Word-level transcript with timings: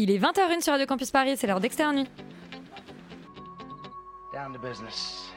Il 0.00 0.12
est 0.12 0.18
20h01 0.18 0.60
sur 0.60 0.72
Radio 0.74 0.86
Campus 0.86 1.10
Paris, 1.10 1.36
c'est 1.36 1.48
l'heure 1.48 1.58
d'externe 1.58 1.96
nuit. 1.96 2.08
Down 4.32 4.52
to 4.52 4.58
business. 4.60 5.28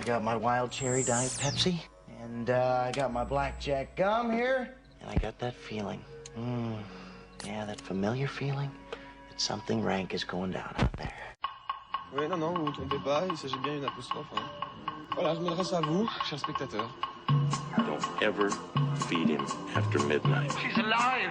I 0.00 0.02
got 0.04 0.20
my 0.24 0.34
wild 0.34 0.72
cherry 0.72 1.04
diet 1.04 1.30
Pepsi, 1.40 1.76
and 2.24 2.50
uh, 2.50 2.88
I 2.88 2.90
got 2.92 3.12
my 3.12 3.22
blackjack 3.24 3.94
gum 3.96 4.32
here, 4.32 4.68
and 5.00 5.10
I 5.12 5.14
got 5.24 5.38
that 5.38 5.54
feeling. 5.54 6.00
Mm, 6.36 6.74
yeah, 7.46 7.64
that 7.66 7.80
familiar 7.80 8.26
feeling 8.26 8.68
that 9.30 9.40
something 9.40 9.80
rank 9.84 10.12
is 10.12 10.24
going 10.24 10.50
down 10.50 10.74
out 10.80 10.92
there. 10.96 11.12
Oui, 12.16 12.26
non, 12.26 12.38
non, 12.40 12.52
vous 12.52 12.64
vous 12.64 12.72
trompez 12.72 12.98
pas, 13.04 13.22
il 13.30 13.36
s'agit 13.36 13.58
bien 13.62 13.74
d'une 13.74 13.84
apostrophe. 13.84 14.26
hein. 14.34 14.42
Voilà, 15.14 15.36
je 15.36 15.40
m'adresse 15.40 15.72
à 15.72 15.80
vous, 15.82 16.08
chers 16.28 16.40
spectateurs. 16.40 16.90
Don't 17.86 18.02
ever 18.22 18.50
feed 19.08 19.28
him 19.28 19.46
after 19.76 20.00
midnight. 20.08 20.50
She's! 20.60 20.76
Alive! 20.78 21.30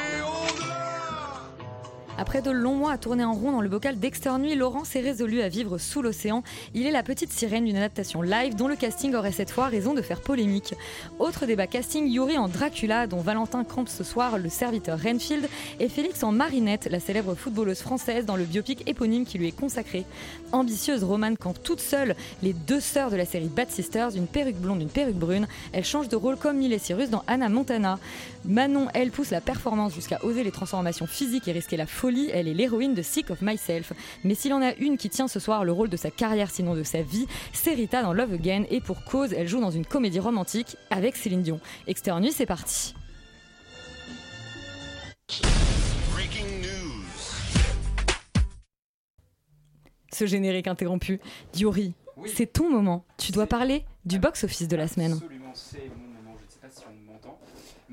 Après 2.17 2.41
de 2.41 2.51
longs 2.51 2.75
mois 2.75 2.91
à 2.91 2.97
tourner 2.97 3.23
en 3.23 3.33
rond 3.33 3.51
dans 3.51 3.61
le 3.61 3.69
bocal 3.69 3.97
d'Externe 3.97 4.47
Laurent 4.53 4.83
s'est 4.83 4.99
résolu 4.99 5.41
à 5.41 5.49
vivre 5.49 5.77
sous 5.77 6.01
l'océan. 6.01 6.43
Il 6.73 6.85
est 6.85 6.91
la 6.91 7.03
petite 7.03 7.31
sirène 7.31 7.65
d'une 7.65 7.77
adaptation 7.77 8.21
live 8.21 8.55
dont 8.55 8.67
le 8.67 8.75
casting 8.75 9.15
aurait 9.15 9.31
cette 9.31 9.51
fois 9.51 9.67
raison 9.67 9.93
de 9.93 10.01
faire 10.01 10.21
polémique. 10.21 10.75
Autre 11.19 11.45
débat 11.45 11.67
casting, 11.67 12.07
Yuri 12.07 12.37
en 12.37 12.47
Dracula, 12.47 13.07
dont 13.07 13.21
Valentin 13.21 13.63
campe 13.63 13.89
ce 13.89 14.03
soir 14.03 14.37
le 14.37 14.49
serviteur 14.49 14.99
Renfield, 15.01 15.47
et 15.79 15.89
Félix 15.89 16.23
en 16.23 16.31
Marinette, 16.31 16.87
la 16.91 16.99
célèbre 16.99 17.35
footballeuse 17.35 17.79
française 17.79 18.25
dans 18.25 18.35
le 18.35 18.43
biopic 18.43 18.87
éponyme 18.87 19.25
qui 19.25 19.37
lui 19.37 19.47
est 19.47 19.57
consacré. 19.57 20.05
Ambitieuse, 20.51 21.03
Romane 21.03 21.37
campe 21.37 21.63
toute 21.63 21.79
seule 21.79 22.15
les 22.43 22.53
deux 22.53 22.81
sœurs 22.81 23.09
de 23.09 23.15
la 23.15 23.25
série 23.25 23.47
Bad 23.47 23.69
Sisters, 23.69 24.15
une 24.15 24.27
perruque 24.27 24.57
blonde, 24.57 24.81
une 24.81 24.89
perruque 24.89 25.15
brune. 25.15 25.47
Elle 25.71 25.85
change 25.85 26.09
de 26.09 26.15
rôle 26.15 26.37
comme 26.37 26.57
Miley 26.57 26.79
Cyrus 26.79 27.09
dans 27.09 27.23
Anna 27.27 27.49
Montana. 27.49 27.99
Manon, 28.43 28.87
elle, 28.95 29.11
pousse 29.11 29.29
la 29.29 29.39
performance 29.39 29.93
jusqu'à 29.93 30.23
oser 30.23 30.43
les 30.43 30.51
transformations 30.51 31.05
physiques 31.05 31.47
et 31.47 31.51
risquer 31.51 31.77
la 31.77 31.85
folie. 31.85 32.29
Elle 32.33 32.47
est 32.47 32.53
l'héroïne 32.53 32.95
de 32.95 33.01
Sick 33.03 33.29
of 33.29 33.41
Myself. 33.41 33.93
Mais 34.23 34.33
s'il 34.33 34.53
en 34.53 34.61
a 34.61 34.73
une 34.75 34.97
qui 34.97 35.09
tient 35.09 35.27
ce 35.27 35.39
soir 35.39 35.63
le 35.63 35.71
rôle 35.71 35.89
de 35.89 35.97
sa 35.97 36.09
carrière, 36.09 36.49
sinon 36.49 36.73
de 36.73 36.83
sa 36.83 37.03
vie, 37.03 37.27
c'est 37.53 37.73
Rita 37.73 38.01
dans 38.01 38.13
Love 38.13 38.33
Again. 38.33 38.63
Et 38.71 38.81
pour 38.81 39.03
cause, 39.03 39.33
elle 39.33 39.47
joue 39.47 39.61
dans 39.61 39.69
une 39.69 39.85
comédie 39.85 40.19
romantique 40.19 40.75
avec 40.89 41.15
Céline 41.17 41.43
Dion. 41.43 41.59
Externe 41.87 42.23
Nuit, 42.23 42.31
c'est 42.31 42.47
parti. 42.47 42.95
Breaking 46.13 46.61
news. 46.61 47.03
Ce 50.11 50.25
générique 50.25 50.67
interrompu. 50.67 51.19
Diori, 51.53 51.93
c'est 52.25 52.51
ton 52.51 52.71
moment. 52.71 53.05
Tu 53.17 53.31
dois 53.31 53.45
parler 53.45 53.85
du 54.05 54.17
box-office 54.17 54.67
de 54.67 54.75
la 54.75 54.87
semaine. 54.87 55.13
Absolument, 55.13 55.51
c'est 55.53 55.89
mon 55.95 56.07
moment. 56.07 56.37
Je 56.39 56.45
ne 56.45 56.49
sais 56.49 56.59
pas 56.59 56.69
si 56.69 56.83
on 56.87 57.11
m'entend. 57.11 57.39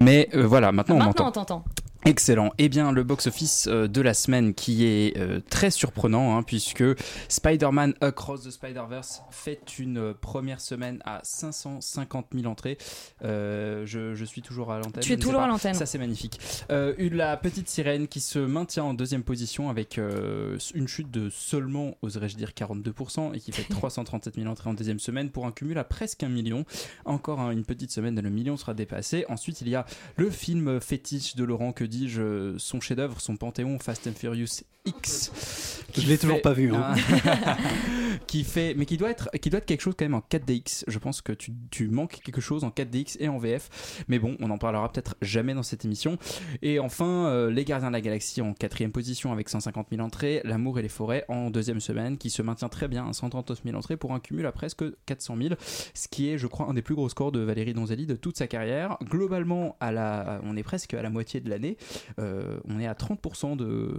Mais 0.01 0.29
euh, 0.35 0.47
voilà, 0.47 0.73
maintenant 0.73 0.97
on 0.97 0.99
Maintenant, 0.99 1.25
m'entend. 1.27 1.43
on 1.43 1.45
t'entend. 1.45 1.65
Excellent. 2.09 2.55
Eh 2.57 2.71
bien, 2.71 2.91
le 2.91 3.05
box-office 3.05 3.67
euh, 3.67 3.87
de 3.87 4.01
la 4.01 4.15
semaine 4.15 4.55
qui 4.55 4.87
est 4.87 5.19
euh, 5.19 5.41
très 5.51 5.71
surprenant, 5.71 6.39
hein, 6.39 6.43
puisque 6.43 6.83
Spider-Man 7.29 7.93
Across 8.01 8.45
the 8.45 8.51
Spider-Verse 8.51 9.21
fait 9.31 9.79
une 9.79 9.99
euh, 9.99 10.15
première 10.19 10.63
semaine 10.63 11.03
à 11.05 11.21
550 11.23 12.29
000 12.33 12.47
entrées. 12.47 12.79
Euh, 13.25 13.85
je, 13.85 14.15
je 14.15 14.25
suis 14.25 14.41
toujours 14.41 14.73
à 14.73 14.79
l'antenne. 14.79 15.03
Tu 15.03 15.11
je 15.11 15.15
es 15.15 15.17
toujours 15.19 15.43
à 15.43 15.49
l'antenne. 15.49 15.75
Ça, 15.75 15.85
c'est 15.85 15.99
magnifique. 15.99 16.41
Euh, 16.71 16.95
la 17.13 17.37
petite 17.37 17.69
sirène 17.69 18.09
qui 18.09 18.21
se 18.21 18.39
maintient 18.39 18.85
en 18.85 18.95
deuxième 18.95 19.23
position 19.23 19.69
avec 19.69 19.99
une 19.99 20.89
chute 20.89 21.11
de 21.11 21.29
seulement, 21.29 21.95
oserais-je 22.01 22.37
dire, 22.37 22.53
42% 22.57 23.35
et 23.35 23.39
qui 23.39 23.53
fait 23.53 23.65
337 23.69 24.37
000 24.37 24.47
entrées 24.47 24.71
en 24.71 24.75
deuxième 24.75 24.99
semaine 24.99 25.29
pour 25.29 25.45
un 25.45 25.53
cumul 25.53 25.77
à 25.77 25.85
presque 25.85 26.23
un 26.23 26.31
million. 26.31 26.65
Encore 27.05 27.41
hein, 27.41 27.51
une 27.51 27.67
petite 27.67 27.91
semaine, 27.91 28.19
le 28.19 28.31
million 28.31 28.57
sera 28.57 28.73
dépassé. 28.73 29.27
Ensuite, 29.29 29.61
il 29.61 29.69
y 29.69 29.75
a 29.75 29.85
le 30.17 30.31
film 30.31 30.81
fétiche 30.81 31.37
de 31.37 31.45
Laurent, 31.45 31.73
que 31.73 31.85
dis-je, 31.99 32.55
son 32.59 32.81
chef-d'œuvre, 32.81 33.21
son 33.21 33.37
panthéon 33.37 33.79
Fast 33.79 34.07
and 34.07 34.13
Furious 34.15 34.63
X. 34.85 35.83
Je 35.97 36.07
l'ai 36.07 36.19
toujours 36.19 36.41
pas 36.41 36.53
vu, 36.53 36.73
hein. 36.75 36.95
qui 38.27 38.45
fait, 38.45 38.75
mais 38.75 38.87
qui 38.87 38.97
doit 38.97 39.11
être, 39.11 39.31
qui 39.41 39.51
doit 39.51 39.59
être 39.59 39.67
quelque 39.67 39.81
chose 39.81 39.95
quand 39.99 40.05
même 40.05 40.15
en 40.15 40.23
4DX. 40.31 40.85
Je 40.87 40.99
pense 40.99 41.23
que 41.23 41.33
tu, 41.33 41.53
tu 41.71 41.89
manques 41.89 42.21
quelque 42.23 42.41
chose 42.41 42.65
en 42.65 42.71
4DX 42.71 43.17
et 43.21 43.29
en 43.29 43.39
VF. 43.39 44.05
Mais 44.09 44.19
bon, 44.19 44.37
on 44.41 44.51
en 44.51 44.59
parlera 44.59 44.91
peut-être 44.91 45.17
jamais 45.23 45.55
dans 45.55 45.63
cette 45.63 45.85
émission. 45.85 46.19
Et 46.63 46.79
enfin, 46.79 47.27
euh, 47.27 47.51
Les 47.51 47.65
Gardiens 47.65 47.89
de 47.89 47.95
la 47.95 48.01
Galaxie 48.01 48.41
en 48.41 48.53
quatrième 48.55 48.93
position 48.93 49.33
avec 49.33 49.49
150 49.49 49.89
000 49.91 50.03
entrées. 50.03 50.41
L'amour 50.45 50.79
et 50.79 50.83
les 50.83 50.89
forêts 50.89 51.25
en 51.29 51.51
deuxième 51.51 51.81
semaine 51.81 52.19
qui 52.19 52.31
se 52.31 52.43
maintient 52.43 52.69
très 52.69 52.89
bien 52.89 53.09
à 53.09 53.13
139 53.13 53.63
000 53.65 53.77
entrées 53.77 53.97
pour 53.97 54.13
un 54.13 54.21
cumul 54.21 54.47
à 54.47 54.53
presque 54.53 54.85
400 55.07 55.37
000. 55.41 55.55
Ce 55.95 56.09
qui 56.09 56.31
est, 56.31 56.39
je 56.39 56.47
crois, 56.47 56.67
un 56.67 56.75
des 56.75 56.83
plus 56.83 56.95
gros 56.95 57.09
scores 57.09 57.33
de 57.33 57.41
Valérie 57.41 57.75
Donzelli 57.75 58.07
de 58.07 58.17
toute 58.17 58.37
sa 58.37 58.47
carrière. 58.47 58.99
Globalement, 59.03 59.77
à 59.81 59.93
la, 59.93 60.41
on 60.45 60.57
est 60.57 60.63
presque 60.63 60.95
à 60.95 61.03
la 61.03 61.11
moitié 61.11 61.41
de 61.41 61.51
l'année. 61.51 61.77
Euh, 62.19 62.59
on 62.69 62.79
est 62.81 62.87
à 62.87 62.95
30% 62.95 63.57
de 63.57 63.91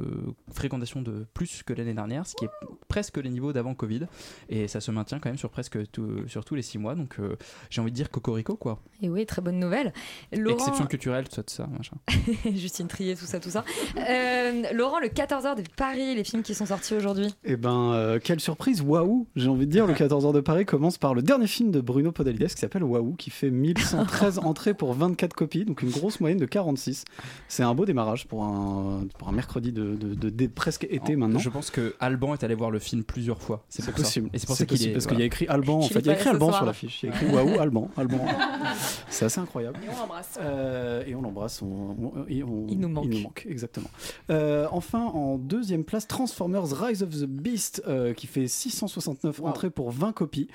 fréquentation 0.54 1.02
de 1.02 1.26
plus 1.34 1.64
que 1.64 1.74
l'année 1.74 1.94
dernière, 1.94 2.26
ce 2.26 2.36
qui 2.36 2.46
est 2.46 2.50
presque 2.88 3.18
les 3.18 3.30
niveaux 3.30 3.54
d'avant 3.54 3.74
Covid. 3.74 4.02
Et 4.50 4.68
ça 4.68 4.82
se 4.82 4.92
maintient 4.92 5.20
quand 5.20 5.30
même 5.30 5.38
sur 5.38 5.50
presque 5.50 5.78
tout- 5.92 6.28
sur 6.28 6.44
tous 6.46 6.56
les 6.56 6.62
6 6.62 6.78
mois. 6.78 6.96
Donc 6.96 7.16
euh, 7.20 7.36
j'ai 7.70 7.82
envie 7.82 7.92
de 7.92 7.96
dire 7.96 8.10
cocorico 8.10 8.56
quoi. 8.56 8.80
Et 9.02 9.10
oui, 9.10 9.26
très 9.26 9.42
bonne 9.42 9.60
nouvelle. 9.60 9.94
Laurent... 10.36 10.58
Exception 10.58 10.86
culturelle, 10.86 11.28
tout 11.28 11.36
ça, 11.36 11.44
tout 11.44 11.54
ça, 11.54 11.68
machin. 11.68 11.98
Justine 12.56 12.88
Trier, 12.88 13.16
tout 13.16 13.26
ça, 13.26 13.40
tout 13.40 13.50
ça. 13.50 13.64
Euh, 13.98 14.64
Laurent, 14.74 15.00
le 15.00 15.08
14h 15.08 15.56
de 15.56 15.64
Paris, 15.76 16.16
les 16.16 16.24
films 16.24 16.44
qui 16.44 16.54
sont 16.56 16.66
sortis 16.66 16.94
aujourd'hui. 16.94 17.34
Eh 17.44 17.56
ben, 17.58 17.94
euh, 17.94 18.20
quelle 18.24 18.40
surprise, 18.40 18.82
waouh 18.82 19.28
J'ai 19.36 19.48
envie 19.50 19.66
de 19.68 19.72
dire, 19.72 19.88
le 19.88 19.94
14h 19.94 20.34
de 20.34 20.40
Paris 20.42 20.66
commence 20.66 20.98
par 20.98 21.14
le 21.14 21.22
dernier 21.22 21.48
film 21.48 21.72
de 21.72 21.82
Bruno 21.82 22.12
Podalides 22.12 22.48
qui 22.50 22.58
s'appelle 22.58 22.84
Waouh, 22.84 23.16
qui 23.16 23.30
fait 23.30 23.50
1113 23.52 24.40
entrées 24.44 24.74
pour 24.74 24.94
24 24.94 25.34
copies, 25.34 25.66
donc 25.66 25.82
une 25.82 25.90
grosse 25.92 26.20
moyenne 26.20 26.40
de 26.40 26.46
46. 26.46 27.06
C'est 27.48 27.64
un 27.64 27.74
beau 27.80 27.86
démarrage 27.86 28.28
pour 28.28 28.44
un, 28.44 29.08
pour 29.18 29.30
un 29.30 29.32
mercredi 29.32 29.72
de, 29.72 29.96
de- 29.96 30.14
de- 30.14 30.30
de 30.30 30.48
presque 30.48 30.86
été 30.90 31.16
maintenant. 31.16 31.40
Je 31.40 31.50
pense 31.50 31.72
que 31.72 31.96
Alban 32.00 32.34
est 32.34 32.44
allé 32.44 32.54
voir 32.56 32.72
le 32.72 32.80
film 32.80 33.04
plusieurs 33.04 33.42
fois. 33.42 33.64
C'est 33.70 33.82
ça. 33.82 33.92
possible. 33.94 34.30
Et 34.34 34.38
c'est 34.40 34.48
pour 34.48 34.56
ça 34.58 34.66
qu'il 34.66 34.86
est. 34.88 34.92
parce 34.92 35.08
qu'il 35.08 35.18
y 35.20 35.22
a 35.22 35.26
écrit 35.26 35.48
Alban. 35.48 35.78
En 35.80 35.82
fait, 35.84 36.00
il 36.00 36.08
y 36.08 36.10
a 36.10 36.14
écrit 36.14 36.30
Alban 36.30 36.52
sur 36.52 36.66
l'affiche. 36.66 37.04
Il 37.04 37.10
y 37.10 37.12
a 37.12 37.16
écrit 37.16 37.28
Waouh, 37.28 37.60
Alban, 37.60 37.90
Alban. 37.98 38.20
C'est 39.10 39.26
assez 39.26 39.40
incroyable. 39.40 39.80
Et 39.84 39.90
on 39.96 40.00
l'embrasse. 40.00 40.38
Euh, 40.42 41.04
et 41.08 41.16
on 41.16 41.22
l'embrasse. 41.22 41.62
On- 41.62 41.96
Il 42.30 42.80
nous 42.80 42.90
manque. 42.90 43.46
exactement. 43.50 43.90
Euh, 44.30 44.68
enfin, 44.72 45.00
en 45.06 45.38
deuxième 45.38 45.84
place, 45.84 46.08
Transformers 46.08 46.66
Rise 46.82 47.02
of 47.04 47.10
the 47.12 47.26
Beast, 47.26 47.82
euh, 47.88 48.14
qui 48.14 48.28
fait 48.28 48.48
669 48.48 49.42
entrées 49.44 49.70
pour 49.70 49.92
20 49.92 50.12
copies. 50.12 50.48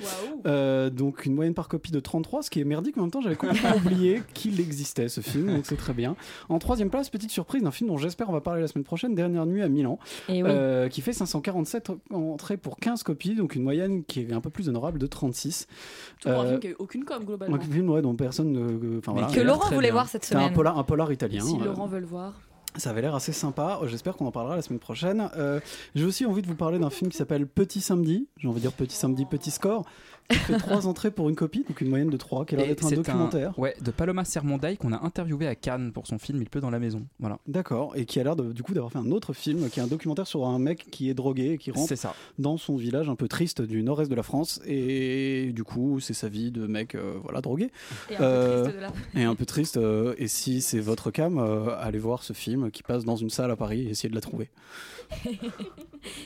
Euh, 0.46 0.90
donc 0.90 1.24
une 1.26 1.34
moyenne 1.34 1.54
par 1.54 1.68
copie 1.68 1.90
de 1.90 2.00
33, 2.00 2.42
ce 2.42 2.50
qui 2.50 2.60
est 2.60 2.64
merdique, 2.64 2.96
mais 2.96 3.00
en 3.00 3.06
même 3.06 3.10
temps 3.10 3.20
j'avais 3.22 3.36
complètement 3.36 3.76
oublié 3.84 4.22
qu'il 4.34 4.60
existait 4.60 5.08
ce 5.08 5.20
film, 5.20 5.46
donc 5.54 5.64
c'est 5.66 5.76
très 5.76 5.92
bien. 5.94 6.16
En 6.48 6.58
troisième 6.58 6.90
place, 6.90 7.03
petite 7.10 7.30
surprise 7.30 7.62
d'un 7.62 7.70
film 7.70 7.88
dont 7.90 7.96
j'espère 7.96 8.28
on 8.30 8.32
va 8.32 8.40
parler 8.40 8.60
la 8.60 8.68
semaine 8.68 8.84
prochaine, 8.84 9.14
Dernière 9.14 9.46
nuit 9.46 9.62
à 9.62 9.68
Milan, 9.68 9.98
Et 10.28 10.42
oui. 10.42 10.48
euh, 10.50 10.88
qui 10.88 11.00
fait 11.00 11.12
547 11.12 11.90
entrées 12.10 12.56
pour 12.56 12.76
15 12.78 13.02
copies, 13.02 13.34
donc 13.34 13.54
une 13.54 13.62
moyenne 13.62 14.04
qui 14.04 14.20
est 14.20 14.32
un 14.32 14.40
peu 14.40 14.50
plus 14.50 14.68
honorable 14.68 14.98
de 14.98 15.06
36. 15.06 15.66
Pour 16.22 16.32
un 16.32 16.34
Euh, 16.44 16.48
film 16.48 16.60
qui 16.60 16.66
a 16.66 16.70
eu 16.70 16.76
aucune 16.78 17.04
com 17.04 17.24
globalement. 17.24 17.56
un 17.56 17.60
film 17.60 17.90
ouais, 17.90 18.02
dont 18.02 18.14
personne 18.14 18.52
ne... 18.52 18.98
Enfin, 18.98 19.12
Mais 19.14 19.20
voilà. 19.22 19.34
que 19.34 19.40
Laurent 19.40 19.68
voulait 19.70 19.88
bien. 19.88 19.92
voir 19.92 20.08
cette 20.08 20.24
un 20.24 20.28
semaine. 20.28 20.52
polar, 20.52 20.78
un 20.78 20.84
polar 20.84 21.10
italien. 21.12 21.40
Si 21.42 21.56
euh, 21.60 21.64
Laurent 21.64 21.86
veut 21.86 22.00
le 22.00 22.06
voir. 22.06 22.32
ça 22.76 22.90
avait 22.90 23.02
l'air 23.02 23.14
assez 23.14 23.32
sympa. 23.32 23.78
Euh, 23.82 23.86
J'espère 23.86 24.16
qu'on 24.16 24.26
en 24.26 24.32
parlera 24.32 24.56
la 24.56 24.62
semaine 24.62 24.78
prochaine. 24.80 25.28
Euh, 25.36 25.60
J'ai 25.94 26.04
aussi 26.04 26.26
envie 26.26 26.42
de 26.42 26.46
vous 26.46 26.54
parler 26.56 26.78
d'un 26.78 26.90
film 26.90 27.10
qui 27.10 27.16
s'appelle 27.16 27.46
Petit 27.46 27.80
Samedi. 27.80 28.26
J'ai 28.36 28.48
envie 28.48 28.56
de 28.56 28.62
dire 28.62 28.72
Petit 28.72 28.96
Samedi, 28.96 29.24
Petit 29.26 29.50
Score. 29.50 29.84
Qui 30.30 30.36
fait 30.38 30.56
trois 30.58 30.86
entrées 30.86 31.10
pour 31.10 31.28
une 31.28 31.34
copie, 31.36 31.64
donc 31.68 31.80
une 31.82 31.88
moyenne 31.90 32.08
de 32.08 32.16
3, 32.16 32.46
qui 32.46 32.54
a 32.54 32.58
l'air 32.58 32.66
d'être 32.68 32.86
un 32.86 32.90
documentaire. 32.90 33.58
ouais, 33.58 33.76
de 33.82 33.90
Paloma 33.90 34.24
Sermondaï 34.24 34.76
qu'on 34.78 34.92
a 34.92 35.04
interviewé 35.04 35.46
à 35.46 35.54
Cannes 35.54 35.92
pour 35.92 36.06
son 36.06 36.18
film 36.18 36.40
Il 36.40 36.48
pleut 36.48 36.60
dans 36.62 36.70
la 36.70 36.78
maison. 36.78 37.06
Voilà. 37.18 37.38
D'accord, 37.46 37.94
et 37.94 38.06
qui 38.06 38.20
a 38.20 38.24
l'air 38.24 38.34
du 38.36 38.62
coup 38.62 38.72
d'avoir 38.72 38.90
fait 38.90 38.98
un 38.98 39.10
autre 39.10 39.32
film, 39.34 39.68
qui 39.68 39.80
est 39.80 39.82
un 39.82 39.86
documentaire 39.86 40.26
sur 40.26 40.46
un 40.46 40.58
mec 40.58 40.86
qui 40.90 41.10
est 41.10 41.14
drogué 41.14 41.52
et 41.52 41.58
qui 41.58 41.70
rentre 41.70 41.94
ça. 41.94 42.14
dans 42.38 42.56
son 42.56 42.76
village 42.76 43.08
un 43.10 43.16
peu 43.16 43.28
triste 43.28 43.60
du 43.60 43.82
nord-est 43.82 44.08
de 44.10 44.14
la 44.14 44.22
France. 44.22 44.60
Et 44.66 45.52
du 45.52 45.62
coup, 45.64 46.00
c'est 46.00 46.14
sa 46.14 46.28
vie 46.28 46.50
de 46.50 46.66
mec 46.66 46.94
euh, 46.94 47.16
voilà, 47.22 47.40
drogué. 47.42 47.70
Et 48.10 48.14
un 48.14 48.18
peu 48.18 48.24
Euh, 48.24 48.62
triste 48.64 48.76
de 48.76 48.80
la- 48.80 48.92
Et 49.20 49.24
un 49.24 49.34
peu 49.34 49.44
triste. 49.46 49.76
euh, 49.76 50.14
et 50.18 50.28
si 50.28 50.62
c'est 50.62 50.80
votre 50.80 51.10
cam, 51.10 51.38
euh, 51.38 51.76
allez 51.78 51.98
voir 51.98 52.22
ce 52.22 52.32
film 52.32 52.70
qui 52.70 52.82
passe 52.82 53.04
dans 53.04 53.16
une 53.16 53.30
salle 53.30 53.50
à 53.50 53.56
Paris 53.56 53.82
et 53.82 53.90
essayez 53.90 54.08
de 54.08 54.14
la 54.14 54.20
trouver. 54.22 54.48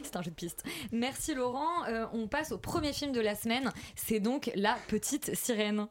C'est 0.03 0.17
un 0.17 0.23
jeu 0.23 0.31
de 0.31 0.35
piste. 0.37 0.65
Merci 0.93 1.35
Laurent. 1.35 1.85
Euh, 1.89 2.07
on 2.13 2.27
passe 2.27 2.53
au 2.53 2.59
premier 2.59 2.93
film 2.93 3.13
de 3.13 3.21
la 3.21 3.35
semaine. 3.35 3.71
C'est 3.97 4.21
donc 4.21 4.51
La 4.55 4.77
Petite 4.89 5.35
Sirène. 5.35 5.89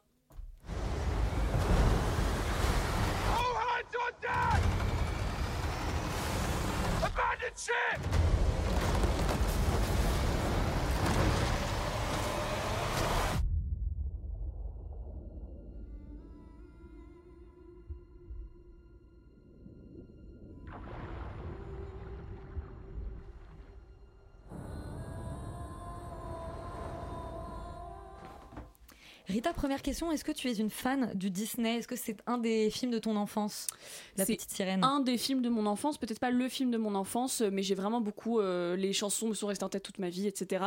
Rita, 29.29 29.51
première 29.51 29.81
question, 29.81 30.09
est-ce 30.09 30.23
que 30.23 30.31
tu 30.31 30.47
es 30.47 30.53
une 30.53 30.69
fan 30.69 31.11
du 31.13 31.29
Disney? 31.29 31.79
Est-ce 31.79 31.87
que 31.87 31.97
c'est 31.97 32.15
un 32.27 32.37
des 32.37 32.69
films 32.69 32.91
de 32.91 32.99
ton 32.99 33.17
enfance? 33.17 33.67
La 34.15 34.25
petite 34.25 34.49
sirène 34.49 34.81
un 34.85 35.01
des 35.01 35.17
films 35.17 35.41
de 35.41 35.49
mon 35.49 35.65
enfance, 35.65 35.97
peut-être 35.97 36.19
pas 36.19 36.31
le 36.31 36.47
film 36.47 36.71
de 36.71 36.77
mon 36.77 36.95
enfance, 36.95 37.41
mais 37.41 37.61
j'ai 37.61 37.75
vraiment 37.75 37.99
beaucoup. 37.99 38.39
euh, 38.39 38.77
les 38.77 38.93
chansons 38.93 39.27
me 39.27 39.33
sont 39.33 39.47
restées 39.47 39.65
en 39.65 39.69
tête 39.69 39.83
toute 39.83 39.99
ma 39.99 40.07
vie, 40.07 40.27
etc. 40.27 40.63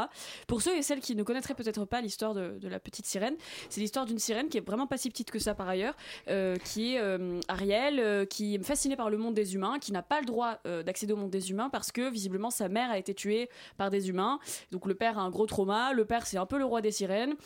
Pour 0.46 0.60
ceux 0.60 0.76
et 0.76 0.82
celles 0.82 1.00
qui 1.00 1.16
ne 1.16 1.22
connaîtraient 1.22 1.54
peut-être 1.54 1.86
pas 1.86 2.02
l'histoire 2.02 2.34
de, 2.34 2.58
de 2.58 2.68
la 2.68 2.78
petite 2.78 3.06
sirène, 3.06 3.34
c'est 3.70 3.80
l'histoire 3.80 4.04
d'une 4.04 4.18
sirène 4.18 4.50
qui 4.50 4.58
est 4.58 4.66
vraiment 4.66 4.86
pas 4.86 4.98
si 4.98 5.08
petite 5.08 5.30
que 5.30 5.38
ça 5.38 5.54
par 5.54 5.66
ailleurs, 5.66 5.94
euh, 6.28 6.56
qui 6.56 6.96
est 6.96 7.00
euh, 7.00 7.40
Ariel, 7.48 8.26
qui 8.28 8.56
est 8.56 8.62
fascinée 8.62 8.96
par 8.96 9.08
le 9.08 9.16
monde 9.16 9.32
des 9.32 9.54
humains, 9.54 9.78
qui 9.78 9.90
n'a 9.90 10.02
pas 10.02 10.20
le 10.20 10.26
droit 10.26 10.58
d'accéder 10.84 11.14
au 11.14 11.16
monde 11.16 11.30
des 11.30 11.50
humains 11.50 11.70
parce 11.70 11.92
que 11.92 12.10
visiblement 12.10 12.50
sa 12.50 12.68
mère 12.68 12.90
a 12.90 12.98
été 12.98 13.14
tuée 13.14 13.48
par 13.78 13.88
des 13.88 14.10
humains. 14.10 14.38
Donc 14.70 14.84
le 14.84 14.94
père 14.94 15.18
a 15.18 15.22
un 15.22 15.30
gros 15.30 15.46
trauma. 15.46 15.94
Le 15.94 16.04
père, 16.04 16.26
c'est 16.26 16.36
un 16.36 16.46
peu 16.46 16.58
le 16.58 16.66
roi 16.66 16.82
des 16.82 16.92
sirènes. 16.92 17.36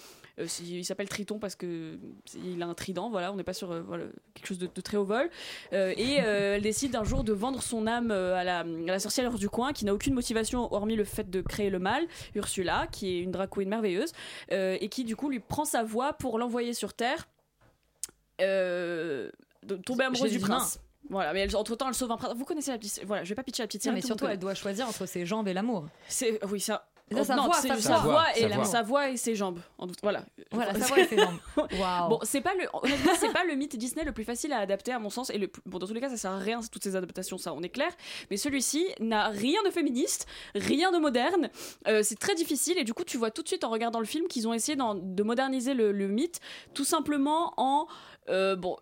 Euh, 0.40 0.46
il 0.62 0.84
s'appelle 0.84 1.08
Triton 1.08 1.38
parce 1.38 1.54
que 1.54 1.98
il 2.34 2.62
a 2.62 2.66
un 2.66 2.74
trident, 2.74 3.10
voilà, 3.10 3.32
on 3.32 3.36
n'est 3.36 3.44
pas 3.44 3.52
sur 3.52 3.70
euh, 3.70 3.82
voilà, 3.82 4.04
quelque 4.34 4.46
chose 4.46 4.58
de, 4.58 4.68
de 4.72 4.80
très 4.80 4.96
haut 4.96 5.04
vol. 5.04 5.30
Euh, 5.72 5.94
et 5.96 6.14
elle 6.14 6.62
décide 6.62 6.96
un 6.96 7.04
jour 7.04 7.24
de 7.24 7.32
vendre 7.32 7.62
son 7.62 7.86
âme 7.86 8.10
à 8.10 8.44
la, 8.44 8.60
à 8.60 8.64
la 8.64 8.98
sorcière 8.98 9.32
du 9.34 9.48
coin 9.48 9.72
qui 9.72 9.84
n'a 9.84 9.94
aucune 9.94 10.14
motivation 10.14 10.72
hormis 10.72 10.96
le 10.96 11.04
fait 11.04 11.30
de 11.30 11.40
créer 11.40 11.70
le 11.70 11.78
mal, 11.78 12.06
Ursula, 12.34 12.86
qui 12.90 13.16
est 13.16 13.20
une 13.20 13.30
drag 13.30 13.48
queen 13.50 13.68
merveilleuse, 13.68 14.12
et 14.50 14.88
qui 14.88 15.04
du 15.04 15.16
coup 15.16 15.30
lui 15.30 15.40
prend 15.40 15.64
sa 15.64 15.82
voix 15.82 16.12
pour 16.12 16.38
l'envoyer 16.38 16.74
sur 16.74 16.94
Terre, 16.94 17.28
euh, 18.40 19.30
tomber 19.84 20.04
amoureuse 20.04 20.32
du 20.32 20.40
prince. 20.40 20.80
Voilà, 21.10 21.32
mais 21.34 21.54
entre 21.54 21.76
temps 21.76 21.88
elle 21.88 21.94
sauve 21.94 22.10
un 22.10 22.16
prince. 22.16 22.34
Vous 22.34 22.44
connaissez 22.44 22.70
la 22.70 22.78
petite. 22.78 23.04
Voilà, 23.04 23.24
je 23.24 23.28
vais 23.28 23.34
pas 23.34 23.42
pitcher 23.42 23.62
la 23.62 23.66
petite 23.66 23.84
Non, 23.86 23.92
mais 23.92 24.00
surtout, 24.00 24.26
elle 24.26 24.38
doit 24.38 24.54
choisir 24.54 24.88
entre 24.88 25.06
ses 25.06 25.26
jambes 25.26 25.46
et 25.48 25.52
l'amour. 25.52 25.86
C'est 26.08 26.42
oui 26.46 26.60
ça. 26.60 26.88
Ça, 27.12 27.22
sa 27.22 27.36
non, 27.36 27.44
voix, 27.44 27.54
c'est 27.60 27.68
sa 27.68 27.76
sa 27.80 27.98
voix. 27.98 28.12
voix 28.12 28.26
Sa 28.32 28.38
et 28.40 28.48
la- 28.48 28.56
voix. 28.56 28.64
sa 28.64 28.82
voix 28.82 29.10
et 29.10 29.16
ses 29.16 29.34
jambes. 29.34 29.60
En 29.78 29.86
doute- 29.86 29.98
Voilà. 30.02 30.24
Voilà, 30.50 30.72
sa 30.74 30.86
voix 30.86 30.98
et 31.00 31.06
ses 31.06 31.16
jambes. 31.18 31.36
Waouh. 31.78 32.08
Bon, 32.08 32.18
c'est 32.22 32.40
pas 32.40 32.54
le 32.54 32.66
honnêtement, 32.72 33.12
c'est 33.18 33.32
pas 33.32 33.44
le 33.44 33.54
mythe 33.54 33.76
Disney 33.76 34.04
le 34.04 34.12
plus 34.12 34.24
facile 34.24 34.52
à 34.52 34.58
adapter 34.58 34.90
à 34.92 34.98
mon 34.98 35.10
sens 35.10 35.28
et 35.30 35.38
le 35.38 35.50
bon 35.66 35.78
dans 35.78 35.86
tous 35.86 35.92
les 35.94 36.00
cas 36.00 36.08
ça 36.08 36.16
sert 36.16 36.30
à 36.32 36.38
rien 36.38 36.60
toutes 36.72 36.82
ces 36.82 36.96
adaptations 36.96 37.36
ça 37.38 37.52
on 37.52 37.62
est 37.62 37.68
clair 37.68 37.90
mais 38.30 38.36
celui-ci 38.36 38.86
n'a 39.00 39.28
rien 39.28 39.62
de 39.64 39.70
féministe 39.70 40.26
rien 40.54 40.90
de 40.92 40.98
moderne 40.98 41.50
Euh, 41.88 42.00
c'est 42.02 42.18
très 42.18 42.34
difficile 42.34 42.78
et 42.78 42.84
du 42.84 42.94
coup 42.94 43.04
tu 43.04 43.18
vois 43.18 43.30
tout 43.30 43.42
de 43.42 43.48
suite 43.48 43.64
en 43.64 43.70
regardant 43.70 43.98
le 44.00 44.06
film 44.06 44.26
qu'ils 44.26 44.48
ont 44.48 44.54
essayé 44.54 44.76
de 44.76 45.22
moderniser 45.22 45.74
le, 45.74 45.92
le 45.92 46.08
mythe 46.08 46.40
tout 46.72 46.84
simplement 46.84 47.52
en 47.58 47.86
euh, 48.28 48.56
bon 48.56 48.76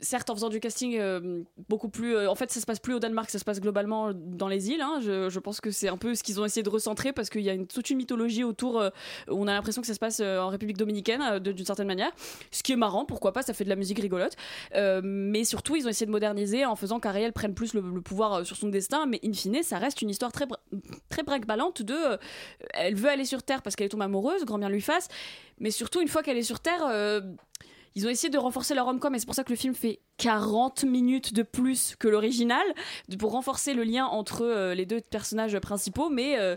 certes 0.00 0.30
en 0.30 0.34
faisant 0.34 0.48
du 0.48 0.60
casting 0.60 0.96
euh, 0.98 1.42
beaucoup 1.68 1.88
plus 1.88 2.16
euh, 2.16 2.30
en 2.30 2.34
fait 2.34 2.50
ça 2.50 2.60
se 2.60 2.66
passe 2.66 2.80
plus 2.80 2.94
au 2.94 2.98
Danemark 2.98 3.28
ça 3.28 3.38
se 3.38 3.44
passe 3.44 3.60
globalement 3.60 4.12
dans 4.14 4.48
les 4.48 4.70
îles 4.70 4.80
hein. 4.80 5.00
je, 5.00 5.38
pense 5.38 5.60
que 5.60 5.70
c'est 5.70 5.88
un 5.88 5.96
peu 5.96 6.14
ce 6.14 6.22
qu'ils 6.22 6.40
ont 6.40 6.44
essayé 6.44 6.62
de 6.62 6.70
recentrer 6.70 7.12
parce 7.12 7.28
qu'il 7.28 7.42
y 7.42 7.50
a 7.50 7.52
une, 7.52 7.66
toute 7.66 7.90
une 7.90 7.98
mythologie 7.98 8.44
autour 8.44 8.82
on 9.28 9.46
a 9.46 9.52
l'impression 9.52 9.82
que 9.82 9.86
ça 9.86 9.94
se 9.94 9.98
passe 9.98 10.20
en 10.20 10.48
République 10.48 10.78
dominicaine 10.78 11.38
d'une 11.40 11.64
certaine 11.64 11.86
manière 11.86 12.10
ce 12.50 12.62
qui 12.62 12.72
est 12.72 12.76
marrant, 12.76 13.04
pourquoi 13.04 13.32
pas, 13.32 13.42
ça 13.42 13.54
fait 13.54 13.64
de 13.64 13.68
la 13.68 13.76
musique 13.76 13.98
rigolote. 13.98 14.36
Mais 15.02 15.44
surtout, 15.44 15.76
ils 15.76 15.86
ont 15.86 15.90
essayé 15.90 16.06
de 16.06 16.10
moderniser 16.10 16.64
en 16.64 16.76
faisant 16.76 17.00
qu'Ariel 17.00 17.32
prenne 17.32 17.54
plus 17.54 17.74
le, 17.74 18.00
pouvoir 18.00 18.44
sur 18.46 18.56
son 18.56 18.68
destin. 18.68 19.06
Mais 19.06 19.20
in 19.24 19.32
fine, 19.32 19.62
ça 19.62 19.78
reste 19.78 20.02
une 20.02 20.10
histoire 20.10 20.32
très, 20.32 20.46
très 21.08 21.22
break-ballante 21.22 21.82
de. 21.82 22.18
elle 22.74 22.94
veut 22.94 23.08
aller 23.08 23.24
sur 23.24 23.42
Terre 23.42 23.62
parce 23.62 23.76
qu'elle 23.76 23.86
est 23.86 23.90
tombée 23.90 24.04
amoureuse, 24.04 24.44
grand 24.44 24.58
bien 24.58 24.68
lui 24.68 24.80
fasse. 24.80 25.08
Mais 25.58 25.70
surtout, 25.70 26.00
une 26.00 26.08
fois 26.08 26.22
qu'elle 26.22 26.38
est 26.38 26.42
sur 26.42 26.60
Terre. 26.60 26.82
Ils 27.96 28.06
ont 28.06 28.10
essayé 28.10 28.30
de 28.30 28.38
renforcer 28.38 28.74
leur 28.74 28.84
rom-com 28.84 29.14
et 29.14 29.18
c'est 29.18 29.26
pour 29.26 29.34
ça 29.34 29.42
que 29.42 29.50
le 29.50 29.56
film 29.56 29.74
fait 29.74 30.00
40 30.18 30.84
minutes 30.84 31.32
de 31.32 31.42
plus 31.42 31.96
que 31.96 32.06
l'original 32.06 32.64
pour 33.18 33.32
renforcer 33.32 33.72
le 33.72 33.84
lien 33.84 34.04
entre 34.04 34.42
euh, 34.42 34.74
les 34.74 34.84
deux 34.84 35.00
personnages 35.00 35.58
principaux 35.58 36.10
mais 36.10 36.38
euh, 36.38 36.56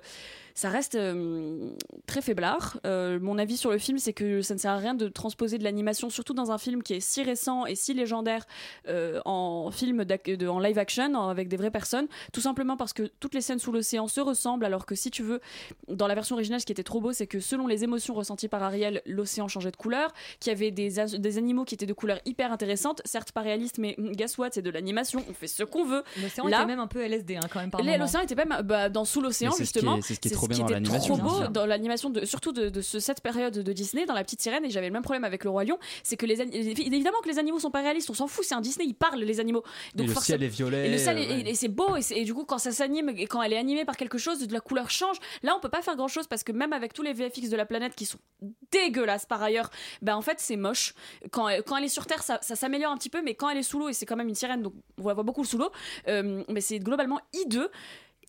ça 0.60 0.68
reste 0.70 0.96
euh, 0.96 1.70
très 2.06 2.22
faiblard. 2.22 2.80
Euh, 2.86 3.18
mon 3.22 3.38
avis 3.38 3.56
sur 3.56 3.72
le 3.72 3.78
film, 3.78 3.98
c'est 3.98 4.12
que 4.12 4.42
ça 4.42 4.54
ne 4.56 4.60
sert 4.60 4.72
à 4.72 4.78
rien 4.78 4.94
de 4.94 5.08
transposer 5.08 5.58
de 5.58 5.64
l'animation, 5.64 6.10
surtout 6.10 6.34
dans 6.34 6.52
un 6.52 6.58
film 6.58 6.84
qui 6.84 6.96
est 6.96 7.00
si 7.00 7.24
récent 7.24 7.66
et 7.66 7.76
si 7.76 7.94
légendaire 7.94 8.46
euh, 8.90 9.22
en 9.24 9.72
film 9.72 10.04
de- 10.04 10.48
en 10.50 10.60
live 10.60 10.78
action 10.78 11.14
en- 11.16 11.30
avec 11.30 11.48
des 11.48 11.56
vraies 11.56 11.72
personnes, 11.72 12.08
tout 12.34 12.42
simplement 12.42 12.76
parce 12.76 12.92
que 12.92 13.04
toutes 13.22 13.36
les 13.36 13.40
scènes 13.42 13.60
sous 13.60 13.72
l'océan 13.72 14.10
se 14.10 14.20
ressemblent, 14.20 14.66
alors 14.66 14.86
que 14.86 14.96
si 14.96 15.12
tu 15.12 15.24
veux, 15.24 15.40
dans 15.88 16.08
la 16.08 16.16
version 16.16 16.36
originale, 16.36 16.60
ce 16.60 16.66
qui 16.66 16.74
était 16.74 16.84
trop 16.84 17.00
beau, 17.00 17.14
c'est 17.14 17.28
que 17.28 17.40
selon 17.40 17.66
les 17.66 17.86
émotions 17.86 18.14
ressenties 18.14 18.50
par 18.50 18.62
Ariel, 18.62 19.02
l'océan 19.06 19.48
changeait 19.48 19.72
de 19.72 19.78
couleur, 19.78 20.14
qu'il 20.42 20.52
y 20.52 20.56
avait 20.56 20.72
des, 20.72 21.00
animaux 21.38 21.64
qui 21.64 21.76
étaient 21.76 21.86
de 21.86 21.94
couleurs 21.94 22.20
hyper 22.26 22.52
intéressantes, 22.52 23.02
certes 23.06 23.32
pas 23.32 23.42
réalistes, 23.42 23.78
mais 23.78 23.96
mm, 23.98 24.12
guess 24.12 24.38
what, 24.38 24.50
c'est 24.52 24.62
de 24.62 24.72
l'animation, 24.72 25.24
on 25.30 25.34
fait 25.34 25.48
ce 25.48 25.64
qu'on 25.64 25.86
veut. 25.86 26.04
L'océan 26.22 26.48
était 26.50 26.66
même 26.66 26.80
un 26.82 26.88
peu 26.88 27.00
LSD 27.02 27.38
hein, 27.38 27.40
quand 27.50 27.62
même 27.62 27.72
par 27.72 27.82
Là, 27.82 27.92
moment. 27.94 28.04
L'océan 28.04 28.22
était 28.22 28.36
même 28.36 28.62
bah, 28.66 28.90
dans 28.90 29.06
sous 29.06 29.22
l'océan 29.22 29.52
Mais 29.52 29.56
c'est 29.58 29.66
ce 29.66 29.72
qui 29.72 29.80
justement. 29.80 29.98
est- 29.98 30.02
c'est 30.02 30.16
ce 30.16 30.20
qui 30.20 30.28
est 30.28 30.32
trop 30.32 30.48
bien 30.56 30.66
qui 30.66 30.74
dans 30.90 30.96
était 30.96 31.00
trop 31.08 31.18
beau 31.18 31.48
dans 31.48 31.66
l'animation, 31.66 32.10
de, 32.10 32.26
surtout 32.26 32.52
de, 32.52 32.70
de 32.70 32.82
ce- 32.82 33.00
cette 33.00 33.22
période 33.22 33.58
de 33.58 33.74
Disney 33.74 34.06
dans 34.06 34.14
La 34.14 34.24
Petite 34.24 34.42
Sirène. 34.42 34.66
Et 34.66 34.70
j'avais 34.70 34.88
le 34.88 34.94
même 34.94 35.04
problème 35.04 35.24
avec 35.24 35.44
le 35.44 35.50
roi 35.50 35.64
lion, 35.64 35.78
c'est 36.04 36.18
que 36.18 36.26
les 36.26 36.42
évidemment 36.42 37.20
que 37.24 37.30
les 37.30 37.40
animaux 37.40 37.60
sont 37.60 37.72
pas 37.72 37.82
réalistes, 37.82 38.10
on 38.10 38.14
s'en 38.14 38.28
fout, 38.28 38.44
c'est 38.48 38.56
un 38.56 38.62
Disney, 38.62 38.86
ils 38.88 38.94
parlent 38.94 39.20
les 39.22 39.40
animaux. 39.40 39.64
Et 39.96 40.08
le 40.08 40.14
ciel 40.26 40.44
est 40.44 40.48
violet. 40.48 40.88
et 40.88 40.92
ouais. 41.44 41.50
et 41.52 41.56
c'est 41.56 41.68
beau 41.68 41.96
et, 41.96 42.24
du 42.24 42.34
coup 42.34 42.46
quand 42.46 42.58
ça 42.58 42.72
s'anime 42.72 43.10
et 43.10 43.26
quand 43.28 43.42
elle 43.42 43.54
est 43.54 43.58
animée 43.58 43.86
par 43.86 43.98
quelque 43.98 44.18
chose 44.18 44.40
de 44.46 44.54
la 44.54 44.60
couleur 44.60 44.90
change 44.90 45.18
là 45.44 45.54
on 45.56 45.60
peut 45.60 45.70
pas 45.70 45.82
faire 45.82 45.96
grand 45.96 46.08
chose 46.08 46.28
parce 46.28 46.44
que 46.44 46.52
même 46.52 46.74
avec 46.74 46.94
tous 46.94 47.02
les 47.02 47.14
VFX 47.14 47.50
de 47.50 47.56
la 47.58 47.66
planète 47.66 47.96
qui 47.96 48.06
sont 48.06 48.18
dégueulasses 48.72 49.26
par 49.26 49.42
ailleurs 49.42 49.70
ben 50.02 50.16
en 50.16 50.22
fait 50.22 50.40
c'est 50.40 50.56
moche 50.56 50.94
quand 51.32 51.48
elle, 51.48 51.64
quand 51.64 51.78
elle 51.78 51.84
est 51.86 51.90
sur 51.90 52.06
terre 52.06 52.24
ça, 52.24 52.40
ça 52.42 52.56
s'améliore 52.56 52.92
un 52.92 52.98
petit 52.98 53.10
peu 53.10 53.22
mais 53.22 53.36
quand 53.36 53.50
elle 53.50 53.58
est 53.58 53.64
sous 53.64 53.80
l'eau 53.80 53.90
et 53.90 53.94
c'est 53.94 54.06
quand 54.06 54.16
même 54.16 54.30
une 54.30 54.36
sirène 54.36 54.62
donc 54.62 54.74
on 55.02 55.08
la 55.08 55.14
voit 55.14 55.24
beaucoup 55.24 55.44
sous 55.44 55.58
l'eau 55.58 55.72
euh, 56.08 56.44
mais 56.50 56.62
c'est 56.62 56.80
globalement 56.80 57.20
hideux 57.34 57.70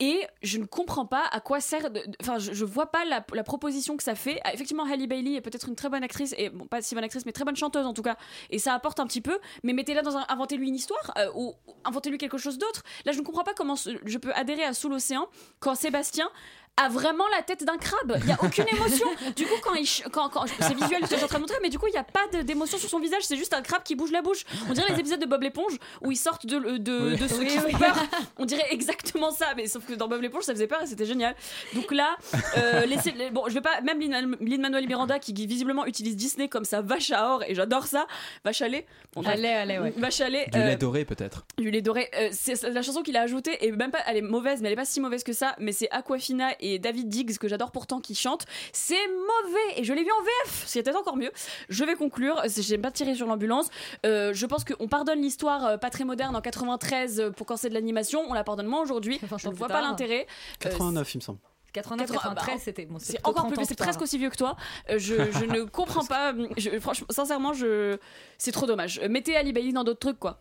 et 0.00 0.26
je 0.42 0.58
ne 0.58 0.64
comprends 0.64 1.06
pas 1.06 1.24
à 1.30 1.40
quoi 1.40 1.60
sert. 1.60 1.88
Enfin, 2.22 2.38
je, 2.38 2.52
je 2.52 2.64
vois 2.64 2.90
pas 2.90 3.04
la, 3.04 3.20
proposition 3.44 3.96
que 3.96 4.02
ça 4.02 4.14
fait. 4.14 4.40
Ah, 4.44 4.54
Effectivement, 4.54 4.84
Halle 4.84 5.06
Bailey 5.06 5.34
est 5.34 5.40
peut-être 5.42 5.68
une 5.68 5.76
très 5.76 5.90
bonne 5.90 6.02
actrice, 6.02 6.34
et 6.38 6.48
bon, 6.48 6.66
pas 6.66 6.80
si 6.80 6.94
bonne 6.94 7.04
actrice, 7.04 7.26
mais 7.26 7.32
très 7.32 7.44
bonne 7.44 7.56
chanteuse 7.56 7.86
en 7.86 7.92
tout 7.92 8.02
cas. 8.02 8.16
Et 8.48 8.58
ça 8.58 8.74
apporte 8.74 8.98
un 8.98 9.06
petit 9.06 9.20
peu. 9.20 9.38
Mais 9.62 9.72
mettez-la 9.74 10.02
dans 10.02 10.16
un. 10.16 10.24
Inventez-lui 10.28 10.68
une 10.68 10.74
histoire, 10.74 11.12
euh, 11.18 11.30
ou 11.34 11.54
inventez-lui 11.84 12.18
quelque 12.18 12.38
chose 12.38 12.58
d'autre. 12.58 12.82
Là, 13.04 13.12
je 13.12 13.18
ne 13.18 13.24
comprends 13.24 13.44
pas 13.44 13.54
comment 13.54 13.74
je 13.76 14.18
peux 14.18 14.32
adhérer 14.32 14.64
à 14.64 14.72
Sous 14.72 14.88
l'océan 14.88 15.28
quand 15.58 15.74
Sébastien 15.74 16.30
a 16.76 16.88
vraiment 16.88 17.24
la 17.36 17.42
tête 17.42 17.62
d'un 17.64 17.76
crabe. 17.76 18.18
Il 18.22 18.28
y 18.28 18.32
a 18.32 18.38
aucune 18.42 18.64
émotion. 18.72 19.06
Du 19.36 19.44
coup, 19.44 19.54
quand 19.62 19.74
il. 19.74 19.86
Quand, 20.12 20.28
quand, 20.30 20.44
c'est 20.46 20.74
visuel 20.74 21.04
ce 21.04 21.08
que 21.10 21.10
je 21.10 21.16
suis 21.16 21.24
en 21.24 21.28
train 21.28 21.36
de 21.38 21.42
montrer, 21.42 21.58
mais 21.62 21.68
du 21.68 21.78
coup, 21.78 21.86
il 21.88 21.92
n'y 21.92 21.98
a 21.98 22.04
pas 22.04 22.26
d'émotion 22.42 22.78
sur 22.78 22.88
son 22.88 22.98
visage. 23.00 23.22
C'est 23.22 23.36
juste 23.36 23.52
un 23.52 23.60
crabe 23.62 23.82
qui 23.82 23.94
bouge 23.96 24.12
la 24.12 24.22
bouche. 24.22 24.44
On 24.68 24.72
dirait 24.72 24.90
les 24.92 24.98
épisodes 25.00 25.20
de 25.20 25.26
Bob 25.26 25.42
l'éponge 25.42 25.74
où 26.00 26.10
ils 26.10 26.16
sortent 26.16 26.46
de, 26.46 26.78
de, 26.78 27.10
Oui. 27.12 27.16
de 27.18 27.28
ceux 27.28 27.38
Oui, 27.40 27.46
qui 27.48 27.58
oui. 27.58 27.72
font 27.72 27.78
peur. 27.78 27.96
On 28.38 28.44
dirait 28.46 28.66
exactement 28.70 29.30
ça, 29.30 29.48
mais 29.56 29.66
sauf 29.66 29.84
que 29.84 29.92
dans 29.92 30.08
Bob 30.08 30.22
l'éponge, 30.22 30.44
ça 30.44 30.54
faisait 30.54 30.66
peur 30.66 30.80
et 30.82 30.86
c'était 30.86 31.04
génial. 31.04 31.34
Donc 31.74 31.92
là, 31.92 32.16
euh, 32.56 32.86
laissez, 32.86 33.10
les- 33.12 33.30
bon, 33.30 33.44
je 33.48 33.54
vais 33.54 33.60
pas, 33.60 33.80
même 33.82 34.00
Lin- 34.00 34.36
Lin-Manuel 34.40 34.86
Miranda 34.86 35.18
qui 35.18 35.34
visiblement 35.46 35.84
utilise 35.86 36.16
Disney 36.16 36.48
comme 36.48 36.64
sa 36.64 36.80
vache 36.80 37.10
à 37.10 37.34
or 37.34 37.42
et 37.46 37.54
j'adore 37.54 37.86
ça, 37.86 38.06
vache 38.44 38.62
à 38.62 38.68
lait. 38.68 38.86
Bon. 39.14 39.22
Allez, 39.26 39.48
allez, 39.48 39.78
ouais. 39.78 39.92
Vache 39.96 40.20
à 40.22 40.28
lait. 40.30 40.46
Du 40.52 40.58
euh, 40.58 40.66
lait 40.66 40.76
doré 40.76 41.04
peut-être. 41.04 41.44
du 41.58 41.70
lait 41.70 41.82
doré. 41.82 42.08
Euh, 42.16 42.28
c'est 42.32 42.56
c'est 42.56 42.70
la 42.70 42.82
chanson 42.82 43.02
qu'il 43.02 43.16
a 43.16 43.22
ajoutée 43.22 43.64
et 43.66 43.70
même 43.72 43.90
pas, 43.90 44.00
elle 44.06 44.16
est 44.16 44.22
mauvaise, 44.22 44.60
mais 44.62 44.68
elle 44.68 44.72
est 44.74 44.76
pas 44.76 44.84
si 44.84 45.00
mauvaise 45.00 45.24
que 45.24 45.32
ça. 45.32 45.54
Mais 45.58 45.72
c'est 45.72 45.90
Aquafina 45.90 46.48
et 46.60 46.78
David 46.78 47.08
Diggs 47.08 47.36
que 47.38 47.48
j'adore 47.48 47.70
pourtant 47.72 48.00
qui 48.00 48.14
chantent. 48.14 48.46
C'est 48.72 48.94
mauvais 49.08 49.78
et 49.80 49.84
je 49.84 49.92
l'ai 49.92 50.04
vu 50.04 50.10
en 50.10 50.22
VF. 50.22 50.64
C'était 50.66 50.94
encore 50.94 51.16
mieux. 51.16 51.32
Je 51.68 51.84
vais 51.84 51.94
conclure. 51.94 52.40
J'aime 52.56 52.82
pas 52.82 52.90
tirer 52.90 53.14
sur 53.14 53.26
l'ambulance. 53.26 53.68
Euh, 54.06 54.32
je 54.34 54.46
pense 54.46 54.64
qu'on 54.64 54.88
pardonne 54.88 55.20
l'histoire 55.20 55.64
euh, 55.66 55.76
pas 55.76 55.90
très 55.90 56.04
moderne 56.04 56.36
en 56.36 56.40
93 56.40 57.20
euh, 57.20 57.30
pour 57.30 57.46
quand 57.46 57.56
c'est 57.56 57.68
de 57.68 57.74
l'animation. 57.74 58.22
On 58.28 58.32
la 58.34 58.44
pardonne 58.44 58.66
moins 58.66 58.82
aujourd'hui. 58.82 59.18
20 59.22 59.38
Je 59.38 59.48
ans 59.48 59.50
ne 59.50 59.56
vois 59.56 59.68
pas 59.68 59.80
l'intérêt. 59.82 60.26
Euh, 60.64 60.68
89, 60.70 61.14
il 61.14 61.18
me 61.18 61.22
semble. 61.22 61.38
89, 61.72 62.06
80, 62.10 62.20
93, 62.34 62.54
bah, 62.56 62.60
c'était 62.64 62.86
bon, 62.86 62.96
c'est 62.98 63.18
encore 63.20 63.44
30 63.44 63.54
plus, 63.54 63.64
c'est 63.64 63.78
presque 63.78 64.02
aussi 64.02 64.18
vieux 64.18 64.28
que 64.30 64.36
toi. 64.36 64.56
Euh, 64.90 64.98
je, 64.98 65.14
je 65.30 65.44
ne 65.44 65.62
comprends 65.70 66.04
pas. 66.04 66.34
Je, 66.56 66.80
franchement, 66.80 67.06
sincèrement, 67.10 67.52
je, 67.52 67.96
c'est 68.38 68.50
trop 68.50 68.66
dommage. 68.66 69.00
Mettez 69.08 69.36
Ali 69.36 69.52
Bailey 69.52 69.70
dans 69.72 69.84
d'autres 69.84 70.00
trucs, 70.00 70.18
quoi. 70.18 70.40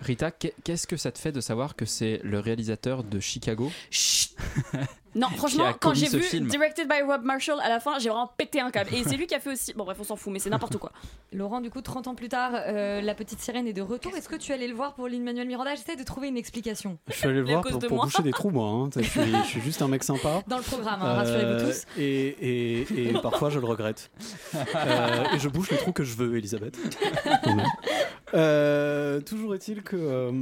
Rita, 0.00 0.32
qu'est- 0.32 0.54
qu'est-ce 0.64 0.88
que 0.88 0.96
ça 0.96 1.12
te 1.12 1.18
fait 1.20 1.30
de 1.30 1.40
savoir 1.40 1.76
que 1.76 1.84
c'est 1.84 2.20
le 2.24 2.40
réalisateur 2.40 3.04
de 3.04 3.20
Chicago? 3.20 3.70
Chut. 3.92 4.36
Non, 5.18 5.28
franchement, 5.36 5.72
quand 5.80 5.94
j'ai 5.94 6.06
vu 6.08 6.20
film. 6.20 6.46
Directed 6.46 6.88
by 6.88 7.02
Rob 7.02 7.22
Marshall, 7.24 7.58
à 7.60 7.68
la 7.68 7.80
fin, 7.80 7.98
j'ai 7.98 8.08
vraiment 8.08 8.30
pété 8.36 8.60
un 8.60 8.70
câble. 8.70 8.90
Et 8.94 9.02
c'est 9.04 9.16
lui 9.16 9.26
qui 9.26 9.34
a 9.34 9.40
fait 9.40 9.50
aussi. 9.52 9.72
Bon, 9.74 9.84
bref, 9.84 9.98
on 10.00 10.04
s'en 10.04 10.16
fout, 10.16 10.32
mais 10.32 10.38
c'est 10.38 10.50
n'importe 10.50 10.76
quoi. 10.78 10.92
Laurent, 11.32 11.60
du 11.60 11.70
coup, 11.70 11.80
30 11.82 12.06
ans 12.08 12.14
plus 12.14 12.28
tard, 12.28 12.52
euh, 12.54 13.00
la 13.00 13.14
petite 13.14 13.40
sirène 13.40 13.66
est 13.66 13.72
de 13.72 13.82
retour. 13.82 14.14
Est-ce 14.16 14.28
que 14.28 14.36
tu 14.36 14.52
allais 14.52 14.68
le 14.68 14.74
voir 14.74 14.94
pour 14.94 15.08
Lin-Manuel 15.08 15.46
Miranda? 15.48 15.74
J'essaie 15.74 15.96
de 15.96 16.04
trouver 16.04 16.28
une 16.28 16.36
explication. 16.36 16.98
Je 17.08 17.14
suis 17.14 17.26
allé 17.26 17.40
le 17.40 17.44
voir 17.50 17.62
pour, 17.62 17.78
pour 17.80 18.04
boucher 18.04 18.22
des 18.22 18.30
trous, 18.30 18.50
moi. 18.50 18.68
hein. 18.68 18.90
Je, 18.96 19.02
suis, 19.02 19.20
je 19.20 19.46
suis 19.48 19.60
juste 19.60 19.82
un 19.82 19.88
mec 19.88 20.04
sympa. 20.04 20.42
Dans 20.46 20.56
le 20.58 20.62
programme, 20.62 21.00
hein, 21.02 21.14
rassurez-vous 21.14 21.46
Euh, 21.46 21.66
tous. 21.72 21.86
Et, 21.98 22.26
et- 22.28 23.08
et 23.10 23.12
parfois, 23.20 23.50
je 23.50 23.58
le 23.58 23.66
regrette. 23.66 24.10
Euh, 24.54 25.24
et 25.34 25.38
je 25.38 25.48
bouche 25.48 25.70
les 25.70 25.76
trous 25.78 25.92
que 25.92 26.04
je 26.04 26.14
veux, 26.16 26.36
Elisabeth. 26.38 26.78
Euh, 28.34 29.20
toujours 29.20 29.54
est-il 29.54 29.82
que. 29.82 29.96
euh, 29.96 30.32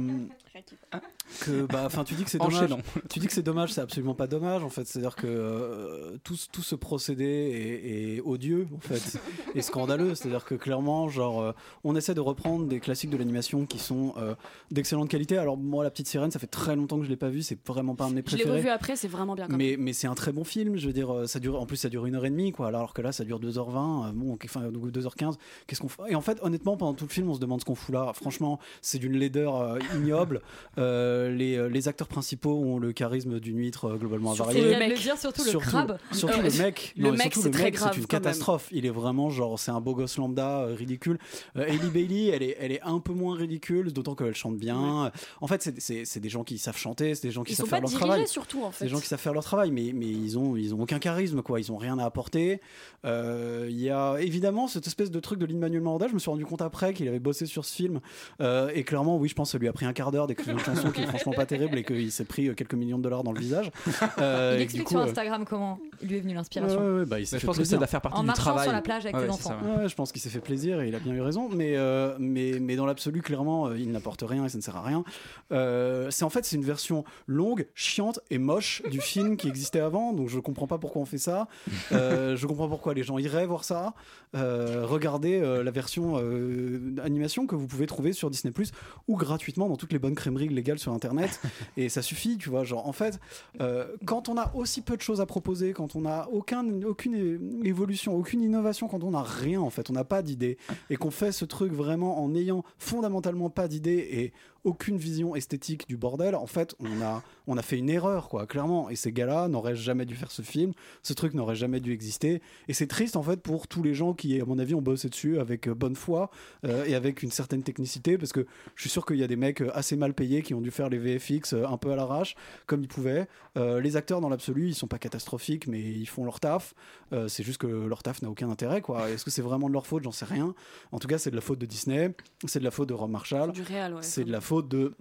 que 1.41 1.65
bah 1.65 1.83
enfin 1.85 2.03
tu 2.03 2.13
dis 2.15 2.23
que 2.23 2.29
c'est 2.29 2.37
dommage. 2.39 2.69
Tu 3.09 3.19
dis 3.19 3.27
que 3.27 3.33
c'est 3.33 3.43
dommage 3.43 3.73
c'est 3.73 3.81
absolument 3.81 4.13
pas 4.15 4.27
dommage 4.27 4.63
en 4.63 4.69
fait. 4.69 4.85
C'est 4.87 4.99
à 4.99 5.01
dire 5.01 5.15
que 5.15 5.27
euh, 5.27 6.17
tout, 6.23 6.35
ce- 6.35 6.47
tout 6.49 6.61
ce 6.61 6.75
procédé 6.75 7.25
est, 7.25 8.15
est 8.17 8.21
odieux 8.21 8.67
en 8.75 8.79
fait 8.79 9.19
et 9.55 9.61
scandaleux. 9.61 10.15
C'est 10.15 10.27
à 10.27 10.31
dire 10.31 10.45
que 10.45 10.55
clairement 10.55 11.09
genre 11.09 11.41
euh, 11.41 11.51
on 11.83 11.95
essaie 11.95 12.13
de 12.13 12.21
reprendre 12.21 12.65
des 12.67 12.79
classiques 12.79 13.09
de 13.09 13.17
l'animation 13.17 13.65
qui 13.65 13.79
sont 13.79 14.13
euh, 14.17 14.35
d'excellente 14.71 15.09
qualité. 15.09 15.37
Alors 15.37 15.57
moi 15.57 15.83
la 15.83 15.91
petite 15.91 16.07
sirène 16.07 16.31
ça 16.31 16.39
fait 16.39 16.47
très 16.47 16.75
longtemps 16.75 16.97
que 16.97 17.03
je 17.05 17.09
l'ai 17.09 17.15
pas 17.17 17.29
vu 17.29 17.41
c'est 17.41 17.59
vraiment 17.67 17.95
pas 17.95 18.05
un 18.05 18.09
de 18.09 18.15
mes 18.15 18.23
Je 18.25 18.31
l'ai 18.35 18.43
préférés. 18.43 18.57
revu 18.59 18.69
après, 18.69 18.95
c'est 18.95 19.07
vraiment 19.07 19.35
bien. 19.35 19.47
Quand 19.47 19.57
mais, 19.57 19.75
mais 19.77 19.93
c'est 19.93 20.07
un 20.07 20.15
très 20.15 20.31
bon 20.31 20.43
film, 20.43 20.77
je 20.77 20.87
veux 20.87 20.93
dire, 20.93 21.23
ça 21.27 21.39
dure, 21.39 21.59
en 21.61 21.65
plus 21.65 21.77
ça 21.77 21.89
dure 21.89 22.05
une 22.05 22.15
heure 22.15 22.25
et 22.25 22.29
demie, 22.29 22.51
quoi, 22.51 22.67
alors 22.67 22.93
que 22.93 23.01
là 23.01 23.11
ça 23.11 23.23
dure 23.23 23.39
2h20, 23.39 24.07
euh, 24.07 24.11
bon, 24.13 24.37
enfin 24.43 24.61
donc 24.71 24.87
2h15, 24.91 25.35
qu'est-ce 25.67 25.81
qu'on 25.81 25.87
fait 25.89 26.01
Et 26.09 26.15
en 26.15 26.21
fait, 26.21 26.39
honnêtement, 26.41 26.77
pendant 26.77 26.93
tout 26.93 27.05
le 27.05 27.09
film, 27.11 27.29
on 27.29 27.33
se 27.33 27.39
demande 27.39 27.59
ce 27.59 27.65
qu'on 27.65 27.75
fout 27.75 27.93
là. 27.93 28.11
Franchement, 28.13 28.59
c'est 28.81 28.97
d'une 28.99 29.17
laideur 29.17 29.77
ignoble. 29.95 30.41
Euh, 30.77 31.16
euh, 31.17 31.69
les 31.69 31.87
acteurs 31.87 32.07
principaux 32.07 32.53
ont 32.53 32.79
le 32.79 32.91
charisme 32.93 33.39
d'une 33.39 33.57
huître 33.57 33.85
euh, 33.85 33.95
globalement 33.97 34.33
Surtout 34.33 34.51
avariée. 34.51 34.73
le 34.73 34.79
mec. 34.79 34.89
le 34.91 34.97
dire, 34.97 35.17
surtout 35.17 35.43
le 35.43 35.49
Surtout- 35.51 35.67
crabe. 35.69 35.97
Surtout 36.11 36.39
Euh, 36.39 36.43
le 36.51 36.57
mec. 36.63 36.93
le 36.97 37.03
Non, 37.03 37.11
mec, 37.11 37.21
surtout 37.21 37.41
c'est 37.41 37.47
le 37.49 37.53
très 37.53 37.71
grave, 37.71 37.89
c'est 37.91 37.95
une 37.97 38.01
même. 38.01 38.07
catastrophe. 38.07 38.67
Il 38.71 38.85
est 38.85 38.89
vraiment 38.91 39.29
genre, 39.29 39.57
c'est 39.59 39.71
un 39.71 39.81
beau 39.81 39.93
gosse 39.95 40.17
lambda 40.17 40.59
euh, 40.61 40.73
ridicule. 40.75 41.17
Euh, 41.55 41.65
Hailey 41.65 41.89
Bailey, 41.89 42.27
elle 42.27 42.43
est, 42.43 42.57
elle 42.59 42.71
est 42.71 42.81
un 42.81 42.99
peu 42.99 43.13
moins 43.13 43.35
ridicule, 43.35 43.91
d'autant 43.93 44.15
qu'elle 44.15 44.35
chante 44.35 44.57
bien. 44.57 45.11
En 45.41 45.47
fait, 45.47 45.71
c'est- 45.77 46.19
des 46.19 46.29
gens 46.29 46.43
qui 46.43 46.57
savent 46.57 46.77
chanter, 46.77 47.13
c'est 47.15 47.27
des 47.27 47.31
gens 47.31 47.43
qui 47.43 47.53
Ils 47.53 47.55
savent 47.55 47.67
faire 47.67 47.81
leur 47.81 47.91
travail. 47.91 48.27
surtout 48.27 48.63
en 48.63 48.71
C'est 48.71 48.79
fait. 48.79 48.85
des 48.85 48.91
gens 48.91 48.99
qui 48.99 49.07
savent 49.07 49.19
faire 49.19 49.33
leur 49.33 49.43
travail, 49.43 49.71
mais, 49.71 49.91
mais 49.93 50.07
ils, 50.07 50.37
ont, 50.37 50.55
ils 50.55 50.73
ont 50.73 50.81
aucun 50.81 50.99
charisme, 50.99 51.41
quoi. 51.41 51.59
Ils 51.59 51.71
ont 51.71 51.77
rien 51.77 51.97
à 51.99 52.05
apporter. 52.05 52.59
Euh, 53.05 53.67
Il 53.69 53.79
y 53.79 53.89
a 53.89 54.17
évidemment 54.19 54.67
cette 54.67 54.87
espèce 54.87 55.11
de 55.11 55.19
truc 55.19 55.39
de 55.39 55.45
Lin-Manuel 55.45 55.81
Miranda. 55.81 56.07
Je 56.07 56.13
me 56.13 56.19
suis 56.19 56.29
rendu 56.29 56.45
compte 56.45 56.61
après 56.61 56.93
qu'il 56.93 57.07
avait 57.07 57.19
bossé 57.19 57.45
sur 57.45 57.65
ce 57.65 57.73
film. 57.75 57.99
Euh, 58.41 58.69
et 58.73 58.83
clairement, 58.83 59.17
oui, 59.17 59.29
je 59.29 59.35
pense 59.35 59.49
que 59.49 59.51
ça 59.53 59.57
lui 59.57 59.67
a 59.67 59.73
pris 59.73 59.85
un 59.85 59.93
quart 59.93 60.11
d'heure 60.11 60.27
d'écrire 60.27 60.53
une 60.53 60.59
chanson 60.63 60.91
qui 60.91 61.05
franchement 61.07 61.33
pas 61.33 61.45
terrible 61.45 61.77
et 61.77 61.83
qu'il 61.83 62.11
s'est 62.11 62.25
pris 62.25 62.47
euh, 62.47 62.53
quelques 62.53 62.73
millions 62.75 62.97
de 62.97 63.03
dollars 63.03 63.23
dans 63.23 63.31
le 63.31 63.39
visage. 63.39 63.71
Euh, 64.19 64.53
Il 64.57 64.61
explique 64.61 64.89
sur 64.89 64.99
euh, 64.99 65.03
Instagram 65.05 65.45
comment 65.47 65.79
il 66.01 66.07
lui 66.09 66.17
est 66.17 66.21
venu 66.21 66.33
l'inspiration. 66.33 66.79
ouais, 66.79 66.99
ouais, 66.99 67.05
bah, 67.05 67.17
je 67.21 67.45
pense 67.45 67.57
que 67.57 67.63
ça 67.63 67.77
doit 67.77 67.87
faire 67.87 68.01
partie 68.01 68.17
En 68.17 68.21
du 68.21 68.27
marchant 68.27 68.41
travail. 68.43 68.63
sur 68.65 68.71
la 68.73 68.81
plage 68.81 69.05
avec 69.05 69.15
Ouais, 69.15 69.27
ça, 69.27 69.33
enfants. 69.33 69.55
ouais. 69.63 69.83
Ouais, 69.83 69.89
je 69.89 69.95
pense 69.95 70.11
qu'il 70.11 70.21
s'est 70.21 70.29
fait 70.29 70.39
plaisir 70.39 70.81
et 70.81 70.87
il 70.87 70.95
a 70.95 70.99
bien 70.99 71.13
eu 71.13 71.21
raison, 71.21 71.49
mais, 71.49 71.75
euh, 71.77 72.15
mais, 72.19 72.59
mais 72.59 72.75
dans 72.75 72.85
l'absolu, 72.85 73.21
clairement, 73.21 73.67
euh, 73.67 73.77
il 73.77 73.91
n'apporte 73.91 74.23
rien 74.27 74.45
et 74.45 74.49
ça 74.49 74.57
ne 74.57 74.63
sert 74.63 74.75
à 74.75 74.81
rien. 74.83 75.03
Euh, 75.51 76.09
c'est 76.11 76.23
en 76.23 76.29
fait 76.29 76.45
c'est 76.45 76.55
une 76.55 76.63
version 76.63 77.03
longue, 77.27 77.67
chiante 77.75 78.19
et 78.29 78.37
moche 78.37 78.81
du 78.89 79.01
film 79.01 79.37
qui 79.37 79.47
existait 79.47 79.79
avant, 79.79 80.13
donc 80.13 80.29
je 80.29 80.39
comprends 80.39 80.67
pas 80.67 80.77
pourquoi 80.77 81.01
on 81.01 81.05
fait 81.05 81.17
ça. 81.17 81.47
Euh, 81.91 82.35
je 82.35 82.47
comprends 82.47 82.67
pourquoi 82.69 82.93
les 82.93 83.03
gens 83.03 83.17
iraient 83.17 83.45
voir 83.45 83.63
ça. 83.63 83.93
Euh, 84.35 84.83
regardez 84.85 85.39
euh, 85.41 85.63
la 85.63 85.71
version 85.71 86.15
euh, 86.17 86.95
animation 87.03 87.47
que 87.47 87.55
vous 87.55 87.67
pouvez 87.67 87.85
trouver 87.87 88.13
sur 88.13 88.29
Disney 88.29 88.51
Plus 88.51 88.71
ou 89.07 89.15
gratuitement 89.15 89.69
dans 89.69 89.77
toutes 89.77 89.93
les 89.93 89.99
bonnes 89.99 90.15
crèmeries 90.15 90.49
légales 90.49 90.79
sur 90.79 90.91
Internet. 90.97 91.39
Et 91.77 91.87
ça 91.87 92.01
suffit, 92.01 92.37
tu 92.37 92.49
vois. 92.49 92.63
Genre, 92.63 92.85
en 92.85 92.91
fait, 92.91 93.19
euh, 93.61 93.87
quand 94.05 94.27
on 94.27 94.37
a 94.37 94.53
aussi 94.53 94.81
peu 94.81 94.97
de 94.97 95.01
choses 95.01 95.21
à 95.21 95.25
proposer, 95.25 95.71
quand 95.71 95.95
on 95.95 96.01
n'a 96.01 96.27
aucun, 96.29 96.65
aucune 96.83 97.63
évolution, 97.63 98.15
aucune 98.15 98.41
innovation, 98.41 98.87
quand 98.87 99.03
on 99.03 99.11
n'a 99.11 99.23
rien, 99.23 99.61
en 99.61 99.69
fait, 99.69 99.89
on 99.89 99.93
n'a 99.93 100.03
pas 100.03 100.21
d'idée, 100.21 100.57
et 100.89 100.97
qu'on 100.97 101.11
fait 101.11 101.31
ce 101.31 101.45
truc 101.45 101.71
vraiment 101.71 102.21
en 102.21 102.29
n'ayant 102.29 102.63
fondamentalement 102.77 103.49
pas 103.49 103.67
d'idée 103.67 104.07
et 104.11 104.33
aucune 104.63 104.97
vision 104.97 105.35
esthétique 105.35 105.87
du 105.87 105.97
bordel, 105.97 106.35
en 106.35 106.47
fait, 106.47 106.75
on 106.79 107.01
a, 107.01 107.23
on 107.47 107.57
a 107.57 107.61
fait 107.61 107.77
une 107.77 107.89
erreur, 107.89 108.29
quoi, 108.29 108.45
clairement. 108.47 108.89
Et 108.89 108.95
ces 108.95 109.11
gars-là 109.11 109.47
n'auraient 109.47 109.75
jamais 109.75 110.05
dû 110.05 110.15
faire 110.15 110.31
ce 110.31 110.41
film, 110.41 110.73
ce 111.03 111.13
truc 111.13 111.33
n'aurait 111.33 111.55
jamais 111.55 111.79
dû 111.79 111.91
exister. 111.93 112.41
Et 112.67 112.73
c'est 112.73 112.87
triste, 112.87 113.15
en 113.15 113.23
fait, 113.23 113.41
pour 113.41 113.67
tous 113.67 113.83
les 113.83 113.93
gens 113.93 114.13
qui, 114.13 114.39
à 114.39 114.45
mon 114.45 114.59
avis, 114.59 114.75
ont 114.75 114.81
bossé 114.81 115.09
dessus 115.09 115.39
avec 115.39 115.67
euh, 115.67 115.73
bonne 115.73 115.95
foi 115.95 116.29
euh, 116.65 116.85
et 116.85 116.95
avec 116.95 117.23
une 117.23 117.31
certaine 117.31 117.63
technicité, 117.63 118.17
parce 118.17 118.31
que 118.33 118.45
je 118.75 118.81
suis 118.81 118.89
sûr 118.89 119.05
qu'il 119.05 119.17
y 119.17 119.23
a 119.23 119.27
des 119.27 119.35
mecs 119.35 119.61
euh, 119.61 119.69
assez 119.73 119.95
mal 119.95 120.13
payés 120.13 120.41
qui 120.41 120.53
ont 120.53 120.61
dû 120.61 120.71
faire 120.71 120.89
les 120.89 120.97
VFX 120.97 121.53
un 121.53 121.77
peu 121.77 121.91
à 121.91 121.95
l'arrache, 121.95 122.35
comme 122.65 122.81
ils 122.81 122.87
pouvaient. 122.87 123.27
Euh, 123.57 123.81
les 123.81 123.95
acteurs, 123.97 124.21
dans 124.21 124.29
l'absolu, 124.29 124.67
ils 124.69 124.75
sont 124.75 124.87
pas 124.87 124.99
catastrophiques, 124.99 125.67
mais 125.67 125.81
ils 125.81 126.05
font 126.07 126.23
leur 126.25 126.39
taf. 126.39 126.73
Euh, 127.13 127.27
c'est 127.27 127.43
juste 127.43 127.57
que 127.59 127.67
leur 127.67 128.03
taf 128.03 128.21
n'a 128.21 128.29
aucun 128.29 128.49
intérêt, 128.49 128.81
quoi. 128.81 129.09
Est-ce 129.09 129.25
que 129.25 129.31
c'est 129.31 129.41
vraiment 129.41 129.67
de 129.67 129.73
leur 129.73 129.87
faute? 129.87 130.03
J'en 130.03 130.11
sais 130.11 130.25
rien. 130.25 130.53
En 130.91 130.99
tout 130.99 131.07
cas, 131.07 131.17
c'est 131.17 131.31
de 131.31 131.35
la 131.35 131.41
faute 131.41 131.59
de 131.59 131.65
Disney, 131.65 132.13
c'est 132.45 132.59
de 132.59 132.63
la 132.63 132.71
faute 132.71 132.89
de 132.89 132.93
Rob 132.93 133.09
Marshall, 133.09 133.51
Du 133.51 133.61
réel, 133.63 133.93
ouais. 133.93 134.01
c'est 134.03 134.23
de 134.23 134.31
la 134.31 134.41
faute 134.47 134.67
de 134.69 134.95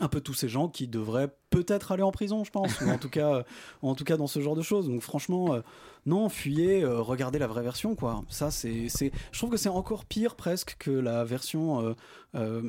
un 0.00 0.08
peu 0.08 0.20
tous 0.20 0.34
ces 0.34 0.48
gens 0.48 0.68
qui 0.68 0.88
devraient 0.88 1.30
peut-être 1.50 1.92
aller 1.92 2.02
en 2.02 2.10
prison, 2.10 2.42
je 2.42 2.50
pense, 2.50 2.82
en 2.82 2.98
tout 2.98 3.08
cas, 3.08 3.34
euh, 3.34 3.42
en 3.82 3.94
tout 3.94 4.04
cas 4.04 4.16
dans 4.16 4.26
ce 4.26 4.40
genre 4.40 4.56
de 4.56 4.62
choses. 4.62 4.88
Donc 4.88 5.02
franchement, 5.02 5.54
euh, 5.54 5.60
non, 6.06 6.28
fuyez, 6.28 6.82
euh, 6.82 7.00
regardez 7.00 7.38
la 7.38 7.46
vraie 7.46 7.62
version, 7.62 7.94
quoi. 7.94 8.22
Ça, 8.28 8.50
c'est, 8.50 8.88
c'est, 8.88 9.10
je 9.32 9.38
trouve 9.38 9.50
que 9.50 9.56
c'est 9.56 9.68
encore 9.68 10.04
pire 10.04 10.34
presque 10.34 10.76
que 10.78 10.90
la 10.90 11.24
version, 11.24 11.80
euh, 11.86 11.92
euh, 12.34 12.60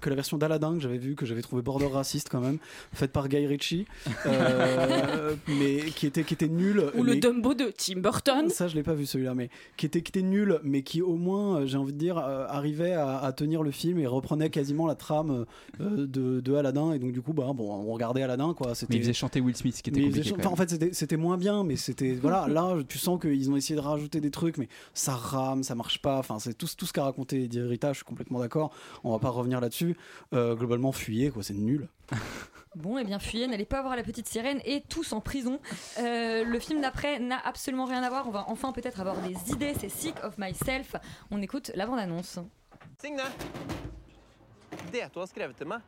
que 0.00 0.08
la 0.10 0.14
version 0.16 0.36
d'Aladin 0.38 0.74
que 0.74 0.80
j'avais 0.80 0.98
vue, 0.98 1.14
que 1.16 1.26
j'avais 1.26 1.42
trouvé 1.42 1.62
border 1.62 1.86
raciste 1.86 2.28
quand 2.30 2.40
même, 2.40 2.58
faite 2.92 3.12
par 3.12 3.28
Guy 3.28 3.46
Ritchie, 3.46 3.86
euh, 4.26 5.34
mais 5.48 5.76
qui 5.94 6.06
était, 6.06 6.24
qui 6.24 6.34
était 6.34 6.48
nulle. 6.48 6.90
Ou 6.96 7.02
le 7.02 7.16
Dumbo 7.16 7.54
de 7.54 7.72
Tim 7.76 8.00
Burton. 8.00 8.48
ça, 8.50 8.68
je 8.68 8.74
l'ai 8.74 8.82
pas 8.82 8.94
vu 8.94 9.06
celui-là, 9.06 9.34
mais 9.34 9.50
qui 9.76 9.86
était, 9.86 10.02
qui 10.02 10.10
était 10.10 10.22
nul, 10.22 10.60
mais 10.62 10.82
qui 10.82 11.02
au 11.02 11.16
moins, 11.16 11.66
j'ai 11.66 11.78
envie 11.78 11.92
de 11.92 11.98
dire, 11.98 12.18
euh, 12.18 12.46
arrivait 12.48 12.92
à, 12.92 13.18
à 13.18 13.32
tenir 13.32 13.62
le 13.62 13.70
film 13.70 13.98
et 13.98 14.06
reprenait 14.06 14.50
quasiment 14.50 14.86
la 14.86 14.94
trame 14.94 15.46
euh, 15.80 16.06
de, 16.06 16.40
de 16.40 16.54
Aladdin. 16.54 16.92
Et 16.92 16.98
donc, 16.98 17.12
du 17.12 17.22
coup, 17.22 17.32
bah, 17.32 17.50
bon, 17.54 17.70
on 17.70 17.92
regardait 17.92 18.22
Aladdin, 18.22 18.54
quoi. 18.54 18.74
C'était. 18.74 18.92
Mais 18.94 18.98
il 18.98 19.02
faisait 19.02 19.12
chanter 19.12 19.40
Will 19.40 19.56
Smith, 19.56 19.76
ce 19.76 19.82
qui 19.82 19.90
était 19.90 20.02
compliqué. 20.02 20.32
enfin, 20.38 20.50
en 20.50 20.56
fait, 20.56 20.70
c'était- 20.70 20.90
c'était 20.92 21.16
moins 21.16 21.36
bien, 21.38 21.64
mais 21.64 21.76
c'était. 21.76 22.14
Voilà, 22.14 22.46
là, 22.48 22.75
tu 22.82 22.98
sens 22.98 23.20
qu'ils 23.20 23.50
ont 23.50 23.56
essayé 23.56 23.76
de 23.76 23.84
rajouter 23.84 24.20
des 24.20 24.30
trucs, 24.30 24.58
mais 24.58 24.68
ça 24.94 25.14
rame, 25.14 25.62
ça 25.62 25.74
marche 25.74 26.00
pas. 26.02 26.18
Enfin, 26.18 26.38
c'est 26.38 26.54
tout, 26.54 26.68
tout 26.76 26.86
ce 26.86 26.92
qu'a 26.92 27.04
raconté 27.04 27.44
Eddie 27.44 27.60
Rita, 27.60 27.92
je 27.92 27.98
suis 27.98 28.04
complètement 28.04 28.40
d'accord. 28.40 28.72
On 29.04 29.12
va 29.12 29.18
pas 29.18 29.30
revenir 29.30 29.60
là-dessus. 29.60 29.96
Euh, 30.32 30.54
globalement, 30.54 30.92
fuyez, 30.92 31.30
quoi, 31.30 31.42
c'est 31.42 31.54
nul. 31.54 31.88
Bon, 32.76 32.98
et 32.98 33.04
bien 33.04 33.18
fuyez, 33.18 33.46
n'allez 33.46 33.64
pas 33.64 33.80
voir 33.80 33.96
la 33.96 34.02
petite 34.02 34.28
sirène 34.28 34.60
et 34.66 34.82
tous 34.82 35.14
en 35.14 35.22
prison. 35.22 35.60
Euh, 35.98 36.44
le 36.44 36.58
film 36.58 36.82
d'après 36.82 37.18
n'a 37.18 37.38
absolument 37.38 37.86
rien 37.86 38.02
à 38.02 38.10
voir. 38.10 38.28
On 38.28 38.30
va 38.30 38.44
enfin 38.48 38.70
peut-être 38.72 39.00
avoir 39.00 39.16
des 39.22 39.34
idées. 39.50 39.72
C'est 39.80 39.88
Sick 39.88 40.14
of 40.22 40.36
Myself. 40.36 40.94
On 41.30 41.40
écoute 41.40 41.72
la 41.74 41.86
bande-annonce. 41.86 42.38
Signe, 43.00 43.16
det 44.92 45.08
du 45.12 45.18
har 45.20 45.26
skrevet 45.26 45.56
til 45.56 45.68
meg 45.68 45.80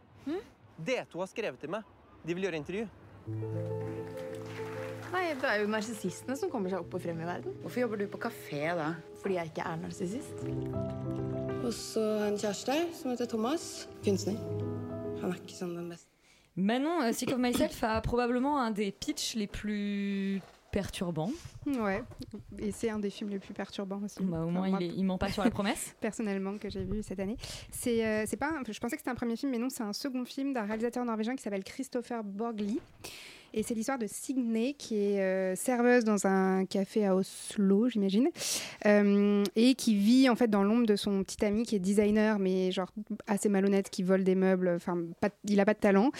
Det 0.79 1.05
du 1.13 1.19
har 1.21 1.31
skrevet 1.31 1.61
til 1.61 1.71
meg 1.71 1.83
De 2.25 2.35
vil 2.35 2.49
gjøre 2.49 2.57
intervju. 2.57 4.28
Nei, 5.13 5.33
det 5.41 5.49
er 5.49 5.63
jo 5.63 5.69
narsissistene 5.73 6.37
som 6.37 6.51
kommer 6.53 6.69
seg 6.73 6.83
opp 6.83 6.95
og 6.99 7.01
frem 7.03 7.21
i 7.23 7.27
verden. 7.29 7.55
Hvorfor 7.63 7.81
jobber 7.85 8.01
du 8.03 8.07
på 8.13 8.21
kafé 8.21 8.67
da? 8.77 8.91
Fordi 9.23 9.39
jeg 9.39 9.51
ikke 9.53 9.65
er 9.65 9.79
narsissist. 9.81 10.43
Og 11.65 11.73
så 11.75 12.03
en 12.29 12.37
kjæreste 12.39 12.77
som 12.99 13.11
heter 13.15 13.29
Thomas. 13.31 13.87
Kunstner. 14.05 14.37
Han 15.23 15.33
er 15.33 15.41
ikke 15.41 15.57
sånn 15.57 15.73
den 15.79 15.89
beste. 15.91 16.07
Manon, 16.59 17.05
euh, 17.07 17.13
Sick 17.15 17.33
of 17.33 17.39
Myself 17.41 17.81
a 17.87 18.01
probablement 18.03 18.59
un 18.61 18.71
des 18.75 18.91
pitchs 18.93 19.35
les 19.37 19.47
plus 19.47 20.41
perturbants. 20.73 21.33
Ouais, 21.67 22.03
et 22.59 22.73
c'est 22.73 22.91
un 22.91 22.99
des 22.99 23.11
films 23.11 23.31
les 23.31 23.39
plus 23.39 23.55
perturbants 23.55 24.03
aussi. 24.05 24.23
Bah, 24.23 24.41
au 24.45 24.51
moins, 24.51 24.63
Enfin, 24.63 24.71
moi, 24.71 24.79
il, 24.83 24.91
est- 24.91 24.95
il 24.97 25.05
ment 25.05 25.17
pas 25.19 25.29
sur 25.31 25.43
la 25.45 25.51
promesse. 25.51 25.95
personnellement 26.01 26.59
que 26.59 26.69
j'ai 26.69 26.85
vu 26.85 27.03
cette 27.03 27.21
année. 27.21 27.37
C'est 27.71 28.05
euh, 28.05 28.25
c'est 28.27 28.37
pas 28.37 28.49
un- 28.51 28.63
je 28.71 28.79
pensais 28.79 28.97
que 28.97 29.01
c'était 29.01 29.11
un 29.11 29.15
premier 29.15 29.37
film 29.37 29.53
mais 29.53 29.59
non, 29.59 29.71
c'est 29.71 29.83
un 29.85 29.93
second 29.95 30.25
film 30.27 30.53
d'un 30.53 30.65
réalisateur 30.67 31.05
norvégien 31.05 31.35
qui 31.37 31.43
s'appelle 31.43 31.65
Christopher 31.65 32.23
Borgli. 32.25 32.81
Et 33.55 33.63
c'est 33.63 33.75
l'histoire 33.75 33.99
de 33.99 34.07
Signe 34.07 34.75
qui 34.77 34.97
est 34.97 35.21
euh, 35.21 35.57
serveuse 35.57 36.05
dans 36.05 36.27
un 36.27 36.65
café 36.67 37.07
à 37.07 37.17
Oslo, 37.17 37.89
j'imagine, 37.89 38.29
euh, 38.87 39.43
et 39.57 39.75
qui 39.75 39.95
vit 39.95 40.29
en 40.29 40.37
fait 40.37 40.49
dans 40.49 40.63
l'ombre 40.63 40.87
de 40.87 40.97
son 40.97 41.23
petit 41.23 41.45
ami 41.45 41.65
qui 41.65 41.77
est 41.77 41.79
designer, 41.79 42.39
mais 42.39 42.71
genre 42.71 42.91
assez 43.27 43.49
malhonnête, 43.49 43.91
qui 43.91 44.03
vole 44.03 44.25
des 44.25 44.35
meubles. 44.35 44.73
Enfin, 44.77 44.99
il 45.45 45.61
a 45.61 45.65
pas 45.65 45.75
de 45.75 45.79
talent. 45.79 46.11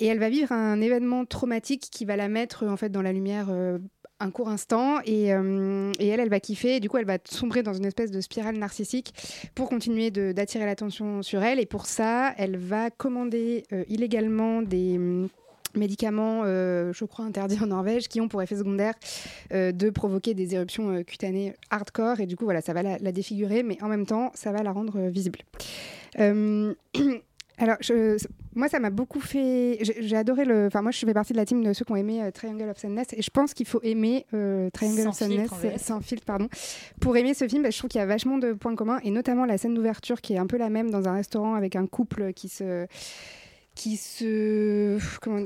Et 0.00 0.06
elle 0.06 0.18
va 0.18 0.28
vivre 0.28 0.52
un 0.52 0.80
événement 0.80 1.24
traumatique 1.24 1.88
qui 1.90 2.04
va 2.04 2.16
la 2.16 2.28
mettre 2.28 2.66
en 2.66 2.76
fait 2.76 2.90
dans 2.90 3.02
la 3.02 3.12
lumière. 3.12 3.48
euh, 3.50 3.78
un 4.20 4.30
court 4.30 4.48
instant 4.48 5.00
et, 5.04 5.26
et 5.26 6.06
elle, 6.06 6.20
elle 6.20 6.28
va 6.30 6.38
kiffer. 6.38 6.76
Et 6.76 6.80
du 6.80 6.88
coup, 6.88 6.98
elle 6.98 7.04
va 7.04 7.18
sombrer 7.24 7.64
dans 7.64 7.74
une 7.74 7.84
espèce 7.84 8.12
de 8.12 8.20
spirale 8.20 8.56
narcissique 8.56 9.12
pour 9.56 9.68
continuer 9.68 10.12
d'attirer 10.12 10.64
l'attention 10.64 11.20
sur 11.22 11.42
elle. 11.42 11.58
Et 11.58 11.66
pour 11.66 11.84
ça, 11.84 12.32
elle 12.38 12.56
va 12.56 12.90
commander 12.90 13.64
illégalement 13.88 14.62
des 14.62 15.28
médicaments, 15.78 16.42
euh, 16.44 16.92
je 16.92 17.04
crois 17.04 17.24
interdits 17.24 17.58
en 17.62 17.66
Norvège, 17.66 18.08
qui 18.08 18.20
ont 18.20 18.28
pour 18.28 18.42
effet 18.42 18.56
secondaire 18.56 18.94
euh, 19.52 19.72
de 19.72 19.90
provoquer 19.90 20.34
des 20.34 20.54
éruptions 20.54 20.90
euh, 20.90 21.02
cutanées 21.02 21.54
hardcore. 21.70 22.20
Et 22.20 22.26
du 22.26 22.36
coup, 22.36 22.44
voilà, 22.44 22.60
ça 22.60 22.72
va 22.72 22.82
la, 22.82 22.98
la 22.98 23.12
défigurer, 23.12 23.62
mais 23.62 23.82
en 23.82 23.88
même 23.88 24.06
temps, 24.06 24.30
ça 24.34 24.52
va 24.52 24.62
la 24.62 24.72
rendre 24.72 24.98
visible. 25.08 25.40
Alors, 27.56 27.76
je- 27.80 28.16
moi, 28.56 28.68
ça 28.68 28.80
m'a 28.80 28.90
beaucoup 28.90 29.20
fait. 29.20 29.78
J'ai 30.00 30.16
adoré 30.16 30.44
le. 30.44 30.66
Enfin, 30.66 30.82
moi, 30.82 30.90
je 30.90 30.98
fais 30.98 31.14
partie 31.14 31.32
de 31.32 31.38
la 31.38 31.44
team 31.44 31.62
de 31.62 31.72
ceux 31.72 31.84
qui 31.84 31.92
ont 31.92 31.96
aimé 31.96 32.20
Triangle 32.34 32.68
of 32.68 32.78
Sadness, 32.78 33.08
et 33.16 33.22
je 33.22 33.30
pense 33.30 33.54
qu'il 33.54 33.66
faut 33.66 33.80
aimer 33.84 34.26
Triangle 34.72 35.02
Sans 35.02 35.08
of 35.10 35.14
Sadness 35.14 35.50
sans 35.80 36.00
filtre, 36.00 36.24
pardon, 36.24 36.48
pour 37.00 37.16
aimer 37.16 37.32
ce 37.34 37.46
film. 37.46 37.62
que 37.62 37.70
je 37.70 37.78
trouve 37.78 37.90
qu'il 37.90 38.00
y 38.00 38.02
a 38.02 38.06
vachement 38.06 38.38
de 38.38 38.52
points 38.54 38.74
communs, 38.74 38.98
et 39.04 39.10
notamment 39.12 39.44
la 39.44 39.56
scène 39.56 39.74
d'ouverture 39.74 40.20
qui 40.20 40.34
est 40.34 40.38
un 40.38 40.46
peu 40.48 40.56
la 40.56 40.68
même 40.68 40.90
dans 40.90 41.08
un 41.08 41.12
restaurant 41.14 41.54
avec 41.54 41.76
un 41.76 41.86
couple 41.86 42.32
qui 42.32 42.48
se 42.48 42.86
qui 43.74 43.96
se 43.96 44.98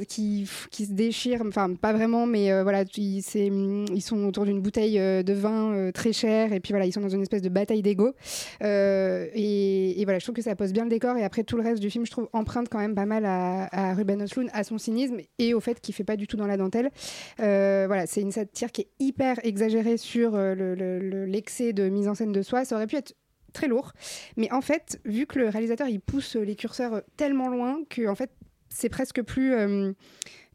qui, 0.04 0.48
qui 0.70 0.86
se 0.86 0.92
déchire 0.92 1.42
enfin 1.46 1.74
pas 1.74 1.92
vraiment 1.92 2.26
mais 2.26 2.52
euh, 2.52 2.62
voilà 2.62 2.84
ils, 2.96 3.22
sont 3.22 4.24
autour 4.24 4.44
d'une 4.44 4.60
bouteille 4.60 4.98
euh, 4.98 5.22
de 5.22 5.32
vin 5.32 5.72
euh, 5.72 5.92
très 5.92 6.12
chère 6.12 6.52
et 6.52 6.60
puis 6.60 6.72
voilà 6.72 6.86
ils 6.86 6.92
sont 6.92 7.00
dans 7.00 7.08
une 7.08 7.22
espèce 7.22 7.42
de 7.42 7.48
bataille 7.48 7.82
d'ego. 7.82 8.12
Et, 8.60 10.02
voilà 10.04 10.18
je 10.18 10.24
trouve 10.24 10.34
que 10.36 10.42
ça 10.42 10.54
pose 10.56 10.72
bien 10.72 10.84
le 10.84 10.90
décor 10.90 11.16
et 11.16 11.24
après 11.24 11.44
tout 11.44 11.56
le 11.56 11.62
reste 11.62 11.80
du 11.80 11.90
film 11.90 12.06
je 12.06 12.10
trouve 12.10 12.28
emprunte 12.32 12.68
quand 12.68 12.78
même 12.78 12.94
pas 12.94 13.06
mal 13.06 13.24
à, 13.24 13.94
Ruben 13.94 14.22
Östlund 14.22 14.50
à 14.52 14.64
son 14.64 14.78
cynisme 14.78 15.18
et 15.38 15.54
au 15.54 15.60
fait 15.60 15.80
qu'il 15.80 15.94
fait 15.94 16.04
pas 16.04 16.16
du 16.16 16.26
tout 16.26 16.36
dans 16.36 16.46
la 16.46 16.56
dentelle. 16.56 16.90
Voilà 17.38 18.06
c'est 18.06 18.20
une 18.20 18.32
satire 18.32 18.72
qui 18.72 18.82
est 18.82 18.88
hyper 18.98 19.36
exagérée 19.44 19.96
sur 19.96 20.34
euh, 20.34 20.54
le- 20.54 20.74
le- 20.74 21.24
l'excès 21.26 21.72
de 21.72 21.88
mise 21.88 22.08
en 22.08 22.14
scène 22.14 22.32
de 22.32 22.42
soi. 22.42 22.64
Ça 22.64 22.76
aurait 22.76 22.86
pu 22.86 22.96
être 22.96 23.14
très 23.58 23.68
lourd. 23.68 23.92
Mais 24.36 24.48
en 24.52 24.60
fait, 24.60 25.00
vu 25.04 25.26
que 25.26 25.38
le 25.38 25.48
réalisateur 25.48 25.88
il 25.88 26.00
pousse 26.00 26.36
les 26.36 26.56
curseurs 26.56 27.02
tellement 27.16 27.48
loin 27.48 27.80
que 27.90 28.08
en 28.08 28.14
fait 28.14 28.30
c'est 28.68 28.88
presque 28.90 29.22
plus. 29.22 29.52
euh, 29.54 29.92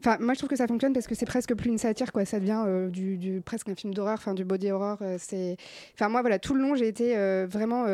Enfin, 0.00 0.18
moi 0.20 0.34
je 0.34 0.38
trouve 0.38 0.50
que 0.50 0.56
ça 0.56 0.66
fonctionne 0.66 0.92
parce 0.92 1.06
que 1.06 1.14
c'est 1.14 1.24
presque 1.24 1.54
plus 1.54 1.70
une 1.70 1.78
satire 1.78 2.12
quoi. 2.12 2.24
Ça 2.26 2.38
devient 2.38 2.62
euh, 2.66 2.90
du, 2.90 3.40
presque 3.42 3.68
un 3.70 3.74
film 3.74 3.94
d'horreur, 3.94 4.18
enfin 4.18 4.34
du 4.34 4.44
body 4.44 4.70
horror. 4.70 4.98
euh, 5.00 5.16
c'est. 5.18 5.56
Enfin 5.94 6.08
moi 6.10 6.20
voilà 6.20 6.38
tout 6.38 6.54
le 6.54 6.60
long 6.60 6.74
j'ai 6.74 6.88
été 6.88 7.16
euh, 7.16 7.46
vraiment. 7.48 7.86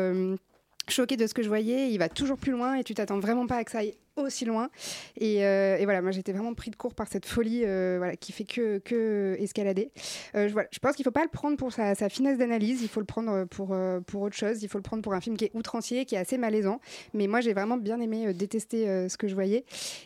Choquée 0.89 1.17
de 1.17 1.27
ce 1.27 1.33
que 1.33 1.43
je 1.43 1.47
voyais, 1.47 1.91
il 1.91 1.97
va 1.97 2.09
toujours 2.09 2.37
plus 2.37 2.51
loin 2.51 2.75
et 2.75 2.83
tu 2.83 2.93
t'attends 2.93 3.19
vraiment 3.19 3.47
pas 3.47 3.57
à 3.57 3.63
que 3.63 3.71
ça 3.71 3.79
aille 3.79 3.95
aussi 4.17 4.45
loin. 4.45 4.69
Et, 5.17 5.45
euh, 5.45 5.79
voilà, 5.83 6.01
moi 6.01 6.11
j'étais 6.11 6.31
vraiment 6.31 6.53
pris 6.53 6.69
de 6.69 6.75
court 6.75 6.93
par 6.93 7.07
cette 7.07 7.25
folie 7.25 7.61
euh, 7.65 7.95
voilà, 7.97 8.15
qui 8.15 8.31
fait 8.31 8.43
que, 8.43 8.79
que 8.79 9.35
escalader. 9.39 9.91
Euh, 10.35 10.49
je, 10.49 10.79
pense 10.79 10.95
qu'il 10.95 11.05
faut 11.05 11.11
pas 11.11 11.23
le 11.23 11.29
prendre 11.29 11.57
pour 11.57 11.71
sa, 11.71 11.95
finesse 12.09 12.37
d'analyse, 12.37 12.81
il 12.81 12.89
faut 12.89 12.99
le 12.99 13.05
prendre 13.05 13.45
pour, 13.45 13.75
pour 14.07 14.21
autre 14.21 14.35
chose, 14.35 14.63
il 14.63 14.69
faut 14.69 14.77
le 14.77 14.83
prendre 14.83 15.01
pour 15.01 15.13
un 15.13 15.21
film 15.21 15.37
qui 15.37 15.45
est 15.45 15.51
outrancier, 15.53 16.05
qui 16.05 16.15
est 16.15 16.19
assez 16.19 16.37
malaisant. 16.37 16.79
Mais 17.13 17.27
moi 17.27 17.41
j'ai 17.41 17.53
vraiment 17.53 17.77
bien 17.77 17.99
aimé 18.01 18.33
détester 18.33 19.07
ce 19.07 19.17
que 19.17 19.27
je 19.27 19.33
voyais. 19.33 19.65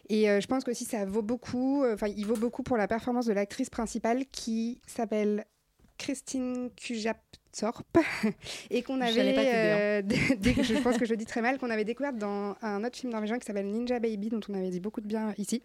Et 0.10 0.25
je 0.25 0.48
pense 0.48 0.63
qu'aussi 0.63 0.86
ça 0.86 1.05
vaut 1.05 1.24
beaucoup, 1.24 1.84
enfin 1.86 2.08
il 2.08 2.25
vaut 2.25 2.36
beaucoup 2.36 2.63
pour 2.63 2.77
la 2.77 2.88
performance 2.88 3.25
de 3.25 3.34
l'actrice 3.34 3.70
principale 3.70 4.25
qui 4.32 4.82
s'appelle 4.86 5.46
Christine 5.97 6.69
Kujap-Thorpe 6.75 7.97
et 8.69 8.81
qu'on 8.83 9.01
avait, 9.01 9.37
hein. 9.37 10.01
euh, 10.01 10.01
je 10.63 10.79
pense 10.83 10.97
que 10.97 11.05
je 11.05 11.11
le 11.11 11.17
dis 11.17 11.25
très 11.25 11.41
mal, 11.41 11.57
qu'on 11.57 11.69
avait 11.69 11.85
découverte 11.85 12.17
dans 12.17 12.55
un 12.61 12.83
autre 12.83 12.97
film 12.97 13.11
norvégien 13.11 13.39
qui 13.39 13.45
s'appelle 13.45 13.67
Ninja 13.67 13.99
Baby, 13.99 14.29
dont 14.29 14.41
on 14.49 14.53
avait 14.53 14.69
dit 14.69 14.79
beaucoup 14.79 15.01
de 15.01 15.07
bien 15.07 15.33
ici. 15.37 15.61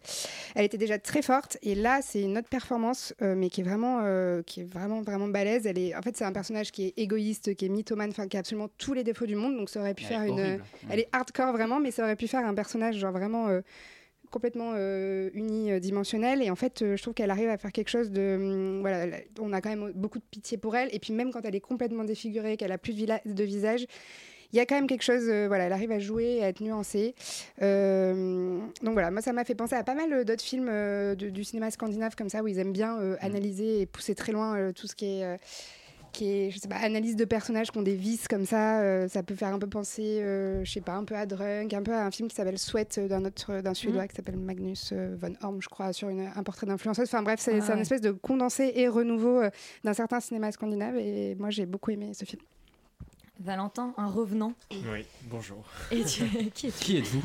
Elle 0.54 0.64
était 0.64 0.78
déjà 0.78 0.98
très 0.98 1.22
forte 1.22 1.58
et 1.62 1.74
là 1.74 2.00
c'est 2.02 2.22
une 2.22 2.38
autre 2.38 2.48
performance, 2.48 3.14
euh, 3.22 3.34
mais 3.34 3.50
qui 3.50 3.60
est 3.60 3.64
vraiment, 3.64 4.00
euh, 4.02 4.42
qui 4.42 4.60
est 4.60 4.64
vraiment 4.64 5.02
vraiment 5.02 5.28
balèze. 5.28 5.66
Elle 5.66 5.78
est, 5.78 5.94
en 5.94 6.02
fait 6.02 6.16
c'est 6.16 6.24
un 6.24 6.32
personnage 6.32 6.70
qui 6.72 6.86
est 6.86 6.94
égoïste, 6.96 7.54
qui 7.54 7.66
est 7.66 7.68
mythomane, 7.68 8.10
enfin 8.10 8.28
qui 8.28 8.36
a 8.36 8.40
absolument 8.40 8.68
tous 8.78 8.94
les 8.94 9.04
défauts 9.04 9.26
du 9.26 9.36
monde, 9.36 9.56
donc 9.56 9.70
ça 9.70 9.80
aurait 9.80 9.94
pu 9.94 10.04
Elle 10.04 10.08
faire 10.08 10.22
est 10.22 10.28
une, 10.28 10.40
horrible. 10.40 10.64
elle 10.90 11.00
est 11.00 11.08
hardcore 11.12 11.52
vraiment, 11.52 11.80
mais 11.80 11.90
ça 11.90 12.04
aurait 12.04 12.16
pu 12.16 12.28
faire 12.28 12.44
un 12.46 12.54
personnage 12.54 12.96
genre 12.96 13.12
vraiment 13.12 13.48
euh, 13.48 13.60
complètement 14.30 14.72
euh, 14.74 15.30
unidimensionnel. 15.34 16.42
Et 16.42 16.50
en 16.50 16.56
fait 16.56 16.82
euh, 16.82 16.96
je 16.96 17.02
trouve 17.02 17.14
qu'elle 17.14 17.30
arrive 17.30 17.48
à 17.48 17.58
faire 17.58 17.72
quelque 17.72 17.88
chose 17.88 18.10
de 18.10 18.36
hum, 18.36 18.80
voilà 18.80 19.16
on 19.38 19.52
a 19.52 19.60
quand 19.60 19.70
même 19.70 19.92
beaucoup 19.94 20.18
de 20.18 20.24
pitié 20.30 20.58
pour 20.58 20.76
elle. 20.76 20.88
Et 20.94 20.98
puis 20.98 21.12
même 21.12 21.32
quand 21.32 21.44
elle 21.44 21.54
est 21.54 21.60
complètement 21.60 22.04
défigurée 22.04 22.56
qu'elle 22.56 22.72
a 22.72 22.78
plus 22.78 22.94
de, 22.94 23.44
visage 23.44 23.86
il 24.52 24.56
y 24.56 24.60
a 24.60 24.66
quand 24.66 24.74
même 24.74 24.86
quelque 24.86 25.02
chose 25.02 25.28
euh, 25.28 25.46
voilà 25.48 25.64
elle 25.64 25.72
arrive 25.72 25.92
à 25.92 25.98
jouer 25.98 26.42
à 26.42 26.48
être 26.48 26.60
nuancée. 26.60 27.14
Euh, 27.62 28.58
donc 28.82 28.92
voilà 28.92 29.10
moi 29.10 29.22
ça 29.22 29.32
m'a 29.32 29.44
fait 29.44 29.54
penser 29.54 29.74
à 29.74 29.84
pas 29.84 29.94
mal 29.94 30.24
d'autres 30.24 30.42
films 30.42 30.68
euh, 30.70 31.14
du 31.14 31.44
cinéma 31.44 31.70
scandinave 31.70 32.16
comme 32.16 32.28
ça 32.28 32.42
où 32.42 32.48
ils 32.48 32.58
aiment 32.58 32.72
bien 32.72 32.98
euh, 33.00 33.16
analyser 33.20 33.80
et 33.80 33.86
pousser 33.86 34.14
très 34.14 34.32
loin 34.32 34.72
tout 34.72 34.86
ce 34.86 34.94
qui 34.94 35.06
est 35.06 35.38
qui 36.12 36.28
est, 36.30 36.50
je 36.50 36.58
sais 36.58 36.68
pas, 36.68 36.76
analyse 36.76 37.16
de 37.16 37.24
personnages 37.24 37.70
qui 37.70 37.78
ont 37.78 37.82
des 37.82 37.94
vices 37.94 38.26
comme 38.28 38.44
ça. 38.46 38.80
euh, 38.80 39.08
ça 39.08 39.22
peut 39.22 39.34
faire 39.34 39.48
un 39.54 39.58
peu 39.58 39.66
penser, 39.68 40.20
euh, 40.22 40.64
je 40.64 40.70
sais 40.72 40.80
pas, 40.80 40.94
un 40.94 41.04
peu 41.04 41.14
à 41.14 41.26
Drunk, 41.26 41.72
un 41.72 41.82
peu 41.82 41.92
à 41.94 42.04
un 42.04 42.10
film 42.10 42.28
qui 42.28 42.34
s'appelle 42.36 42.58
Sweat 42.58 42.98
euh, 42.98 43.08
d'un 43.08 43.24
autre, 43.24 43.60
d'un 43.60 43.74
Suédois 43.74 44.02
Mhm. 44.02 44.08
qui 44.08 44.16
s'appelle 44.16 44.36
Magnus 44.36 44.90
euh, 44.92 45.14
von 45.18 45.32
Horn, 45.42 45.60
je 45.62 45.68
crois, 45.68 45.92
sur 45.92 46.08
une- 46.08 46.30
un 46.34 46.42
portrait 46.42 46.66
d'influenceuse. 46.66 47.08
Enfin 47.08 47.22
bref, 47.22 47.40
c'est 47.40 47.58
Ah 47.58 47.60
c'est 47.60 47.72
un 47.72 47.76
ouais. 47.76 47.82
espèce 47.82 48.00
de 48.00 48.10
condensé 48.10 48.72
et 48.74 48.88
renouveau 48.88 49.40
euh, 49.40 49.50
d'un 49.84 49.94
certain 49.94 50.20
cinéma 50.20 50.50
scandinave. 50.52 50.96
Et 50.96 51.34
moi, 51.36 51.50
j'ai 51.50 51.66
beaucoup 51.66 51.90
aimé 51.90 52.12
ce 52.14 52.24
film. 52.24 52.42
Valentin, 53.42 53.94
un 53.96 54.06
revenant. 54.08 54.52
Oui, 54.70 55.06
bonjour. 55.30 55.64
Et 55.90 56.04
tu- 56.04 56.24
qui 56.54 56.66
es-tu? 56.66 56.84
Qui 56.84 56.96
êtes-vous? 56.98 57.22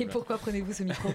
Et 0.00 0.06
pourquoi 0.06 0.36
prenez-vous 0.36 0.72
ce 0.72 0.82
micro? 0.82 1.10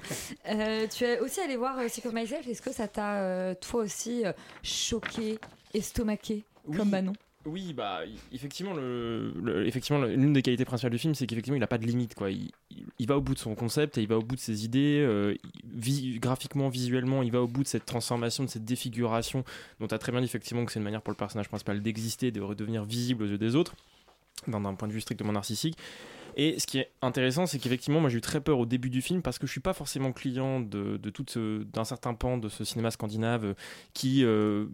Euh, 0.47 0.87
Tu 0.87 1.03
es 1.03 1.19
aussi 1.19 1.41
allé 1.41 1.57
voir 1.57 1.77
Sick 1.89 2.05
of 2.05 2.13
Myself? 2.13 2.47
Est-ce 2.47 2.61
que 2.61 2.71
ça 2.71 2.87
t'a, 2.87 3.15
euh, 3.15 3.53
toi 3.55 3.81
aussi, 3.83 4.25
euh, 4.25 4.31
choqué, 4.63 5.39
estomaqué, 5.75 6.43
comme 6.75 6.89
Manon 6.89 7.13
Oui, 7.45 7.73
bah 7.73 7.99
effectivement, 8.33 8.73
le, 8.73 9.31
le- 9.41 9.67
effectivement, 9.67 10.03
l'une 10.03 10.33
des 10.33 10.41
qualités 10.41 10.65
principales 10.65 10.91
du 10.91 10.97
film, 10.97 11.13
c'est 11.13 11.27
qu'effectivement, 11.27 11.55
il 11.57 11.59
n'a 11.59 11.67
pas 11.67 11.77
de 11.77 11.85
limite, 11.85 12.15
quoi. 12.15 12.31
Il, 12.31 12.49
il- 12.71 12.85
il 12.97 13.07
va 13.07 13.17
au 13.17 13.21
bout 13.21 13.33
de 13.35 13.39
son 13.39 13.53
concept 13.55 13.97
et 13.97 14.01
il 14.01 14.07
va 14.07 14.17
au 14.17 14.21
bout 14.23 14.35
de 14.35 14.39
ses 14.41 14.65
idées. 14.65 14.99
euh, 15.07 15.35
il- 15.53 15.79
vi- 15.79 16.19
graphiquement, 16.19 16.69
visuellement, 16.69 17.21
il 17.21 17.31
va 17.31 17.41
au 17.41 17.47
bout 17.47 17.61
de 17.63 17.67
cette 17.67 17.85
transformation, 17.85 18.43
de 18.45 18.49
cette 18.49 18.65
défiguration, 18.65 19.43
dont 19.79 19.87
tu 19.87 19.93
as 19.93 19.99
très 19.99 20.11
bien 20.11 20.21
dit 20.21 20.25
effectivement 20.25 20.65
que 20.65 20.71
c'est 20.71 20.79
une 20.79 20.85
manière 20.85 21.01
pour 21.03 21.11
le 21.11 21.17
personnage 21.17 21.47
principal 21.49 21.81
d'exister, 21.81 22.31
de 22.31 22.41
redevenir 22.41 22.83
visible 22.83 23.23
aux 23.23 23.27
yeux 23.27 23.37
des 23.37 23.55
autres, 23.55 23.75
d'un 24.47 24.73
point 24.73 24.87
de 24.87 24.93
vue 24.93 25.01
strictement 25.01 25.31
narcissique. 25.33 25.77
Et 26.35 26.59
ce 26.59 26.67
qui 26.67 26.79
est 26.79 26.91
intéressant, 27.01 27.45
c'est 27.45 27.59
qu'effectivement, 27.59 27.99
moi 28.01 28.09
j'ai 28.09 28.17
eu 28.17 28.21
très 28.21 28.41
peur 28.41 28.59
au 28.59 28.65
début 28.65 28.89
du 28.89 29.01
film 29.01 29.21
parce 29.21 29.39
que 29.39 29.47
je 29.47 29.51
suis 29.51 29.61
pas 29.61 29.73
forcément 29.73 30.11
client 30.11 30.59
de, 30.59 30.97
de 30.97 31.09
tout 31.09 31.25
d'un 31.73 31.85
certain 31.85 32.13
pan 32.13 32.37
de 32.37 32.49
ce 32.49 32.63
cinéma 32.65 32.91
scandinave 32.91 33.55
qui, 33.93 34.23
euh, 34.25 34.65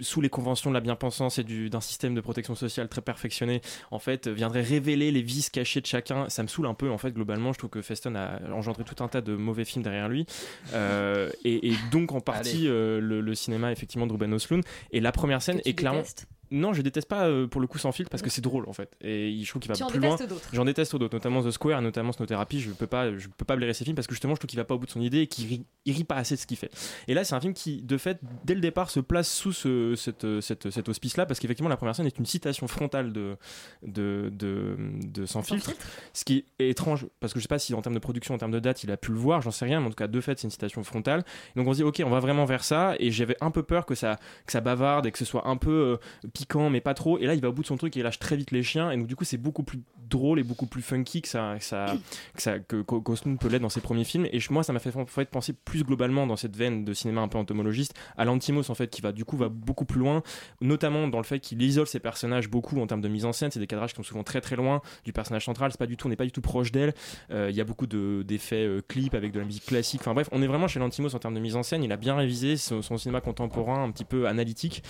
sous 0.00 0.20
les 0.20 0.28
conventions 0.28 0.70
de 0.70 0.74
la 0.74 0.80
bien-pensance 0.80 1.38
et 1.38 1.44
du- 1.44 1.70
d'un 1.70 1.80
système 1.80 2.14
de 2.14 2.20
protection 2.20 2.54
sociale 2.54 2.88
très 2.88 3.00
perfectionné, 3.00 3.62
en 3.90 3.98
fait, 3.98 4.28
viendrait 4.28 4.60
révéler 4.62 5.10
les 5.10 5.22
vices 5.22 5.48
cachés 5.50 5.80
de 5.80 5.86
chacun. 5.86 6.28
Ça 6.28 6.42
me 6.42 6.48
saoule 6.48 6.66
un 6.66 6.74
peu, 6.74 6.90
en 6.90 6.98
fait, 6.98 7.12
globalement. 7.12 7.52
Je 7.52 7.58
trouve 7.58 7.70
que 7.70 7.82
Feston 7.82 8.14
a 8.14 8.38
engendré 8.52 8.84
tout 8.84 9.02
un 9.02 9.08
tas 9.08 9.22
de 9.22 9.34
mauvais 9.36 9.64
films 9.64 9.82
derrière 9.84 10.08
lui. 10.08 10.26
Euh, 10.74 11.30
et, 11.44 11.68
et 11.70 11.74
donc, 11.90 12.12
en 12.12 12.20
partie, 12.20 12.68
euh, 12.68 13.00
le, 13.00 13.20
le 13.20 13.34
cinéma, 13.34 13.72
effectivement, 13.72 14.06
de 14.06 14.12
Ruben 14.12 14.34
Östlund. 14.34 14.64
Et 14.90 15.00
la 15.00 15.12
première 15.12 15.40
scène 15.40 15.60
est 15.64 15.72
clairement. 15.74 16.00
détestes 16.00 16.26
Non, 16.50 16.72
je 16.72 16.82
déteste 16.82 17.08
pas 17.08 17.26
euh, 17.26 17.46
pour 17.46 17.60
le 17.60 17.66
coup 17.66 17.78
sans 17.78 17.92
filtre 17.92 18.10
parce 18.10 18.22
que 18.22 18.30
c'est 18.30 18.40
drôle 18.40 18.68
en 18.68 18.72
fait. 18.72 18.90
Et 19.00 19.40
je 19.42 19.48
trouve 19.48 19.60
qu'il 19.60 19.70
va 19.70 19.74
Tu 19.74 19.84
plus 19.84 20.00
loin. 20.00 20.16
J'en 20.52 20.64
déteste 20.64 20.96
d'autres, 20.96 21.14
notamment 21.14 21.42
The 21.42 21.50
Square, 21.50 21.82
notamment 21.82 22.12
Snowtherapy. 22.12 22.60
Je 22.60 22.70
peux 22.70 22.86
pas, 22.86 23.16
je 23.16 23.28
peux 23.28 23.44
pas 23.44 23.56
blairer 23.56 23.74
ces 23.74 23.84
films 23.84 23.96
parce 23.96 24.06
que 24.06 24.14
justement, 24.14 24.34
je 24.34 24.40
trouve 24.40 24.48
qu'il 24.48 24.58
va 24.58 24.64
pas 24.64 24.74
au 24.74 24.78
bout 24.78 24.86
de 24.86 24.90
son 24.90 25.00
idée 25.00 25.20
et 25.20 25.26
qu'il 25.26 25.46
rit, 25.46 25.64
il 25.84 25.94
rit 25.94 26.04
pas 26.04 26.16
assez 26.16 26.34
de 26.36 26.40
ce 26.40 26.46
qu'il 26.46 26.56
fait. 26.56 26.70
Et 27.08 27.14
là, 27.14 27.24
c'est 27.24 27.34
un 27.34 27.40
film 27.40 27.54
qui, 27.54 27.82
de 27.82 27.96
fait, 27.98 28.18
dès 28.44 28.54
le 28.54 28.60
départ, 28.60 28.90
se 28.90 29.00
place 29.00 29.28
sous 29.30 29.52
ce, 29.52 29.94
cette, 29.96 30.40
cette, 30.40 30.70
cet 30.70 30.88
auspice-là 30.88 31.26
parce 31.26 31.40
qu'effectivement, 31.40 31.68
la 31.68 31.76
première 31.76 31.96
scène 31.96 32.06
est 32.06 32.18
une 32.18 32.26
citation 32.26 32.66
frontale 32.68 33.12
de, 33.12 33.36
de, 33.82 34.30
de, 34.32 34.76
de 35.04 35.26
Sans 35.26 35.42
filtre. 35.42 35.72
Ce 36.12 36.24
qui 36.24 36.44
est 36.58 36.68
étrange 36.68 37.06
parce 37.20 37.32
que 37.32 37.40
je 37.40 37.44
sais 37.44 37.48
pas 37.48 37.58
si 37.58 37.74
en 37.74 37.82
termes 37.82 37.94
de 37.94 38.00
production, 38.00 38.34
en 38.34 38.38
termes 38.38 38.52
de 38.52 38.60
date, 38.60 38.84
il 38.84 38.90
a 38.90 38.96
pu 38.96 39.12
le 39.12 39.18
voir, 39.18 39.42
j'en 39.42 39.50
sais 39.50 39.64
rien, 39.64 39.80
mais 39.80 39.86
en 39.86 39.90
tout 39.90 39.96
cas, 39.96 40.08
de 40.08 40.20
fait, 40.20 40.38
c'est 40.38 40.46
une 40.46 40.50
citation 40.50 40.82
frontale. 40.84 41.24
Donc 41.56 41.66
on 41.66 41.72
se 41.72 41.78
dit, 41.78 41.82
ok, 41.82 42.02
on 42.04 42.10
va 42.10 42.20
vraiment 42.20 42.44
vers 42.44 42.64
ça. 42.64 42.94
Et 42.98 43.10
j'avais 43.10 43.36
un 43.40 43.50
peu 43.50 43.62
peur 43.62 43.86
que 43.86 43.94
ça, 43.94 44.16
que 44.46 44.52
ça 44.52 44.60
bavarde 44.60 45.06
et 45.06 45.12
que 45.12 45.18
ce 45.18 45.24
soit 45.24 45.46
un 45.48 45.56
peu 45.56 45.70
euh, 45.70 46.28
piquant, 46.36 46.68
mais 46.70 46.80
pas 46.80 46.94
trop. 46.94 47.18
Et 47.18 47.26
là, 47.26 47.34
il 47.34 47.40
va 47.40 47.48
au 47.48 47.52
bout 47.52 47.62
de 47.62 47.66
son 47.66 47.76
truc 47.76 47.96
et 47.96 48.00
il 48.00 48.02
lâche 48.02 48.18
très 48.18 48.36
vite 48.36 48.50
les 48.50 48.62
chiens. 48.62 48.90
Et 48.90 48.96
donc, 48.96 49.06
du 49.06 49.16
coup, 49.16 49.24
c'est 49.24 49.38
beaucoup 49.38 49.62
plus 49.62 49.80
drôle 50.08 50.38
et 50.38 50.44
beaucoup 50.44 50.66
plus 50.66 50.82
funky 50.82 51.20
que 51.22 51.26
ça, 51.28 51.56
que 51.58 51.64
ça, 51.64 51.94
que 52.34 52.42
ça, 52.42 52.58
que 52.60 52.82
qu'O- 52.82 53.00
qu'Osloon 53.00 53.36
peut 53.38 53.48
l'être 53.48 53.62
dans 53.62 53.68
ses 53.68 53.80
premiers 53.80 54.04
films. 54.04 54.26
Et 54.32 54.38
moi, 54.50 54.62
ça 54.62 54.72
m'a 54.72 54.78
fait, 54.78 54.92
fait 55.08 55.24
penser 55.30 55.52
plus 55.52 55.82
globalement 55.82 56.26
dans 56.26 56.36
cette 56.36 56.54
veine 56.56 56.84
de 56.84 56.92
cinéma 56.92 57.22
un 57.22 57.28
peu 57.28 57.38
entomologiste 57.38 57.94
à 58.16 58.24
l'Antimos, 58.24 58.70
en 58.70 58.74
fait, 58.74 58.88
qui 58.88 59.00
va, 59.02 59.10
du 59.12 59.24
coup, 59.24 59.36
va 59.36 59.48
beaucoup 59.48 59.84
plus 59.84 59.98
loin, 59.98 60.22
notamment 60.60 61.08
dans 61.08 61.18
le 61.18 61.24
fait 61.24 61.40
qu'il 61.40 61.60
isole 61.62 61.86
ses 61.86 61.98
personnages 62.00 62.48
beaucoup 62.48 62.78
en 62.80 62.86
termes 62.86 63.00
de 63.00 63.08
mise 63.08 63.24
en 63.24 63.32
scène. 63.32 63.50
C'est 63.50 63.58
des 63.60 63.66
cadrages 63.66 63.90
qui 63.92 63.96
sont 63.96 64.02
souvent 64.04 64.22
très 64.22 64.40
très 64.40 64.54
loin 64.56 64.80
du 65.04 65.12
personnage 65.12 65.44
central. 65.44 65.72
C'est 65.72 65.78
pas 65.78 65.86
du 65.86 65.96
tout, 65.96 66.06
on 66.06 66.10
n'est 66.10 66.16
pas 66.16 66.24
du 66.24 66.32
tout 66.32 66.40
proche 66.42 66.70
d'elle. 66.70 66.94
Euh, 67.30 67.48
Il 67.50 67.56
y 67.56 67.60
a 67.60 67.64
beaucoup 67.64 67.86
de- 67.86 68.22
d'effets 68.26 68.64
euh, 68.66 68.80
clips 68.86 69.14
avec 69.14 69.32
de 69.32 69.38
la 69.40 69.44
musique 69.44 69.66
classique. 69.66 70.00
Enfin 70.02 70.14
bref, 70.14 70.28
on 70.32 70.42
est 70.42 70.46
vraiment 70.46 70.68
chez 70.68 70.78
l'Antimos 70.78 71.14
en 71.14 71.18
termes 71.18 71.34
de 71.34 71.40
mise 71.40 71.56
en 71.56 71.62
scène. 71.62 71.82
Il 71.82 71.90
a 71.92 71.96
bien 71.96 72.14
révisé 72.16 72.56
son, 72.56 72.82
son 72.82 72.96
cinéma 72.98 73.20
contemporain, 73.20 73.82
un 73.82 73.90
petit 73.90 74.04
peu 74.04 74.26
analytique. 74.28 74.82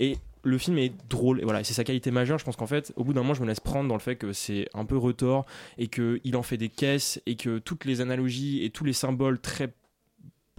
Et 0.00 0.16
le 0.42 0.58
film 0.58 0.78
est 0.78 0.92
drôle, 1.08 1.40
et 1.40 1.44
voilà, 1.44 1.62
c'est 1.62 1.74
sa 1.74 1.84
qualité 1.84 2.10
majeure. 2.10 2.38
Je 2.38 2.44
pense 2.44 2.56
qu'en 2.56 2.66
fait, 2.66 2.92
au 2.96 3.04
bout 3.04 3.12
d'un 3.12 3.20
moment, 3.20 3.34
je 3.34 3.42
me 3.42 3.46
laisse 3.46 3.60
prendre 3.60 3.88
dans 3.88 3.94
le 3.94 4.00
fait 4.00 4.16
que 4.16 4.32
c'est 4.32 4.66
un 4.74 4.86
peu 4.86 4.96
retors 4.96 5.44
et 5.78 5.86
qu'il 5.88 6.34
en 6.34 6.42
fait 6.42 6.56
des 6.56 6.70
caisses 6.70 7.20
et 7.26 7.36
que 7.36 7.58
toutes 7.58 7.84
les 7.84 8.00
analogies 8.00 8.64
et 8.64 8.70
tous 8.70 8.84
les 8.84 8.94
symboles 8.94 9.38
très 9.38 9.72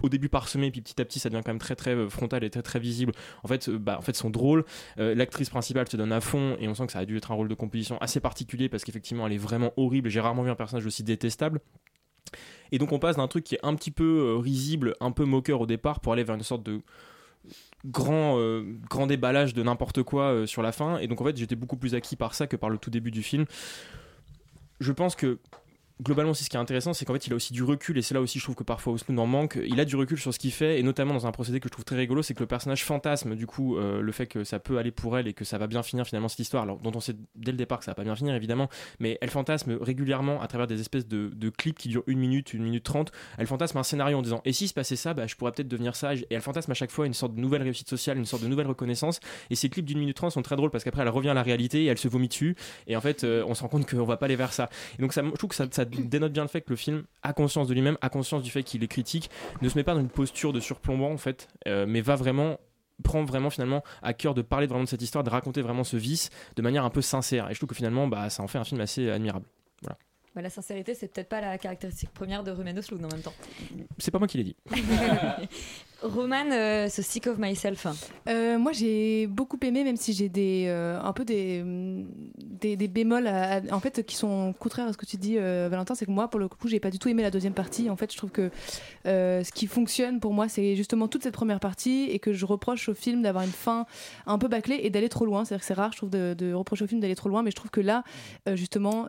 au 0.02 0.08
début 0.08 0.28
parsemés 0.28 0.70
puis 0.70 0.80
petit 0.80 1.00
à 1.00 1.04
petit 1.04 1.20
ça 1.20 1.28
devient 1.28 1.42
quand 1.44 1.52
même 1.52 1.60
très 1.60 1.76
très 1.76 1.94
euh, 1.94 2.08
frontal 2.08 2.42
et 2.42 2.50
très 2.50 2.62
très 2.62 2.80
visible 2.80 3.12
en 3.44 3.46
fait 3.46 3.68
euh, 3.68 3.78
bah 3.78 3.96
en 3.98 4.02
fait 4.02 4.16
sont 4.16 4.30
drôles 4.30 4.64
Euh, 4.98 5.14
l'actrice 5.14 5.48
principale 5.48 5.88
se 5.88 5.96
donne 5.96 6.10
à 6.10 6.20
fond 6.20 6.56
et 6.58 6.66
on 6.66 6.74
sent 6.74 6.86
que 6.86 6.92
ça 6.92 6.98
a 6.98 7.04
dû 7.04 7.16
être 7.16 7.30
un 7.30 7.34
rôle 7.34 7.46
de 7.46 7.54
composition 7.54 7.98
assez 7.98 8.18
particulier 8.18 8.68
parce 8.68 8.82
qu'effectivement 8.82 9.28
elle 9.28 9.32
est 9.32 9.38
vraiment 9.38 9.72
horrible 9.76 10.08
j'ai 10.08 10.18
rarement 10.18 10.42
vu 10.42 10.50
un 10.50 10.56
personnage 10.56 10.86
aussi 10.86 11.04
détestable 11.04 11.60
et 12.72 12.78
donc 12.78 12.90
on 12.90 12.98
passe 12.98 13.16
d'un 13.16 13.28
truc 13.28 13.44
qui 13.44 13.54
est 13.54 13.60
un 13.62 13.76
petit 13.76 13.92
peu 13.92 14.36
risible 14.36 14.94
un 15.00 15.12
peu 15.12 15.24
moqueur 15.24 15.60
au 15.60 15.66
départ 15.66 16.00
pour 16.00 16.12
aller 16.12 16.24
vers 16.24 16.34
une 16.34 16.42
sorte 16.42 16.64
de 16.64 16.80
grand, 17.84 18.38
euh, 18.38 18.62
grand 18.88 19.06
déballage 19.06 19.54
de 19.54 19.62
n'importe 19.62 20.02
quoi 20.02 20.24
euh, 20.24 20.46
sur 20.46 20.62
la 20.62 20.72
fin. 20.72 20.98
Et 20.98 21.06
donc, 21.06 21.20
en 21.20 21.24
fait, 21.24 21.36
j'étais 21.36 21.56
beaucoup 21.56 21.76
plus 21.76 21.94
acquis 21.94 22.16
par 22.16 22.34
ça 22.34 22.46
que 22.46 22.56
par 22.56 22.70
le 22.70 22.78
tout 22.78 22.90
début 22.90 23.10
du 23.10 23.22
film. 23.22 23.44
Je 24.80 24.92
pense 24.92 25.14
que 25.14 25.38
globalement, 26.02 26.34
c'est 26.34 26.44
ce 26.44 26.50
qui 26.50 26.56
est 26.56 26.60
intéressant, 26.60 26.92
c'est 26.92 27.04
qu'en 27.04 27.14
fait, 27.14 27.26
il 27.26 27.32
a 27.32 27.36
aussi 27.36 27.52
du 27.52 27.62
recul, 27.62 27.96
et 27.96 28.02
c'est 28.02 28.14
là 28.14 28.20
aussi, 28.20 28.38
je 28.38 28.44
trouve 28.44 28.56
que 28.56 28.64
parfois 28.64 28.92
Osloon 28.92 29.18
en 29.18 29.26
manque. 29.26 29.58
Il 29.64 29.80
a 29.80 29.84
du 29.84 29.96
recul 29.96 30.18
sur 30.18 30.34
ce 30.34 30.38
qu'il 30.38 30.52
fait, 30.52 30.78
et 30.78 30.82
notamment 30.82 31.14
dans 31.14 31.26
un 31.26 31.32
procédé 31.32 31.60
que 31.60 31.68
je 31.68 31.72
trouve 31.72 31.84
très 31.84 31.96
rigolo, 31.96 32.22
c'est 32.22 32.34
que 32.34 32.40
le 32.40 32.46
personnage 32.46 32.84
fantasme, 32.84 33.34
du 33.34 33.46
coup, 33.46 33.76
euh, 33.76 34.00
le 34.00 34.12
fait 34.12 34.26
que 34.26 34.44
ça 34.44 34.58
peut 34.58 34.78
aller 34.78 34.90
pour 34.90 35.16
elle 35.18 35.28
et 35.28 35.32
que 35.32 35.44
ça 35.44 35.58
va 35.58 35.66
bien 35.66 35.82
finir 35.82 36.06
finalement 36.06 36.28
cette 36.28 36.40
histoire, 36.40 36.64
alors, 36.64 36.78
dont 36.78 36.92
on 36.94 37.00
sait 37.00 37.14
dès 37.34 37.52
le 37.52 37.56
départ 37.56 37.78
que 37.78 37.84
ça 37.84 37.92
va 37.92 37.94
pas 37.94 38.04
bien 38.04 38.16
finir, 38.16 38.34
évidemment, 38.34 38.68
mais 38.98 39.18
elle 39.20 39.30
fantasme 39.30 39.78
régulièrement 39.80 40.40
à 40.42 40.46
travers 40.46 40.66
des 40.66 40.80
espèces 40.80 41.06
de, 41.06 41.30
clips 41.56 41.78
qui 41.78 41.88
durent 41.88 42.04
une 42.06 42.18
minute, 42.18 42.54
une 42.54 42.62
minute 42.62 42.84
trente. 42.84 43.12
Elle 43.36 43.46
fantasme 43.46 43.76
un 43.76 43.82
scénario 43.82 44.18
en 44.18 44.22
disant, 44.22 44.40
et 44.44 44.52
si 44.52 44.68
se 44.68 44.74
passait 44.74 44.96
ça, 44.96 45.14
bah, 45.14 45.26
je 45.26 45.36
pourrais 45.36 45.52
peut-être 45.52 45.68
devenir 45.68 45.96
ça, 45.96 46.14
et 46.14 46.26
elle 46.30 46.40
fantasme 46.40 46.70
à 46.70 46.74
chaque 46.74 46.90
fois 46.90 47.06
une 47.06 47.14
sorte 47.14 47.34
de 47.34 47.40
nouvelle 47.40 47.62
réussite 47.62 47.88
sociale, 47.88 48.16
une 48.18 48.24
sorte 48.24 48.42
de 48.42 48.48
nouvelle 48.48 48.66
reconnaissance, 48.66 49.20
et 49.50 49.54
ces 49.54 49.68
clips 49.68 49.84
d'une 49.84 49.98
minute 49.98 50.16
trente 50.16 50.32
sont 50.32 50.42
très 50.42 50.56
drôles 50.56 50.70
parce 50.70 50.84
qu'après, 50.84 51.02
elle 51.02 51.08
revient 51.08 51.28
à 51.28 51.34
la 51.34 51.42
réalité 51.42 51.84
et 51.84 51.86
elle 51.86 51.98
se 51.98 52.08
vomit 52.08 52.28
dessus, 52.28 52.56
et 52.86 52.96
en 52.96 53.00
fait, 53.00 53.24
euh, 53.24 53.44
on 53.46 53.54
se 53.54 53.62
rend 53.62 53.68
compte 53.68 53.88
qu'on 53.88 54.04
va 54.04 54.16
pas 54.16 54.26
aller 54.26 54.36
vers 54.36 54.52
ça. 54.52 54.68
Donc, 54.98 55.12
ça, 55.12 55.22
je 55.22 55.30
trouve 55.36 55.50
que 55.50 55.56
ça 55.56 55.84
dénote 56.00 56.32
bien 56.32 56.42
le 56.42 56.48
fait 56.48 56.62
que 56.62 56.70
le 56.70 56.76
film 56.76 57.04
a 57.22 57.32
conscience 57.32 57.68
de 57.68 57.74
lui-même, 57.74 57.98
a 58.00 58.08
conscience 58.08 58.42
du 58.42 58.50
fait 58.50 58.62
qu'il 58.62 58.82
est 58.82 58.88
critique, 58.88 59.30
ne 59.60 59.68
se 59.68 59.76
met 59.76 59.84
pas 59.84 59.94
dans 59.94 60.00
une 60.00 60.08
posture 60.08 60.52
de 60.52 60.60
surplombant 60.60 61.10
en 61.10 61.18
fait, 61.18 61.48
euh, 61.66 61.86
mais 61.86 62.00
va 62.00 62.16
vraiment 62.16 62.58
prend 63.02 63.24
vraiment 63.24 63.50
finalement 63.50 63.82
à 64.02 64.14
cœur 64.14 64.34
de 64.34 64.42
parler 64.42 64.66
vraiment 64.66 64.84
de 64.84 64.88
cette 64.88 65.02
histoire, 65.02 65.24
de 65.24 65.30
raconter 65.30 65.60
vraiment 65.60 65.84
ce 65.84 65.96
vice 65.96 66.30
de 66.56 66.62
manière 66.62 66.84
un 66.84 66.90
peu 66.90 67.02
sincère. 67.02 67.50
Et 67.50 67.54
je 67.54 67.58
trouve 67.58 67.68
que 67.68 67.74
finalement, 67.74 68.06
bah, 68.06 68.30
ça 68.30 68.42
en 68.42 68.48
fait 68.48 68.58
un 68.58 68.64
film 68.64 68.80
assez 68.80 69.10
admirable. 69.10 69.46
Voilà. 69.82 69.98
Bah, 70.34 70.42
la 70.42 70.50
sincérité, 70.50 70.94
c'est 70.94 71.08
peut-être 71.08 71.28
pas 71.28 71.40
la 71.40 71.58
caractéristique 71.58 72.10
première 72.10 72.42
de 72.42 72.50
Rumen 72.50 72.78
Osloon 72.78 73.02
en 73.04 73.08
même 73.08 73.22
temps. 73.22 73.34
C'est 73.98 74.10
pas 74.10 74.18
moi 74.18 74.28
qui 74.28 74.38
l'ai 74.38 74.44
dit. 74.44 74.56
Roman, 76.02 76.50
euh, 76.50 76.88
ce 76.88 77.00
Sick 77.00 77.26
of 77.26 77.38
Myself. 77.38 77.86
Euh, 78.28 78.58
moi, 78.58 78.72
j'ai 78.72 79.26
beaucoup 79.26 79.58
aimé, 79.62 79.84
même 79.84 79.96
si 79.96 80.12
j'ai 80.12 80.28
des 80.28 80.66
euh, 80.68 81.00
un 81.00 81.12
peu 81.12 81.24
des 81.24 81.64
des, 82.60 82.88
bémols, 82.88 83.28
en 83.72 83.80
fait, 83.80 84.06
qui 84.06 84.14
sont 84.14 84.54
contraires 84.56 84.86
à 84.86 84.92
ce 84.92 84.96
que 84.96 85.06
tu 85.06 85.16
dis, 85.16 85.36
euh, 85.36 85.68
Valentin. 85.68 85.94
C'est 85.94 86.06
que 86.06 86.10
moi, 86.12 86.28
pour 86.28 86.38
le 86.38 86.48
coup, 86.48 86.68
j'ai 86.68 86.78
pas 86.78 86.90
du 86.90 86.98
tout 87.00 87.08
aimé 87.08 87.22
la 87.22 87.30
deuxième 87.30 87.54
partie. 87.54 87.90
En 87.90 87.96
fait, 87.96 88.12
je 88.12 88.16
trouve 88.16 88.30
que 88.30 88.50
ce 89.04 89.50
qui 89.52 89.66
fonctionne 89.66 90.20
pour 90.20 90.32
moi, 90.32 90.48
c'est 90.48 90.76
justement 90.76 91.08
toute 91.08 91.22
cette 91.22 91.34
première 91.34 91.60
partie, 91.60 92.08
et 92.10 92.18
que 92.18 92.32
je 92.32 92.46
reproche 92.46 92.88
au 92.88 92.94
film 92.94 93.22
d'avoir 93.22 93.44
une 93.44 93.50
fin 93.50 93.86
un 94.26 94.38
peu 94.38 94.48
bâclée 94.48 94.80
et 94.82 94.90
d'aller 94.90 95.08
trop 95.08 95.26
loin. 95.26 95.44
C'est-à-dire 95.44 95.60
que 95.60 95.66
c'est 95.66 95.74
rare, 95.74 95.92
je 95.92 95.98
trouve, 95.98 96.10
de, 96.10 96.34
de 96.36 96.52
reprocher 96.52 96.84
au 96.84 96.88
film 96.88 97.00
d'aller 97.00 97.16
trop 97.16 97.28
loin, 97.28 97.42
mais 97.42 97.50
je 97.50 97.56
trouve 97.56 97.70
que 97.70 97.80
là, 97.80 98.04
justement, 98.54 99.06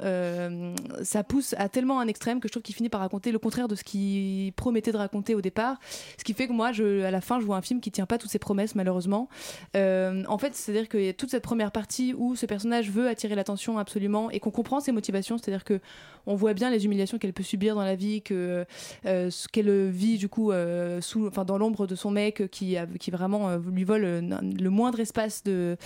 ça 1.04 1.24
pousse 1.24 1.54
à 1.58 1.70
tellement 1.70 2.00
un 2.00 2.08
extrême 2.08 2.40
que 2.40 2.48
je 2.48 2.54
trouve 2.54 2.64
qu'il 2.64 2.76
finit 2.76 2.90
par 2.90 3.02
raconter 3.02 3.32
le 3.32 3.40
contraire 3.40 3.68
de 3.68 3.76
ce 3.76 3.84
qu'il 3.84 4.52
promettait 4.54 4.92
de 4.92 4.98
raconter 4.98 5.36
au 5.36 5.42
départ. 5.42 5.78
Ce 6.18 6.24
qui 6.24 6.34
fait 6.34 6.48
que 6.48 6.54
moi, 6.54 6.72
je, 6.72 6.83
à 6.84 7.12
la 7.12 7.22
fin, 7.22 7.40
je 7.40 7.46
vois 7.46 7.58
un 7.58 7.62
film 7.62 7.80
qui 7.80 7.92
tient 7.92 8.06
pas 8.06 8.18
toutes 8.18 8.32
ses 8.32 8.40
promesses, 8.40 8.76
malheureusement. 8.76 9.30
Euh, 9.76 10.24
en 10.28 10.38
fait, 10.38 10.56
c'est-à-dire 10.56 11.10
a 11.10 11.14
toute 11.14 11.30
cette 11.30 11.44
première 11.44 11.72
partie 11.72 12.14
où 12.18 12.36
ce 12.36 12.46
personnage 12.46 12.90
veut 12.90 13.08
attirer 13.08 13.36
l'attention 13.36 13.78
absolument 13.78 14.30
et 14.30 14.40
qu'on 14.40 14.52
comprend 14.52 14.80
ses 14.80 14.92
motivations, 14.92 15.38
c'est-à-dire 15.38 15.64
que 15.64 15.80
on 16.26 16.36
voit 16.36 16.54
bien 16.54 16.70
les 16.70 16.86
humiliations 16.86 17.18
qu'elle 17.18 17.34
peut 17.34 17.44
subir 17.44 17.76
dans 17.76 17.84
la 17.84 17.96
vie, 17.96 18.22
que 18.22 18.66
euh, 19.06 19.30
qu'elle 19.52 19.90
vit 19.90 20.18
du 20.18 20.30
coup 20.30 20.52
euh, 20.52 21.02
sous, 21.02 21.28
enfin 21.28 21.44
dans 21.44 21.58
l'ombre 21.58 21.86
de 21.86 21.96
son 21.96 22.12
mec 22.12 22.50
qui, 22.50 22.78
qui 23.00 23.12
vraiment 23.12 23.58
lui 23.58 23.84
vole 23.84 24.04
le 24.04 24.70
moindre 24.70 25.02
espace 25.02 25.44
de, 25.44 25.78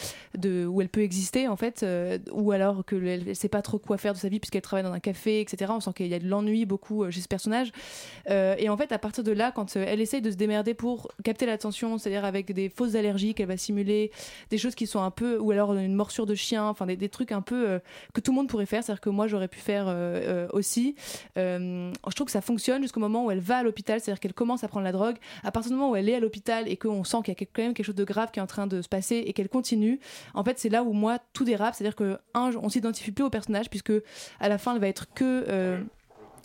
où 0.68 0.82
elle 0.82 0.90
peut 0.90 1.02
exister 1.02 1.48
en 1.48 1.56
fait, 1.56 1.86
ou 2.32 2.52
alors 2.52 2.86
que 2.86 2.96
elle, 2.96 3.30
elle 3.30 3.36
sait 3.36 3.50
pas 3.50 3.62
trop 3.62 3.80
quoi 3.80 3.98
faire 3.98 4.14
de 4.14 4.20
sa 4.20 4.30
vie 4.30 4.40
puisqu'elle 4.40 4.62
travaille 4.62 4.84
dans 4.84 4.94
un 4.94 5.00
café, 5.00 5.42
etc. 5.42 5.72
On 5.76 5.80
sent 5.80 5.92
qu'il 5.96 6.08
y 6.08 6.14
a 6.14 6.20
de 6.20 6.28
l'ennui 6.28 6.66
beaucoup 6.66 7.10
chez 7.10 7.22
ce 7.22 7.28
personnage. 7.28 7.72
Et 8.30 8.70
en 8.70 8.78
fait, 8.78 8.92
à 8.92 9.00
partir 9.00 9.24
de 9.24 9.32
là, 9.32 9.52
quand 9.52 9.76
elle 9.76 10.02
essaye 10.02 10.22
de 10.22 10.32
se 10.32 10.36
démerder 10.36 10.74
pour 10.74 10.87
capter 11.24 11.46
l'attention, 11.46 11.98
c'est-à-dire 11.98 12.26
avec 12.26 12.52
des 12.52 12.70
fausses 12.70 12.96
allergies 12.96 13.34
qu'elle 13.34 13.48
va 13.48 13.58
simuler, 13.58 14.12
des 14.50 14.58
choses 14.58 14.76
qui 14.76 14.88
sont 14.88 15.02
un 15.02 15.12
peu, 15.12 15.38
ou 15.38 15.52
alors 15.52 15.74
une 15.74 15.94
morsure 15.94 16.26
de 16.26 16.36
chien, 16.36 16.66
enfin 16.66 16.86
des, 16.86 17.10
trucs 17.10 17.32
un 17.32 17.42
peu 17.42 17.68
euh, 17.68 17.80
que 18.14 18.22
tout 18.22 18.32
le 18.32 18.36
monde 18.36 18.48
pourrait 18.48 18.66
faire, 18.66 18.84
c'est-à-dire 18.84 19.02
que 19.02 19.10
moi 19.10 19.28
j'aurais 19.28 19.48
pu 19.48 19.60
faire 19.60 19.88
euh, 19.88 20.46
euh, 20.46 20.48
aussi. 20.52 20.96
Je 21.36 22.16
trouve 22.16 22.26
que 22.26 22.32
ça 22.32 22.42
fonctionne 22.42 22.82
jusqu'au 22.82 23.00
moment 23.00 23.26
où 23.26 23.32
elle 23.32 23.40
va 23.40 23.58
à 23.58 23.64
l'hôpital, 23.64 24.00
c'est-à-dire 24.00 24.20
qu'elle 24.20 24.34
commence 24.34 24.64
à 24.64 24.68
prendre 24.68 24.84
la 24.84 24.92
drogue. 24.92 25.16
À 25.44 25.52
partir 25.52 25.72
du 25.72 25.78
moment 25.78 25.92
où 25.92 25.96
elle 25.96 26.10
est 26.10 26.16
à 26.16 26.20
l'hôpital 26.20 26.68
et 26.68 26.78
qu'on 26.78 27.04
sent 27.04 27.18
qu'il 27.24 27.34
y 27.34 27.38
a 27.38 27.46
quand 27.46 27.62
même 27.62 27.74
quelque 27.74 27.86
chose 27.86 27.96
de 27.96 28.04
grave 28.04 28.32
qui 28.32 28.40
est 28.40 28.42
en 28.42 28.48
train 28.48 28.68
de 28.68 28.82
se 28.82 28.90
passer 28.90 29.24
et 29.26 29.34
qu'elle 29.34 29.50
continue, 29.50 30.00
en 30.34 30.44
fait 30.44 30.60
c'est 30.60 30.70
là 30.70 30.84
où 30.84 30.94
moi 30.94 31.20
tout 31.34 31.44
dérape, 31.44 31.76
c'est-à-dire 31.76 31.96
que 31.96 32.18
un, 32.34 32.52
on 32.62 32.70
s'identifie 32.70 33.12
plus 33.12 33.24
au 33.24 33.30
personnage 33.30 33.70
puisque 33.70 33.94
à 34.40 34.50
la 34.50 34.58
fin 34.58 34.74
elle 34.74 34.82
va 34.82 34.88
être 34.88 35.14
que 35.14 35.86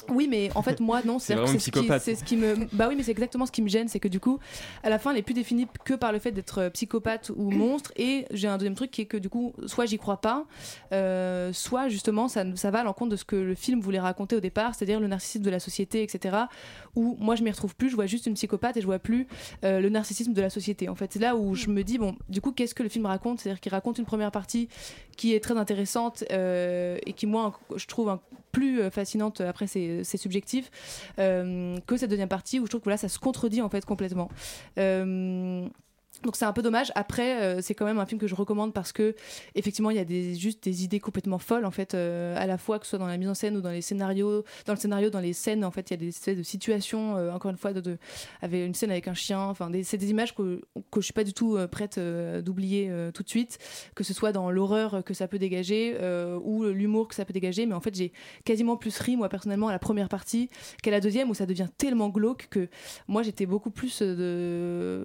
oui, 0.08 0.26
mais 0.28 0.50
en 0.54 0.62
fait, 0.62 0.80
moi, 0.80 1.00
non. 1.04 1.18
C'est 1.20 1.34
ce, 1.58 1.70
qui, 1.70 1.86
ce 2.16 2.24
qui 2.24 2.36
me. 2.36 2.56
Bah 2.72 2.86
oui, 2.88 2.96
mais 2.96 3.02
c'est 3.02 3.10
exactement 3.12 3.46
ce 3.46 3.52
qui 3.52 3.62
me 3.62 3.68
gêne, 3.68 3.88
c'est 3.88 4.00
que 4.00 4.08
du 4.08 4.20
coup, 4.20 4.38
à 4.82 4.90
la 4.90 4.98
fin, 4.98 5.10
elle 5.12 5.18
est 5.18 5.22
plus 5.22 5.34
définie 5.34 5.66
que 5.84 5.94
par 5.94 6.12
le 6.12 6.18
fait 6.18 6.32
d'être 6.32 6.58
euh, 6.58 6.70
psychopathe 6.70 7.30
ou 7.36 7.50
monstre. 7.52 7.92
Et 7.96 8.26
j'ai 8.30 8.48
un 8.48 8.58
deuxième 8.58 8.74
truc 8.74 8.90
qui 8.90 9.02
est 9.02 9.06
que 9.06 9.16
du 9.16 9.28
coup, 9.28 9.52
soit 9.66 9.86
j'y 9.86 9.98
crois 9.98 10.20
pas, 10.20 10.44
euh, 10.92 11.52
soit 11.52 11.88
justement, 11.88 12.28
ça, 12.28 12.44
ça 12.56 12.70
va 12.70 12.80
à 12.80 12.84
l'encontre 12.84 13.10
de 13.12 13.16
ce 13.16 13.24
que 13.24 13.36
le 13.36 13.54
film 13.54 13.80
voulait 13.80 14.00
raconter 14.00 14.36
au 14.36 14.40
départ, 14.40 14.74
c'est-à-dire 14.74 15.00
le 15.00 15.06
narcissisme 15.08 15.44
de 15.44 15.50
la 15.50 15.60
société, 15.60 16.02
etc. 16.02 16.36
Où 16.96 17.16
moi, 17.20 17.36
je 17.36 17.42
m'y 17.42 17.50
retrouve 17.50 17.74
plus, 17.76 17.88
je 17.90 17.94
vois 17.94 18.06
juste 18.06 18.26
une 18.26 18.34
psychopathe 18.34 18.76
et 18.76 18.80
je 18.80 18.86
vois 18.86 18.98
plus 18.98 19.26
euh, 19.64 19.80
le 19.80 19.88
narcissisme 19.88 20.32
de 20.32 20.40
la 20.42 20.50
société. 20.50 20.88
En 20.88 20.94
fait, 20.94 21.12
c'est 21.12 21.20
là 21.20 21.36
où 21.36 21.54
je 21.54 21.68
me 21.68 21.82
dis, 21.84 21.98
bon, 21.98 22.16
du 22.28 22.40
coup, 22.40 22.52
qu'est-ce 22.52 22.74
que 22.74 22.82
le 22.82 22.88
film 22.88 23.06
raconte? 23.06 23.40
C'est-à-dire 23.40 23.60
qu'il 23.60 23.72
raconte 23.72 23.98
une 23.98 24.04
première 24.06 24.30
partie 24.32 24.68
qui 25.16 25.34
est 25.34 25.40
très 25.40 25.56
intéressante 25.56 26.24
euh, 26.32 26.98
et 27.06 27.12
qui, 27.12 27.26
moi, 27.26 27.58
je 27.76 27.86
trouve 27.86 28.08
un- 28.08 28.20
plus 28.52 28.80
euh, 28.80 28.90
fascinante, 28.90 29.40
après 29.40 29.66
c'est 29.66 30.04
c'est 30.04 30.18
subjectif, 30.18 30.70
euh, 31.18 31.76
que 31.86 31.96
cette 31.96 32.10
deuxième 32.10 32.28
partie 32.28 32.60
où 32.60 32.66
je 32.66 32.70
trouve 32.70 32.82
que 32.82 32.90
là 32.90 32.96
ça 32.96 33.08
se 33.08 33.18
contredit 33.18 33.62
en 33.62 33.68
fait 33.68 33.84
complètement. 33.84 34.28
Donc 36.22 36.36
c'est 36.36 36.44
un 36.44 36.52
peu 36.52 36.62
dommage. 36.62 36.92
Après, 36.94 37.42
euh, 37.42 37.60
c'est 37.62 37.74
quand 37.74 37.84
même 37.84 37.98
un 37.98 38.06
film 38.06 38.20
que 38.20 38.26
je 38.26 38.34
recommande 38.34 38.72
parce 38.72 38.92
que 38.92 39.14
effectivement, 39.54 39.90
il 39.90 39.96
y 39.96 40.00
a 40.00 40.04
des, 40.04 40.36
juste 40.36 40.62
des 40.62 40.84
idées 40.84 41.00
complètement 41.00 41.38
folles 41.38 41.64
en 41.64 41.70
fait, 41.70 41.94
euh, 41.94 42.36
à 42.38 42.46
la 42.46 42.58
fois 42.58 42.78
que 42.78 42.84
ce 42.84 42.90
soit 42.90 42.98
dans 42.98 43.06
la 43.06 43.16
mise 43.16 43.28
en 43.28 43.34
scène 43.34 43.56
ou 43.56 43.60
dans 43.60 43.70
les 43.70 43.80
scénarios, 43.80 44.44
dans 44.66 44.74
le 44.74 44.78
scénario, 44.78 45.10
dans 45.10 45.20
les 45.20 45.32
scènes. 45.32 45.64
En 45.64 45.70
fait, 45.70 45.90
il 45.90 45.94
y 45.94 45.94
a 45.94 46.10
des 46.10 46.36
de 46.36 46.42
situations. 46.42 47.16
euh, 47.16 47.32
encore 47.32 47.50
une 47.50 47.56
fois, 47.56 47.72
avec 48.42 48.66
une 48.66 48.74
scène 48.74 48.90
avec 48.90 49.08
un 49.08 49.14
chien. 49.14 49.40
Enfin, 49.40 49.70
c'est 49.82 49.96
des 49.96 50.10
images 50.10 50.34
que 50.34 50.60
que 50.90 51.00
je 51.00 51.06
suis 51.06 51.12
pas 51.12 51.24
du 51.24 51.32
tout 51.32 51.58
prête 51.70 51.98
d'oublier 51.98 52.92
tout 53.14 53.22
de 53.22 53.28
suite, 53.28 53.58
que 53.94 54.04
ce 54.04 54.14
soit 54.14 54.32
dans 54.32 54.50
l'horreur 54.50 55.02
que 55.04 55.14
ça 55.14 55.28
peut 55.28 55.38
dégager 55.38 55.96
ou 56.42 56.64
l'humour 56.64 57.08
que 57.08 57.14
ça 57.14 57.24
peut 57.24 57.32
dégager. 57.32 57.66
Mais 57.66 57.74
en 57.74 57.80
fait, 57.80 57.94
j'ai 57.94 58.12
quasiment 58.44 58.76
plus 58.76 58.96
ri 58.98 59.16
moi 59.16 59.28
personnellement 59.28 59.68
à 59.68 59.72
la 59.72 59.78
première 59.78 60.08
partie 60.08 60.50
qu'à 60.82 60.90
la 60.90 61.00
deuxième 61.00 61.30
où 61.30 61.34
ça 61.34 61.46
devient 61.46 61.68
tellement 61.78 62.08
glauque 62.08 62.48
que 62.50 62.68
moi 63.08 63.22
j'étais 63.22 63.46
beaucoup 63.46 63.70
plus 63.70 64.02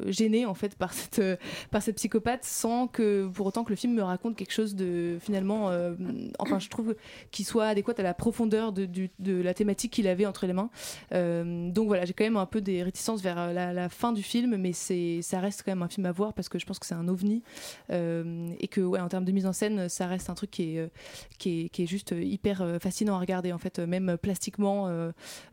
gênée 0.08 0.46
en 0.46 0.54
fait 0.54 0.76
par 0.76 0.94
euh, 1.20 1.36
par 1.72 1.82
cette 1.82 1.96
psychopathe 1.96 2.44
sans 2.44 2.88
que 2.88 3.28
pour 3.28 3.46
autant 3.46 3.64
que 3.64 3.70
le 3.70 3.76
film 3.76 3.94
me 3.94 4.04
raconte 4.04 4.36
quelque 4.36 4.52
chose 4.52 4.76
de 4.76 5.18
finalement 5.20 5.70
euh, 5.70 5.96
enfin 6.40 6.60
je 6.60 6.70
trouve 6.70 6.96
qu'il 7.32 7.46
soit 7.46 7.66
adéquat 7.68 7.94
à 7.98 8.04
la 8.04 8.14
profondeur 8.14 8.72
de, 8.74 8.88
la 9.20 9.54
thématique 9.54 9.92
qu'il 9.94 10.08
avait 10.08 10.26
entre 10.26 10.46
les 10.46 10.54
mains. 10.54 10.70
Euh, 11.14 11.70
donc 11.72 11.88
voilà 11.88 12.06
j'ai 12.06 12.14
quand 12.14 12.24
même 12.24 12.38
un 12.38 12.46
peu 12.46 12.62
des 12.62 12.84
réticences 12.84 13.22
vers 13.22 13.54
la, 13.54 13.90
fin 13.90 14.12
du 14.12 14.24
film 14.24 14.58
mais 14.58 14.74
c'est 14.74 15.22
ça 15.22 15.40
reste 15.40 15.64
quand 15.64 15.72
même 15.72 15.82
un 15.82 15.88
film 15.88 16.06
à 16.06 16.12
voir 16.12 16.34
parce 16.34 16.50
que 16.50 16.60
je 16.60 16.66
pense 16.66 16.78
que 16.78 16.86
c'est 16.86 16.96
un 16.96 17.08
ovni 17.08 17.42
et 17.90 18.68
que 18.68 18.82
ouais 18.82 19.00
en 19.00 19.08
termes 19.08 19.26
de 19.26 19.32
mise 19.32 19.46
en 19.46 19.54
scène 19.54 19.88
ça 19.88 20.08
reste 20.08 20.30
un 20.30 20.34
truc 20.34 20.52
qui 20.52 20.78
est 20.78 20.92
qui 21.38 21.62
est, 21.62 21.70
qui 21.70 21.84
est 21.84 21.88
juste 21.88 22.14
hyper 22.18 22.78
fascinant 22.82 23.16
à 23.16 23.20
regarder 23.20 23.54
en 23.54 23.58
fait 23.58 23.80
même 23.80 24.18
plastiquement 24.18 24.90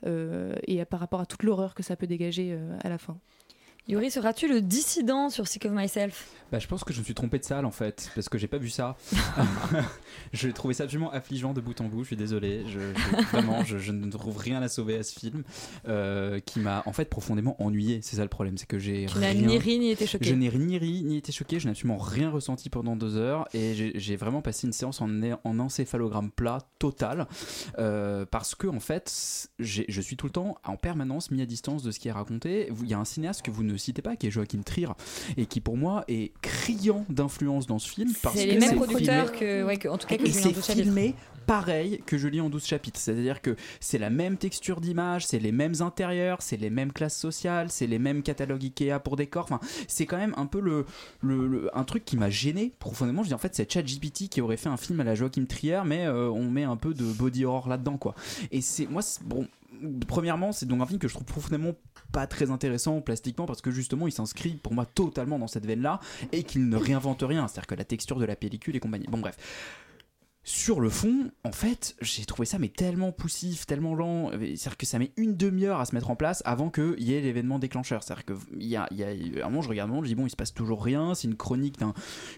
et 0.05 0.85
par 0.85 1.01
rapport 1.01 1.21
à 1.21 1.27
toute 1.27 1.43
l'horreur 1.43 1.75
que 1.75 1.83
ça 1.83 1.97
peut 1.97 2.07
dégager 2.07 2.59
à 2.83 2.89
la 2.89 2.99
fin 2.99 3.17
Yuri, 3.87 4.11
seras-tu 4.11 4.49
le 4.49 4.63
dissident 4.63 5.29
sur 5.29 5.47
Sick 5.47 5.67
of 5.67 5.73
Myself? 5.73 6.29
Bah, 6.51 6.59
je 6.59 6.67
pense 6.67 6.85
que 6.85 6.93
je 6.95 7.01
me 7.01 7.05
suis 7.05 7.15
trompé 7.15 7.39
de 7.39 7.45
salle 7.45 7.67
en 7.67 7.71
fait, 7.71 8.11
parce 8.15 8.29
que 8.31 8.39
j'ai 8.39 8.47
pas 8.47 8.57
vu 8.57 8.71
ça. 8.71 8.97
je 10.33 10.49
trouvais 10.49 10.73
ça 10.73 10.85
absolument 10.85 11.11
affligeant 11.11 11.53
de 11.53 11.61
bout 11.61 11.79
en 11.83 11.85
bout, 11.85 12.03
je 12.03 12.09
suis 12.09 12.17
désolé. 12.17 12.65
Je, 12.67 12.79
je- 12.81 13.23
vraiment, 13.27 13.63
je, 13.65 13.77
je 13.77 13.93
ne 13.93 14.11
trouve 14.11 14.39
rien 14.39 14.63
à 14.63 14.69
sauver 14.69 14.97
à 14.97 15.03
ce 15.03 15.19
film 15.19 15.43
euh, 15.89 16.41
qui 16.41 16.61
m'a 16.61 16.83
en 16.87 16.93
fait 16.95 17.07
profondément 17.11 17.61
ennuyé. 17.63 18.01
C'est 18.03 18.17
ça 18.17 18.23
le 18.23 18.29
problème, 18.29 18.57
c'est 18.57 18.67
que 18.67 18.79
j'ai. 18.79 19.05
Tu 19.07 19.19
n'as 19.19 19.31
rien- 19.33 19.47
ni 19.49 19.59
ri 19.59 19.79
ni 19.79 19.91
été 19.91 20.07
choqué. 20.07 20.25
Je 20.25 20.35
n'ai 20.35 20.49
ni 20.51 20.79
ri 20.79 21.03
ni 21.03 21.19
été 21.19 21.33
choqué, 21.33 21.59
je 21.61 21.67
n'ai 21.67 21.73
absolument 21.73 21.99
rien 21.99 22.31
ressenti 22.31 22.71
pendant 22.71 22.97
deux 22.97 23.17
heures 23.17 23.49
et 23.53 23.93
j'ai 23.97 24.17
vraiment 24.17 24.41
passé 24.41 24.67
une 24.67 24.73
séance 24.73 25.03
en, 25.03 25.11
encéphalogramme 25.45 26.31
plat 26.31 26.59
total 26.79 27.27
euh, 27.79 28.25
parce 28.25 28.55
que 28.55 28.67
en 28.67 28.81
fait, 28.81 29.49
je 29.59 30.01
suis 30.01 30.17
tout 30.17 30.27
le 30.27 30.33
temps 30.33 30.57
en 30.65 30.77
permanence 30.79 31.31
mis 31.31 31.43
à 31.43 31.47
distance 31.47 31.83
de 31.83 31.91
ce 31.91 31.99
qui 31.99 32.09
est 32.09 32.13
raconté. 32.13 32.71
Il 32.83 32.89
y 32.89 32.95
a 32.95 32.99
un 32.99 33.05
cinéaste 33.05 33.43
que 33.43 33.51
vous 33.51 33.63
ne 33.63 33.74
citez 33.79 34.03
pas 34.03 34.17
qui 34.17 34.27
est 34.27 34.31
Joachim 34.31 34.63
Trier 34.65 34.89
et 35.37 35.47
qui 35.47 35.61
pour 35.61 35.77
moi 35.77 36.05
est 36.09 36.33
criant 36.43 37.05
d'influence 37.09 37.67
dans 37.67 37.79
ce 37.79 37.89
film 37.89 38.13
parce 38.23 38.37
C'est 38.37 38.47
que 38.47 38.51
les 38.53 38.59
mêmes 38.59 38.71
c'est 38.71 38.77
producteurs 38.77 39.31
filmé- 39.33 39.39
que, 39.39 39.65
ouais, 39.65 39.77
que- 39.77 39.89
en 39.89 39.99
tout 39.99 40.07
cas 40.07 40.17
que 40.17 40.31
c'est 40.31 40.53
filmé 40.55 41.15
pareil 41.47 42.01
que 42.07 42.17
je 42.17 42.27
lis 42.27 42.41
en 42.41 42.49
12 42.49 42.65
chapitres. 42.65 42.99
C'est-à-dire 42.99 43.43
que 43.43 43.55
c'est 43.79 43.99
la 43.99 44.09
même 44.09 44.39
texture 44.39 44.81
d'image, 44.81 45.27
c'est 45.27 45.39
les 45.39 45.53
mêmes 45.53 45.75
intérieurs, 45.81 46.41
c'est 46.41 46.57
les 46.57 46.71
mêmes 46.71 46.91
classes 46.91 47.19
sociales, 47.19 47.67
c'est 47.71 47.87
les 47.87 47.99
mêmes 47.99 48.23
catalogues 48.23 48.65
Ikea 48.65 48.99
pour 49.05 49.17
décor. 49.17 49.45
Enfin, 49.45 49.61
c'est 49.87 50.07
quand 50.07 50.17
même 50.17 50.33
un 50.39 50.47
peu 50.47 50.59
le, 50.61 50.87
le- 51.21 51.47
le- 51.47 51.77
un 51.77 51.85
truc 51.85 52.05
qui 52.07 52.17
m'a 52.17 52.31
gêné 52.31 52.73
profondément. 52.79 53.23
Je 53.23 53.29
dis 53.29 53.35
en 53.35 53.39
fait, 53.39 53.55
c'est 53.55 53.71
ChatGPT 53.71 54.29
qui 54.31 54.41
aurait 54.41 54.57
fait 54.57 54.71
un 54.71 54.79
film 54.79 55.01
à 55.01 55.05
la 55.05 55.15
Joachim 55.15 55.45
Trier, 55.47 55.83
mais 55.85 56.07
euh, 56.07 56.31
on 56.31 56.49
met 56.51 56.65
un 56.65 56.77
peu 56.77 56.95
de 56.95 57.05
body 57.05 57.45
horror 57.45 57.69
là-dedans, 57.69 57.99
quoi. 57.99 58.15
Et 58.51 58.63
c'est 58.63 58.87
moi, 58.87 59.03
c'est- 59.03 59.23
bon. 59.23 59.47
Premièrement, 60.07 60.53
c'est 60.53 60.67
donc 60.67 60.81
un 60.81 60.87
film 60.87 60.99
que 60.99 61.09
je 61.09 61.15
trouve 61.15 61.27
profondément 61.27 61.73
pas 62.13 62.27
très 62.27 62.51
intéressant 62.51 63.01
plastiquement 63.01 63.47
parce 63.47 63.61
que 63.61 63.71
justement 63.71 64.07
il 64.07 64.13
s'inscrit 64.13 64.55
pour 64.55 64.73
moi 64.73 64.87
totalement 64.87 65.39
dans 65.39 65.49
cette 65.49 65.67
veine 65.67 65.83
là 65.83 66.01
et 66.33 66.45
qu'il 66.45 66.69
ne 66.69 66.77
réinvente 66.77 67.23
rien, 67.23 67.49
c'est-à-dire 67.49 67.67
que 67.67 67.75
la 67.75 67.85
texture 67.85 68.19
de 68.19 68.25
la 68.25 68.37
pellicule 68.37 68.77
et 68.77 68.81
compagnie. 68.81 69.07
Bon 69.09 69.19
bref, 69.19 69.37
sur 70.47 70.81
le 70.81 70.91
fond, 70.91 71.31
en 71.43 71.53
fait, 71.53 71.97
j'ai 72.03 72.27
trouvé 72.27 72.45
ça 72.45 72.59
mais 72.59 72.69
tellement 72.69 73.13
poussif, 73.13 73.65
tellement 73.65 73.95
lent. 73.95 74.31
C'est-à-dire 74.31 74.77
que 74.77 74.85
ça 74.85 74.99
met 74.99 75.11
une 75.17 75.37
demi-heure 75.37 75.81
à 75.81 75.87
se 75.87 75.95
mettre 75.95 76.11
en 76.11 76.17
place 76.17 76.43
avant 76.45 76.69
qu'il 76.69 77.03
y 77.03 77.15
ait 77.15 77.23
l'événement 77.23 77.59
déclencheur. 77.59 78.03
C'est-à-dire 78.03 78.27
qu'il 78.27 78.63
y 78.63 78.69
y 78.69 78.77
a 78.77 78.87
un 79.47 79.49
moment, 79.49 79.63
je 79.63 79.71
regarde 79.71 79.89
le 79.89 79.97
monde, 79.97 80.05
je 80.05 80.11
dis 80.11 80.15
bon, 80.15 80.27
il 80.27 80.31
se 80.31 80.37
passe 80.37 80.53
toujours 80.53 80.85
rien. 80.85 81.15
C'est 81.15 81.29
une 81.29 81.37
chronique 81.37 81.79
d'un 81.79 81.95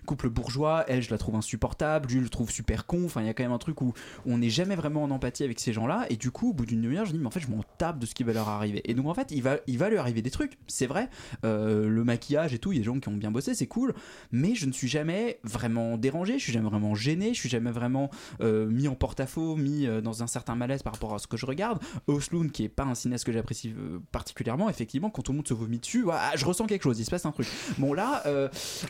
couple 0.07 0.29
bourgeois. 0.29 0.85
Elle, 0.87 1.03
je 1.03 1.11
la 1.11 1.19
trouve 1.19 1.35
insupportable. 1.35 2.09
Lui, 2.09 2.19
je 2.19 2.23
le 2.23 2.29
trouve 2.29 2.49
super 2.49 2.87
con. 2.87 3.05
Enfin, 3.05 3.23
il 3.23 3.27
y 3.27 3.29
a 3.29 3.35
quand 3.35 3.42
même 3.42 3.53
un 3.53 3.59
truc 3.59 3.83
où 3.83 3.92
on 4.25 4.38
n'est 4.38 4.51
jamais 4.51 4.77
vraiment 4.77 5.03
en 5.03 5.11
empathie 5.11 5.42
avec 5.42 5.59
ces 5.59 5.73
gens-là. 5.73 6.07
Et 6.09 6.16
du 6.16 6.31
coup, 6.31 6.51
au 6.51 6.53
bout 6.53 6.64
d'une 6.64 6.83
demi-heure, 6.83 7.07
je 7.07 7.12
dis 7.12 7.19
mais 7.19 7.27
en 7.27 7.33
fait, 7.33 7.40
je 7.40 7.49
m'en 7.49 7.64
tape 7.77 7.99
de 7.99 8.07
ce 8.07 8.14
qui 8.14 8.23
va 8.23 8.33
leur 8.33 8.49
arriver. 8.49 8.83
Et 8.88 8.95
donc, 8.95 9.09
en 9.09 9.14
fait, 9.14 9.33
il 9.33 9.42
va, 9.42 9.57
il 9.66 9.79
va 9.79 9.90
lui 9.90 9.97
arriver 9.97 10.23
des 10.23 10.31
trucs. 10.31 10.59
C'est 10.69 10.87
vrai. 10.87 11.11
Euh, 11.45 11.88
le 11.88 12.05
maquillage 12.05 12.55
et 12.55 12.61
tout, 12.61 12.71
il 12.71 12.77
y 12.77 12.79
a 12.79 12.83
des 12.83 12.87
gens 12.87 13.01
qui 13.01 13.09
ont 13.09 13.16
bien 13.16 13.33
bossé, 13.33 13.55
c'est 13.55 13.66
cool. 13.66 13.95
Mais 14.31 14.55
je 14.55 14.66
ne 14.66 14.73
suis 14.73 14.87
jamais 14.87 15.40
vraiment 15.42 15.99
dérangé. 15.99 16.38
Je 16.38 16.45
suis 16.45 16.53
jamais 16.53 16.69
vraiment 16.69 16.95
gêné. 16.95 17.35
Je 17.35 17.40
suis 17.40 17.49
jamais 17.49 17.73
vraiment 17.73 17.95
euh, 18.40 18.66
mis 18.66 18.88
en 18.88 18.94
porte-à-faux, 18.94 19.56
mis 19.56 19.87
euh, 19.87 20.00
dans 20.00 20.22
un 20.22 20.26
certain 20.26 20.54
malaise 20.54 20.82
par 20.82 20.92
rapport 20.94 21.14
à 21.14 21.18
ce 21.18 21.26
que 21.26 21.37
je 21.37 21.46
regarde. 21.46 21.78
Osloon, 22.06 22.48
qui 22.48 22.64
est 22.64 22.68
pas 22.68 22.85
un 22.85 22.94
cinéaste 22.94 23.24
que 23.24 23.32
j'apprécie 23.32 23.74
euh, 23.76 23.98
particulièrement, 24.12 24.68
effectivement, 24.70 25.11
quand 25.11 25.22
tout 25.22 25.32
le 25.32 25.37
monde 25.37 25.48
se 25.48 25.54
vomit 25.54 25.78
dessus, 25.78 26.02
voilà, 26.02 26.35
je 26.37 26.44
ressens 26.44 26.66
quelque 26.66 26.82
chose, 26.82 26.98
il 26.98 27.04
se 27.04 27.11
passe 27.11 27.26
un 27.26 27.32
truc. 27.32 27.48
Bon, 27.78 27.92
là, 27.92 28.22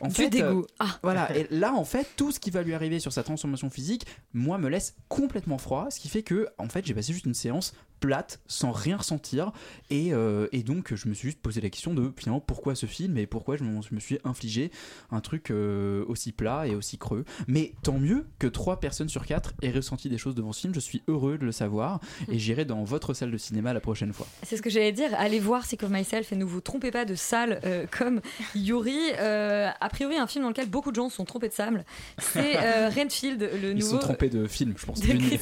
en 0.00 0.08
Du 0.08 0.14
fait. 0.14 0.28
dégoût. 0.28 0.66
Ah. 0.78 0.98
Voilà, 1.02 1.36
et 1.36 1.46
là, 1.50 1.72
en 1.74 1.84
fait, 1.84 2.06
tout 2.16 2.32
ce 2.32 2.40
qui 2.40 2.50
va 2.50 2.62
lui 2.62 2.74
arriver 2.74 3.00
sur 3.00 3.12
sa 3.12 3.22
transformation 3.22 3.70
physique, 3.70 4.06
moi, 4.34 4.58
me 4.58 4.68
laisse 4.68 4.94
complètement 5.08 5.58
froid, 5.58 5.88
ce 5.90 6.00
qui 6.00 6.08
fait 6.08 6.22
que, 6.22 6.48
en 6.58 6.68
fait, 6.68 6.84
j'ai 6.86 6.94
passé 6.94 7.12
juste 7.12 7.26
une 7.26 7.34
séance 7.34 7.72
plate, 8.00 8.40
sans 8.46 8.72
rien 8.72 8.96
ressentir, 8.96 9.52
et, 9.90 10.12
euh, 10.12 10.48
et 10.52 10.62
donc, 10.62 10.94
je 10.94 11.08
me 11.08 11.14
suis 11.14 11.28
juste 11.28 11.40
posé 11.40 11.60
la 11.60 11.70
question 11.70 11.94
de, 11.94 12.12
finalement, 12.16 12.40
pourquoi 12.40 12.74
ce 12.74 12.86
film 12.86 13.16
et 13.18 13.26
pourquoi 13.26 13.56
je 13.56 13.64
me, 13.64 13.82
je 13.82 13.94
me 13.94 14.00
suis 14.00 14.18
infligé 14.24 14.70
un 15.10 15.20
truc 15.20 15.50
euh, 15.50 16.04
aussi 16.08 16.32
plat 16.32 16.66
et 16.66 16.74
aussi 16.74 16.98
creux. 16.98 17.24
Mais 17.46 17.72
tant 17.82 17.98
mieux 17.98 18.26
que 18.38 18.46
3 18.46 18.80
personnes 18.80 19.08
sur 19.08 19.26
4 19.26 19.54
aient 19.62 19.70
ressenti 19.70 20.08
des 20.08 20.18
choses 20.18 20.34
devant 20.34 20.52
ce 20.52 20.60
film, 20.60 20.74
je 20.74 20.80
suis 20.80 21.02
heureux 21.08 21.38
de 21.38 21.44
le 21.44 21.52
savoir, 21.52 22.00
et 22.30 22.38
j'irai 22.38 22.64
dans 22.64 22.84
votre 22.84 23.14
salle 23.14 23.30
de 23.30 23.38
cinéma 23.38 23.72
la 23.72 23.80
prochaine 23.80 24.12
fois. 24.12 24.26
C'est 24.42 24.56
ce 24.56 24.62
que 24.62 24.70
j'allais 24.70 24.92
dire. 24.92 25.10
Allez 25.16 25.40
voir 25.40 25.64
Sick 25.64 25.82
of 25.82 25.90
Myself 25.90 26.32
et 26.32 26.36
ne 26.36 26.44
vous 26.44 26.60
trompez 26.60 26.90
pas 26.90 27.04
de 27.04 27.14
salle 27.14 27.60
euh, 27.64 27.86
comme 27.90 28.20
Yuri. 28.54 29.12
A 29.18 29.88
priori, 29.90 30.16
un 30.16 30.26
film 30.26 30.44
dans 30.44 30.50
lequel 30.50 30.68
beaucoup 30.68 30.90
de 30.90 30.96
gens 30.96 31.08
se 31.08 31.16
sont 31.16 31.24
trompés 31.24 31.48
de 31.48 31.54
salle. 31.54 31.84
C'est 32.18 32.56
Renfield, 32.90 33.40
le 33.40 33.72
Ils 33.72 33.82
se 33.82 33.86
nouveau 33.86 34.00
sont 34.00 34.06
trompés 34.08 34.28
de 34.28 34.46
film, 34.46 34.74
je 34.76 34.86
pense. 34.86 35.00
de 35.00 35.06
Chris. 35.06 35.40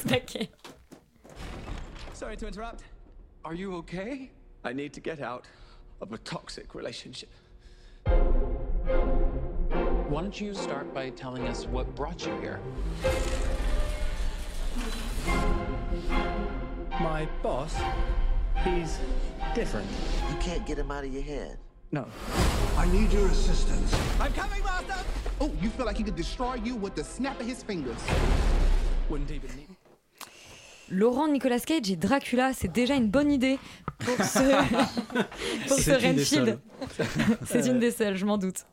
Sorry 2.15 2.37
to 2.37 2.47
interrupt. 2.47 2.85
Are 3.43 3.53
you 3.53 3.75
okay? 3.75 4.31
I 4.63 4.71
need 4.71 4.93
to 4.93 5.01
get 5.01 5.19
out 5.19 5.43
of 5.99 6.13
a 6.13 6.17
toxic 6.19 6.73
relationship. 6.73 7.29
Why 10.07 10.21
don't 10.21 10.39
you 10.39 10.53
start 10.53 10.93
by 10.93 11.09
telling 11.09 11.45
us 11.45 11.65
what 11.65 11.93
brought 11.93 12.25
you 12.25 12.33
here? 12.39 12.61
My 17.01 17.27
boss, 17.43 17.75
he's 18.63 18.97
different. 19.53 19.89
You 20.29 20.37
can't 20.37 20.65
get 20.65 20.79
him 20.79 20.91
out 20.91 21.03
of 21.03 21.13
your 21.13 21.21
head. 21.21 21.57
No. 21.91 22.07
I 22.77 22.87
need 22.93 23.11
your 23.11 23.27
assistance. 23.27 23.93
I'm 24.21 24.31
coming, 24.31 24.63
Master! 24.63 24.95
Oh, 25.41 25.51
you 25.61 25.69
feel 25.69 25.85
like 25.85 25.97
he 25.97 26.03
could 26.03 26.15
destroy 26.15 26.53
you 26.53 26.77
with 26.77 26.95
the 26.95 27.03
snap 27.03 27.41
of 27.41 27.45
his 27.45 27.61
fingers. 27.61 27.99
Wouldn't 29.09 29.31
even 29.31 29.53
need. 29.57 29.67
Laurent 30.89 31.27
Nicolas 31.27 31.59
Cage 31.59 31.89
et 31.89 31.95
Dracula, 31.95 32.53
c'est 32.53 32.71
déjà 32.71 32.95
une 32.95 33.09
bonne 33.09 33.31
idée 33.31 33.57
pour 33.99 34.25
ce, 34.25 34.39
pour 35.67 35.77
Renfield. 35.77 36.59
c'est 37.45 37.67
une 37.67 37.79
des 37.79 37.91
seules, 37.91 38.15
je 38.15 38.25
m'en 38.25 38.37
doute. 38.37 38.65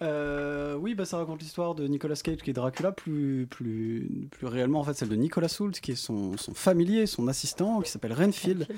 Euh, 0.00 0.76
oui, 0.76 0.94
bah, 0.94 1.04
ça 1.04 1.16
raconte 1.16 1.40
l'histoire 1.40 1.74
de 1.74 1.86
Nicolas 1.88 2.14
Cage 2.14 2.38
qui 2.38 2.50
est 2.50 2.52
Dracula, 2.52 2.92
plus, 2.92 3.48
plus, 3.50 4.28
plus 4.30 4.46
réellement 4.46 4.80
en 4.80 4.84
fait 4.84 4.94
celle 4.94 5.08
de 5.08 5.16
Nicolas 5.16 5.54
Hoult 5.58 5.72
qui 5.72 5.92
est 5.92 5.96
son, 5.96 6.36
son 6.36 6.54
familier, 6.54 7.06
son 7.06 7.26
assistant, 7.26 7.80
qui 7.80 7.90
s'appelle 7.90 8.12
Renfield, 8.12 8.68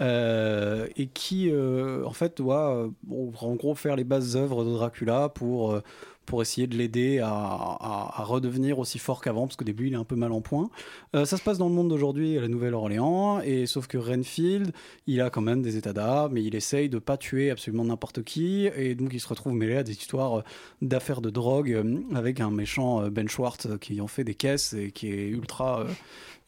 euh, 0.00 0.86
et 0.96 1.08
qui 1.08 1.50
euh, 1.50 2.04
en 2.04 2.12
fait 2.12 2.36
doit 2.36 2.76
euh, 2.76 2.88
bon, 3.02 3.32
en 3.40 3.54
gros 3.56 3.74
faire 3.74 3.96
les 3.96 4.04
bases 4.04 4.36
œuvres 4.36 4.64
de 4.64 4.70
Dracula 4.70 5.28
pour, 5.28 5.72
euh, 5.72 5.82
pour 6.26 6.42
essayer 6.42 6.66
de 6.66 6.76
l'aider 6.76 7.18
à, 7.22 8.22
redevenir 8.24 8.78
aussi 8.78 8.98
fort 8.98 9.20
qu'avant, 9.20 9.46
parce 9.46 9.56
qu'au 9.56 9.64
début 9.64 9.88
il 9.88 9.94
est 9.94 9.96
un 9.96 10.04
peu 10.04 10.16
mal 10.16 10.32
en 10.32 10.40
point. 10.40 10.70
Euh, 11.16 11.24
ça 11.24 11.36
se 11.36 11.42
passe 11.42 11.58
dans 11.58 11.68
le 11.68 11.74
monde 11.74 11.88
d'aujourd'hui 11.88 12.38
à 12.38 12.40
la 12.40 12.48
Nouvelle-Orléans, 12.48 13.40
et 13.40 13.66
sauf 13.66 13.86
que 13.86 13.98
Renfield, 13.98 14.72
il 15.06 15.20
a 15.20 15.30
quand 15.30 15.40
même 15.40 15.62
des 15.62 15.76
états 15.76 15.92
d'âme, 15.92 16.32
mais 16.32 16.44
il 16.44 16.54
essaye 16.54 16.88
de 16.88 16.98
pas 16.98 17.16
tuer 17.16 17.50
absolument 17.50 17.84
n'importe 17.84 18.22
qui, 18.22 18.66
et 18.76 18.94
donc 18.94 19.10
il 19.12 19.20
se 19.20 19.28
retrouve 19.28 19.54
mêlé 19.54 19.76
à 19.76 19.82
des 19.82 19.92
histoires 19.92 20.38
euh, 20.38 20.42
d'affaires 20.82 21.20
de 21.20 21.30
drogue 21.30 21.72
euh, 21.72 22.00
avec 22.14 22.40
un 22.40 22.50
méchant 22.50 23.08
Ben 23.08 23.28
Schwartz 23.28 23.66
qui 23.80 24.00
en 24.00 24.06
fait 24.06 24.24
des 24.24 24.34
caisses 24.34 24.74
et 24.74 24.92
qui 24.92 25.08
est 25.08 25.28
ultra. 25.28 25.86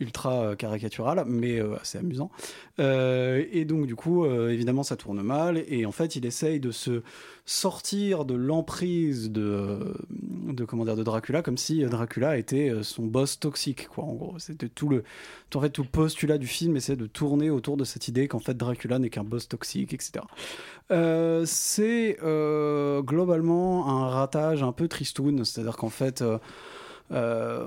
Ultra 0.02 0.42
euh, 0.42 0.56
caricatural 0.56 1.24
mais 1.26 1.58
euh, 1.58 1.76
assez 1.80 1.98
amusant. 1.98 2.30
Euh, 2.78 3.44
et 3.52 3.64
donc 3.64 3.86
du 3.86 3.94
coup 3.94 4.26
évidemment 4.26 4.82
ça 4.82 4.96
tourne 4.96 5.22
mal. 5.22 5.62
Et 5.68 5.86
en 5.86 5.92
fait 5.92 6.16
il 6.16 6.26
essaye 6.26 6.60
de 6.60 6.70
se 6.70 7.02
sortir 7.44 8.24
de 8.24 8.34
l'emprise 8.34 9.30
de, 9.30 9.96
de 10.10 10.64
comment 10.64 10.84
de 10.84 11.02
Dracula 11.02 11.42
comme 11.42 11.58
si 11.58 11.84
Dracula 11.84 12.36
était 12.36 12.72
son 12.82 13.04
boss 13.04 13.40
toxique 13.40 13.88
quoi 13.88 14.04
en 14.04 14.14
gros. 14.14 14.38
C'était 14.38 14.68
tout 14.68 14.88
le 14.88 15.04
en 15.54 15.60
fait 15.60 15.70
tout 15.70 15.84
postulat 15.84 16.38
du 16.38 16.46
film 16.46 16.76
essaie 16.76 16.96
de 16.96 17.06
tourner 17.06 17.50
autour 17.50 17.76
de 17.76 17.84
cette 17.84 18.08
idée 18.08 18.28
qu'en 18.28 18.38
fait 18.38 18.54
Dracula 18.54 18.98
n'est 18.98 19.10
qu'un 19.10 19.24
boss 19.24 19.48
toxique 19.48 19.92
etc 19.94 20.24
c'est 21.44 22.18
globalement 22.20 23.88
un 23.88 24.08
ratage 24.08 24.62
un 24.62 24.72
peu 24.72 24.88
tristoun. 24.88 25.44
C'est 25.44 25.60
à 25.60 25.64
dire 25.64 25.76
qu'en 25.76 25.88
fait 25.88 26.22
euh, 27.10 27.66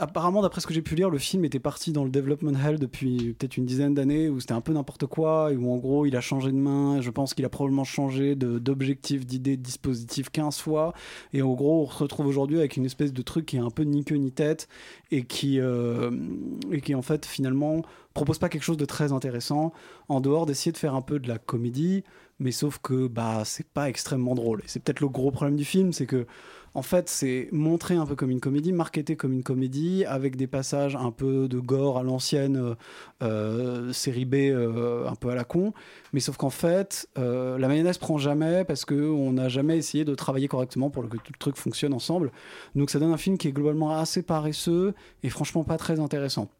apparemment, 0.00 0.42
d'après 0.42 0.60
ce 0.60 0.66
que 0.66 0.72
j'ai 0.72 0.82
pu 0.82 0.94
lire, 0.94 1.10
le 1.10 1.18
film 1.18 1.44
était 1.44 1.58
parti 1.58 1.92
dans 1.92 2.04
le 2.04 2.10
development 2.10 2.54
hell 2.58 2.78
depuis 2.78 3.34
peut-être 3.34 3.56
une 3.56 3.66
dizaine 3.66 3.94
d'années, 3.94 4.28
où 4.28 4.40
c'était 4.40 4.52
un 4.52 4.60
peu 4.60 4.72
n'importe 4.72 5.06
quoi, 5.06 5.52
et 5.52 5.56
où 5.56 5.72
en 5.72 5.76
gros 5.76 6.06
il 6.06 6.16
a 6.16 6.20
changé 6.20 6.50
de 6.50 6.56
main. 6.56 7.00
Je 7.00 7.10
pense 7.10 7.34
qu'il 7.34 7.44
a 7.44 7.48
probablement 7.48 7.84
changé 7.84 8.34
d'objectif, 8.34 9.26
d'idée, 9.26 9.56
de 9.56 9.62
dispositif 9.62 10.30
15 10.30 10.58
fois. 10.58 10.94
Et 11.32 11.42
en 11.42 11.52
gros, 11.54 11.82
on 11.82 11.90
se 11.90 12.02
retrouve 12.02 12.26
aujourd'hui 12.26 12.58
avec 12.58 12.76
une 12.76 12.84
espèce 12.84 13.12
de 13.12 13.22
truc 13.22 13.46
qui 13.46 13.56
est 13.56 13.60
un 13.60 13.70
peu 13.70 13.82
ni 13.82 14.04
queue 14.04 14.16
ni 14.16 14.32
tête, 14.32 14.68
et 15.10 15.24
qui, 15.24 15.60
euh, 15.60 16.10
et 16.72 16.80
qui 16.80 16.94
en 16.94 17.02
fait 17.02 17.26
finalement 17.26 17.82
propose 18.16 18.38
pas 18.38 18.48
quelque 18.48 18.64
chose 18.64 18.76
de 18.76 18.84
très 18.84 19.12
intéressant, 19.12 19.72
en 20.08 20.20
dehors 20.20 20.46
d'essayer 20.46 20.72
de 20.72 20.78
faire 20.78 20.94
un 20.94 21.02
peu 21.02 21.18
de 21.18 21.28
la 21.28 21.38
comédie, 21.38 22.02
mais 22.38 22.50
sauf 22.50 22.78
que 22.78 23.06
bah 23.06 23.42
c'est 23.44 23.68
pas 23.68 23.88
extrêmement 23.88 24.34
drôle. 24.34 24.60
Et 24.60 24.68
c'est 24.68 24.80
peut-être 24.80 25.00
le 25.00 25.08
gros 25.08 25.30
problème 25.30 25.56
du 25.56 25.64
film, 25.64 25.92
c'est 25.92 26.06
que 26.06 26.26
en 26.76 26.82
fait, 26.82 27.08
c'est 27.08 27.48
montré 27.52 27.94
un 27.94 28.04
peu 28.04 28.16
comme 28.16 28.30
une 28.30 28.40
comédie, 28.40 28.70
marketé 28.70 29.16
comme 29.16 29.32
une 29.32 29.42
comédie, 29.42 30.04
avec 30.04 30.36
des 30.36 30.46
passages 30.46 30.94
un 30.94 31.10
peu 31.10 31.48
de 31.48 31.58
gore 31.58 31.96
à 31.96 32.02
l'ancienne, 32.02 32.58
euh, 32.58 32.74
euh, 33.22 33.92
série 33.94 34.26
B 34.26 34.34
euh, 34.34 35.08
un 35.08 35.14
peu 35.14 35.30
à 35.30 35.34
la 35.34 35.44
con. 35.44 35.72
Mais 36.12 36.20
sauf 36.20 36.36
qu'en 36.36 36.50
fait, 36.50 37.08
la 37.16 37.66
mayonnaise 37.66 37.96
prend 37.96 38.18
jamais 38.18 38.64
parce 38.64 38.84
qu'on 38.84 39.32
n'a 39.32 39.48
jamais 39.48 39.78
essayé 39.78 40.04
de 40.04 40.14
travailler 40.14 40.48
correctement 40.48 40.90
pour 40.90 41.08
que 41.08 41.16
tout 41.16 41.32
le 41.32 41.38
truc 41.38 41.56
fonctionne 41.56 41.94
ensemble. 41.94 42.30
Donc 42.74 42.90
ça 42.90 42.98
donne 42.98 43.12
un 43.12 43.16
film 43.16 43.38
qui 43.38 43.48
est 43.48 43.52
globalement 43.52 43.96
assez 43.96 44.22
paresseux 44.22 44.94
et 45.22 45.30
franchement 45.30 45.64
pas 45.64 45.78
très 45.78 45.98
intéressant. 45.98 46.50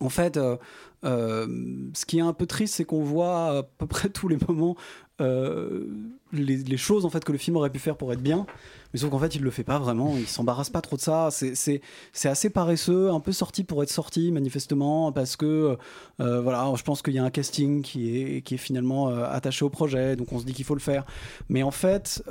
En 0.00 0.08
fait, 0.08 0.36
euh, 0.36 0.56
euh, 1.04 1.46
ce 1.94 2.06
qui 2.06 2.18
est 2.18 2.22
un 2.22 2.32
peu 2.32 2.46
triste, 2.46 2.74
c'est 2.74 2.84
qu'on 2.84 3.02
voit 3.02 3.58
à 3.58 3.62
peu 3.62 3.86
près 3.86 4.08
tous 4.08 4.28
les 4.28 4.38
moments 4.48 4.76
euh, 5.20 5.86
les, 6.32 6.76
choses 6.76 7.04
en 7.04 7.10
fait 7.10 7.24
que 7.24 7.30
le 7.30 7.38
film 7.38 7.56
aurait 7.56 7.70
pu 7.70 7.78
faire 7.78 7.96
pour 7.96 8.12
être 8.12 8.20
bien, 8.20 8.46
mais 8.92 8.98
sauf 8.98 9.10
qu'en 9.10 9.20
fait 9.20 9.36
il 9.36 9.42
le 9.42 9.50
fait 9.52 9.62
pas 9.62 9.78
vraiment, 9.78 10.16
il 10.16 10.26
s'embarrasse 10.26 10.70
pas 10.70 10.80
trop 10.80 10.96
de 10.96 11.00
ça. 11.00 11.28
C'est- 11.30 11.80
assez 12.24 12.50
paresseux, 12.50 13.10
un 13.10 13.20
peu 13.20 13.30
sorti 13.30 13.62
pour 13.62 13.84
être 13.84 13.90
sorti 13.90 14.32
manifestement, 14.32 15.12
parce 15.12 15.36
que 15.36 15.78
voilà, 16.18 16.72
je 16.76 16.82
pense 16.82 17.00
qu'il 17.00 17.14
y 17.14 17.18
a 17.18 17.24
un 17.24 17.30
casting 17.30 17.82
qui 17.82 18.18
est 18.18 18.42
qui 18.42 18.54
est 18.56 18.58
finalement 18.58 19.06
attaché 19.06 19.64
au 19.64 19.70
projet, 19.70 20.16
donc 20.16 20.32
on 20.32 20.40
se 20.40 20.44
dit 20.44 20.52
qu'il 20.52 20.64
faut 20.64 20.74
le 20.74 20.80
faire. 20.80 21.04
Mais 21.48 21.62
en 21.62 21.70
fait, 21.70 22.24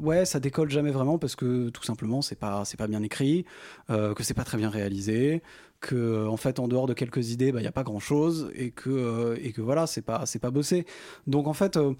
ouais, 0.00 0.24
ça 0.24 0.40
décolle 0.40 0.70
jamais 0.70 0.90
vraiment 0.90 1.18
parce 1.18 1.36
que 1.36 1.68
tout 1.68 1.84
simplement 1.84 2.22
c'est 2.22 2.38
pas 2.38 2.64
c'est 2.64 2.78
pas 2.78 2.86
bien 2.86 3.02
écrit, 3.02 3.44
que 3.88 4.22
c'est 4.22 4.32
pas 4.32 4.44
très 4.44 4.56
bien 4.56 4.70
réalisé 4.70 5.42
que 5.86 6.26
en 6.26 6.36
fait 6.36 6.58
en 6.58 6.66
dehors 6.68 6.86
de 6.86 6.94
quelques 6.94 7.30
idées 7.30 7.52
il 7.54 7.60
n'y 7.60 7.66
a 7.66 7.72
pas 7.72 7.82
grand 7.84 8.00
chose 8.00 8.50
et 8.54 8.70
que 8.70 8.90
euh, 8.90 9.36
et 9.42 9.52
que 9.52 9.60
voilà 9.60 9.86
c'est 9.86 10.02
pas 10.02 10.24
c'est 10.26 10.38
pas 10.38 10.50
bossé. 10.50 10.86
Donc 11.26 11.46
en 11.46 11.52
fait 11.52 11.76
euh, 11.76 11.92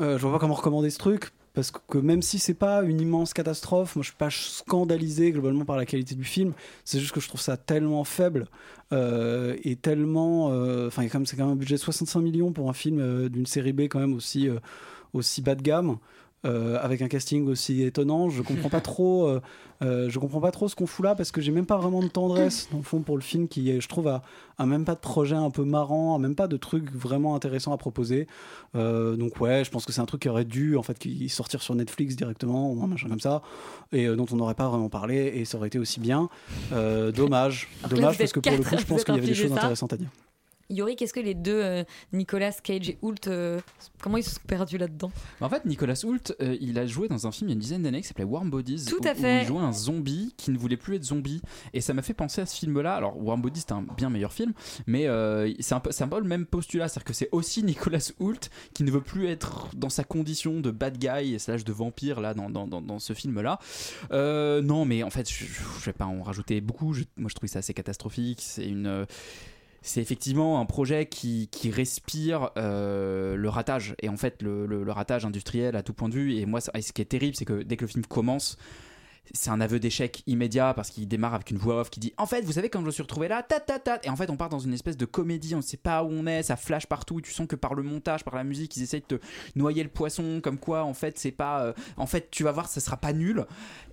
euh, 0.00 0.18
je 0.18 0.22
vois 0.22 0.32
pas 0.32 0.38
comment 0.38 0.54
recommander 0.54 0.90
ce 0.90 0.98
truc 0.98 1.30
parce 1.54 1.70
que, 1.70 1.96
même 1.96 2.20
si 2.20 2.38
c'est 2.38 2.52
pas 2.54 2.82
une 2.82 3.00
immense 3.00 3.32
catastrophe 3.32 3.96
moi 3.96 4.02
je 4.02 4.08
suis 4.08 4.16
pas 4.18 4.28
scandalisé 4.30 5.32
globalement 5.32 5.64
par 5.64 5.76
la 5.76 5.86
qualité 5.86 6.14
du 6.14 6.24
film. 6.24 6.52
C'est 6.84 7.00
juste 7.00 7.12
que 7.14 7.20
je 7.20 7.28
trouve 7.28 7.40
ça 7.40 7.56
tellement 7.56 8.04
faible 8.04 8.46
euh, 8.92 9.56
et 9.64 9.76
tellement 9.76 10.50
euh, 10.52 10.88
enfin 10.88 11.02
même- 11.12 11.26
c'est 11.26 11.36
quand 11.36 11.44
même 11.44 11.54
un 11.54 11.56
budget 11.56 11.76
de 11.76 11.80
65 11.80 12.20
millions 12.20 12.52
pour 12.52 12.68
un 12.68 12.74
film 12.74 12.98
euh, 13.00 13.28
d'une 13.30 13.46
série 13.46 13.72
B 13.72 13.82
quand 13.82 14.00
même 14.00 14.14
aussi 14.14 14.48
euh, 14.48 14.58
aussi 15.14 15.40
bas 15.40 15.54
de 15.54 15.62
gamme 15.62 15.96
euh, 16.44 16.78
avec 16.80 17.02
un 17.02 17.08
casting 17.08 17.48
aussi 17.48 17.82
étonnant. 17.82 18.28
Je 18.28 18.42
comprends 18.42 18.68
pas 18.68 18.80
trop. 18.82 19.26
euh, 19.26 19.40
euh, 19.82 20.08
je 20.08 20.18
comprends 20.18 20.40
pas 20.40 20.52
trop 20.52 20.68
ce 20.68 20.74
qu'on 20.74 20.86
fout 20.86 21.04
là 21.04 21.14
parce 21.14 21.30
que 21.30 21.40
j'ai 21.42 21.52
même 21.52 21.66
pas 21.66 21.76
vraiment 21.76 22.02
de 22.02 22.08
tendresse 22.08 22.68
dans 22.70 22.78
le 22.78 22.82
fond 22.82 23.00
pour 23.00 23.16
le 23.16 23.22
film 23.22 23.46
qui, 23.46 23.78
je 23.78 23.88
trouve, 23.88 24.08
a, 24.08 24.22
a 24.58 24.64
même 24.64 24.84
pas 24.84 24.94
de 24.94 25.00
projet 25.00 25.34
un 25.34 25.50
peu 25.50 25.64
marrant, 25.64 26.14
a 26.14 26.18
même 26.18 26.34
pas 26.34 26.46
de 26.46 26.56
truc 26.56 26.90
vraiment 26.94 27.34
intéressant 27.34 27.72
à 27.72 27.76
proposer. 27.76 28.26
Donc 28.74 29.38
ouais, 29.40 29.64
je 29.64 29.70
pense 29.70 29.84
que 29.84 29.92
c'est 29.92 30.00
un 30.00 30.06
truc 30.06 30.22
qui 30.22 30.28
aurait 30.30 30.44
dû 30.46 30.76
en 30.76 30.82
fait 30.82 30.98
qui 30.98 31.28
sortir 31.28 31.60
sur 31.60 31.74
Netflix 31.74 32.16
directement 32.16 32.72
ou 32.72 32.82
un 32.82 32.86
machin 32.86 33.08
comme 33.08 33.20
ça 33.20 33.42
et 33.92 34.06
dont 34.06 34.26
on 34.32 34.36
n'aurait 34.36 34.54
pas 34.54 34.68
vraiment 34.68 34.88
parlé 34.88 35.32
et 35.34 35.44
ça 35.44 35.58
aurait 35.58 35.68
été 35.68 35.78
aussi 35.78 36.00
bien. 36.00 36.30
Dommage, 36.70 37.68
dommage 37.90 38.16
parce 38.16 38.32
que 38.32 38.40
pour 38.40 38.52
le 38.52 38.62
coup, 38.64 38.76
je 38.78 38.84
pense 38.86 39.04
qu'il 39.04 39.14
y 39.14 39.18
avait 39.18 39.26
des 39.26 39.34
choses 39.34 39.52
intéressantes 39.52 39.92
à 39.92 39.96
dire. 39.98 40.08
Yorick, 40.70 41.00
est-ce 41.02 41.12
que 41.12 41.20
les 41.20 41.34
deux, 41.34 41.60
euh, 41.62 41.84
Nicolas 42.12 42.52
Cage 42.52 42.88
et 42.90 42.98
Hoult, 43.02 43.14
euh, 43.28 43.60
comment 44.02 44.16
ils 44.16 44.24
se 44.24 44.30
sont 44.30 44.40
perdus 44.46 44.78
là-dedans? 44.78 45.12
En 45.40 45.48
fait, 45.48 45.64
Nicolas 45.64 46.00
Hoult, 46.04 46.34
euh, 46.40 46.56
il 46.60 46.78
a 46.78 46.86
joué 46.86 47.08
dans 47.08 47.26
un 47.26 47.32
film 47.32 47.48
il 47.48 47.52
y 47.52 47.52
a 47.52 47.54
une 47.54 47.60
dizaine 47.60 47.82
d'années 47.82 48.00
qui 48.00 48.08
s'appelait 48.08 48.24
Warm 48.24 48.50
Bodies. 48.50 48.84
Tout 48.86 49.00
à 49.06 49.12
Où 49.12 49.14
fait. 49.16 49.42
il 49.42 49.46
jouait 49.46 49.60
un 49.60 49.72
zombie 49.72 50.34
qui 50.36 50.50
ne 50.50 50.58
voulait 50.58 50.76
plus 50.76 50.96
être 50.96 51.04
zombie. 51.04 51.40
Et 51.72 51.80
ça 51.80 51.94
m'a 51.94 52.02
fait 52.02 52.14
penser 52.14 52.40
à 52.40 52.46
ce 52.46 52.56
film-là. 52.56 52.94
Alors, 52.96 53.16
Warm 53.22 53.40
Bodies, 53.42 53.60
c'est 53.60 53.72
un 53.72 53.82
bien 53.96 54.10
meilleur 54.10 54.32
film, 54.32 54.52
mais 54.86 55.06
c'est 55.60 55.74
un, 55.74 55.80
peu- 55.80 55.92
c'est 55.92 56.04
un 56.04 56.08
peu 56.08 56.18
le 56.18 56.26
même 56.26 56.46
postulat. 56.46 56.88
C'est-à-dire 56.88 57.04
que 57.04 57.12
c'est 57.14 57.28
aussi 57.32 57.62
Nicolas 57.62 58.10
Hoult 58.20 58.48
qui 58.74 58.82
ne 58.84 58.90
veut 58.90 59.00
plus 59.02 59.26
être 59.28 59.68
dans 59.76 59.88
sa 59.90 60.04
condition 60.04 60.60
de 60.60 60.70
bad 60.70 60.98
guy 60.98 61.34
et 61.34 61.38
slash 61.38 61.64
de 61.64 61.72
vampire 61.72 62.20
là 62.20 62.34
dans, 62.34 62.50
dans, 62.50 62.66
dans, 62.66 62.80
dans 62.82 62.98
ce 62.98 63.12
film-là. 63.12 63.58
Non, 64.10 64.84
mais 64.84 65.02
en 65.02 65.10
fait, 65.10 65.30
je, 65.30 65.44
je 65.44 65.84
vais 65.84 65.92
pas 65.92 66.06
en 66.06 66.22
rajouter 66.22 66.60
beaucoup. 66.60 66.92
Je- 66.92 67.04
moi, 67.16 67.28
je 67.30 67.34
trouve 67.34 67.48
ça 67.48 67.60
assez 67.60 67.74
catastrophique. 67.74 68.40
C'est 68.42 68.66
une. 68.66 69.06
C'est 69.86 70.00
effectivement 70.00 70.60
un 70.60 70.66
projet 70.66 71.06
qui, 71.06 71.48
respire 71.70 72.50
euh, 72.56 73.36
le 73.36 73.48
ratage. 73.48 73.94
Et 74.02 74.08
en 74.08 74.16
fait 74.16 74.42
le, 74.42 74.84
ratage 74.90 75.24
industriel 75.24 75.76
à 75.76 75.82
tout 75.82 75.94
point 75.94 76.08
de 76.08 76.14
vue. 76.14 76.36
Et 76.36 76.46
moi 76.46 76.60
ce 76.60 76.92
qui 76.92 77.02
est 77.02 77.06
terrible 77.06 77.36
c'est 77.36 77.44
que 77.44 77.62
dès 77.62 77.76
que 77.76 77.84
le 77.84 77.88
film 77.88 78.04
commence 78.04 78.56
c'est 79.32 79.50
un 79.50 79.60
aveu 79.60 79.78
d'échec 79.78 80.22
immédiat 80.26 80.74
parce 80.74 80.90
qu'il 80.90 81.06
démarre 81.08 81.34
avec 81.34 81.50
une 81.50 81.58
voix 81.58 81.80
off 81.80 81.90
qui 81.90 82.00
dit 82.00 82.12
en 82.16 82.26
fait 82.26 82.42
vous 82.42 82.52
savez 82.52 82.68
quand 82.68 82.80
je 82.80 82.86
me 82.86 82.90
suis 82.90 83.02
retrouvé 83.02 83.28
là 83.28 83.42
ta 83.42 83.60
ta 83.60 83.78
ta. 83.78 84.00
Et 84.02 84.08
en 84.08 84.16
fait 84.16 84.30
on 84.30 84.36
part 84.36 84.48
dans 84.48 84.58
une 84.58 84.72
espèce 84.72 84.96
de 84.96 85.04
comédie 85.04 85.54
on 85.54 85.58
ne 85.58 85.62
sait 85.62 85.76
pas 85.76 86.02
où 86.04 86.08
on 86.10 86.26
est 86.26 86.42
ça 86.42 86.56
flash 86.56 86.86
partout 86.86 87.20
tu 87.20 87.32
sens 87.32 87.46
que 87.46 87.56
par 87.56 87.74
le 87.74 87.82
montage 87.82 88.24
par 88.24 88.34
la 88.34 88.44
musique 88.44 88.76
ils 88.76 88.82
essayent 88.82 89.04
de 89.08 89.16
te 89.16 89.24
noyer 89.54 89.82
le 89.82 89.88
poisson 89.88 90.40
comme 90.42 90.58
quoi 90.58 90.84
en 90.84 90.94
fait 90.94 91.18
c'est 91.18 91.32
pas 91.32 91.62
euh, 91.62 91.72
en 91.96 92.06
fait 92.06 92.30
tu 92.30 92.44
vas 92.44 92.52
voir 92.52 92.68
ça 92.68 92.80
sera 92.80 92.96
pas 92.96 93.12
nul. 93.12 93.46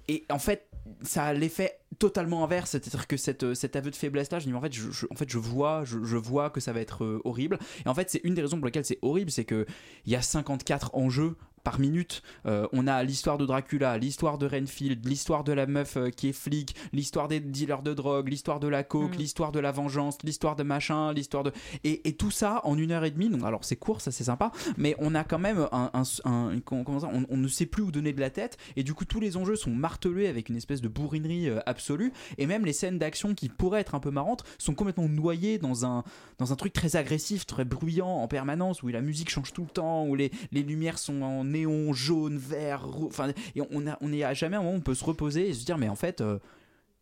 Et 0.08 0.26
en 0.30 0.40
fait 0.40 0.68
ça 1.02 1.26
a 1.26 1.34
l'effet 1.34 1.80
totalement 1.98 2.44
inverse 2.44 2.72
c'est-à-dire 2.72 3.08
que 3.08 3.16
cette, 3.16 3.44
euh, 3.44 3.54
cet 3.54 3.76
aveu 3.76 3.90
de 3.90 3.96
faiblesse 3.96 4.32
là 4.32 4.40
je 4.40 4.46
dis 4.46 4.54
en 4.54 4.62
fait 4.62 4.74
je, 4.74 5.06
en 5.10 5.16
fait 5.16 5.30
je 5.30 5.38
vois 5.38 5.84
je 5.86 6.18
vois 6.18 6.50
que 6.50 6.60
ça 6.60 6.74
va 6.74 6.82
être 6.82 7.04
euh, 7.04 7.22
horrible. 7.24 7.58
Et 7.86 7.90
en 7.90 7.94
fait 7.94 8.10
c'est 8.10 8.22
une 8.24 8.34
des 8.34 8.42
raisons 8.42 8.58
pour 8.58 8.66
lesquelles 8.66 8.86
c'est 8.86 9.00
horrible 9.02 9.32
c'est 9.32 9.46
que 9.46 9.66
il 10.06 10.12
y 10.12 10.16
a 10.16 10.22
54 10.22 10.96
enjeux 10.96 11.36
par 11.64 11.80
minute. 11.80 12.22
Euh, 12.46 12.68
on 12.74 12.88
a 12.88 13.04
l'histoire 13.04 13.38
de 13.38 13.46
Dracula, 13.46 13.98
l'histoire 13.98 14.38
de 14.38 14.46
Renfield, 14.48 15.06
l'histoire 15.08 15.44
de 15.44 15.54
la 15.54 15.66
meuf 15.66 15.98
euh, 15.98 16.10
qui 16.10 16.30
est 16.30 16.34
flic, 16.34 16.76
l'histoire 16.92 17.28
des 17.28 17.40
dealers 17.40 17.82
de 17.82 17.94
drogue, 17.94 18.28
l'histoire 18.30 18.60
de 18.60 18.68
la 18.68 18.84
coke, 18.84 19.16
Mm. 19.16 19.20
l'histoire 19.20 19.52
de 19.52 19.60
la 19.60 19.72
vengeance, 19.72 20.18
l'histoire 20.24 20.56
de 20.56 20.64
machin, 20.64 21.14
l'histoire 21.14 21.44
de... 21.44 21.52
Et, 21.84 22.08
et 22.08 22.14
tout 22.16 22.32
ça 22.32 22.62
en 22.64 22.78
une 22.78 22.92
heure 22.92 23.06
et 23.06 23.12
demie. 23.12 23.30
Donc 23.30 23.44
alors 23.44 23.64
c'est 23.64 23.76
court, 23.76 24.02
ça 24.02 24.12
c'est 24.12 24.24
sympa, 24.26 24.52
mais 24.78 24.96
on 25.00 25.16
a 25.16 25.24
quand 25.24 25.40
même 25.40 25.68
un... 25.72 25.90
un- 25.94 26.04
un- 26.26 26.60
comment 26.64 26.84
comment 26.84 27.00
ça, 27.00 27.10
on, 27.14 27.26
on 27.30 27.38
ne 27.38 27.48
sait 27.48 27.66
plus 27.66 27.84
où 27.84 27.92
donner 27.92 28.14
de 28.14 28.20
la 28.22 28.30
tête. 28.30 28.58
Et 28.76 28.84
du 28.84 28.94
coup 28.94 29.06
tous 29.06 29.20
les 29.20 29.38
enjeux 29.38 29.56
sont 29.56 29.72
martelés 29.72 30.28
avec 30.28 30.50
une 30.50 30.56
espèce 30.58 30.82
de 30.82 30.88
bourrinerie 30.88 31.50
euh, 31.50 31.60
absolue. 31.66 32.12
Et 32.38 32.46
même 32.46 32.66
les 32.66 32.74
scènes 32.74 33.00
d'action 33.00 33.34
qui 33.36 33.50
pourraient 33.50 33.82
être 33.82 33.96
un 33.96 34.00
peu 34.00 34.12
marrantes 34.12 34.44
sont 34.58 34.74
complètement 34.76 35.08
noyées 35.08 35.58
dans 35.60 35.86
un, 35.86 36.04
dans 36.40 36.52
un 36.52 36.56
truc 36.56 36.74
très 36.74 36.96
agressif, 36.96 37.46
très 37.46 37.66
bruyant 37.66 38.08
en 38.08 38.28
permanence, 38.28 38.84
où 38.84 38.88
la 38.90 39.02
musique 39.02 39.30
change 39.30 39.54
tout 39.54 39.64
le 39.64 39.70
temps, 39.70 40.06
où 40.06 40.16
les, 40.16 40.32
les 40.52 40.64
lumières 40.64 40.98
sont 41.00 41.22
en 41.22 41.53
néon, 41.54 41.94
jaune, 41.94 42.38
vert, 42.38 42.86
enfin, 43.04 43.30
et 43.56 43.62
on 43.72 43.88
a, 43.88 43.98
on 44.02 44.12
est 44.12 44.24
à 44.24 44.34
jamais 44.34 44.58
un 44.58 44.62
moment 44.62 44.74
où 44.74 44.78
on 44.78 44.82
peut 44.82 44.96
se 44.96 45.06
reposer 45.06 45.50
et 45.50 45.54
se 45.54 45.66
dire, 45.66 45.78
mais 45.78 45.90
en 45.90 45.96
fait, 45.96 46.22
euh, 46.22 46.40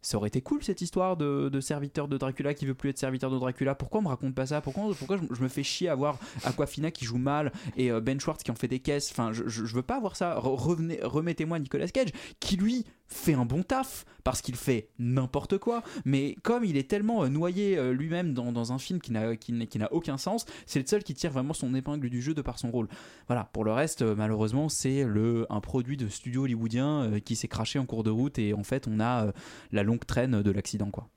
ça 0.01 0.17
aurait 0.17 0.29
été 0.29 0.41
cool 0.41 0.63
cette 0.63 0.81
histoire 0.81 1.15
de, 1.15 1.59
serviteur 1.59 2.07
de 2.07 2.17
Dracula 2.17 2.53
qui 2.53 2.65
veut 2.65 2.73
plus 2.73 2.89
être 2.89 2.97
serviteur 2.97 3.29
de 3.29 3.37
Dracula. 3.37 3.75
Pourquoi 3.75 3.99
on 3.99 4.03
me 4.03 4.07
raconte 4.07 4.33
pas 4.33 4.47
ça? 4.47 4.61
Pourquoi, 4.61 4.93
pourquoi 4.97 5.17
je, 5.17 5.41
me 5.41 5.47
fais 5.47 5.63
chier 5.63 5.89
à 5.89 5.95
voir 5.95 6.17
Aquafina 6.43 6.89
qui 6.89 7.05
joue 7.05 7.19
mal 7.19 7.51
et 7.77 7.91
euh, 7.91 8.01
Ben 8.01 8.19
Schwartz 8.19 8.43
qui 8.43 8.51
en 8.51 8.55
fait 8.55 8.67
des 8.67 8.79
caisses? 8.79 9.11
Enfin, 9.11 9.31
je, 9.31 9.47
je, 9.47 9.75
veux 9.75 9.83
pas 9.83 9.99
voir 9.99 10.15
ça. 10.15 10.35
Remettez-moi 10.39 11.59
Nicolas 11.59 11.87
Cage 11.87 12.09
qui 12.39 12.57
lui 12.57 12.85
fait 13.11 13.33
un 13.33 13.45
bon 13.45 13.63
taf 13.63 14.05
parce 14.23 14.41
qu'il 14.41 14.55
fait 14.55 14.89
n'importe 14.99 15.57
quoi. 15.57 15.83
Mais 16.05 16.35
comme 16.43 16.63
il 16.63 16.77
est 16.77 16.89
tellement 16.89 17.23
euh, 17.23 17.27
noyé 17.29 17.77
euh, 17.77 17.93
lui-même 17.93 18.33
dans, 18.33 18.51
dans 18.51 18.71
un 18.71 18.79
film 18.79 18.99
qui 18.99 19.11
n'a 19.11 19.35
qui 19.35 19.53
aucun 19.91 20.17
sens, 20.17 20.45
c'est 20.65 20.79
le 20.79 20.87
seul 20.87 21.03
qui 21.03 21.13
tire 21.13 21.31
vraiment 21.31 21.53
son 21.53 21.73
épingle 21.75 22.09
du 22.09 22.21
jeu 22.21 22.33
de 22.33 22.41
par 22.41 22.59
son 22.59 22.71
rôle. 22.71 22.87
Voilà. 23.27 23.49
Pour 23.53 23.63
le 23.63 23.71
reste, 23.71 24.01
euh, 24.01 24.15
malheureusement, 24.15 24.69
c'est 24.69 25.03
le 25.03 25.45
un 25.49 25.59
produit 25.59 25.97
de 25.97 26.07
studio 26.07 26.43
hollywoodien 26.43 27.19
qui 27.25 27.35
s'est 27.35 27.47
craché 27.47 27.79
en 27.79 27.85
cours 27.85 28.03
de 28.03 28.09
route 28.09 28.39
et 28.39 28.53
en 28.53 28.63
fait, 28.63 28.87
on 28.87 28.99
a 28.99 29.31
la 29.71 29.83
longue 29.83 30.05
traîne 30.05 30.41
de 30.41 30.51
l'accident, 30.51 30.89
quoi. 30.91 31.09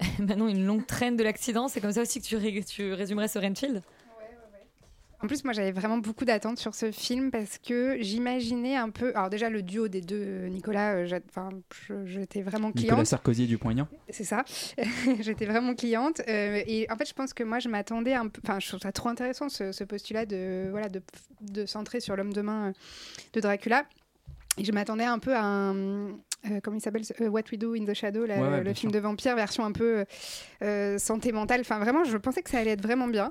Maintenant, 0.18 0.48
une 0.48 0.64
longue 0.64 0.86
traîne 0.86 1.16
de 1.16 1.24
l'accident, 1.24 1.68
c'est 1.68 1.80
comme 1.80 1.92
ça 1.92 2.02
aussi 2.02 2.20
que 2.20 2.26
tu, 2.26 2.64
tu 2.64 2.92
résumerais 2.92 3.28
ce 3.28 3.38
Renfield? 3.38 3.82
En 5.24 5.26
plus, 5.26 5.42
moi, 5.42 5.54
j'avais 5.54 5.72
vraiment 5.72 5.96
beaucoup 5.96 6.26
d'attentes 6.26 6.58
sur 6.58 6.74
ce 6.74 6.90
film 6.90 7.30
parce 7.30 7.56
que 7.56 7.96
j'imaginais 8.00 8.76
un 8.76 8.90
peu. 8.90 9.10
Alors, 9.14 9.30
déjà, 9.30 9.48
le 9.48 9.62
duo 9.62 9.88
des 9.88 10.02
deux, 10.02 10.22
euh, 10.22 10.48
Nicolas, 10.48 11.06
j'étais 11.06 12.42
vraiment 12.42 12.72
cliente. 12.72 12.90
Nicolas 12.90 13.04
Sarkozy 13.06 13.46
du 13.46 13.56
Poignant. 13.56 13.88
C'est 14.10 14.24
ça. 14.24 14.44
J'étais 15.20 15.46
vraiment 15.46 15.74
cliente. 15.74 16.20
euh, 16.28 16.62
et 16.66 16.86
en 16.90 16.96
fait, 16.96 17.08
je 17.08 17.14
pense 17.14 17.32
que 17.32 17.42
moi, 17.42 17.58
je 17.58 17.70
m'attendais 17.70 18.12
un 18.12 18.28
peu. 18.28 18.42
Enfin, 18.44 18.60
je 18.60 18.68
trouve 18.68 18.80
ça 18.80 18.92
trop 18.92 19.08
intéressant, 19.08 19.48
ce, 19.48 19.72
ce 19.72 19.82
postulat 19.82 20.26
de, 20.26 20.68
voilà, 20.70 20.90
de, 20.90 21.00
de 21.40 21.64
centrer 21.64 22.00
sur 22.00 22.16
l'homme 22.16 22.34
de 22.34 22.42
main 22.42 22.68
euh, 22.68 22.72
de 23.32 23.40
Dracula. 23.40 23.86
Et 24.58 24.64
je 24.64 24.72
m'attendais 24.72 25.04
un 25.04 25.18
peu 25.18 25.34
à 25.34 25.42
un. 25.42 26.08
Euh, 26.50 26.60
comment 26.62 26.76
il 26.76 26.80
s'appelle 26.80 27.02
euh, 27.20 27.28
What 27.28 27.42
We 27.52 27.58
Do 27.58 27.74
in 27.74 27.84
the 27.84 27.94
Shadow, 27.94 28.26
là, 28.26 28.36
Ouais, 28.40 28.48
ouais, 28.48 28.64
le 28.64 28.74
film 28.74 28.90
sûr. 28.90 28.92
de 28.92 28.98
vampire, 28.98 29.34
version 29.36 29.64
un 29.64 29.72
peu 29.72 29.98
euh, 29.98 30.04
euh, 30.62 30.98
santé 30.98 31.32
mentale. 31.32 31.60
Enfin, 31.60 31.78
vraiment, 31.78 32.04
je 32.04 32.16
pensais 32.16 32.42
que 32.42 32.50
ça 32.50 32.58
allait 32.58 32.72
être 32.72 32.82
vraiment 32.82 33.08
bien. 33.08 33.30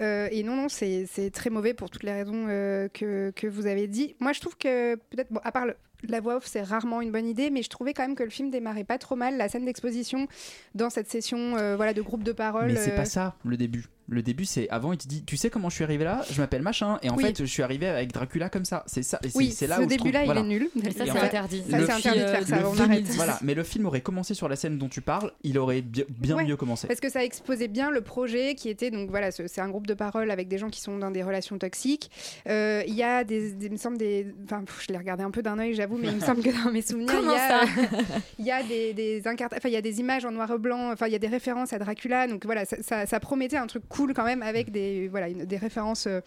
Euh, 0.00 0.28
et 0.30 0.42
non, 0.42 0.56
non, 0.56 0.68
c'est 0.68 1.06
très 1.32 1.50
mauvais 1.50 1.74
pour 1.74 1.90
toutes 1.90 2.02
les 2.04 2.12
raisons 2.12 2.46
que, 2.92 3.30
que 3.34 3.46
vous 3.46 3.66
avez 3.66 3.86
dit. 3.86 4.16
Moi, 4.20 4.32
je 4.32 4.40
trouve 4.40 4.56
que, 4.56 4.94
peut-être, 4.96 5.32
bon, 5.32 5.40
à 5.44 5.52
part 5.52 5.66
le- 5.66 5.76
la 6.08 6.20
voix 6.20 6.36
off, 6.36 6.46
c'est 6.46 6.62
rarement 6.62 7.00
une 7.00 7.10
bonne 7.10 7.26
idée, 7.26 7.50
mais 7.50 7.62
je 7.62 7.68
trouvais 7.68 7.92
quand 7.92 8.02
même 8.02 8.14
que 8.14 8.22
le 8.22 8.30
film 8.30 8.50
démarrait 8.50 8.84
pas 8.84 8.98
trop 8.98 9.16
mal. 9.16 9.36
La 9.36 9.48
scène 9.48 9.64
d'exposition 9.64 10.28
dans 10.76 10.90
cette 10.90 11.10
session 11.10 11.56
voilà, 11.76 11.92
de 11.92 12.02
groupe 12.02 12.22
de 12.22 12.30
parole. 12.32 12.66
Mais 12.68 12.76
c'est 12.76 12.94
pas 12.94 13.04
ça 13.04 13.34
le 13.44 13.56
début. 13.56 13.86
Le 14.10 14.22
début, 14.22 14.46
c'est 14.46 14.68
avant, 14.70 14.92
il 14.92 14.98
te 14.98 15.06
dit 15.06 15.22
Tu 15.24 15.36
sais 15.36 15.50
comment 15.50 15.68
je 15.68 15.74
suis 15.74 15.84
arrivé 15.84 16.02
là? 16.04 16.24
Je 16.30 16.40
m'appelle 16.40 16.62
machin. 16.62 16.98
Et 17.02 17.10
en 17.10 17.16
Oui. 17.16 17.24
fait, 17.24 17.38
je 17.40 17.44
suis 17.44 17.62
arrivé 17.62 17.86
avec 17.86 18.10
Dracula 18.12 18.48
comme 18.48 18.64
ça. 18.64 18.82
C'est 18.86 19.02
ça. 19.02 19.18
et 19.22 19.28
c'est- 19.28 19.36
Oui, 19.36 19.50
c'est 19.52 19.66
là 19.66 19.76
ce 19.76 19.80
où 19.80 19.84
je 19.84 19.88
trouve- 19.88 19.98
début-là, 20.06 20.22
il 20.22 20.26
voilà. 20.26 20.40
est 20.40 20.44
nul. 20.44 20.70
Mais 20.76 20.90
ça, 20.92 21.04
c'est 21.04 21.10
interdit. 21.10 21.62
Ça, 21.68 21.78
c'est 21.78 21.84
film- 21.84 21.90
interdit 21.98 22.20
de 22.20 22.26
faire 22.26 22.46
ça, 22.46 22.58
le 22.60 22.66
on 22.66 22.72
film- 22.72 22.84
arrête. 22.90 23.04
Voilà, 23.16 23.38
mais 23.42 23.54
le 23.54 23.62
film 23.64 23.84
aurait 23.86 24.00
commencé 24.00 24.32
sur 24.34 24.48
la 24.48 24.56
scène 24.56 24.78
dont 24.78 24.88
tu 24.88 25.02
parles, 25.02 25.30
il 25.42 25.58
aurait 25.58 25.82
bi- 25.82 26.04
bien 26.08 26.36
Ouais, 26.36 26.44
mieux 26.44 26.56
commencé. 26.56 26.86
Parce 26.86 27.00
que 27.00 27.10
ça 27.10 27.22
exposait 27.22 27.68
bien 27.68 27.90
le 27.90 28.00
projet 28.00 28.54
qui 28.54 28.70
était 28.70 28.90
donc 28.90 29.10
voilà, 29.10 29.30
ce- 29.30 29.46
c'est 29.46 29.60
un 29.60 29.68
groupe 29.68 29.86
de 29.86 29.94
parole 29.94 30.30
avec 30.30 30.48
des 30.48 30.56
gens 30.58 30.70
qui 30.70 30.80
sont 30.80 30.96
dans 30.98 31.10
des 31.10 31.22
relations 31.22 31.58
toxiques. 31.58 32.10
Euh, 32.48 32.82
Il 32.86 32.94
y 32.94 33.02
a 33.02 33.24
des, 33.24 33.52
des- 33.52 33.66
il 33.66 33.72
me 33.72 33.76
semble 33.76 33.98
des, 33.98 34.26
enfin 34.44 34.64
je 34.80 34.90
l'ai 34.90 34.98
regardé 34.98 35.22
un 35.22 35.30
peu 35.30 35.42
d'un 35.42 35.58
œil, 35.58 35.74
j'avoue, 35.74 35.98
mais 35.98 36.08
il 36.08 36.14
me 36.16 36.20
semble 36.20 36.42
que 36.42 36.64
dans 36.64 36.72
mes 36.72 36.80
souvenirs, 36.82 37.08
Comment 37.14 37.32
il 37.32 37.36
y 37.36 37.38
a, 37.38 37.48
ça? 37.48 37.60
il 38.38 38.46
y 38.46 38.50
a 38.50 38.62
des, 38.62 38.94
des 38.94 39.20
enfin 39.26 39.58
il 39.68 39.72
y 39.72 39.76
a 39.76 39.82
des 39.82 40.00
images 40.00 40.24
en 40.24 40.30
noir 40.30 40.50
et 40.52 40.58
blanc, 40.58 40.92
enfin 40.92 41.06
il 41.08 41.12
y 41.12 41.16
a 41.16 41.18
des 41.18 41.26
références 41.28 41.72
à 41.74 41.78
Dracula, 41.78 42.26
donc 42.26 42.44
voilà, 42.46 42.64
ça, 42.64 42.76
ça- 42.82 43.04
ça 43.06 43.20
promettait 43.20 43.56
un 43.58 43.66
truc 43.66 43.82
cool 43.88 43.97
quand 44.06 44.24
même 44.24 44.42
avec 44.42 44.70
des 44.70 45.08
voilà 45.08 45.30
des 45.30 45.56
références 45.56 46.06
euh, 46.06 46.20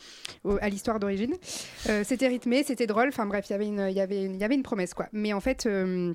à 0.61 0.69
l'histoire 0.69 0.99
d'origine. 0.99 1.35
Euh, 1.89 2.03
c'était 2.05 2.27
rythmé, 2.27 2.63
c'était 2.63 2.87
drôle, 2.87 3.09
enfin 3.09 3.25
bref, 3.25 3.49
il 3.49 3.53
y 3.53 3.55
avait 3.55 3.67
une, 3.67 3.87
il 3.89 3.93
y 3.93 4.37
y 4.37 4.43
avait 4.43 4.55
une 4.55 4.63
promesse 4.63 4.93
quoi. 4.93 5.07
Mais 5.11 5.33
en 5.33 5.39
fait. 5.39 5.65
euh, 5.65 6.13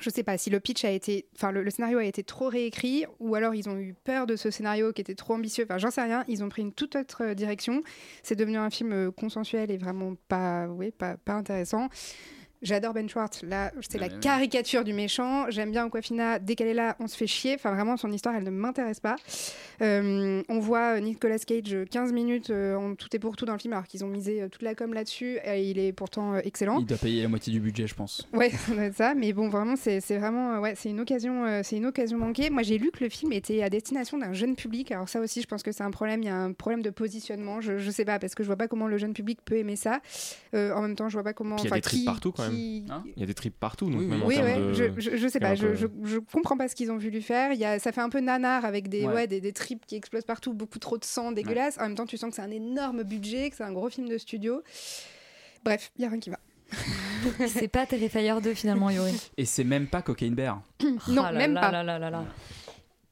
je 0.00 0.08
sais 0.08 0.22
pas 0.22 0.38
si 0.38 0.50
le 0.50 0.60
pitch 0.60 0.84
a 0.84 0.90
été, 0.92 1.26
enfin 1.34 1.50
le, 1.50 1.68
scénario 1.68 1.98
a 1.98 2.04
été 2.04 2.22
trop 2.22 2.48
réécrit 2.48 3.06
ou 3.18 3.34
alors 3.34 3.56
ils 3.56 3.68
ont 3.68 3.76
eu 3.76 3.92
peur 4.04 4.24
de 4.24 4.36
ce 4.36 4.48
scénario 4.48 4.92
qui 4.92 5.00
était 5.00 5.16
trop 5.16 5.34
ambitieux. 5.34 5.64
Enfin 5.64 5.78
j'en 5.78 5.90
sais 5.90 6.02
rien. 6.02 6.24
Ils 6.28 6.44
ont 6.44 6.48
pris 6.48 6.62
une 6.62 6.72
toute 6.72 6.94
autre 6.94 7.34
direction. 7.34 7.82
C'est 8.22 8.36
devenu 8.36 8.56
un 8.56 8.70
film 8.70 9.10
consensuel 9.10 9.68
et 9.72 9.78
vraiment 9.78 10.14
pas, 10.28 10.68
oui, 10.68 10.92
pas, 10.92 11.16
pas 11.16 11.32
intéressant. 11.32 11.88
J'adore 12.62 12.92
Ben 12.92 13.08
Schwartz. 13.08 13.42
Là, 13.42 13.72
c'est 13.80 13.96
la 13.98 14.06
Ouais, 14.08 14.12
ouais. 14.14 14.20
caricature 14.20 14.84
du 14.84 14.92
méchant. 14.92 15.46
J'aime 15.48 15.70
bien 15.70 15.86
Aquafina. 15.86 16.38
Dès 16.38 16.54
qu'elle 16.56 16.66
est 16.68 16.74
là, 16.74 16.94
on 17.00 17.06
se 17.06 17.16
fait 17.16 17.26
chier. 17.26 17.54
Enfin, 17.54 17.72
vraiment, 17.74 17.96
son 17.96 18.12
histoire, 18.12 18.34
elle 18.34 18.44
ne 18.44 18.50
m'intéresse 18.50 19.00
pas. 19.00 19.16
Euh, 19.80 20.42
on 20.48 20.58
voit 20.58 20.96
euh, 20.96 21.00
Nicolas 21.00 21.38
Cage 21.38 21.72
euh, 21.72 21.86
15 21.90 22.12
minutes 22.12 22.50
euh, 22.50 22.76
en 22.76 22.94
tout 22.94 23.08
et 23.14 23.18
pour 23.18 23.36
tout 23.36 23.46
dans 23.46 23.54
le 23.54 23.58
film, 23.58 23.72
alors 23.72 23.86
qu'ils 23.86 24.04
ont 24.04 24.08
misé 24.08 24.46
toute 24.52 24.60
la 24.62 24.74
com 24.74 24.92
là-dessus. 24.92 25.38
Et 25.44 25.70
il 25.70 25.78
est 25.78 25.92
pourtant 25.92 26.34
euh, 26.34 26.40
excellent. 26.44 26.78
Il 26.80 26.86
doit 26.86 26.98
payer 26.98 27.22
la 27.22 27.28
moitié 27.28 27.50
du 27.52 27.60
budget, 27.60 27.86
je 27.86 27.94
pense. 27.94 28.28
Ouais, 28.34 28.50
être 28.78 28.94
ça. 28.94 29.14
Mais 29.14 29.32
bon, 29.32 29.48
vraiment, 29.48 29.76
c'est 29.76 30.00
c'est 30.00 30.18
vraiment, 30.18 30.58
ouais, 30.60 30.74
c'est 30.76 30.90
une 30.90 31.00
occasion, 31.00 31.62
c'est 31.62 31.76
une 31.76 31.86
occasion 31.86 32.18
manquée. 32.18 32.50
Moi, 32.50 32.62
j'ai 32.62 32.76
lu 32.76 32.90
que 32.90 33.02
le 33.02 33.08
film 33.10 33.32
était 33.32 33.62
à 33.62 33.70
destination 33.70 34.18
d'un 34.18 34.34
jeune 34.34 34.54
public. 34.54 34.92
Alors 34.92 35.08
ça 35.08 35.20
aussi, 35.20 35.40
je 35.40 35.46
pense 35.46 35.62
que 35.62 35.72
c'est 35.72 35.82
un 35.82 35.90
problème. 35.90 36.22
Il 36.22 36.26
y 36.26 36.30
a 36.30 36.36
un 36.36 36.52
problème 36.52 36.82
de 36.82 36.90
positionnement. 36.90 37.60
Je, 37.62 37.78
je 37.78 37.90
sais 37.90 38.04
pas 38.04 38.18
parce 38.18 38.34
que 38.34 38.42
je 38.42 38.48
vois 38.48 38.56
pas 38.56 38.68
comment 38.68 38.86
le 38.86 38.98
jeune 38.98 39.14
public 39.14 39.38
peut 39.44 39.56
aimer 39.56 39.76
ça. 39.76 40.00
En 40.52 40.82
même 40.82 40.94
temps, 40.96 41.08
je 41.08 41.14
vois 41.14 41.24
pas 41.24 41.32
comment. 41.32 41.56
Puis 41.56 41.64
il 41.64 41.70
y 41.70 41.72
a 41.72 41.76
des 41.76 41.80
qui- 41.80 42.04
partout 42.04 42.32
quand 42.32 42.42
même. 42.42 42.49
Qui- 42.50 42.84
Il 43.16 43.20
y 43.20 43.22
a 43.22 43.26
des 43.26 43.34
tripes 43.34 43.58
partout, 43.58 43.88
donc 43.90 44.00
Oui, 44.00 44.06
même 44.06 44.22
en 44.22 44.26
oui, 44.26 44.36
ouais, 44.38 44.56
de. 44.58 44.72
je, 44.72 44.84
je, 44.98 45.16
je 45.16 45.28
sais 45.28 45.40
pas, 45.40 45.54
je, 45.54 45.68
peu- 45.68 45.74
je, 45.74 45.86
je 46.04 46.18
comprends 46.18 46.56
pas 46.56 46.68
ce 46.68 46.74
qu'ils 46.74 46.90
ont 46.92 46.98
voulu 46.98 47.20
faire. 47.22 47.52
Il 47.52 47.58
y 47.58 47.64
a, 47.64 47.78
ça 47.78 47.92
fait 47.92 48.00
un 48.00 48.08
peu 48.08 48.20
nanar 48.20 48.64
avec 48.64 48.88
des, 48.88 49.06
Ouais. 49.06 49.14
ouais. 49.14 49.26
des, 49.26 49.40
des 49.40 49.52
tripes 49.52 49.84
qui 49.86 49.96
explosent 49.96 50.24
partout, 50.24 50.52
beaucoup 50.54 50.78
trop 50.78 50.98
de 50.98 51.04
sang 51.04 51.32
dégueulasse. 51.32 51.78
En 51.78 51.82
même 51.82 51.94
temps, 51.94 52.06
tu 52.06 52.16
sens 52.16 52.30
que 52.30 52.36
c'est 52.36 52.42
un 52.42 52.50
énorme 52.50 53.02
budget, 53.02 53.50
que 53.50 53.56
c'est 53.56 53.64
un 53.64 53.72
gros 53.72 53.88
film 53.90 54.08
de 54.08 54.18
studio. 54.18 54.62
Bref, 55.64 55.90
il 55.98 56.02
y 56.02 56.04
a 56.06 56.08
rien 56.08 56.18
qui 56.20 56.30
va. 56.30 56.38
C'est 57.48 57.68
pas 57.68 57.84
Terrifier 57.84 58.32
2 58.42 58.54
finalement, 58.54 58.90
Yuri. 58.90 59.12
Et 59.36 59.44
c'est 59.44 59.64
même 59.64 59.88
pas 59.88 60.02
Cocaine 60.02 60.34
Bear. 60.34 60.62
non, 60.82 60.96
Oh 61.08 61.14
là 61.14 61.32
même 61.32 61.54
là 61.54 61.60
pas. 61.60 61.70
là 61.72 61.82
là 61.82 61.98
là 61.98 62.10
là. 62.10 62.24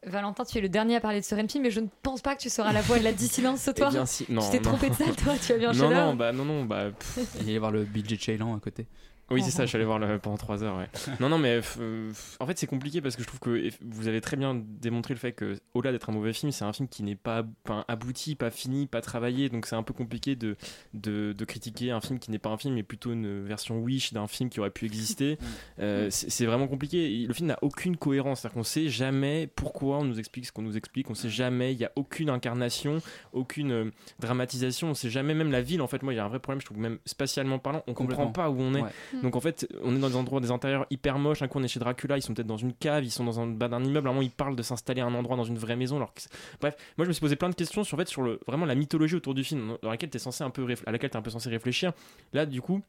Valentin, 0.07 0.45
tu 0.45 0.59
es 0.59 0.61
le 0.61 0.69
dernier 0.69 0.95
à 0.97 1.01
parler 1.01 1.21
de 1.21 1.25
ce 1.25 1.35
Renfield, 1.35 1.63
mais 1.65 1.71
je 1.73 1.81
ne 1.81 1.89
pense 2.03 2.21
pas 2.23 2.37
que 2.37 2.41
tu 2.41 2.49
seras 2.49 2.73
la 2.73 2.81
voix 2.83 2.99
de 3.01 3.05
la 3.05 3.13
dissidence 3.13 3.61
ce 3.63 3.73
Eh 3.75 3.79
soir. 3.79 3.91
bien, 3.91 4.07
si. 4.07 4.25
Non, 4.29 4.43
tu 4.43 4.51
t'es 4.53 4.57
non. 4.59 4.63
trompé 4.63 4.91
de 4.91 4.95
salle, 4.95 5.17
toi, 5.17 5.35
tu 5.45 5.53
as 5.53 5.57
vu 5.59 5.65
un 5.67 5.73
Non, 5.75 5.91
non, 5.91 6.15
bah 6.15 6.31
non, 6.33 6.45
non, 6.45 6.65
bah. 6.65 6.91
pff. 6.97 7.19
Il 7.41 7.51
y 7.51 7.59
voir 7.59 7.73
le 7.73 7.83
budget 7.85 8.17
Cheylan 8.17 8.57
à 8.57 8.61
côté. 8.61 8.87
Oui, 9.31 9.43
c'est 9.43 9.51
ça, 9.51 9.65
je 9.65 9.69
suis 9.69 9.77
allé 9.77 9.85
voir 9.85 9.99
le, 9.99 10.19
pendant 10.19 10.37
3 10.37 10.65
heures, 10.65 10.79
ouais. 10.79 10.89
non, 11.21 11.29
non, 11.29 11.39
mais 11.39 11.61
euh, 11.79 12.13
en 12.41 12.47
fait, 12.47 12.59
c'est 12.59 12.67
compliqué 12.67 13.01
parce 13.01 13.17
que 13.17 13.23
je 13.23 13.27
trouve 13.27 13.41
que 13.41 13.71
vous 13.83 14.09
avez 14.09 14.21
très 14.21 14.37
bien 14.37 14.55
démontré 14.55 15.13
le 15.13 15.21
fait 15.21 15.33
que, 15.33 15.59
au-delà 15.75 15.93
d'être 15.93 16.09
un 16.09 16.13
mauvais 16.13 16.33
film, 16.33 16.51
c'est 16.53 16.65
un 16.65 16.73
film 16.73 16.89
qui 16.89 17.03
n'est 17.03 17.15
pas 17.15 17.45
abouti, 17.89 18.35
pas 18.35 18.51
fini, 18.51 18.87
pas 18.87 19.01
travaillé, 19.01 19.49
donc 19.49 19.67
c'est 19.67 19.77
un 19.77 19.83
peu 19.83 19.93
compliqué 19.93 20.37
de, 20.37 20.57
de, 20.95 21.35
de 21.37 21.45
critiquer 21.45 21.91
un 21.91 22.01
film 22.01 22.19
qui 22.19 22.31
n'est 22.31 22.39
pas 22.39 22.51
un 22.51 22.57
film, 22.57 22.75
mais 22.75 22.83
plutôt 22.83 23.13
une 23.13 23.45
version 23.45 23.81
Wish 23.81 24.13
d'un 24.13 24.27
film 24.27 24.49
qui 24.49 24.61
aurait 24.61 24.71
pu 24.71 24.87
exister. 24.87 25.39
Euh, 25.81 26.09
c'est 26.11 26.31
c'est 26.39 26.47
vraiment 26.47 26.69
compliqué. 26.69 27.25
Le 27.27 27.35
film 27.35 27.49
n'a 27.49 27.59
aucune 27.63 27.97
cohérence, 27.97 28.41
c'est-à-dire 28.41 28.55
qu'on 28.55 28.63
sait 28.65 28.89
jamais 28.89 29.49
pourquoi 29.57 29.99
on 29.99 30.05
nous 30.05 30.19
explique 30.19 30.47
ce 30.47 30.53
qu'on 30.53 30.63
nous 30.63 30.77
explique, 30.77 31.11
on 31.11 31.15
sait 31.15 31.29
jamais, 31.29 31.73
il 31.73 31.79
n'y 31.79 31.85
a 31.85 31.91
aucune 31.97 32.31
incarnation, 32.31 32.99
aucune 33.33 33.73
euh, 33.73 33.91
dramatisation, 34.21 34.91
on 34.91 34.95
sait 34.95 35.11
jamais, 35.11 35.35
même 35.35 35.51
la 35.51 35.61
ville, 35.61 35.83
en 35.83 35.89
fait, 35.89 36.03
moi, 36.03 36.13
il 36.13 36.17
y 36.17 36.21
a 36.21 36.25
un 36.25 36.29
vrai 36.29 36.39
problème, 36.39 36.61
je 36.61 36.67
trouve, 36.67 36.79
même 36.79 36.99
spatialement 37.07 37.59
parlant, 37.59 37.83
on 37.87 37.95
comprend 37.95 38.29
pas 38.29 38.51
où 38.51 38.61
on 38.61 38.75
est. 38.75 38.83
Ouais. 38.83 38.91
Donc 39.23 39.37
en 39.37 39.41
fait, 39.41 39.69
on 39.83 39.95
est 39.95 39.99
dans 39.99 40.09
des 40.09 40.17
endroits, 40.17 40.41
des 40.41 40.51
intérieurs 40.51 40.87
hyper 40.91 41.19
moches. 41.19 41.43
Un 41.43 41.49
coup, 41.49 41.59
on 41.59 41.63
est 41.63 41.69
chez 41.69 41.81
Dracula, 41.81 42.17
ils 42.17 42.23
sont 42.23 42.35
peut-être 42.35 42.47
dans 42.47 42.57
une 42.57 42.73
cave, 42.73 43.05
ils 43.05 43.11
sont 43.11 43.25
dans 43.25 43.41
un 43.41 43.47
bas 43.47 43.69
d'un 43.69 43.83
immeuble. 43.83 44.09
À 44.09 44.11
un 44.11 44.15
moment, 44.15 44.23
ils 44.23 44.31
parlent 44.31 44.57
de 44.57 44.63
s'installer 44.63 45.01
à 45.01 45.07
un 45.07 45.15
endroit 45.15 45.37
dans 45.37 45.45
une 45.45 45.59
vraie 45.59 45.77
maison. 45.77 45.97
Alors 45.97 46.13
Bref, 46.61 46.77
moi, 46.97 47.05
je 47.05 47.09
me 47.09 47.13
suis 47.13 47.21
posé 47.21 47.37
plein 47.37 47.49
de 47.49 47.55
questions 47.55 47.85
sur, 47.85 47.97
le, 48.23 48.41
vraiment 48.47 48.67
la 48.67 48.75
mythologie 48.75 49.17
autour 49.17 49.35
du 49.35 49.45
film, 49.45 49.77
dans 49.83 49.91
laquelle 49.91 50.11
t'es 50.11 50.19
censé 50.19 50.45
un 50.45 50.51
peu 50.51 50.67
à 50.87 50.93
laquelle 50.93 51.11
tu 51.11 51.17
es 51.17 51.19
un 51.19 51.23
peu 51.23 51.31
censé 51.31 51.49
réfléchir. 51.49 51.93
Là, 52.33 52.47
du 52.47 52.61
coup. 52.61 52.83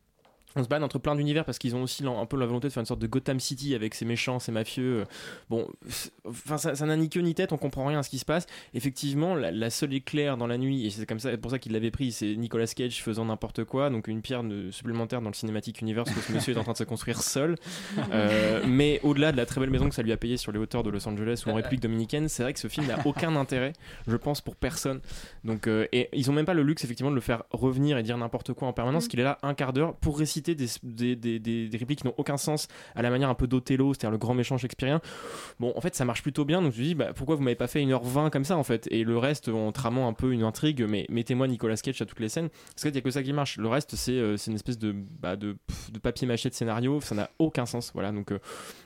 On 0.55 0.63
se 0.63 0.67
balade 0.67 0.83
entre 0.83 0.97
plein 0.99 1.15
d'univers 1.15 1.45
parce 1.45 1.59
qu'ils 1.59 1.75
ont 1.75 1.83
aussi 1.83 2.03
un 2.05 2.25
peu 2.25 2.35
la 2.37 2.45
volonté 2.47 2.67
de 2.67 2.73
faire 2.73 2.81
une 2.81 2.87
sorte 2.87 2.99
de 3.01 3.07
Gotham 3.07 3.39
City 3.39 3.75
avec 3.75 3.93
ses 3.93 4.03
méchants, 4.05 4.39
ses 4.39 4.51
mafieux. 4.51 5.05
Bon, 5.49 5.67
c'est- 5.87 6.11
enfin, 6.25 6.57
ça 6.57 6.73
ça 6.75 6.85
n'a 6.87 6.95
ni 6.95 7.07
queue 7.09 7.21
ni 7.21 7.35
tête, 7.35 7.53
on 7.53 7.57
comprend 7.57 7.85
rien 7.85 7.99
à 7.99 8.03
ce 8.03 8.09
qui 8.09 8.17
se 8.17 8.25
passe. 8.25 8.47
Effectivement, 8.73 9.35
la, 9.35 9.51
la 9.51 9.69
seule 9.69 9.93
éclair 9.93 10.37
dans 10.37 10.47
la 10.47 10.57
nuit, 10.57 10.85
et 10.85 10.89
c'est 10.89 11.05
comme 11.05 11.19
ça, 11.19 11.37
pour 11.37 11.51
ça 11.51 11.59
qu'il 11.59 11.71
l'avait 11.73 11.91
pris, 11.91 12.11
c'est 12.11 12.35
Nicolas 12.35 12.65
Cage 12.65 13.01
faisant 13.03 13.25
n'importe 13.25 13.63
quoi, 13.63 13.89
donc 13.91 14.07
une 14.07 14.21
pierre 14.21 14.43
de- 14.43 14.71
supplémentaire 14.71 15.21
dans 15.21 15.29
le 15.29 15.35
Cinematic 15.35 15.81
Universe 15.81 16.09
que 16.11 16.19
ce 16.19 16.31
monsieur 16.31 16.53
est 16.53 16.57
en 16.57 16.63
train 16.63 16.71
de 16.73 16.77
se 16.77 16.83
construire 16.83 17.21
seul. 17.21 17.55
Euh, 18.11 18.61
mais 18.67 18.99
au-delà 19.03 19.31
de 19.31 19.37
la 19.37 19.45
très 19.45 19.59
belle 19.61 19.69
maison 19.69 19.87
que 19.87 19.93
ça 19.93 20.01
lui 20.01 20.11
a 20.11 20.17
payé 20.17 20.35
sur 20.37 20.51
les 20.51 20.57
hauteurs 20.57 20.81
de 20.83 20.89
Los 20.89 21.07
Angeles 21.07 21.43
ou 21.45 21.49
en 21.51 21.55
République 21.55 21.81
dominicaine, 21.81 22.27
c'est 22.27 22.41
vrai 22.43 22.53
que 22.53 22.59
ce 22.59 22.67
film 22.67 22.87
n'a 22.87 22.97
aucun 23.05 23.35
intérêt, 23.35 23.73
je 24.07 24.15
pense, 24.15 24.41
pour 24.41 24.55
personne. 24.55 24.99
Donc, 25.43 25.67
euh, 25.67 25.85
et 25.91 26.09
ils 26.13 26.29
ont 26.29 26.33
même 26.33 26.45
pas 26.45 26.53
le 26.55 26.63
luxe, 26.63 26.83
effectivement, 26.83 27.11
de 27.11 27.15
le 27.15 27.21
faire 27.21 27.43
revenir 27.51 27.97
et 27.97 28.03
dire 28.03 28.17
n'importe 28.17 28.53
quoi 28.53 28.67
en 28.67 28.73
permanence, 28.73 29.05
Mm. 29.05 29.07
qu'il 29.09 29.19
est 29.19 29.23
là 29.23 29.37
un 29.43 29.53
quart 29.53 29.73
d'heure 29.73 29.95
pour 29.95 30.17
réciter 30.17 30.38
des, 30.41 31.77
répliques 31.77 31.99
qui 31.99 32.07
n'ont 32.07 32.13
aucun 32.17 32.37
sens 32.37 32.67
à 32.95 33.01
la 33.01 33.09
manière 33.09 33.29
un 33.29 33.35
peu 33.35 33.47
d'Othello, 33.47 33.93
c'est-à-dire 33.93 34.11
le 34.11 34.17
grand 34.17 34.33
méchant 34.33 34.57
shakespearien. 34.57 35.01
Bon, 35.59 35.73
en 35.75 35.81
fait, 35.81 35.95
ça 35.95 36.05
marche 36.05 36.21
plutôt 36.21 36.45
bien, 36.45 36.61
donc 36.61 36.73
je 36.73 36.79
me 36.79 36.83
dis, 36.83 36.95
bah, 36.95 37.13
pourquoi 37.13 37.35
vous 37.35 37.43
m'avez 37.43 37.55
pas 37.55 37.67
fait 37.67 37.81
1h20 37.81 38.29
comme 38.29 38.45
ça, 38.45 38.57
en 38.57 38.63
fait? 38.63 38.87
Et 38.91 39.03
le 39.03 39.17
reste, 39.17 39.49
en 39.49 39.71
tramant 39.71 40.07
un 40.07 40.13
peu 40.13 40.31
une 40.31 40.43
intrigue, 40.43 40.85
mais 40.87 41.05
mettez-moi 41.09 41.47
Nicolas 41.47 41.75
Cage 41.77 42.01
à 42.01 42.05
toutes 42.05 42.19
les 42.19 42.29
scènes, 42.29 42.49
parce 42.49 42.83
qu'il 42.83 42.95
y 42.95 42.97
a 42.97 43.01
que 43.01 43.11
ça 43.11 43.23
qui 43.23 43.33
marche. 43.33 43.57
Le 43.57 43.67
reste, 43.67 43.95
c'est 43.95 44.11
euh, 44.13 44.37
une 44.47 44.55
espèce 44.55 44.77
de, 44.77 44.93
bah, 44.93 45.35
de, 45.35 45.55
papier 46.01 46.27
mâché 46.27 46.49
de 46.49 46.53
scénario, 46.53 47.01
ça 47.01 47.15
n'a 47.15 47.29
aucun 47.39 47.65
sens. 47.65 47.91
Voilà, 47.93 48.11
donc 48.11 48.31
euh, 48.31 48.39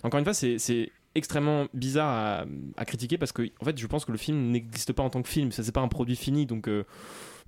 encore 0.03 0.19
une 0.19 0.25
fois, 0.25 0.33
c'est. 0.33 0.91
extrêmement 1.15 1.67
bizarre 1.75 2.09
à, 2.09 2.45
à 2.75 2.85
critiquer 2.85 3.19
parce 3.19 3.31
que 3.31 3.43
en 3.61 3.65
fait 3.65 3.77
je 3.77 3.85
pense 3.85 4.03
que 4.03 4.11
le 4.11 4.17
film 4.17 4.49
n'existe 4.49 4.93
pas 4.93 5.03
en 5.03 5.11
tant 5.11 5.21
que 5.21 5.29
film 5.29 5.51
ça 5.51 5.61
c'est 5.61 5.71
pas 5.71 5.81
un 5.81 5.87
produit 5.87 6.15
fini 6.15 6.47
donc 6.47 6.67
euh, 6.67 6.85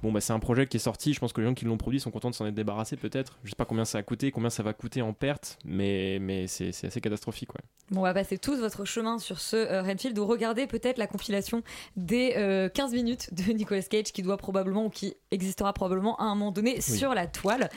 bon 0.04 0.12
bah 0.12 0.22
c'est 0.22 0.34
un 0.34 0.40
projet 0.40 0.68
qui 0.68 0.78
est 0.78 0.80
sorti 0.80 1.14
je 1.14 1.20
pense 1.20 1.34
que 1.34 1.42
les 1.42 1.48
gens 1.48 1.54
qui 1.54 1.66
l'ont 1.66 1.78
produit 1.78 2.00
sont 2.00 2.12
contents 2.12 2.30
de 2.30 2.36
s'en 2.36 2.46
être 2.46 2.56
débarrassés 2.56 2.98
peut-être 2.98 3.38
je 3.44 3.50
sais 3.50 3.56
pas 3.56 3.66
combien 3.66 3.86
ça 3.86 3.98
a 3.98 4.04
coûté 4.04 4.32
combien 4.32 4.50
ça 4.50 4.64
va 4.64 4.74
coûter 4.74 5.02
en 5.02 5.14
perte 5.14 5.58
mais 5.66 6.20
mais 6.20 6.48
c'est 6.48 6.70
assez 6.70 7.02
catastrophique 7.02 7.54
ouais 7.54 7.62
Bon, 7.92 8.00
on 8.00 8.04
va 8.04 8.16
passer 8.16 8.40
tous 8.40 8.60
votre 8.60 8.84
chemin 8.84 9.20
sur 9.20 9.40
ce 9.40 9.56
euh, 9.56 9.84
Renfield 9.84 10.18
ou 10.18 10.26
regardez 10.26 10.66
peut-être 10.66 10.98
la 10.98 11.06
compilation 11.06 11.62
des 11.96 12.34
euh, 12.36 12.68
15 12.68 12.94
minutes 12.94 13.32
de 13.32 13.52
Nicolas 13.52 13.84
Cage 13.84 14.12
qui 14.12 14.24
doit 14.24 14.38
probablement 14.38 14.86
ou 14.86 14.90
qui 14.90 15.14
existera 15.30 15.72
probablement 15.72 16.18
à 16.18 16.24
un 16.24 16.34
moment 16.34 16.52
donné 16.52 16.82
sur 16.82 17.14
la 17.14 17.28
toile. 17.28 17.70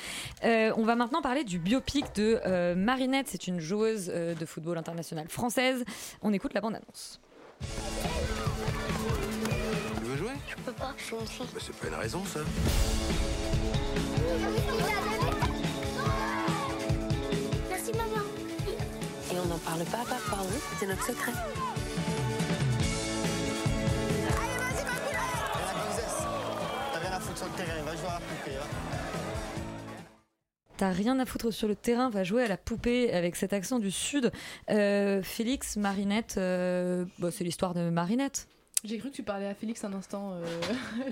Euh, 0.44 0.72
on 0.76 0.84
va 0.84 0.96
maintenant 0.96 1.20
parler 1.20 1.44
du 1.44 1.58
biopic 1.58 2.14
de 2.14 2.40
euh, 2.46 2.74
Marinette, 2.74 3.28
c'est 3.28 3.46
une 3.46 3.60
joueuse 3.60 4.10
euh, 4.14 4.34
de 4.34 4.46
football 4.46 4.78
internationale 4.78 5.28
française. 5.28 5.84
On 6.22 6.32
écoute 6.32 6.54
la 6.54 6.60
bande-annonce. 6.60 7.20
Peux 10.68 10.74
pas, 10.74 10.94
je 10.98 11.04
suis 11.04 11.14
une 11.14 11.26
fille. 11.26 11.46
Bah, 11.54 11.60
c'est 11.64 11.76
pas 11.76 11.88
une 11.88 11.94
raison, 11.94 12.24
ça. 12.24 12.40
Merci 17.70 17.92
maman. 17.92 18.24
Et 19.32 19.38
on 19.38 19.46
n'en 19.46 19.58
parle 19.58 19.84
pas 19.84 19.98
à 19.98 20.04
papa, 20.04 20.42
hein 20.42 20.58
C'est 20.78 20.86
notre 20.86 21.04
secret. 21.06 21.32
T'as 26.92 26.98
rien 27.00 27.12
à 27.12 27.20
foutre 27.20 27.38
sur 27.38 27.46
le 27.46 27.52
terrain, 27.56 27.82
va 27.84 27.96
jouer 27.96 28.08
à 28.08 28.14
la 28.14 28.20
poupée. 28.20 28.56
hein. 28.56 28.66
T'as 30.76 30.90
rien 30.90 31.18
à 31.18 31.26
foutre 31.26 31.52
sur 31.52 31.68
le 31.68 31.76
terrain, 31.76 32.10
va 32.10 32.24
jouer 32.24 32.44
à 32.44 32.48
la 32.48 32.56
poupée 32.56 33.12
avec 33.12 33.36
cet 33.36 33.52
accent 33.52 33.78
du 33.78 33.90
sud. 33.90 34.30
Euh, 34.70 35.22
Félix, 35.22 35.76
Marinette, 35.76 36.34
euh, 36.36 37.04
bah, 37.18 37.30
c'est 37.30 37.44
l'histoire 37.44 37.74
de 37.74 37.88
Marinette. 37.90 38.48
J'ai 38.84 38.98
cru 38.98 39.10
que 39.10 39.16
tu 39.16 39.24
parlais 39.24 39.46
à 39.46 39.54
Félix 39.54 39.82
un 39.84 39.92
instant. 39.92 40.32
euh, 40.34 40.44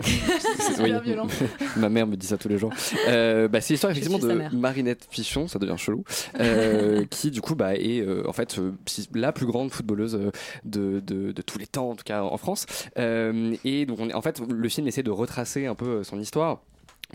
C'est- 0.01 0.41
C'est 0.59 0.73
super 0.77 1.01
oui. 1.01 1.05
violent. 1.05 1.27
Ma 1.77 1.89
mère 1.89 2.07
me 2.07 2.17
dit 2.17 2.27
ça 2.27 2.39
tous 2.39 2.49
les 2.49 2.59
jours. 2.59 2.73
Euh, 3.09 3.49
bah, 3.49 3.61
c'est 3.61 3.75
l'histoire 3.75 3.91
effectivement 3.91 4.19
de. 4.19 4.55
Marinette 4.57 5.09
Pichon, 5.11 5.49
ça 5.49 5.59
devient 5.59 5.77
chelou, 5.77 6.05
euh, 6.39 7.05
qui 7.11 7.31
du 7.33 7.41
coup 7.41 7.57
bah, 7.57 7.75
est 7.75 8.01
euh, 8.01 8.23
en 8.29 8.33
fait 8.33 8.59
euh, 8.59 8.73
la 9.15 9.33
plus 9.33 9.47
grande 9.47 9.71
footballeuse 9.73 10.15
euh, 10.15 10.31
de, 10.65 11.01
de, 11.01 11.33
de 11.33 11.43
tous 11.43 11.59
les 11.59 11.67
temps, 11.67 11.91
en 11.91 11.97
tout 11.97 12.05
cas 12.05 12.23
en 12.23 12.37
France. 12.37 12.67
Euh, 12.99 13.57
et 13.65 13.85
donc 13.85 13.99
on 14.01 14.09
est- 14.09 14.15
en 14.15 14.23
fait 14.23 14.41
le 14.41 14.69
film 14.69 14.87
essaie 14.87 15.03
de 15.03 15.11
retracer 15.11 15.67
un 15.67 15.75
peu 15.75 15.87
euh, 15.89 16.05
son 16.05 16.21
histoire 16.21 16.63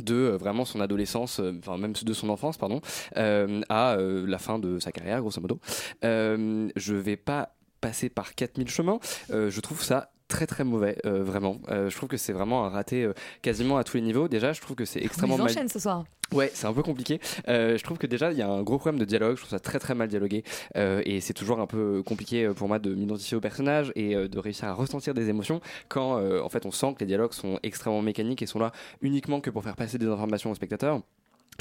de 0.03 0.15
euh, 0.15 0.37
vraiment 0.37 0.65
son 0.65 0.81
adolescence, 0.81 1.39
euh, 1.39 1.53
enfin 1.59 1.77
même 1.77 1.93
de 1.93 2.13
son 2.13 2.27
enfance, 2.29 2.57
pardon, 2.57 2.81
euh, 3.17 3.61
à 3.69 3.93
euh, 3.93 4.25
la 4.27 4.37
fin 4.37 4.59
de 4.59 4.79
sa 4.79 4.91
carrière, 4.91 5.21
grosso 5.21 5.39
modo. 5.39 5.59
Euh, 6.03 6.69
je 6.75 6.93
vais 6.93 7.17
pas 7.17 7.55
passer 7.79 8.09
par 8.09 8.35
4000 8.35 8.69
chemins, 8.69 8.99
Euh, 9.31 9.49
je 9.49 9.59
trouve 9.59 9.81
ça 9.83 10.10
très 10.31 10.47
très 10.47 10.63
mauvais, 10.63 10.97
euh, 11.05 11.23
vraiment. 11.23 11.57
Euh, 11.69 11.89
je 11.89 11.95
trouve 11.95 12.09
que 12.09 12.17
c'est 12.17 12.31
vraiment 12.31 12.65
un 12.65 12.69
raté 12.69 13.03
euh, 13.03 13.13
quasiment 13.41 13.77
à 13.77 13.83
tous 13.83 13.97
les 13.97 14.01
niveaux. 14.01 14.27
Déjà, 14.27 14.53
je 14.53 14.61
trouve 14.61 14.77
que 14.77 14.85
c'est 14.85 15.03
extrêmement 15.03 15.35
Ils 15.35 15.43
mal... 15.43 15.51
enchaînent 15.51 15.69
ce 15.69 15.79
soir. 15.79 16.05
Ouais, 16.31 16.49
c'est 16.53 16.65
un 16.65 16.71
peu 16.73 16.81
compliqué. 16.81 17.19
Je 17.45 17.83
trouve 17.83 17.97
que 17.97 18.07
déjà, 18.07 18.31
il 18.31 18.37
y 18.37 18.41
a 18.41 18.47
un 18.47 18.63
gros 18.63 18.77
problème 18.77 18.97
de 18.97 19.03
dialogue. 19.03 19.35
Je 19.35 19.41
trouve 19.41 19.49
ça 19.49 19.59
très 19.59 19.79
très 19.79 19.93
mal 19.93 20.07
dialogué. 20.07 20.45
Et 20.75 21.19
c'est 21.19 21.33
toujours 21.33 21.59
un 21.59 21.67
peu 21.67 22.01
compliqué 22.03 22.49
pour 22.55 22.69
moi 22.69 22.79
de 22.79 22.95
m'identifier 22.95 23.35
au 23.35 23.41
personnage 23.41 23.91
et 23.97 24.15
de 24.15 24.39
réussir 24.39 24.69
à 24.69 24.73
ressentir 24.73 25.13
des 25.13 25.27
émotions 25.27 25.59
quand 25.89 26.21
en 26.41 26.47
fait 26.47 26.65
on 26.65 26.71
sent 26.71 26.93
que 26.93 27.01
les 27.01 27.05
dialogues 27.05 27.33
sont 27.33 27.59
extrêmement 27.63 28.01
mécaniques 28.01 28.41
et 28.41 28.45
sont 28.45 28.59
là 28.59 28.71
uniquement 29.01 29.41
que 29.41 29.49
pour 29.49 29.61
faire 29.61 29.75
passer 29.75 29.97
des 29.97 30.07
informations 30.07 30.51
au 30.51 30.55
spectateur. 30.55 31.01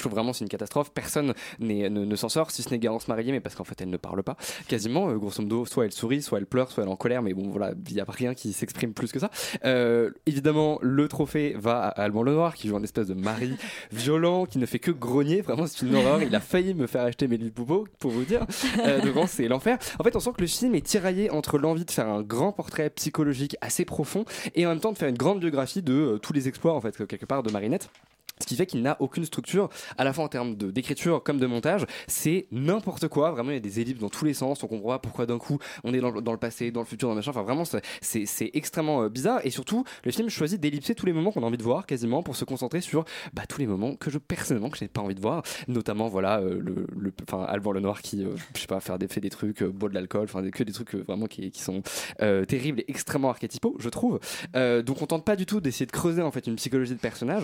Je 0.01 0.05
trouve 0.05 0.15
vraiment 0.15 0.33
c'est 0.33 0.47
une 0.47 0.49
catastrophe. 0.49 0.93
Personne 0.95 1.35
ne, 1.59 1.89
ne 1.91 2.17
s'en 2.17 2.31
sort, 2.31 2.51
si 2.51 2.63
ce 2.63 2.71
n'est 2.71 2.79
Garance 2.79 3.07
Mariée, 3.07 3.33
mais 3.33 3.41
parce 3.41 3.55
qu'en 3.55 3.65
fait 3.65 3.79
elle 3.83 3.91
ne 3.91 3.99
parle 3.99 4.23
pas. 4.23 4.39
Quasiment, 4.67 5.11
euh, 5.11 5.17
grosso 5.17 5.43
modo, 5.43 5.67
soit 5.67 5.85
elle 5.85 5.93
sourit, 5.93 6.23
soit 6.23 6.39
elle 6.39 6.47
pleure, 6.47 6.71
soit 6.71 6.85
elle 6.85 6.89
est 6.89 6.93
en 6.93 6.97
colère, 6.97 7.21
mais 7.21 7.35
bon 7.35 7.51
voilà, 7.51 7.75
il 7.87 7.95
n'y 7.95 8.01
a 8.01 8.07
rien 8.09 8.33
qui 8.33 8.55
s'exprime 8.55 8.95
plus 8.95 9.13
que 9.13 9.19
ça. 9.19 9.31
Euh, 9.67 10.11
évidemment, 10.25 10.79
le 10.81 11.07
trophée 11.07 11.55
va 11.59 11.83
à 11.83 11.89
Alban 12.03 12.23
Lenoir, 12.23 12.55
qui 12.55 12.67
joue 12.67 12.77
un 12.77 12.83
espèce 12.83 13.09
de 13.09 13.15
mari 13.15 13.57
violent, 13.93 14.47
qui 14.47 14.57
ne 14.57 14.65
fait 14.65 14.79
que 14.79 14.91
grogner. 14.91 15.43
Vraiment, 15.43 15.67
c'est 15.67 15.85
une 15.85 15.95
horreur. 15.95 16.23
Il 16.23 16.35
a 16.35 16.41
failli 16.41 16.73
me 16.73 16.87
faire 16.87 17.03
acheter 17.03 17.29
mes 17.29 17.37
livres 17.37 17.53
Poupeau, 17.53 17.87
pour 17.99 18.11
vous 18.11 18.25
dire. 18.25 18.47
Euh, 18.79 19.01
devant, 19.03 19.27
c'est 19.27 19.49
l'enfer. 19.49 19.79
En 19.99 20.05
fait, 20.05 20.17
on 20.17 20.21
sent 20.21 20.31
que 20.35 20.41
le 20.41 20.47
film 20.47 20.75
est 20.75 20.87
tiraillé 20.87 21.31
entre 21.31 21.59
l'envie 21.59 21.85
de 21.85 21.91
faire 21.91 22.09
un 22.09 22.23
grand 22.23 22.53
portrait 22.53 22.89
psychologique 22.89 23.57
assez 23.61 23.85
profond 23.85 24.25
et 24.55 24.65
en 24.65 24.71
même 24.71 24.81
temps 24.81 24.93
de 24.93 24.99
faire 24.99 25.09
une 25.09 25.19
grande 25.19 25.41
biographie 25.41 25.83
de 25.83 25.93
euh, 25.93 26.19
tous 26.19 26.33
les 26.33 26.49
exploits, 26.49 26.75
en 26.75 26.81
fait, 26.81 27.07
quelque 27.07 27.27
part, 27.27 27.43
de 27.43 27.51
Marinette. 27.51 27.91
Ce 28.41 28.47
qui 28.47 28.57
fait 28.57 28.67
qu'il 28.67 28.83
n'a 28.83 28.97
aucune 29.01 29.25
structure, 29.25 29.69
à 29.99 30.05
la 30.05 30.13
fois 30.13 30.25
en 30.25 30.29
termes 30.29 30.55
d'écriture 30.57 31.23
comme 31.23 31.39
de 31.39 31.47
montage. 31.47 31.87
C'est 32.09 32.47
n'importe 32.51 33.09
quoi. 33.09 33.31
Vraiment, 33.31 33.51
il 33.51 33.55
y 33.55 33.57
a 33.57 33.61
des 33.61 33.81
ellipses 33.81 34.01
dans 34.01 34.09
tous 34.09 34.25
les 34.25 34.35
sens. 34.35 34.63
On 34.63 34.67
comprend 34.67 34.89
pas 34.89 34.99
pourquoi 34.99 35.27
d'un 35.27 35.39
coup 35.39 35.59
on 35.85 35.93
est 35.95 36.01
dans, 36.01 36.11
le- 36.11 36.37
passé, 36.39 36.71
dans 36.71 36.81
le 36.81 36.87
futur, 36.87 37.09
dans 37.09 37.15
le 37.15 37.19
machin. 37.21 37.31
Enfin, 37.31 37.43
vraiment, 37.43 37.65
c'est- 37.65 38.51
extrêmement 38.55 39.03
euh, 39.03 39.09
bizarre. 39.09 39.41
Et 39.45 39.51
surtout, 39.51 39.85
le 40.05 40.11
film 40.11 40.29
choisit 40.31 40.61
d'ellipser 40.61 40.95
tous 40.95 41.07
les 41.07 41.13
moments 41.13 41.31
qu'on 41.33 41.43
a 41.43 41.47
envie 41.47 41.59
de 41.59 41.63
voir, 41.63 41.87
quasiment, 41.87 42.23
pour 42.23 42.37
se 42.37 42.45
concentrer 42.45 42.81
sur 42.81 43.05
bah, 43.35 43.43
tous 43.49 43.61
les 43.61 43.67
moments 43.67 43.95
que 43.97 44.11
je 44.11 44.19
personnellement 44.19 44.71
que 44.71 44.79
je 44.79 44.85
n'ai 44.85 44.89
pas 44.89 45.01
envie 45.03 45.15
de 45.15 45.21
voir. 45.21 45.43
Notamment, 45.69 46.09
voilà, 46.09 46.41
euh, 46.41 46.59
le, 46.61 46.87
le, 46.99 47.13
qui, 48.03 48.25
euh, 48.25 48.31
je 48.55 48.61
sais 48.61 48.67
pas, 48.67 48.81
faire 48.81 48.99
des, 48.99 49.09
fait 49.09 49.21
des 49.21 49.31
trucs, 49.31 49.63
euh, 49.63 49.69
boit 49.71 49.89
de 49.89 49.95
l'alcool, 49.95 50.25
enfin, 50.25 50.49
que 50.51 50.63
des 50.65 50.73
trucs 50.73 50.95
euh, 50.95 51.05
vraiment 51.07 51.27
qui, 51.27 51.51
qui 51.51 51.61
sont 51.63 51.83
terribles 52.49 52.81
et 52.81 52.85
extrêmement 52.89 53.31
archétypaux, 53.31 53.77
je 53.79 53.89
trouve. 53.89 54.19
Donc, 54.55 55.03
on 55.03 55.07
tente 55.07 55.25
pas 55.25 55.37
du 55.37 55.47
tout 55.47 55.61
d'essayer 55.61 55.87
de 55.87 55.93
creuser 55.93 56.23
en 56.23 56.31
fait 56.31 56.47
une 56.47 56.57
psychologie 56.57 56.95
de 56.95 57.01
personnage. 57.01 57.43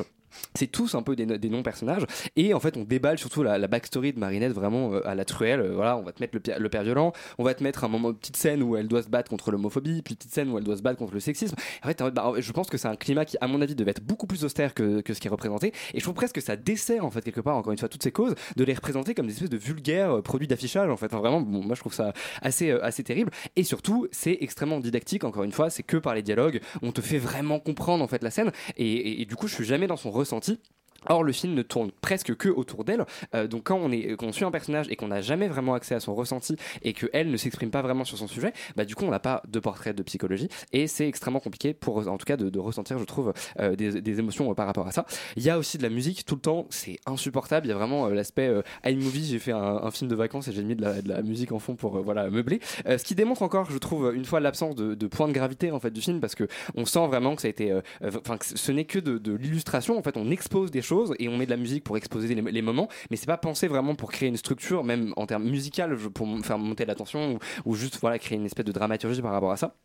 C'est 0.54 0.66
tous 0.66 0.94
un 0.94 1.02
peu 1.02 1.16
des, 1.16 1.26
des 1.26 1.48
non-personnages. 1.48 2.06
Et 2.36 2.54
en 2.54 2.60
fait 2.60 2.76
on 2.76 2.84
déballe 2.84 3.18
surtout 3.18 3.42
la, 3.42 3.66
backstory 3.66 4.12
de 4.12 4.18
Marinette 4.18 4.52
vraiment 4.52 4.94
euh, 4.94 5.06
à 5.06 5.14
la 5.14 5.24
truelle. 5.24 5.60
Euh, 5.60 5.74
voilà 5.74 5.96
on 5.96 6.02
va 6.02 6.12
te 6.12 6.22
mettre 6.22 6.34
le, 6.34 6.68
père 6.68 6.82
violent. 6.82 7.12
On 7.38 7.44
va 7.44 7.54
te 7.54 7.62
mettre 7.62 7.84
un 7.84 7.88
moment 7.88 8.10
une 8.10 8.16
petite 8.16 8.36
scène 8.36 8.62
où 8.62 8.76
elle 8.76 8.88
doit 8.88 9.02
se 9.02 9.08
battre 9.08 9.30
contre 9.30 9.50
l'homophobie 9.50 10.02
puis 10.02 10.12
une 10.12 10.16
petite 10.18 10.32
scène 10.32 10.50
où 10.50 10.58
elle 10.58 10.64
doit 10.64 10.76
se 10.76 10.82
battre 10.82 10.98
contre 10.98 11.14
le 11.14 11.20
sexisme. 11.20 11.56
En 11.82 11.88
fait, 11.88 12.02
bah, 12.02 12.32
je 12.38 12.52
pense 12.52 12.68
que 12.68 12.78
c'est 12.78 12.88
un 12.88 12.96
climat 12.96 13.24
qui 13.24 13.36
à 13.40 13.46
mon 13.46 13.60
avis 13.60 13.74
devait 13.74 13.90
être 13.90 14.02
beaucoup 14.02 14.26
plus 14.26 14.44
austère 14.44 14.74
que, 14.74 15.00
que 15.00 15.14
ce 15.14 15.20
qui 15.20 15.28
est 15.28 15.30
représenté. 15.30 15.72
Et 15.94 15.98
je 15.98 16.04
trouve 16.04 16.14
presque 16.14 16.36
que 16.36 16.40
ça 16.40 16.56
dessert 16.56 17.04
en 17.04 17.10
fait 17.10 17.22
quelque 17.22 17.40
part 17.40 17.56
encore 17.56 17.72
une 17.72 17.78
fois 17.78 17.88
toutes 17.88 18.02
ces 18.02 18.12
causes 18.12 18.34
de 18.56 18.64
les 18.64 18.74
représenter 18.74 19.14
comme 19.14 19.26
des 19.26 19.32
espèces 19.32 19.50
de 19.50 19.56
vulgaires 19.56 20.16
euh, 20.16 20.22
produits 20.22 20.48
d'affichage 20.48 20.90
en 20.90 20.96
fait. 20.96 21.12
Vraiment 21.12 21.40
moi 21.40 21.74
je 21.74 21.80
trouve 21.80 21.94
ça 21.94 22.12
assez 22.42 22.70
assez 22.70 23.02
terrible. 23.02 23.30
Et 23.56 23.64
surtout 23.64 24.06
c'est 24.12 24.38
extrêmement 24.40 24.80
didactique 24.80 25.24
encore 25.24 25.44
une 25.44 25.52
fois. 25.52 25.70
C'est 25.70 25.82
que 25.82 25.96
par 25.96 26.14
les 26.14 26.22
dialogues. 26.22 26.60
On 26.82 26.92
te 26.92 27.00
fait 27.00 27.18
vraiment 27.18 27.58
comprendre 27.58 28.04
en 28.04 28.08
fait 28.08 28.22
la 28.22 28.30
scène. 28.30 28.52
Et 28.76 29.24
du 29.24 29.36
coup 29.36 29.48
je 29.48 29.54
suis 29.54 29.64
jamais 29.64 29.86
dans 29.86 29.96
son 29.96 30.10
ressenti 30.10 30.25
ressenti. 30.26 30.60
Or, 31.08 31.22
le 31.22 31.32
film 31.32 31.54
ne 31.54 31.62
tourne 31.62 31.90
presque 32.00 32.34
que 32.36 32.48
autour 32.48 32.84
d'elle. 32.84 33.04
Euh, 33.34 33.46
donc, 33.46 33.64
quand 33.64 33.78
on, 33.78 34.32
suit 34.32 34.44
un 34.44 34.50
personnage 34.50 34.86
et 34.90 34.96
qu'on 34.96 35.08
n'a 35.08 35.20
jamais 35.20 35.48
vraiment 35.48 35.74
accès 35.74 35.94
à 35.94 36.00
son 36.00 36.14
ressenti 36.14 36.56
et 36.82 36.92
qu'elle 36.92 37.30
ne 37.30 37.36
s'exprime 37.36 37.70
pas 37.70 37.82
vraiment 37.82 38.04
sur 38.04 38.18
son 38.18 38.26
sujet, 38.26 38.52
bah, 38.76 38.84
du 38.84 38.94
coup, 38.94 39.04
on 39.04 39.10
n'a 39.10 39.20
pas 39.20 39.42
de 39.48 39.58
portrait 39.60 39.94
de 39.94 40.02
psychologie 40.02 40.48
et 40.72 40.86
c'est 40.86 41.08
extrêmement 41.08 41.40
compliqué 41.40 41.74
pour, 41.74 42.06
en 42.08 42.18
tout 42.18 42.26
cas, 42.26 42.36
de, 42.36 42.58
ressentir, 42.58 42.98
je 42.98 43.04
trouve, 43.04 43.32
euh, 43.60 43.76
des, 43.76 44.18
émotions 44.18 44.50
euh, 44.50 44.54
par 44.54 44.66
rapport 44.66 44.86
à 44.86 44.92
ça. 44.92 45.06
Il 45.36 45.42
y 45.42 45.50
a 45.50 45.58
aussi 45.58 45.78
de 45.78 45.82
la 45.82 45.90
musique 45.90 46.24
tout 46.24 46.34
le 46.34 46.40
temps, 46.40 46.66
c'est 46.70 46.98
insupportable. 47.06 47.66
Il 47.66 47.70
y 47.70 47.72
a 47.72 47.76
vraiment 47.76 48.08
l'aspect 48.08 48.50
iMovie. 48.84 49.26
J'ai 49.26 49.38
fait 49.38 49.52
un, 49.52 49.90
film 49.90 50.10
de 50.10 50.16
vacances 50.16 50.48
et 50.48 50.52
j'ai 50.52 50.62
mis 50.62 50.74
de 50.74 50.82
la, 50.82 51.22
musique 51.22 51.52
en 51.52 51.58
fond 51.58 51.74
pour 51.74 52.02
voilà 52.02 52.28
meubler. 52.30 52.60
Ce 52.86 53.02
qui 53.02 53.14
démontre 53.14 53.42
encore, 53.42 53.70
je 53.70 53.78
trouve, 53.78 54.12
une 54.14 54.24
fois 54.24 54.40
l'absence 54.40 54.74
de, 54.74 54.94
de 54.94 55.06
point 55.06 55.28
de 55.28 55.32
gravité 55.32 55.70
en 55.70 55.80
fait 55.80 55.90
du 55.90 56.00
film 56.00 56.20
parce 56.20 56.34
que 56.34 56.44
on 56.74 56.84
sent 56.84 57.06
vraiment 57.06 57.34
que 57.36 57.42
ça 57.42 57.48
a 57.48 57.50
été, 57.50 57.78
enfin, 58.04 58.36
ce 58.40 58.72
n'est 58.72 58.84
que 58.84 58.98
de 58.98 59.32
l'illustration. 59.34 59.98
En 59.98 60.02
fait, 60.02 60.16
on 60.16 60.30
expose 60.30 60.70
des 60.70 60.82
choses 60.82 60.95
et 61.18 61.28
on 61.28 61.36
met 61.36 61.46
de 61.46 61.50
la 61.50 61.56
musique 61.56 61.84
pour 61.84 61.96
exposer 61.96 62.34
les, 62.34 62.62
moments, 62.62 62.88
mais 63.10 63.16
c'est 63.16 63.26
pas 63.26 63.36
pensé 63.36 63.68
vraiment 63.68 63.94
pour 63.94 64.10
créer 64.10 64.28
une 64.28 64.36
structure, 64.36 64.84
même 64.84 65.12
en 65.16 65.26
termes 65.26 65.44
musical, 65.44 65.96
pour 65.96 66.26
faire 66.44 66.58
monter 66.58 66.84
l'attention 66.84 67.34
ou, 67.34 67.38
ou 67.64 67.74
juste 67.74 67.98
voilà 68.00 68.18
créer 68.18 68.38
une 68.38 68.46
espèce 68.46 68.64
de 68.64 68.72
dramaturgie 68.72 69.22
par 69.22 69.32
rapport 69.32 69.52
à 69.52 69.56
ça. 69.56 69.76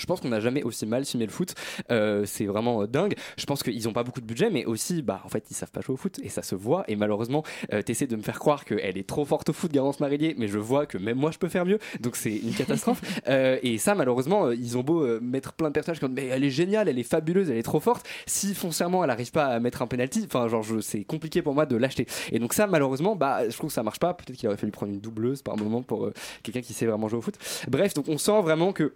Je 0.00 0.06
pense 0.06 0.20
qu'on 0.20 0.28
n'a 0.28 0.40
jamais 0.40 0.62
aussi 0.62 0.86
mal 0.86 1.04
filmé 1.04 1.26
le 1.26 1.32
foot. 1.32 1.54
Euh, 1.90 2.24
c'est 2.24 2.46
vraiment 2.46 2.82
euh, 2.82 2.86
dingue. 2.86 3.14
Je 3.36 3.46
pense 3.46 3.62
qu'ils 3.62 3.84
n'ont 3.84 3.92
pas 3.92 4.04
beaucoup 4.04 4.20
de 4.20 4.26
budget, 4.26 4.50
mais 4.50 4.64
aussi, 4.64 5.02
bah, 5.02 5.20
en 5.24 5.28
fait, 5.28 5.44
ils 5.50 5.54
savent 5.54 5.70
pas 5.70 5.80
jouer 5.80 5.94
au 5.94 5.96
foot 5.96 6.18
et 6.22 6.28
ça 6.28 6.42
se 6.42 6.54
voit. 6.54 6.84
Et 6.88 6.96
malheureusement, 6.96 7.42
euh, 7.72 7.82
t'essaies 7.82 8.06
de 8.06 8.16
me 8.16 8.22
faire 8.22 8.38
croire 8.38 8.64
qu'elle 8.64 8.96
est 8.98 9.06
trop 9.06 9.24
forte 9.24 9.48
au 9.48 9.52
foot, 9.52 9.72
Garance 9.72 10.00
Marillier, 10.00 10.34
mais 10.38 10.48
je 10.48 10.58
vois 10.58 10.86
que 10.86 10.98
même 10.98 11.18
moi, 11.18 11.30
je 11.30 11.38
peux 11.38 11.48
faire 11.48 11.64
mieux. 11.64 11.78
Donc 12.00 12.16
c'est 12.16 12.36
une 12.36 12.54
catastrophe. 12.54 13.00
Euh, 13.26 13.58
et 13.62 13.78
ça, 13.78 13.94
malheureusement, 13.94 14.46
euh, 14.46 14.54
ils 14.54 14.78
ont 14.78 14.82
beau 14.82 15.20
mettre 15.20 15.52
plein 15.52 15.68
de 15.68 15.72
personnages 15.72 16.00
comme, 16.00 16.14
mais 16.14 16.26
elle 16.26 16.44
est 16.44 16.50
géniale, 16.50 16.88
elle 16.88 16.98
est 16.98 17.02
fabuleuse, 17.02 17.50
elle 17.50 17.56
est 17.56 17.62
trop 17.62 17.80
forte. 17.80 18.06
Si 18.26 18.54
foncièrement, 18.54 19.02
elle 19.02 19.08
n'arrive 19.08 19.32
pas 19.32 19.46
à 19.46 19.60
mettre 19.60 19.82
un 19.82 19.86
penalty, 19.86 20.24
enfin, 20.24 20.48
genre, 20.48 20.64
c'est 20.80 21.04
compliqué 21.04 21.42
pour 21.42 21.54
moi 21.54 21.66
de 21.66 21.76
l'acheter. 21.76 22.06
Et 22.32 22.38
donc 22.38 22.54
ça, 22.54 22.66
malheureusement, 22.66 23.16
bah, 23.16 23.48
je 23.48 23.56
trouve 23.56 23.68
que 23.68 23.74
ça 23.74 23.82
marche 23.82 23.98
pas. 23.98 24.14
Peut-être 24.14 24.36
qu'il 24.36 24.48
aurait 24.48 24.56
fallu 24.56 24.72
prendre 24.72 24.92
une 24.92 25.00
doubleuse 25.00 25.42
par 25.42 25.56
moment 25.56 25.82
pour 25.82 26.10
quelqu'un 26.42 26.60
qui 26.60 26.72
sait 26.72 26.86
vraiment 26.86 27.08
jouer 27.08 27.18
au 27.18 27.22
foot. 27.22 27.38
Bref, 27.68 27.92
donc 27.94 28.08
on 28.08 28.18
sent 28.18 28.40
vraiment 28.40 28.72
que 28.72 28.94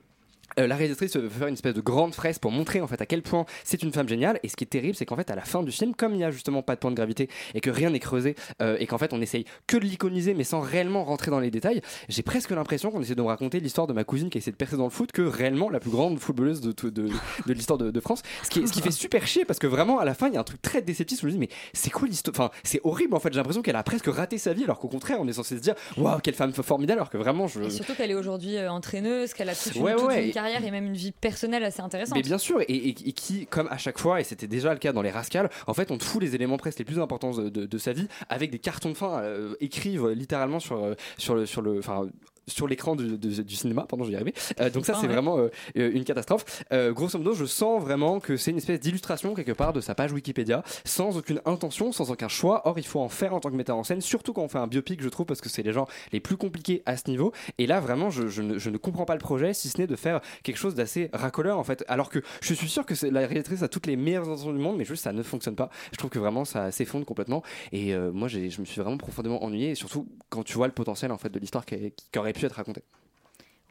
euh, 0.59 0.67
la 0.67 0.77
réalisatrice 0.77 1.17
veut 1.17 1.29
faire 1.29 1.47
une 1.49 1.55
espèce 1.55 1.75
de 1.75 1.81
grande 1.81 2.15
fraise 2.15 2.39
pour 2.39 2.51
montrer 2.51 2.81
en 2.81 2.87
fait 2.87 3.01
à 3.01 3.07
quel 3.07 3.23
point 3.23 3.47
c'est 3.65 3.83
une 3.83 3.93
femme 3.93 4.09
géniale. 4.09 4.39
Et 4.43 4.49
ce 4.49 4.57
qui 4.57 4.65
est 4.65 4.67
terrible 4.67 4.95
c'est 4.95 5.07
qu'en 5.07 5.17
fait 5.17 5.31
à 5.31 5.35
la 5.35 5.43
fin 5.43 5.63
du 5.63 5.71
film 5.73 5.95
comme 5.95 6.15
il 6.15 6.21
y 6.21 6.25
a 6.25 6.31
justement 6.31 6.63
pas 6.63 6.75
de 6.75 6.81
point 6.81 6.91
de 6.91 6.97
gravité 6.97 7.29
et 7.55 7.61
que 7.61 7.71
rien 7.71 7.91
n'est 7.91 8.01
creusé 8.01 8.35
euh, 8.61 8.77
et 8.79 8.87
qu'en 8.87 8.99
fait 8.99 9.13
on 9.13 9.21
essaye 9.21 9.45
que 9.67 9.77
de 9.77 9.85
l'iconiser 9.85 10.35
mais 10.35 10.45
sans 10.45 10.61
réellement 10.61 11.05
rentrer 11.05 11.31
dans 11.31 11.41
les 11.41 11.51
détails 11.51 11.81
j'ai 12.09 12.23
presque 12.23 12.51
l'impression 12.51 12.91
qu'on 12.91 13.01
essaie 13.01 13.15
de 13.15 13.23
me 13.23 13.27
raconter 13.27 13.61
l'histoire 13.61 13.87
de 13.87 13.93
ma 13.93 14.05
cousine 14.05 14.29
qui 14.31 14.39
essaie 14.39 14.51
de 14.51 14.57
percer 14.57 14.77
dans 14.77 14.85
le 14.85 14.91
foot 14.91 15.11
que 15.13 15.23
réellement 15.23 15.71
la 15.71 15.81
plus 15.81 15.91
grande 15.91 16.19
footballeuse 16.19 16.61
de, 16.61 16.73
tout- 16.73 16.91
de, 16.91 17.09
de 17.47 17.53
l'histoire 17.53 17.79
de, 17.79 18.01
France. 18.01 18.23
Ce 18.43 18.51
qui, 18.51 18.61
est- 18.61 18.67
ce 18.67 18.73
qui 18.73 18.81
fait 18.83 18.91
super 18.91 19.27
chier 19.27 19.45
parce 19.45 19.59
que 19.59 19.67
vraiment 19.67 19.99
à 20.01 20.05
la 20.05 20.15
fin 20.15 20.29
il 20.29 20.35
y 20.35 20.37
a 20.37 20.41
un 20.41 20.45
truc 20.45 20.61
très 20.61 20.83
déceptif. 20.83 21.19
Où 21.19 21.21
je 21.23 21.27
me 21.27 21.33
dis 21.33 21.39
mais 21.39 21.49
c'est 21.73 21.91
quoi 21.91 22.07
l'histoire? 22.09 22.35
Enfin 22.37 22.51
c'est 22.65 22.81
horrible 22.85 23.15
en 23.15 23.21
fait. 23.21 23.33
J'ai 23.33 23.39
l'impression 23.39 23.63
qu'elle 23.63 23.77
a 23.77 23.83
presque 23.83 24.07
raté 24.07 24.39
sa 24.39 24.53
vie 24.53 24.65
alors 24.65 24.79
qu'au 24.79 24.89
contraire 24.89 25.19
on 25.21 25.29
est 25.29 25.33
censé 25.33 25.57
se 25.57 25.63
dire 25.63 25.75
waouh 25.97 26.19
quelle 26.21 26.35
femme 26.35 26.53
formidable 26.53 26.99
alors 26.99 27.11
que 27.11 27.17
vraiment 27.17 27.47
je 27.47 27.61
Et 27.63 27.71
surtout 27.71 27.95
qu'elle 27.95 28.11
est 28.11 28.15
aujourd'hui 28.15 28.57
euh, 28.57 28.71
entraîneuse, 28.71 29.33
qu'elle 29.35 29.49
a 29.49 29.55
toute 29.55 29.75
une, 29.77 29.83
Ouais, 29.83 29.95
toute 29.95 30.07
ouais, 30.09 30.27
une 30.27 30.32
carrière 30.33 30.65
et 30.65 30.71
même 30.71 30.87
une 30.87 30.95
vie 30.97 31.13
personnelle 31.13 31.65
assez 31.65 31.81
intéressante. 31.81 32.17
Mais 32.17 32.23
bien 32.23 32.39
sûr, 32.39 32.61
et, 32.63 32.65
et- 32.75 32.89
et 33.09 33.13
qui, 33.13 33.47
comme 33.47 33.69
à 33.71 33.79
chaque 33.79 33.99
fois, 33.99 34.21
et 34.21 34.25
c'était 34.25 34.47
déjà 34.47 34.73
le 34.73 34.79
cas 34.79 34.93
dans 34.93 35.03
les 35.03 35.11
Rascals, 35.11 35.51
en 35.67 35.75
fait, 35.75 35.91
on 35.91 35.99
te 35.99 36.05
fout 36.05 36.23
les 36.23 36.35
éléments 36.35 36.57
presque 36.57 36.79
les 36.79 36.85
plus 36.85 36.99
importants 36.99 37.31
de, 37.33 37.49
de- 37.49 37.67
de 37.67 37.79
sa 37.79 37.93
vie 37.93 38.09
avec 38.29 38.51
des 38.51 38.59
cartons 38.59 38.91
de 38.91 38.95
fin 38.97 39.21
euh, 39.21 39.55
écrits 39.61 39.99
euh, 39.99 40.15
littéralement 40.15 40.61
sur, 40.61 40.83
euh, 40.83 40.95
sur 41.19 41.35
le, 41.35 41.47
sur 41.47 41.63
le, 41.63 41.79
enfin, 41.79 42.09
sur 42.47 42.67
l'écran 42.67 42.97
du, 42.97 43.19
du- 43.19 43.45
du 43.45 43.55
cinéma, 43.55 43.87
pardon, 43.89 44.05
je 44.05 44.09
vais 44.09 44.15
y 44.15 44.17
arriver. 44.17 44.35
Euh, 44.61 44.71
donc 44.71 44.85
ça, 44.87 44.95
c'est 44.95 45.07
ouais. 45.07 45.13
vraiment 45.13 45.39
euh, 45.39 45.49
euh, 45.77 45.91
une 45.93 46.05
catastrophe. 46.05 46.65
Euh, 46.73 46.93
grosso 46.93 47.19
modo, 47.19 47.35
je 47.35 47.45
sens 47.45 47.81
vraiment 47.83 48.21
que 48.21 48.37
c'est 48.37 48.51
une 48.51 48.57
espèce 48.59 48.81
d'illustration 48.81 49.35
quelque 49.35 49.53
part 49.53 49.73
de 49.73 49.81
sa 49.81 49.95
page 49.95 50.13
Wikipédia, 50.13 50.63
sans 50.85 51.17
aucune 51.17 51.41
intention, 51.45 51.93
sans 51.93 52.11
aucun 52.11 52.29
choix. 52.29 52.63
Or, 52.67 52.79
il 52.79 52.87
faut 52.87 53.01
en 53.01 53.09
faire 53.09 53.35
en 53.35 53.41
tant 53.41 53.51
que 53.51 53.57
metteur 53.57 53.77
en 53.77 53.85
scène, 53.85 54.01
surtout 54.01 54.33
quand 54.33 54.43
on 54.43 54.49
fait 54.49 54.59
un 54.59 54.67
biopic, 54.67 55.03
je 55.03 55.09
trouve, 55.09 55.27
parce 55.27 55.41
que 55.41 55.49
c'est 55.49 55.63
les 55.63 55.73
gens 55.73 55.87
les 56.13 56.21
plus 56.21 56.37
compliqués 56.37 56.83
à 56.87 56.97
ce 56.97 57.09
niveau. 57.09 57.33
Et 57.59 57.67
là, 57.67 57.81
vraiment, 57.81 58.11
je, 58.11 58.29
je 58.29 58.43
ne, 58.43 58.59
je 58.59 58.71
ne 58.71 58.77
comprends 58.77 59.05
pas 59.05 59.15
le 59.15 59.21
projet, 59.21 59.55
si 59.55 59.69
ce 59.69 59.79
n'est 59.79 59.87
de 59.87 59.97
faire 59.97 60.21
quelque 60.43 60.57
chose 60.59 60.75
d'assez 60.75 61.11
racoleur, 61.13 61.59
en 61.59 61.65
fait. 61.65 61.85
Alors 61.89 62.09
que 62.09 62.21
je 62.41 62.55
suis 62.55 62.69
sûr 62.69 62.85
que 62.87 62.95
la 63.07 63.21
réalisatrice 63.21 63.63
a 63.63 63.69
toutes 63.69 63.87
les 63.87 63.97
meilleures 63.97 64.25
intentions 64.29 64.53
du 64.53 64.59
monde, 64.59 64.77
mais 64.79 64.85
juste 64.85 65.05
ça 65.05 65.13
ne 65.13 65.23
fonctionne 65.23 65.57
pas. 65.57 65.71
Je 65.93 65.97
trouve 65.99 66.11
que 66.11 66.19
vraiment 66.19 66.45
ça 66.45 66.71
s'effondre 66.73 67.07
complètement. 67.07 67.43
Et 67.73 67.95
moi, 67.97 68.29
je 68.29 68.39
me 68.61 68.65
suis 68.65 68.81
vraiment 68.81 68.99
profondément 68.99 69.43
ennuyé, 69.45 69.71
et 69.71 69.75
surtout 69.75 70.09
quand 70.29 70.43
tu 70.43 70.55
vois 70.55 70.67
le 70.67 70.73
potentiel 70.73 71.13
en 71.13 71.19
fait 71.19 71.31
de 71.31 71.39
l'histoire 71.39 71.65
qui, 71.65 71.93
qui 72.11 72.19
aurait 72.19 72.32
pu 72.33 72.45
être 72.47 72.53
racontée. 72.55 72.83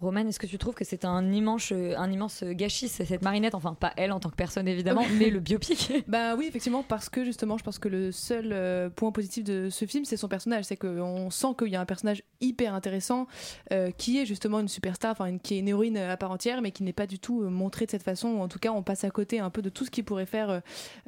Roman, 0.01 0.27
est-ce 0.27 0.39
que 0.39 0.47
tu 0.47 0.57
trouves 0.57 0.73
que 0.73 0.83
c'est 0.83 1.05
un 1.05 1.31
immense, 1.31 1.71
un 1.71 2.11
immense 2.11 2.43
gâchis, 2.43 2.87
cette 2.87 3.21
Marinette, 3.21 3.55
enfin 3.55 3.75
pas 3.75 3.93
elle 3.97 4.11
en 4.11 4.19
tant 4.19 4.29
que 4.29 4.35
personne 4.35 4.67
évidemment, 4.67 5.05
mais 5.19 5.29
le 5.29 5.39
biopic? 5.39 5.91
Bah 6.07 6.35
oui, 6.35 6.45
effectivement, 6.47 6.83
parce 6.83 7.09
que 7.09 7.23
justement, 7.23 7.57
je 7.57 7.63
pense 7.63 7.79
que 7.79 7.87
le 7.87 8.11
seul 8.11 8.49
euh, 8.51 8.89
point 8.89 9.11
positif 9.11 9.43
de 9.43 9.69
ce 9.69 9.85
film, 9.85 10.05
c'est 10.05 10.17
son 10.17 10.27
personnage. 10.27 10.65
C'est 10.65 10.77
qu'on 10.77 11.29
sent 11.29 11.55
qu'il 11.57 11.69
y 11.69 11.75
a 11.75 11.81
un 11.81 11.85
personnage 11.85 12.23
hyper 12.41 12.73
intéressant 12.73 13.27
euh, 13.71 13.91
qui 13.91 14.19
est 14.19 14.25
justement 14.25 14.59
une 14.59 14.67
superstar, 14.67 15.11
enfin 15.11 15.37
qui 15.37 15.55
est 15.55 15.59
une 15.59 15.67
héroïne 15.67 15.97
à 15.97 16.17
part 16.17 16.31
entière, 16.31 16.61
mais 16.61 16.71
qui 16.71 16.83
n'est 16.83 16.93
pas 16.93 17.07
du 17.07 17.19
tout 17.19 17.43
euh, 17.43 17.49
montrée 17.49 17.85
de 17.85 17.91
cette 17.91 18.03
façon. 18.03 18.29
Ou 18.29 18.39
en 18.41 18.47
tout 18.47 18.59
cas, 18.59 18.71
on 18.71 18.83
passe 18.83 19.03
à 19.03 19.11
côté 19.11 19.39
un 19.39 19.49
peu 19.49 19.61
de 19.61 19.69
tout 19.69 19.85
ce 19.85 19.91
qui 19.91 20.03
pourrait 20.03 20.25
faire, 20.25 20.49
euh, 20.49 20.59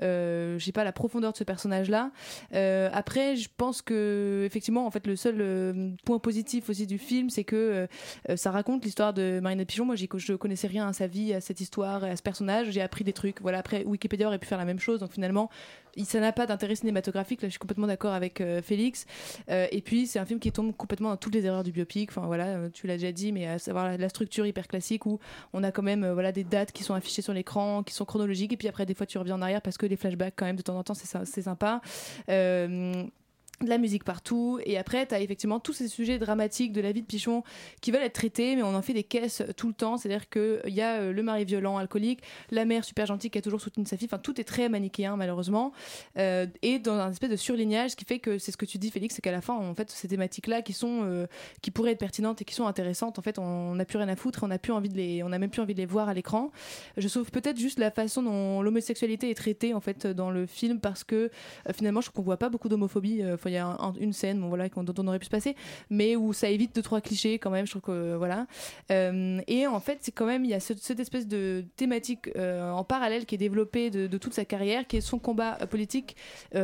euh, 0.01 0.59
je 0.59 0.65
sais 0.65 0.71
pas, 0.71 0.83
la 0.83 0.91
profondeur 0.91 1.31
de 1.31 1.37
ce 1.37 1.43
personnage-là. 1.43 2.11
Euh, 2.53 2.89
après, 2.93 3.35
je 3.35 3.49
pense 3.55 3.81
que 3.81 4.43
effectivement, 4.45 4.85
en 4.85 4.91
fait, 4.91 5.07
le 5.07 5.15
seul 5.15 5.37
euh, 5.39 5.91
point 6.05 6.19
positif 6.19 6.69
aussi 6.69 6.87
du 6.87 6.97
film, 6.97 7.29
c'est 7.29 7.43
que 7.43 7.55
euh, 7.55 7.87
euh, 8.29 8.35
ça 8.35 8.51
raconte 8.51 8.82
l'histoire 8.83 9.13
de 9.13 9.39
Marinette 9.41 9.67
Pigeon. 9.67 9.85
Moi, 9.85 9.95
je 9.95 10.33
connaissais 10.33 10.67
rien 10.67 10.87
à 10.87 10.93
sa 10.93 11.07
vie, 11.07 11.33
à 11.33 11.41
cette 11.41 11.61
histoire, 11.61 12.03
à 12.03 12.15
ce 12.15 12.21
personnage. 12.21 12.71
J'ai 12.71 12.81
appris 12.81 13.03
des 13.03 13.13
trucs. 13.13 13.41
Voilà. 13.41 13.59
Après, 13.59 13.83
Wikipédia 13.85 14.27
aurait 14.27 14.39
pu 14.39 14.47
faire 14.47 14.57
la 14.57 14.65
même 14.65 14.79
chose. 14.79 14.99
Donc 14.99 15.11
finalement, 15.11 15.49
ça 16.03 16.19
n'a 16.19 16.31
pas 16.31 16.45
d'intérêt 16.45 16.75
cinématographique. 16.75 17.41
Là, 17.41 17.47
je 17.47 17.51
suis 17.51 17.59
complètement 17.59 17.87
d'accord 17.87 18.13
avec 18.13 18.41
euh, 18.41 18.61
Félix. 18.61 19.05
Euh, 19.49 19.67
et 19.71 19.81
puis, 19.81 20.07
c'est 20.07 20.19
un 20.19 20.25
film 20.25 20.39
qui 20.39 20.51
tombe 20.51 20.75
complètement 20.75 21.09
dans 21.09 21.17
toutes 21.17 21.35
les 21.35 21.45
erreurs 21.45 21.63
du 21.63 21.71
biopic. 21.71 22.09
Enfin 22.11 22.25
voilà, 22.27 22.47
euh, 22.47 22.69
tu 22.73 22.87
l'as 22.87 22.97
déjà 22.97 23.11
dit, 23.11 23.31
mais 23.31 23.47
à 23.47 23.59
savoir 23.59 23.97
la, 23.97 24.09
structure 24.09 24.45
hyper 24.45 24.67
classique 24.67 25.05
où 25.05 25.19
on 25.53 25.63
a 25.63 25.71
quand 25.71 25.81
même 25.81 26.07
voilà 26.11 26.31
des 26.31 26.43
dates 26.43 26.71
qui 26.71 26.83
sont 26.83 26.93
affichées 26.93 27.23
sur 27.23 27.33
l'écran, 27.33 27.83
qui 27.83 27.93
sont 27.93 28.05
chronologiques. 28.05 28.53
Et 28.53 28.57
puis 28.57 28.67
après, 28.67 28.85
des 28.85 28.93
fois, 28.93 29.05
tu 29.05 29.17
reviens 29.17 29.35
en 29.35 29.41
arrière 29.41 29.61
parce 29.61 29.77
que 29.77 29.85
les 29.85 29.95
flashbacks, 29.95 30.33
quand 30.35 30.45
même, 30.45 30.55
de 30.55 30.61
temps 30.61 30.77
en 30.77 30.83
temps, 30.83 30.93
c'est 30.93 31.41
sympa. 31.41 31.81
De 33.61 33.69
la 33.69 33.77
musique 33.77 34.03
partout. 34.03 34.59
Et 34.65 34.77
après 34.77 35.05
tu 35.05 35.15
as 35.15 35.21
effectivement 35.21 35.59
tous 35.59 35.73
ces 35.73 35.87
sujets 35.87 36.17
dramatiques 36.17 36.73
de 36.73 36.81
la 36.81 36.91
vie 36.91 37.01
de 37.01 37.05
Pichon 37.05 37.43
qui 37.81 37.91
veulent 37.91 38.01
être 38.01 38.13
traités 38.13 38.55
mais 38.55 38.63
on 38.63 38.75
en 38.75 38.81
fait 38.81 38.93
des 38.93 39.03
caisses 39.03 39.41
tout 39.55 39.67
le 39.67 39.73
temps. 39.73 39.95
C'est 39.95 40.09
à 40.09 40.17
dire 40.17 40.27
qu'il 40.27 40.73
y 40.73 40.81
a 40.81 40.95
euh, 40.95 41.13
le 41.13 41.23
mari 41.23 41.45
violent 41.45 41.77
alcoolique 41.77 42.21
la 42.51 42.65
mère 42.65 42.83
super 42.83 43.05
gentille 43.05 43.29
qui 43.29 43.37
a 43.37 43.41
toujours 43.41 43.61
soutenu 43.61 43.85
sa 43.85 43.95
fille. 43.95 44.07
Enfin 44.11 44.17
tout 44.17 44.41
est 44.41 44.43
très 44.43 44.67
manichéen 44.67 45.15
malheureusement. 45.15 45.71
Euh, 46.17 46.45
et 46.61 46.79
dans 46.79 46.95
un 46.95 47.11
espèce 47.11 47.29
de 47.29 47.35
surlignage 47.37 47.91
ce 47.91 47.95
qui 47.95 48.05
fait 48.05 48.19
que 48.19 48.37
c'est 48.37 48.51
ce 48.51 48.57
que 48.57 48.65
tu 48.65 48.79
dis 48.79 48.91
Félix 48.91 49.15
c'est 49.15 49.21
qu'à 49.21 49.31
la 49.31 49.39
fin 49.39 49.53
en 49.53 49.73
fait 49.75 49.89
ces 49.91 50.09
thématiques 50.09 50.47
là 50.47 50.61
qui 50.61 50.73
sont 50.73 51.01
euh, 51.03 51.27
qui 51.61 51.71
pourraient 51.71 51.91
être 51.91 51.99
pertinentes 51.99 52.41
et 52.41 52.45
qui 52.45 52.55
sont 52.55 52.65
intéressantes 52.65 53.17
en 53.17 53.21
fait 53.21 53.39
on 53.39 53.75
n'a 53.75 53.85
plus 53.85 53.97
rien 53.97 54.09
à 54.09 54.15
foutre 54.17 54.43
on 54.43 54.47
n'a 54.47 54.59
plus 54.59 54.73
envie 54.73 54.89
de 54.89 54.97
les 54.97 55.23
on 55.23 55.31
a 55.31 55.37
même 55.37 55.51
plus 55.51 55.61
envie 55.61 55.75
de 55.75 55.79
les 55.79 55.85
voir 55.85 56.09
à 56.09 56.13
l'écran. 56.13 56.51
Je 56.97 57.07
sauve 57.07 57.31
peut-être 57.31 57.57
juste 57.57 57.79
la 57.79 57.91
façon 57.91 58.23
dont 58.23 58.61
l'homosexualité 58.61 59.29
est 59.29 59.35
traitée 59.35 59.73
en 59.73 59.79
fait 59.79 60.05
dans 60.05 60.31
le 60.31 60.47
film 60.47 60.81
parce 60.81 61.05
que 61.05 61.29
finalement 61.73 62.01
je 62.01 62.07
trouve 62.07 62.15
qu'on 62.15 62.25
voit 62.25 62.37
pas 62.37 62.49
beaucoup 62.49 62.67
d'homophobie 62.67 63.21
y 63.53 63.57
a 63.57 63.65
un- 63.67 63.77
un- 63.79 63.93
une 63.99 64.13
scène 64.13 64.39
bon, 64.39 64.47
voilà 64.49 64.67
dont 64.69 64.93
on 64.97 65.07
aurait 65.07 65.19
pu 65.19 65.25
se 65.25 65.29
passer 65.29 65.55
mais 65.89 66.15
où 66.15 66.33
ça 66.33 66.49
évite 66.49 66.75
deux 66.75 66.81
trois 66.81 67.01
clichés 67.01 67.39
quand 67.39 67.49
même 67.49 67.65
je 67.65 67.71
trouve 67.71 67.81
que 67.83 68.15
voilà 68.15 68.47
Euh, 68.91 69.39
et 69.47 69.67
en 69.67 69.79
fait 69.79 69.99
c'est 70.01 70.11
quand 70.11 70.25
même 70.25 70.43
il 70.45 70.51
y 70.51 70.53
a 70.53 70.59
ce- 70.59 70.73
cette 70.75 70.99
espèce 70.99 71.27
de 71.27 71.63
thématique 71.77 72.29
euh, 72.35 72.69
en 72.71 72.83
parallèle 72.83 73.25
qui 73.25 73.35
est 73.35 73.37
développée 73.37 73.89
de, 73.89 74.07
de 74.07 74.17
toute 74.17 74.33
sa 74.33 74.45
carrière 74.45 74.85
qui 74.87 74.97
est 74.97 75.01
son 75.01 75.19
combat 75.19 75.57
euh, 75.61 75.65
politique 75.65 76.15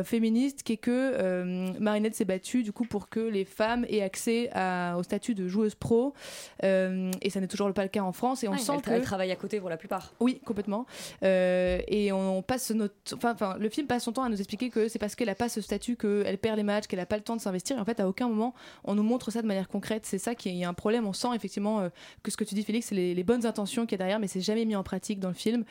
féministe 0.04 0.62
qui 0.62 0.74
est 0.74 0.76
que 0.76 1.78
Marinette 1.80 2.14
s'est 2.14 2.24
battue 2.24 2.62
du 2.62 2.72
coup 2.72 2.84
pour 2.84 3.08
que 3.08 3.20
les 3.20 3.44
femmes 3.44 3.84
aient 3.88 4.02
accès 4.02 4.50
à- 4.52 4.96
au 4.98 5.02
statut 5.02 5.34
de 5.34 5.48
joueuse 5.48 5.74
pro 5.74 6.14
et 6.62 7.30
ça 7.30 7.40
n'est 7.40 7.46
toujours 7.48 7.72
pas 7.72 7.82
le 7.82 7.88
cas 7.88 8.02
en 8.02 8.12
France 8.12 8.42
et 8.44 8.48
on 8.48 8.52
Ouais, 8.52 8.58
sent 8.58 8.72
elle, 8.76 8.82
que 8.82 8.90
elle 8.90 9.02
travaille 9.02 9.30
à 9.30 9.36
côté 9.36 9.60
pour 9.60 9.68
la 9.70 9.76
plupart. 9.76 10.12
oui, 10.20 10.40
complètement. 10.44 10.86
Et 11.22 12.10
on 12.12 12.42
passe 12.42 12.70
notre, 12.70 12.94
enfin, 13.14 13.32
enfin, 13.32 13.56
le 13.58 13.68
film 13.68 13.86
passe 13.86 14.04
son 14.04 14.12
temps 14.12 14.22
à 14.22 14.28
nous 14.28 14.38
expliquer 14.38 14.70
que 14.70 14.88
c'est 14.88 14.98
parce 14.98 15.14
qu'elle 15.14 15.28
a 15.28 15.34
pas 15.34 15.48
ce 15.48 15.60
statut 15.60 15.96
qu'elle 15.96 16.38
perd 16.38 16.56
les 16.56 16.62
qu'elle 16.86 17.00
a 17.00 17.06
pas 17.06 17.16
le 17.16 17.22
temps 17.22 17.36
de 17.36 17.40
s'investir. 17.40 17.78
En 17.78 17.84
fait, 17.84 18.00
à 18.00 18.08
aucun 18.08 18.28
moment, 18.28 18.54
on 18.84 18.94
nous 18.94 19.02
montre 19.02 19.30
ça 19.30 19.42
de 19.42 19.46
manière 19.46 19.68
concrète. 19.68 20.06
C'est 20.06 20.18
ça 20.18 20.34
qui 20.34 20.48
est, 20.48 20.64
un 20.64 20.74
problème. 20.74 21.06
On 21.06 21.12
sent 21.12 21.28
effectivement 21.34 21.80
euh, 21.80 21.88
que 22.22 22.30
ce 22.30 22.36
que 22.36 22.44
tu 22.44 22.54
dis, 22.54 22.62
Félix, 22.62 22.88
c'est 22.88 22.94
les, 22.94 23.24
bonnes 23.24 23.46
intentions 23.46 23.86
qu'il 23.86 23.92
y 23.92 23.94
a 23.96 23.98
derrière, 23.98 24.18
mais 24.18 24.28
c'est 24.28 24.40
jamais 24.40 24.64
mis 24.64 24.76
en 24.76 24.82
pratique 24.82 25.20
dans 25.20 25.28
le 25.28 25.34
film. 25.34 25.64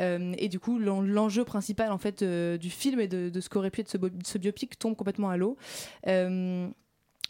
Euh, 0.00 0.34
et 0.38 0.48
du 0.48 0.58
coup, 0.58 0.78
l'en- 0.78 1.00
l'enjeu 1.00 1.44
principal 1.44 1.92
en 1.92 1.98
fait 1.98 2.22
euh, 2.22 2.58
du 2.58 2.70
film 2.70 3.00
et 3.00 3.08
de, 3.08 3.40
ce 3.40 3.48
qu'aurait 3.48 3.70
pu 3.70 3.80
être 3.82 3.96
ce 4.24 4.38
biopic 4.38 4.78
tombe 4.78 4.96
complètement 4.96 5.30
à 5.30 5.36
l'eau. 5.36 5.56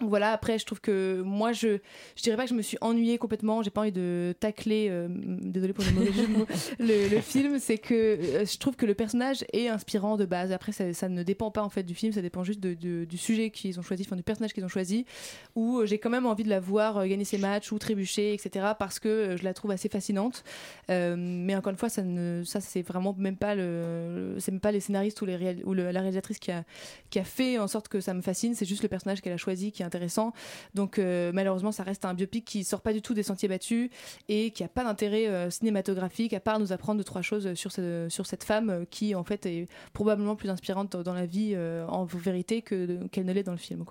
Voilà, 0.03 0.33
après, 0.33 0.59
je 0.59 0.67
trouve 0.67 0.83
que 0.83 1.23
moi, 1.25 1.53
je, 1.53 1.79
je 2.17 2.23
dirais 2.23 2.37
pas 2.37 2.43
que 2.45 2.51
je 2.51 2.55
me 2.55 2.61
suis 2.61 2.77
ennuyée 2.83 3.17
complètement. 3.17 3.63
J'ai 3.63 3.71
pas 3.71 3.81
envie 3.81 3.93
de 3.93 4.35
tacler, 4.39 4.89
euh, 4.91 5.09
désolé 5.11 5.73
pour 5.73 5.85
le 5.85 5.91
mauvais 5.93 6.13
jeu 6.13 6.27
de 6.27 6.33
mots, 6.33 6.47
le, 6.79 7.09
le 7.09 7.21
film. 7.23 7.59
C'est 7.59 7.79
que 7.79 7.95
euh, 7.95 8.45
je 8.45 8.59
trouve 8.59 8.77
que 8.77 8.85
le 8.85 8.93
personnage 8.95 9.47
est 9.55 9.69
inspirant 9.69 10.19
de 10.19 10.27
base. 10.27 10.53
Après, 10.53 10.73
ça, 10.73 10.93
ça 10.93 11.09
ne 11.09 11.23
dépend 11.23 11.51
pas 11.51 11.63
en 11.63 11.71
fait 11.71 11.83
du 11.83 11.95
film, 11.95 12.13
ça 12.13 12.21
dépend 12.21 12.45
juste 12.45 12.61
de- 12.61 12.75
de- 12.75 13.07
du 13.07 13.17
sujet 13.17 13.49
qu'ils 13.49 13.79
ont 13.79 13.83
choisi, 13.83 14.03
enfin 14.07 14.17
du 14.17 14.23
personnage 14.23 14.53
qu'ils 14.53 14.67
ont 14.67 14.69
choisi. 14.69 15.07
Où 15.55 15.79
euh, 15.79 15.87
j'ai 15.87 15.97
quand 15.99 16.11
même 16.11 16.27
envie 16.27 16.45
de 16.45 16.51
la 16.51 16.61
voir 16.61 16.99
euh, 16.99 17.07
gagner 17.07 17.25
ses 17.25 17.39
matchs 17.39 17.73
ou 17.73 17.79
trébucher, 17.79 18.35
etc. 18.35 18.67
Parce 18.79 18.99
que 18.99 19.35
je 19.39 19.45
la 19.45 19.55
trouve 19.55 19.71
assez 19.71 19.89
fascinante. 19.89 20.45
Mais 20.91 21.55
encore 21.57 21.71
une 21.71 21.79
fois, 21.79 21.89
ça, 21.89 22.03
ne, 22.03 22.43
ça 22.45 22.61
c'est 22.61 22.83
vraiment 22.83 23.15
même 23.17 23.37
pas 23.39 23.55
le, 23.55 24.37
c'est 24.41 24.53
même 24.53 24.61
pas 24.61 24.73
les 24.73 24.81
scénaristes 24.81 25.23
ou, 25.23 25.25
les 25.25 25.37
réal- 25.37 25.63
ou 25.65 25.73
le- 25.73 25.91
la 25.91 26.01
réalisatrice 26.01 26.39
qui 26.39 26.51
a, 26.53 26.65
qui 27.09 27.19
a 27.19 27.25
fait 27.25 27.59
en 27.59 27.67
sorte 27.67 27.89
que 27.89 28.01
ça 28.01 28.13
me 28.13 28.21
fascine. 28.21 28.55
C'est 28.55 28.67
juste 28.67 28.83
le 28.83 28.89
personnage 28.91 29.23
qu'elle 29.23 29.33
a 29.33 29.37
choisi 29.39 29.73
qui 29.73 29.83
est 29.83 29.86
intéressant. 29.87 30.33
Donc 30.75 30.99
euh, 30.99 31.31
malheureusement, 31.33 31.73
ça 31.73 31.83
reste 31.83 32.05
un 32.05 32.13
biopic 32.15 32.45
qui 32.45 32.65
sort 32.65 32.81
pas 32.83 32.93
du 32.93 33.01
tout 33.01 33.15
des 33.15 33.23
sentiers 33.23 33.49
battus 33.49 33.91
et 34.29 34.51
qui 34.51 34.63
a 34.65 34.69
pas 34.69 34.85
d'intérêt 34.85 35.27
euh, 35.29 35.49
cinématographique 35.51 36.33
à 36.35 36.41
part 36.41 36.59
nous 36.59 36.73
apprendre 36.73 36.99
deux 36.99 37.05
trois 37.05 37.23
choses 37.23 37.55
sur, 37.55 37.73
ce- 37.73 38.09
sur 38.11 38.27
cette 38.27 38.45
femme 38.45 38.71
euh, 38.71 38.85
qui 38.91 39.15
en 39.15 39.25
fait 39.25 39.47
est 39.47 39.69
probablement 39.93 40.37
plus 40.37 40.51
inspirante 40.51 40.97
dans- 40.97 41.15
la 41.15 41.27
vie 41.27 41.53
euh, 41.55 41.87
en 41.87 42.05
vérité 42.05 42.61
que 42.61 43.07
qu'elle 43.09 43.25
ne 43.25 43.33
l'est 43.33 43.43
dans 43.43 43.53
le 43.53 43.59
film. 43.59 43.85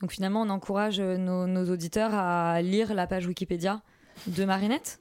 Donc 0.00 0.12
finalement, 0.12 0.42
on 0.42 0.48
encourage 0.50 1.00
euh, 1.00 1.16
nos 1.18 1.70
auditeurs 1.70 2.14
à 2.14 2.60
lire 2.62 2.94
la 2.94 3.06
page 3.06 3.26
Wikipédia 3.26 3.82
de 4.26 4.44
Marinette? 4.44 5.00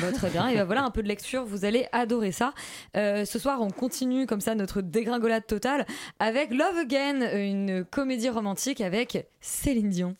Bah, 0.00 0.12
très 0.12 0.30
bien, 0.30 0.48
et 0.48 0.56
ben 0.56 0.64
voilà 0.64 0.84
un 0.84 0.90
peu 0.90 1.02
de 1.02 1.08
lecture, 1.08 1.44
vous 1.44 1.64
allez 1.64 1.86
adorer 1.92 2.32
ça. 2.32 2.52
Euh, 2.96 3.24
ce 3.24 3.38
soir, 3.38 3.62
on 3.62 3.70
continue 3.70 4.26
comme 4.26 4.40
ça 4.40 4.54
notre 4.54 4.82
dégringolade 4.82 5.46
totale 5.46 5.86
avec 6.18 6.50
Love 6.50 6.76
Again, 6.78 7.30
une 7.34 7.84
comédie 7.84 8.28
romantique 8.28 8.80
avec 8.80 9.26
Céline 9.40 9.90
Dion. 9.90 10.16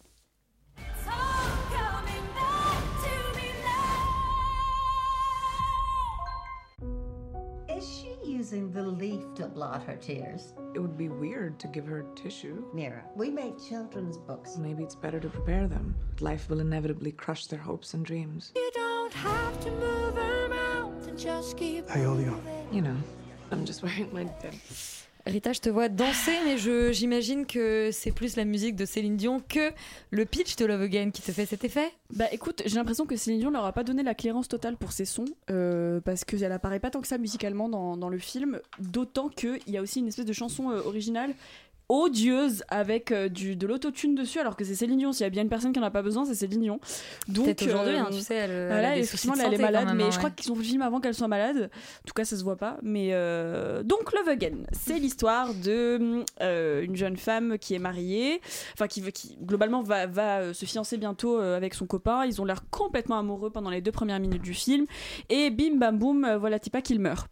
Is 7.69 7.85
she 7.85 8.17
using 8.25 8.73
the 8.73 8.83
leaf 8.83 9.21
to 9.35 9.47
blot 9.49 9.83
her 9.87 9.97
tears? 9.97 10.55
It 10.75 10.79
would 10.81 10.97
be 10.97 11.09
weird 11.09 11.59
to 11.61 11.69
give 11.69 11.87
her 11.87 12.07
tissue. 12.15 12.65
Mira, 12.73 13.03
we 13.15 13.31
make 13.31 13.59
children's 13.69 14.17
books. 14.17 14.57
Maybe 14.57 14.83
it's 14.83 14.97
better 14.97 15.21
to 15.21 15.29
prepare 15.29 15.69
them. 15.69 15.95
Life 16.21 16.49
will 16.49 16.61
inevitably 16.61 17.13
crush 17.13 17.47
their 17.47 17.61
hopes 17.61 17.93
and 17.95 18.05
dreams. 18.05 18.53
You 18.57 18.71
don't 18.75 18.96
have 19.15 19.59
to 19.61 19.71
move 19.71 20.15
her 20.17 20.49
mouth 20.49 21.09
and 21.09 21.19
just 21.19 21.57
keep 21.57 21.87
Aiolio. 21.89 22.35
You? 22.73 22.83
know, 22.83 22.97
I'm 23.53 23.65
just 23.67 23.83
wearing 23.83 24.09
my. 24.13 24.27
Rita, 25.29 25.53
je 25.53 25.61
te 25.61 25.69
vois 25.71 25.89
danser, 25.89 26.31
mais 26.45 26.57
je- 26.57 26.93
j'imagine 26.93 27.47
que 27.47 27.91
c'est 27.93 28.13
plus 28.13 28.37
la 28.37 28.45
musique 28.45 28.77
de 28.77 28.85
Céline 28.85 29.17
Dion 29.17 29.41
que 29.41 29.73
le 30.13 30.25
pitch 30.25 30.55
de 30.55 30.65
Love 30.67 30.83
Again 30.83 31.11
qui 31.11 31.21
te 31.21 31.33
fait 31.33 31.47
cet 31.47 31.65
effet 31.65 31.91
Bah 32.15 32.27
écoute, 32.31 32.63
j'ai 32.65 32.77
l'impression 32.77 33.07
que 33.07 33.17
Céline 33.17 33.41
Dion 33.41 33.51
leur 33.51 33.65
a 33.65 33.73
pas 33.73 33.83
donné 33.83 34.05
la 34.05 34.15
clairance 34.15 34.47
totale 34.47 34.77
pour 34.77 34.93
ses 34.93 35.05
sons, 35.05 35.25
euh, 35.51 36.01
parce 36.01 36.23
qu'elle 36.25 36.53
apparaît 36.53 36.79
pas 36.79 36.91
tant 36.91 37.01
que 37.01 37.09
ça 37.09 37.19
musicalement 37.19 37.69
dans, 37.69 37.97
dans 37.97 38.09
le 38.09 38.19
film, 38.19 38.61
d'autant 38.79 39.29
qu'il 39.29 39.59
y 39.67 39.77
a 39.77 39.83
aussi 39.83 39.99
une 39.99 40.07
espèce 40.07 40.27
de 40.27 40.33
chanson 40.33 40.71
euh, 40.71 40.81
originale 40.85 41.35
odieuse 41.89 42.65
avec 42.69 43.13
euh, 43.13 43.29
du, 43.29 43.57
de 43.57 43.67
l'autotune 43.67 44.15
dessus 44.15 44.39
alors 44.39 44.57
que 44.57 44.65
c'est 44.65 44.75
Céline 44.75 44.99
Dion. 44.99 45.13
S'il 45.13 45.25
y 45.25 45.27
a 45.27 45.31
bien 45.31 45.43
une 45.43 45.49
personne 45.49 45.73
qui 45.73 45.79
en 45.79 45.83
a 45.83 45.91
pas 45.91 46.03
besoin 46.03 46.25
c'est 46.25 46.35
Céline 46.35 46.61
Dion. 46.61 46.81
Donc 47.29 47.47
aujourd'hui, 47.63 47.95
euh, 47.95 48.01
hein, 48.01 48.09
tu 48.11 48.21
sais, 48.21 48.35
elle, 48.35 48.51
elle 48.51 48.67
voilà, 48.69 48.91
a 48.91 48.95
des 48.95 49.01
effectivement, 49.01 49.35
soucis 49.35 49.49
de 49.49 49.55
elle 49.55 49.61
est 49.61 49.63
malade 49.63 49.87
même, 49.87 49.97
mais 49.97 50.05
hein, 50.05 50.11
je 50.11 50.19
crois 50.19 50.31
qu'ils 50.31 50.51
ont 50.51 50.55
fait 50.55 50.63
le 50.63 50.67
film 50.67 50.83
avant 50.83 51.01
qu'elle 51.01 51.15
soit 51.15 51.29
malade. 51.29 51.71
En 51.73 52.07
tout 52.07 52.15
cas 52.15 52.25
ça 52.25 52.37
se 52.37 52.43
voit 52.43 52.57
pas. 52.57 52.79
Mais 52.83 53.11
euh, 53.13 53.83
donc 53.83 54.13
Love 54.13 54.29
Again 54.29 54.57
c'est 54.73 54.99
l'histoire 54.99 55.55
de 55.55 56.25
une 56.83 56.97
jeune 56.97 57.17
femme 57.17 57.59
qui 57.59 57.75
est 57.75 57.79
mariée 57.79 58.41
enfin 58.75 58.87
qui, 58.87 59.03
qui 59.13 59.37
globalement 59.41 59.83
va, 59.83 60.07
va 60.07 60.53
se 60.55 60.67
fiancer 60.67 60.97
bientôt 60.97 61.39
avec 61.39 61.75
son 61.75 61.87
copain. 61.87 62.25
Ils 62.25 62.41
ont 62.41 62.45
l'air 62.45 62.65
complètement 62.71 63.19
amoureux 63.19 63.51
pendant 63.51 63.71
les 63.71 63.81
deux 63.81 63.93
premières 63.93 64.21
minutes 64.21 64.43
du 64.43 64.55
film. 64.55 64.87
Et 65.29 65.51
bim 65.51 65.77
bam 65.77 65.99
boum 65.99 66.37
voilà 66.37 66.59
Tipa 66.59 66.83
qu'il 66.83 67.01
meurt 67.01 67.29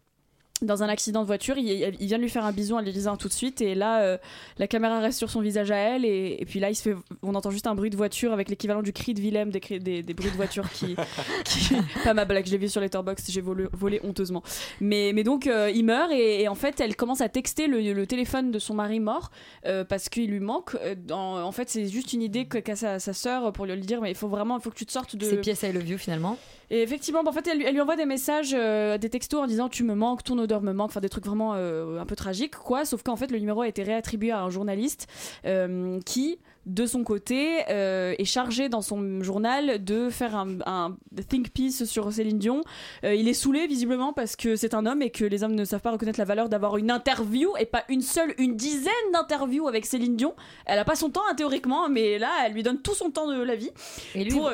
dans 0.63 0.83
un 0.85 0.89
accident 0.89 1.21
de 1.23 1.27
voiture, 1.27 1.59
il, 1.59 1.67
il 2.01 2.07
vient 2.07 2.17
de 2.17 2.23
lui 2.23 2.31
faire 2.31 2.45
un 2.45 2.53
bisou 2.53 2.77
en 2.77 2.81
lui 2.81 2.93
disant 2.93 3.17
tout 3.17 3.27
de 3.29 3.33
suite, 3.33 3.61
et 3.61 3.75
là, 3.75 4.03
euh, 4.03 4.19
la 4.59 4.67
caméra 4.69 5.01
reste 5.01 5.19
sur 5.19 5.29
son 5.29 5.41
visage 5.41 5.71
à 5.73 5.77
elle, 5.77 6.05
et, 6.05 6.37
et 6.41 6.45
puis 6.47 6.61
là, 6.61 6.71
il 6.71 6.77
se 6.77 6.83
fait, 6.83 6.95
on 7.23 7.35
entend 7.35 7.51
juste 7.51 7.67
un 7.67 7.75
bruit 7.75 7.91
de 7.91 7.97
voiture 7.97 8.33
avec 8.33 8.49
l'équivalent 8.49 8.81
du 8.81 8.93
cri 8.93 9.15
de 9.15 9.21
Willem 9.21 9.51
des, 9.51 9.59
cris- 9.61 9.81
des, 9.81 10.03
des 10.03 10.15
bruits 10.15 10.31
de 10.31 10.37
voiture 10.37 10.71
qui, 10.71 10.95
qui- 11.45 11.75
pas 12.05 12.15
ma 12.15 12.25
blague, 12.25 12.47
je 12.47 12.53
l'ai 12.53 12.59
vu 12.59 12.69
sur 12.69 12.81
Letterboxd, 12.81 13.31
j'ai 13.31 13.41
volé, 13.41 13.65
volé 13.73 14.01
honteusement. 14.05 14.43
Mais, 14.81 15.11
mais 15.13 15.25
donc, 15.25 15.49
euh, 15.49 15.71
il 15.75 15.85
meurt, 15.85 16.13
et, 16.13 16.43
et 16.43 16.49
en 16.49 16.55
fait, 16.55 16.81
elle 16.81 16.95
commence 16.95 17.21
à 17.21 17.29
texter 17.29 17.67
le, 17.67 17.81
le 17.93 18.07
téléphone 18.07 18.53
de 18.53 18.59
son 18.61 18.75
mari 18.75 19.01
mort 19.01 19.33
euh, 19.67 19.85
parce 19.85 20.09
qu'il 20.09 20.31
lui 20.31 20.41
manque. 20.41 20.77
En 21.11 21.53
fait, 21.53 21.69
c'est 21.69 21.89
juste 21.89 22.13
une 22.13 22.23
idée 22.23 22.47
qu'a 22.47 22.77
sa, 22.77 23.01
sa 23.01 23.13
sœur 23.13 23.53
pour 23.53 23.67
lui 23.67 23.77
dire, 23.81 24.01
mais 24.01 24.11
il 24.13 24.17
faut 24.17 24.29
vraiment, 24.29 24.57
il 24.59 24.63
faut 24.63 24.71
que 24.71 24.77
tu 24.77 24.87
te 24.87 24.93
sortes 24.93 25.17
de. 25.17 25.25
C'est 25.25 25.37
pièce 25.39 25.63
I 25.65 25.73
Love 25.73 25.89
You 25.89 25.99
finalement. 25.99 26.39
Et 26.71 26.83
effectivement, 26.83 27.23
bah, 27.23 27.31
en 27.31 27.33
fait, 27.33 27.47
elle, 27.47 27.59
lui- 27.59 27.81
envoie 27.81 27.97
des 27.97 28.07
messages, 28.07 28.55
euh, 28.55 28.99
des 28.99 29.11
textos 29.11 29.41
en 29.41 29.47
disant 29.47 29.69
tu 29.69 29.85
me 29.85 29.95
manques, 29.95 30.23
ton 30.25 30.39
odeur 30.39 30.63
me 30.63 30.73
manque, 30.73 30.91
enfin 30.91 31.01
des 31.01 31.09
trucs 31.09 31.27
vraiment 31.27 31.53
euh, 31.55 31.99
un 32.01 32.07
peu 32.07 32.17
tragiques, 32.17 32.57
quoi. 32.57 32.85
Sauf 32.85 33.03
qu'en 33.03 33.17
fait, 33.17 33.31
le 33.31 33.39
numéro 33.39 33.61
a 33.63 33.69
été 33.69 33.83
réattribué 33.83 34.31
à 34.31 34.41
un 34.43 34.51
journaliste 34.51 35.07
euh, 35.45 36.01
qui, 36.07 36.39
de 36.67 36.87
son 36.87 37.05
côté, 37.05 37.61
euh, 37.71 38.15
est 38.19 38.25
chargé 38.25 38.69
dans 38.69 38.81
son 38.83 39.23
journal 39.23 39.83
de 39.85 40.09
faire 40.11 40.35
un, 40.37 40.49
un 40.67 40.97
think 41.29 41.51
piece 41.51 41.85
sur 41.85 42.13
Céline 42.13 42.39
Dion. 42.39 42.63
Euh, 43.05 43.15
il 43.15 43.29
est 43.29 43.35
saoulé 43.35 43.67
visiblement 43.67 44.13
parce 44.13 44.37
que 44.37 44.57
c'est 44.57 44.75
un 44.75 44.87
homme 44.87 45.03
et 45.03 45.11
que 45.11 45.25
les 45.25 45.43
hommes 45.45 45.55
ne 45.55 45.65
savent 45.65 45.81
pas 45.83 45.91
reconnaître 45.93 46.19
la 46.19 46.25
valeur 46.25 46.49
d'avoir 46.49 46.77
une 46.77 46.91
interview 46.91 47.51
et 47.59 47.67
pas 47.67 47.85
une 47.89 48.01
seule, 48.03 48.35
une 48.39 48.57
dizaine 48.57 48.93
d'interviews 49.13 49.69
avec 49.69 49.87
Céline 49.87 50.17
Dion. 50.17 50.35
Elle 50.67 50.79
a 50.79 50.85
pas 50.85 50.95
son 50.97 51.11
temps 51.11 51.23
hein, 51.31 51.35
théoriquement, 51.35 51.89
mais 51.89 52.19
là, 52.19 52.31
elle 52.47 52.53
lui 52.53 52.63
donne 52.63 52.81
tout 52.81 52.95
son 52.95 53.11
temps 53.11 53.29
de 53.29 53.43
la 53.43 53.55
vie. 53.57 53.71
Et 54.15 54.25
lui, 54.25 54.31
Pour- 54.33 54.51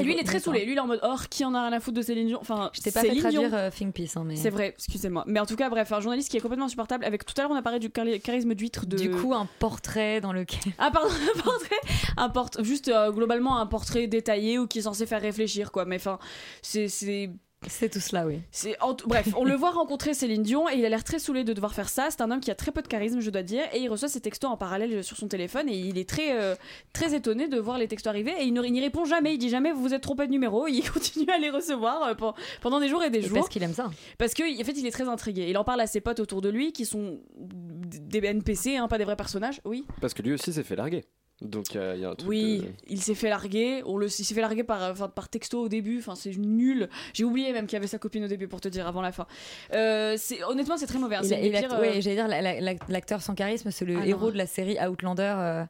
il 0.00 0.10
est 0.10 0.24
très 0.24 0.40
saoulé. 0.40 0.64
Lui, 0.64 0.72
il 0.72 0.76
est 0.76 0.80
en 0.80 0.86
mode, 0.86 1.00
oh, 1.02 1.14
qui 1.30 1.44
en 1.44 1.54
a 1.54 1.62
rien 1.68 1.72
à 1.72 1.80
foutre 1.80 1.96
de 1.98 2.02
Céline 2.02 2.26
Dion? 2.28 2.38
Enfin, 2.40 2.70
Je 2.72 2.80
t'ai 2.80 2.90
pas 2.90 3.00
fait 3.00 3.08
Céline 3.08 3.22
traduire 3.22 3.48
Dion. 3.48 3.58
euh, 3.58 3.70
Think 3.70 3.94
Peace, 3.94 4.16
hein, 4.16 4.24
mais. 4.26 4.36
C'est 4.36 4.50
vrai, 4.50 4.74
excusez-moi. 4.76 5.24
Mais 5.26 5.40
en 5.40 5.46
tout 5.46 5.56
cas, 5.56 5.68
bref, 5.70 5.92
un 5.92 6.00
journaliste 6.00 6.30
qui 6.30 6.36
est 6.36 6.40
complètement 6.40 6.66
insupportable. 6.66 7.04
Avec 7.04 7.24
tout 7.24 7.34
à 7.38 7.42
l'heure, 7.42 7.50
on 7.50 7.56
a 7.56 7.62
parlé 7.62 7.78
du 7.78 7.88
chari- 7.88 8.20
charisme 8.20 8.54
d'huître 8.54 8.86
de. 8.86 8.96
Du 8.96 9.10
coup, 9.10 9.34
un 9.34 9.46
portrait 9.58 10.20
dans 10.20 10.32
lequel. 10.32 10.72
Ah 10.78 10.90
pardon, 10.92 11.08
portrait, 11.44 11.80
un 12.16 12.28
portrait, 12.28 12.64
juste 12.64 12.88
euh, 12.88 13.10
globalement 13.12 13.58
un 13.58 13.66
portrait 13.66 14.06
détaillé 14.06 14.58
ou 14.58 14.66
qui 14.66 14.78
est 14.80 14.82
censé 14.82 15.06
faire 15.06 15.20
réfléchir 15.22 15.70
quoi. 15.72 15.84
Mais 15.84 15.96
enfin, 15.96 16.18
c'est 16.62 16.88
c'est 16.88 17.30
C'est 17.66 17.88
tout 17.88 17.98
cela, 18.00 18.26
oui. 18.26 18.40
c'est 18.50 18.78
en 18.82 18.92
tout- 18.92 19.08
bref, 19.08 19.28
on 19.38 19.44
le 19.44 19.54
voit 19.54 19.70
rencontrer 19.70 20.12
Céline 20.12 20.42
Dion 20.42 20.68
et 20.68 20.74
il 20.76 20.84
a 20.84 20.90
l'air 20.90 21.02
très 21.02 21.18
saoulé 21.18 21.44
de 21.44 21.54
devoir 21.54 21.72
faire 21.72 21.88
ça. 21.88 22.08
C'est 22.10 22.20
un 22.20 22.30
homme 22.30 22.40
qui 22.40 22.50
a 22.50 22.54
très 22.54 22.72
peu 22.72 22.82
de 22.82 22.88
charisme, 22.88 23.20
je 23.20 23.30
dois 23.30 23.42
dire, 23.42 23.64
et 23.72 23.78
il 23.78 23.88
reçoit 23.88 24.08
ses 24.08 24.20
textos 24.20 24.50
en 24.50 24.58
parallèle 24.58 25.02
sur 25.02 25.16
son 25.16 25.28
téléphone 25.28 25.66
et 25.70 25.74
il 25.78 25.96
est 25.96 26.06
très 26.06 26.38
euh, 26.38 26.54
très 26.92 27.14
étonné 27.14 27.48
de 27.48 27.58
voir 27.58 27.78
les 27.78 27.88
textos 27.88 28.10
arriver 28.10 28.34
et 28.38 28.44
il 28.44 28.52
ne- 28.52 28.62
il 28.64 28.72
n'y 28.72 28.82
répond 28.82 29.06
jamais. 29.06 29.32
Il 29.32 29.38
dit 29.38 29.48
jamais 29.48 29.72
vous 29.72 29.80
vous 29.80 29.94
êtes 29.94 30.02
trompé 30.02 30.26
de 30.26 30.32
numéro. 30.32 30.66
Il 30.68 30.82
continue 30.92 31.30
à 31.30 31.38
les 31.38 31.48
recevoir 31.48 32.02
euh, 32.02 32.14
pen- 32.14 32.34
pendant 32.60 32.80
des 32.80 32.88
jours 32.88 33.02
et 33.02 33.08
des 33.08 33.20
Et 33.20 33.22
jours. 33.22 33.38
Parce 33.38 33.48
qu'il 33.48 33.62
aime 33.62 33.72
ça. 33.72 33.90
Parce 34.18 34.34
que 34.34 34.42
en 34.60 34.64
fait, 34.64 34.72
il 34.76 34.86
est 34.86 34.90
très 34.90 35.08
intrigué. 35.08 35.46
Il 35.48 35.56
en 35.56 35.64
parle 35.64 35.80
à 35.80 35.86
ses 35.86 36.02
potes 36.02 36.20
autour 36.20 36.42
de 36.42 36.50
lui 36.50 36.70
qui 36.74 36.84
sont 36.84 37.18
des 37.38 38.18
NPC, 38.26 38.76
hein, 38.76 38.88
pas 38.88 38.98
des 38.98 39.04
vrais 39.04 39.16
personnages. 39.16 39.62
Oui. 39.64 39.86
Parce 40.02 40.12
que 40.12 40.20
lui 40.20 40.34
aussi 40.34 40.52
s'est 40.52 40.64
fait 40.64 40.76
larguer. 40.76 41.06
Donc 41.40 41.74
euh, 41.76 41.92
il 41.96 42.02
y 42.02 42.04
a 42.04 42.10
un 42.10 42.14
truc. 42.14 42.28
Oui, 42.30 42.60
de- 42.60 42.64
il 42.88 43.00
s'est 43.02 43.14
fait 43.14 43.28
larguer. 43.28 43.82
On 43.86 43.96
le, 43.96 44.06
il 44.06 44.10
s'est 44.10 44.34
fait 44.34 44.40
larguer 44.40 44.62
par, 44.64 44.90
enfin, 44.90 45.08
par 45.08 45.28
texto 45.28 45.60
au 45.62 45.68
début. 45.68 45.98
Enfin, 45.98 46.14
c'est 46.14 46.36
nul. 46.36 46.88
J'ai 47.12 47.24
oublié 47.24 47.52
même 47.52 47.66
qu'il 47.66 47.74
y 47.74 47.76
avait 47.76 47.86
sa 47.88 47.98
copine 47.98 48.24
au 48.24 48.28
début 48.28 48.48
pour 48.48 48.60
te 48.60 48.68
dire 48.68 48.86
avant 48.86 49.02
la 49.02 49.12
fin. 49.12 49.26
Euh, 49.74 50.16
honnêtement, 50.48 50.76
c'est 50.76 50.86
très 50.86 50.98
mauvais. 50.98 51.16
hein. 51.16 51.20
C'est 51.22 51.34
ouais, 51.80 51.98
euh, 51.98 52.00
j'allais 52.00 52.16
dire, 52.16 52.28
la- 52.28 52.40
la- 52.40 52.60
la- 52.60 52.74
l'acteur 52.88 53.20
sans 53.20 53.34
charisme, 53.34 53.70
c'est 53.70 53.84
le 53.84 53.98
Ah, 53.98 54.06
héros 54.06 54.26
non. 54.26 54.32
de 54.32 54.38
la 54.38 54.46
série 54.46 54.76
Outlander, 54.80 55.34
euh. 55.36 55.64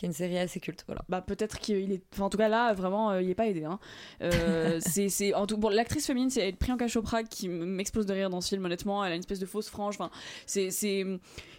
Qui 0.00 0.06
est 0.06 0.08
une 0.08 0.14
série 0.14 0.38
assez 0.38 0.60
culte. 0.60 0.84
Voilà. 0.86 1.02
Bah 1.10 1.20
peut-être 1.20 1.58
qu'il 1.58 1.92
est. 1.92 2.02
Enfin, 2.14 2.24
en 2.24 2.30
tout 2.30 2.38
cas 2.38 2.48
là, 2.48 2.72
vraiment, 2.72 3.10
euh, 3.10 3.20
il 3.22 3.28
est 3.28 3.34
pas 3.34 3.46
aidé. 3.46 3.64
Hein. 3.64 3.78
Euh, 4.22 4.78
c'est, 4.84 5.10
c'est 5.10 5.34
en 5.34 5.46
tout. 5.46 5.58
Bon, 5.58 5.68
l'actrice 5.68 6.06
féminine, 6.06 6.30
c'est 6.30 6.52
Priyanka 6.52 6.88
Chopra 6.88 7.22
qui 7.22 7.50
m'explose 7.50 8.06
de 8.06 8.14
rire 8.14 8.30
dans 8.30 8.40
ce 8.40 8.48
film. 8.48 8.64
Honnêtement, 8.64 9.04
elle 9.04 9.12
a 9.12 9.14
une 9.14 9.20
espèce 9.20 9.38
de 9.40 9.44
fausse 9.46 9.68
frange. 9.68 9.96
Enfin, 9.98 10.10
c'est, 10.46 10.70
c'est, 10.70 11.04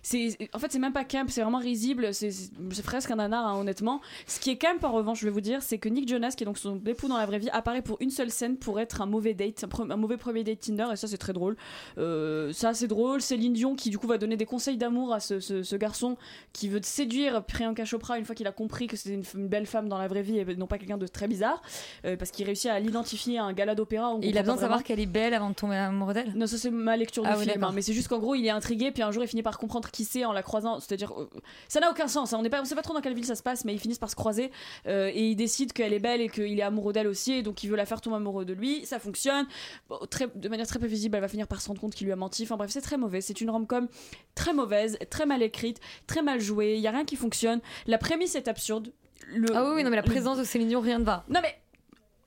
c'est. 0.01 0.37
En 0.53 0.57
fait, 0.59 0.71
c'est 0.71 0.79
même 0.79 0.91
pas 0.91 1.05
camp. 1.05 1.29
C'est 1.29 1.41
vraiment 1.43 1.59
risible. 1.59 2.15
C'est, 2.15 2.31
c'est 2.31 2.49
c'est 2.71 2.83
presque 2.83 3.11
un 3.11 3.17
nanar, 3.17 3.45
hein, 3.45 3.59
honnêtement. 3.59 4.01
Ce 4.25 4.39
qui 4.39 4.49
est 4.49 4.57
camp, 4.57 4.83
en 4.83 4.91
revanche, 4.91 5.19
je 5.19 5.25
vais 5.25 5.31
vous 5.31 5.39
dire, 5.41 5.61
c'est 5.61 5.77
que 5.77 5.87
Nick 5.87 6.09
Jonas, 6.09 6.31
qui 6.35 6.43
est 6.43 6.45
donc 6.47 6.57
son 6.57 6.81
époux 6.87 7.07
dans 7.07 7.17
la 7.17 7.27
vraie 7.27 7.37
vie, 7.37 7.49
apparaît 7.51 7.83
pour 7.83 7.97
une 7.99 8.09
seule 8.09 8.31
scène 8.31 8.57
pour 8.57 8.79
être 8.79 9.01
un 9.01 9.05
mauvais 9.05 9.35
date, 9.35 9.63
un, 9.63 9.67
pre- 9.67 9.91
un 9.91 9.97
mauvais 9.97 10.17
premier 10.17 10.43
date 10.43 10.61
Tinder. 10.61 10.87
Et 10.91 10.95
ça, 10.95 11.07
c'est 11.07 11.17
très 11.19 11.33
drôle. 11.33 11.55
Euh, 11.99 12.51
ça, 12.53 12.73
c'est 12.73 12.87
drôle. 12.87 13.21
Céline 13.21 13.53
Dion 13.53 13.75
qui 13.75 13.91
du 13.91 13.99
coup 13.99 14.07
va 14.07 14.17
donner 14.17 14.35
des 14.37 14.45
conseils 14.47 14.77
d'amour 14.77 15.13
à 15.13 15.19
ce, 15.19 15.39
ce- 15.39 15.61
ce 15.61 15.75
garçon 15.75 16.17
qui 16.53 16.69
veut 16.69 16.79
séduire 16.81 17.43
Priyanka 17.45 17.85
Chopra 17.85 18.17
une 18.17 18.25
fois 18.31 18.35
qu'il 18.35 18.47
a 18.47 18.51
compris 18.51 18.87
que 18.87 18.97
c'était 18.97 19.15
une, 19.15 19.47
belle 19.47 19.65
femme 19.65 19.89
dans 19.89 19.97
la 19.97 20.07
vraie 20.07 20.21
vie 20.21 20.39
et 20.39 20.45
non 20.55 20.67
pas 20.67 20.77
quelqu'un 20.77 20.97
de 20.97 21.07
très 21.07 21.27
bizarre, 21.27 21.61
euh, 22.05 22.15
parce 22.15 22.31
qu'il 22.31 22.45
réussit 22.45 22.69
à 22.69 22.79
l'identifier 22.79 23.37
à 23.37 23.43
un 23.43 23.53
gala 23.53 23.75
d'opéra. 23.75 24.17
il 24.21 24.37
a 24.37 24.41
besoin 24.41 24.55
de 24.55 24.61
savoir 24.61 24.83
qu'elle 24.83 24.99
est 24.99 25.05
belle 25.05 25.33
avant 25.33 25.49
de 25.49 25.55
tomber 25.55 25.75
amoureux 25.75 26.13
d'elle 26.13 26.33
Non, 26.35 26.47
ça 26.47 26.57
c'est 26.57 26.71
ma 26.71 26.97
lecture 26.97 27.23
du 27.23 27.29
Ah 27.31 27.37
oui, 27.37 27.47
film, 27.47 27.63
hein, 27.63 27.71
mais 27.73 27.81
c'est 27.81 27.93
juste 27.93 28.07
qu'en 28.07 28.19
gros 28.19 28.35
il 28.35 28.45
est 28.45 28.51
intrigué, 28.51 28.91
puis 28.91 29.03
un 29.03 29.11
jour 29.11 29.23
il 29.23 29.27
finit 29.27 29.43
par 29.43 29.57
comprendre 29.57 29.89
qui 29.91 30.05
c'est 30.05 30.25
en 30.25 30.31
la 30.31 30.43
croisant. 30.43 30.79
C'est-à-dire, 30.79 31.13
euh, 31.19 31.29
ça 31.67 31.79
n'a 31.79 31.89
aucun 31.89 32.07
sens. 32.07 32.33
hein, 32.33 32.37
on 32.39 32.43
n'est 32.43 32.49
pas, 32.49 32.61
on 32.61 32.65
sait 32.65 32.75
pas 32.75 32.81
trop 32.81 32.93
dans 32.93 33.01
quelle 33.01 33.13
ville 33.13 33.25
ça 33.25 33.35
se 33.35 33.43
passe, 33.43 33.65
mais 33.65 33.73
ils 33.73 33.79
finissent 33.79 33.99
par 33.99 34.09
se 34.09 34.15
croiser 34.15 34.51
euh, 34.87 35.11
et 35.13 35.29
il 35.29 35.35
décide 35.35 35.73
qu'elle 35.73 35.93
est 35.93 35.99
belle 35.99 36.21
et 36.21 36.29
qu'il 36.29 36.59
est 36.59 36.63
amoureux 36.63 36.93
d'elle 36.93 37.07
aussi, 37.07 37.33
et 37.33 37.43
donc 37.43 37.63
il 37.63 37.69
veut 37.69 37.77
la 37.77 37.85
faire 37.85 38.01
tomber 38.01 38.17
amoureux 38.17 38.45
de 38.45 38.53
lui. 38.53 38.85
Ça 38.85 38.99
fonctionne 38.99 39.45
Bon, 39.89 39.97
très, 40.09 40.27
de 40.33 40.49
manière 40.49 40.67
très 40.67 40.79
prévisible. 40.79 41.15
Elle 41.15 41.21
va 41.21 41.27
finir 41.27 41.47
par 41.47 41.61
se 41.61 41.67
rendre 41.67 41.81
compte 41.81 41.93
qu'il 41.93 42.05
lui 42.05 42.13
a 42.13 42.15
menti. 42.15 42.43
Enfin 42.43 42.57
bref, 42.57 42.71
c'est 42.71 42.81
très 42.81 42.97
mauvais. 42.97 43.21
C'est 43.21 43.41
une 43.41 43.49
rom-com 43.49 43.87
très 44.35 44.53
mauvaise, 44.53 44.97
très 45.09 45.25
mal 45.25 45.43
écrite, 45.43 45.79
très 46.07 46.21
mal 46.21 46.39
jouée. 46.39 46.75
Il 46.75 46.81
y 46.81 46.87
a 46.87 46.91
rien 46.91 47.05
qui 47.05 47.15
fonctionne. 47.15 47.59
La 47.87 47.97
prémisse 48.21 48.35
est 48.35 48.47
absurde. 48.47 48.91
Le- 49.27 49.47
Ah 49.55 49.63
oui, 49.65 49.71
oui, 49.77 49.83
non, 49.83 49.89
mais 49.89 49.95
la 49.95 50.03
présence 50.03 50.37
de 50.37 50.43
Céline 50.43 50.67
Dion, 50.69 50.79
rien 50.81 50.99
ne 50.99 51.03
va. 51.03 51.23
non 51.29 51.39
mais 51.41 51.55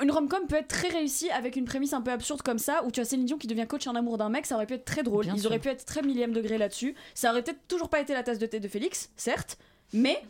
une 0.03 0.11
rom-com 0.11 0.47
peut 0.49 0.57
être 0.57 0.67
très 0.69 0.89
réussie 0.89 1.31
avec 1.31 1.55
une 1.55 1.65
prémisse 1.67 1.93
un 1.93 2.01
peu 2.03 2.11
absurde 2.11 2.43
comme 2.43 2.59
ça, 2.59 2.83
où 2.85 2.91
tu 2.91 2.99
as 3.01 3.05
Céline 3.05 3.27
Dion 3.27 3.39
qui 3.39 3.47
devient 3.47 3.67
coach 3.69 3.87
en 3.87 3.95
amour 3.95 4.19
d'un 4.19 4.29
mec, 4.29 4.45
ça 4.45 4.57
aurait 4.57 4.67
pu 4.67 4.75
être 4.75 4.85
très 4.85 5.05
drôle. 5.05 5.25
Bien 5.25 5.35
Ils 5.35 5.41
sûr. 5.41 5.51
auraient 5.51 5.61
pu 5.61 5.69
être 5.69 5.85
très 5.85 6.03
millième 6.03 6.33
degré 6.33 6.59
là-dessus. 6.59 6.95
Ça 7.15 7.31
aurait 7.31 7.43
peut-être 7.43 7.67
toujours 7.69 7.89
pas 7.89 8.01
été 8.01 8.13
la 8.13 8.23
tasse 8.25 8.39
de 8.41 8.47
thé 8.47 8.59
de 8.59 8.67
Félix, 8.69 9.11
certes, 9.17 9.57
mais 9.93 10.21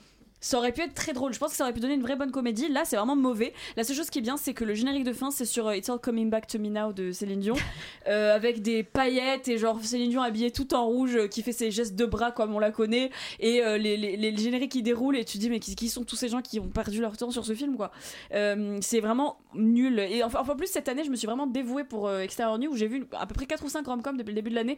ça 0.45 0.59
aurait 0.59 0.73
pu 0.73 0.83
être 0.83 0.93
très 0.93 1.15
drôle. 1.15 1.33
Je 1.33 1.39
pense 1.39 1.53
que 1.53 1.57
ça 1.57 1.65
aurait 1.65 1.73
pu 1.73 1.81
donner 1.81 1.95
une 1.95 2.03
vraie 2.03 2.17
bonne 2.17 2.31
comédie. 2.31 2.69
Là, 2.69 2.85
c'est 2.85 2.97
vraiment 2.97 3.17
mauvais. 3.17 3.55
La 3.79 3.83
seule 3.83 3.97
chose 3.97 4.11
qui 4.11 4.19
est 4.19 4.23
bien, 4.23 4.37
c'est 4.37 4.53
que 4.53 4.63
le 4.65 4.75
générique 4.75 5.05
de 5.05 5.15
fin, 5.15 5.31
c'est 5.31 5.47
sur 5.47 5.69
euh, 5.69 5.77
It's 5.77 5.89
All 5.89 5.99
Coming 5.99 6.29
Back 6.29 6.47
to 6.49 6.59
Me 6.59 6.69
Now 6.69 6.93
de 6.93 7.13
Céline 7.13 7.41
Dion, 7.41 7.55
euh, 8.09 8.37
avec 8.37 8.61
des 8.61 8.83
paillettes 8.83 9.49
et 9.49 9.57
genre 9.57 9.83
Céline 9.83 10.11
Dion 10.11 10.21
habillée 10.21 10.51
tout 10.51 10.75
en 10.75 10.85
rouge, 10.85 11.17
euh, 11.17 11.29
qui 11.29 11.43
fait 11.43 11.53
ses 11.53 11.71
gestes 11.71 11.97
de 11.97 12.05
bras 12.05 12.31
comme 12.31 12.55
on 12.55 12.59
la 12.59 12.71
connaît, 12.71 13.11
et 13.41 13.63
euh, 13.63 13.79
les, 13.79 13.97
les, 13.97 14.19
les 14.19 14.37
génériques 14.37 14.73
qui 14.73 14.83
déroulent, 14.83 15.17
et 15.17 15.25
tu 15.25 15.39
te 15.39 15.41
dis, 15.41 15.49
mais 15.49 15.61
qui, 15.61 15.77
qui 15.77 15.89
sont 15.89 16.05
tous 16.05 16.17
ces 16.17 16.29
gens 16.29 16.43
qui 16.43 16.61
ont 16.61 16.69
perdu 16.69 17.01
leur 17.01 17.17
temps 17.17 17.31
sur 17.31 17.47
ce 17.47 17.55
film, 17.55 17.79
quoi. 17.79 17.91
C'est 18.31 19.01
vraiment 19.01 19.39
nul. 19.55 19.99
Et 19.99 20.23
enfin, 20.23 20.41
enfin, 20.43 20.53
en 20.53 20.57
plus, 20.57 20.67
cette 20.67 20.91
année, 20.91 21.05
je 21.05 21.11
me 21.11 21.17
suis 21.17 21.27
vraiment 21.27 21.47
dévouée 21.47 21.85
pour 21.85 22.13
Extérieur 22.13 22.59
Nu, 22.59 22.69
où 22.69 22.77
j'ai 22.77 22.87
vu 22.87 23.07
à 23.13 23.25
peu 23.25 23.35
près 23.35 23.47
4 23.47 23.65
ou 23.65 23.71
5 23.71 23.87
rom-coms 23.87 24.19
depuis 24.19 24.33
le 24.33 24.35
début 24.35 24.51
de 24.51 24.57
l'année, 24.57 24.77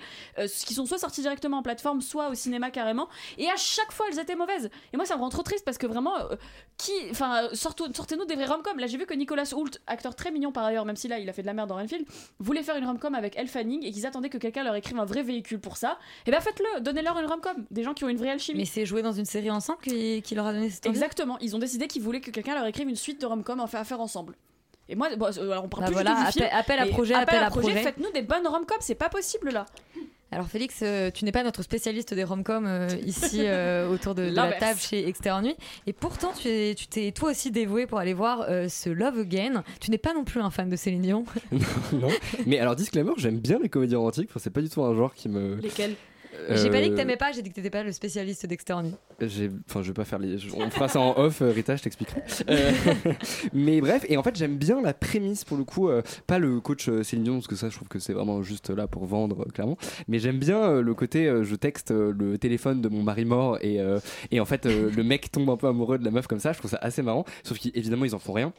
qui 0.64 0.74
sont 0.74 0.86
soit 0.86 0.98
sortis 0.98 1.22
directement 1.22 1.58
en 1.58 1.62
plateforme, 1.62 2.02
soit 2.02 2.28
au 2.28 2.34
cinéma 2.34 2.70
carrément. 2.70 3.08
Et 3.36 3.48
à 3.48 3.56
chaque 3.56 3.90
fois, 3.90 4.06
elles 4.12 4.20
étaient 4.20 4.36
mauvaises. 4.36 4.70
Et 4.92 4.96
moi, 4.96 5.06
ça 5.06 5.16
me 5.16 5.22
rend 5.22 5.28
trop 5.28 5.42
triste 5.42 5.55
parce 5.64 5.78
que 5.78 5.86
vraiment, 5.86 6.16
euh, 6.18 6.36
qui, 6.76 6.92
enfin, 7.10 7.48
sortez-nous 7.52 8.24
des 8.26 8.34
vrais 8.34 8.46
rom-coms. 8.46 8.78
Là, 8.78 8.86
j'ai 8.86 8.98
vu 8.98 9.06
que 9.06 9.14
Nicolas 9.14 9.44
Hoult, 9.54 9.70
acteur 9.86 10.14
très 10.14 10.30
mignon 10.30 10.52
par 10.52 10.64
ailleurs, 10.64 10.84
même 10.84 10.96
si 10.96 11.08
là, 11.08 11.18
il 11.18 11.28
a 11.28 11.32
fait 11.32 11.42
de 11.42 11.46
la 11.46 11.54
merde 11.54 11.68
dans 11.68 11.76
Renfield, 11.76 12.06
voulait 12.38 12.62
faire 12.62 12.76
une 12.76 12.84
rom-com 12.86 13.14
avec 13.14 13.34
Elle 13.36 13.48
Fanning 13.48 13.84
et 13.84 13.90
qu'ils 13.92 14.06
attendaient 14.06 14.28
que 14.28 14.38
quelqu'un 14.38 14.64
leur 14.64 14.74
écrive 14.74 14.98
un 14.98 15.04
vrai 15.04 15.22
véhicule 15.22 15.58
pour 15.60 15.76
ça. 15.76 15.98
Et 16.26 16.30
ben, 16.30 16.40
faites-le, 16.40 16.80
donnez-leur 16.80 17.18
une 17.18 17.26
rom-com. 17.26 17.64
Des 17.70 17.82
gens 17.82 17.94
qui 17.94 18.04
ont 18.04 18.08
une 18.08 18.16
vraie 18.18 18.30
alchimie. 18.30 18.58
Mais 18.60 18.64
c'est 18.64 18.86
joué 18.86 19.02
dans 19.02 19.12
une 19.12 19.24
série 19.24 19.50
ensemble 19.50 19.78
qui, 19.82 20.22
qui 20.22 20.34
leur 20.34 20.46
a 20.46 20.52
donné 20.52 20.70
cette 20.70 20.86
Exactement. 20.86 21.38
Ils 21.40 21.54
ont 21.56 21.58
décidé 21.58 21.86
qu'ils 21.86 22.02
voulaient 22.02 22.20
que 22.20 22.30
quelqu'un 22.30 22.54
leur 22.54 22.66
écrive 22.66 22.88
une 22.88 22.96
suite 22.96 23.20
de 23.20 23.26
rom-com 23.26 23.60
à 23.60 23.66
faire, 23.66 24.00
ensemble. 24.00 24.34
Et 24.88 24.94
moi, 24.94 25.08
bon, 25.16 25.26
euh, 25.26 25.50
alors 25.50 25.64
on 25.64 25.68
parle 25.68 25.82
Bah 25.82 25.86
plus 25.88 25.94
voilà, 25.94 26.26
du 26.26 26.32
film. 26.32 26.44
appel- 26.46 26.58
appel 26.58 26.78
à 26.78 26.86
projet, 26.86 27.14
appel 27.14 27.42
à 27.42 27.50
projet. 27.50 27.82
Faites-nous 27.82 28.12
des 28.12 28.22
bonnes 28.22 28.46
rom-com, 28.46 28.76
c'est 28.80 28.94
pas 28.94 29.08
possible 29.08 29.50
là. 29.50 29.66
Alors 30.36 30.48
Félix, 30.48 30.80
euh, 30.82 31.10
tu 31.10 31.24
n'es 31.24 31.32
pas 31.32 31.42
notre 31.42 31.62
spécialiste 31.62 32.12
des 32.12 32.22
rom-coms 32.22 32.66
euh, 32.66 32.88
ici 33.06 33.38
euh, 33.40 33.88
autour 33.92 34.14
de, 34.14 34.28
de 34.28 34.34
la 34.34 34.52
table 34.52 34.78
chez 34.78 35.08
Extérieur 35.08 35.40
Nuit. 35.40 35.56
Et 35.86 35.94
pourtant, 35.94 36.30
tu 36.38 36.46
es- 36.46 36.74
tu 36.74 36.86
t'es 36.88 37.10
toi 37.12 37.30
aussi 37.30 37.50
dévoué 37.50 37.86
pour 37.86 37.98
aller 37.98 38.12
voir 38.12 38.44
euh, 38.50 38.68
ce 38.68 38.90
Love 38.90 39.20
Again. 39.20 39.64
Tu 39.80 39.90
n'es 39.90 39.96
pas 39.96 40.12
non 40.12 40.24
plus 40.24 40.40
un 40.42 40.50
fan 40.50 40.68
de 40.68 40.76
Céline 40.76 41.00
Dion. 41.00 41.24
non. 41.94 42.08
Mais 42.44 42.58
alors, 42.58 42.76
disclaimer, 42.76 43.12
j'aime 43.16 43.38
bien 43.38 43.58
les 43.62 43.70
comédies 43.70 43.96
romantiques. 43.96 44.28
Enfin, 44.30 44.38
c'est 44.42 44.50
pas 44.52 44.60
du 44.60 44.68
tout 44.68 44.82
un 44.82 44.94
genre 44.94 45.14
qui 45.14 45.30
me. 45.30 45.56
Lesquels 45.56 45.94
J'ai 46.50 46.70
pas 46.70 46.80
dit 46.80 46.88
que 46.88 46.94
Euh, 46.94 46.96
t'aimais 46.96 47.16
pas, 47.16 47.32
j'ai 47.32 47.42
dit 47.42 47.50
que 47.50 47.54
t'étais 47.54 47.70
pas 47.70 47.82
le 47.82 47.92
spécialiste. 47.92 48.46
J'ai, 49.20 49.50
enfin, 49.68 49.82
je 49.82 49.88
vais 49.88 49.94
pas 49.94 50.04
faire 50.04 50.18
les. 50.18 50.36
On 50.54 50.70
fera 50.70 50.88
ça 50.88 51.00
en 51.00 51.18
off, 51.18 51.42
euh, 51.42 51.50
Rita, 51.50 51.76
je 51.76 51.82
t'expliquerai. 51.82 52.22
Euh, 52.48 52.70
mais 53.52 53.80
bref, 53.80 54.04
et 54.08 54.16
en 54.16 54.22
fait, 54.22 54.36
j'aime 54.36 54.56
bien 54.56 54.80
la 54.80 54.94
prémisse 54.94 55.44
pour 55.44 55.56
le 55.56 55.64
coup, 55.64 55.88
euh, 55.88 56.02
pas 56.26 56.38
le 56.38 56.60
coach 56.60 56.88
Céline 57.02 57.24
Dion, 57.24 57.34
parce 57.34 57.46
que 57.48 57.56
ça, 57.56 57.68
je 57.68 57.76
trouve 57.76 57.88
que 57.88 57.98
c'est 57.98 58.12
vraiment 58.12 58.42
juste 58.42 58.70
là 58.70 58.86
pour 58.86 59.04
vendre, 59.06 59.42
euh, 59.42 59.50
clairement. 59.50 59.76
Mais 60.08 60.18
j'aime 60.18 60.38
bien 60.38 60.80
le 60.80 60.94
côté, 60.94 61.24
je 61.42 61.54
texte 61.56 61.90
le 61.90 62.38
téléphone 62.38 62.80
de 62.80 62.88
mon 62.88 63.02
mari 63.02 63.24
mort 63.24 63.58
et, 63.62 63.78
et 64.30 64.40
en 64.40 64.44
fait, 64.44 64.66
le 64.66 65.02
mec 65.02 65.30
tombe 65.30 65.50
un 65.50 65.56
peu 65.56 65.66
amoureux 65.66 65.98
de 65.98 66.04
la 66.04 66.10
meuf 66.10 66.26
comme 66.26 66.40
ça. 66.40 66.52
Je 66.52 66.58
trouve 66.58 66.70
ça 66.70 66.78
assez 66.80 67.02
marrant, 67.02 67.24
sauf 67.42 67.58
qu'évidemment, 67.58 68.04
ils 68.04 68.14
en 68.14 68.18
font 68.18 68.32
rien. 68.32 68.52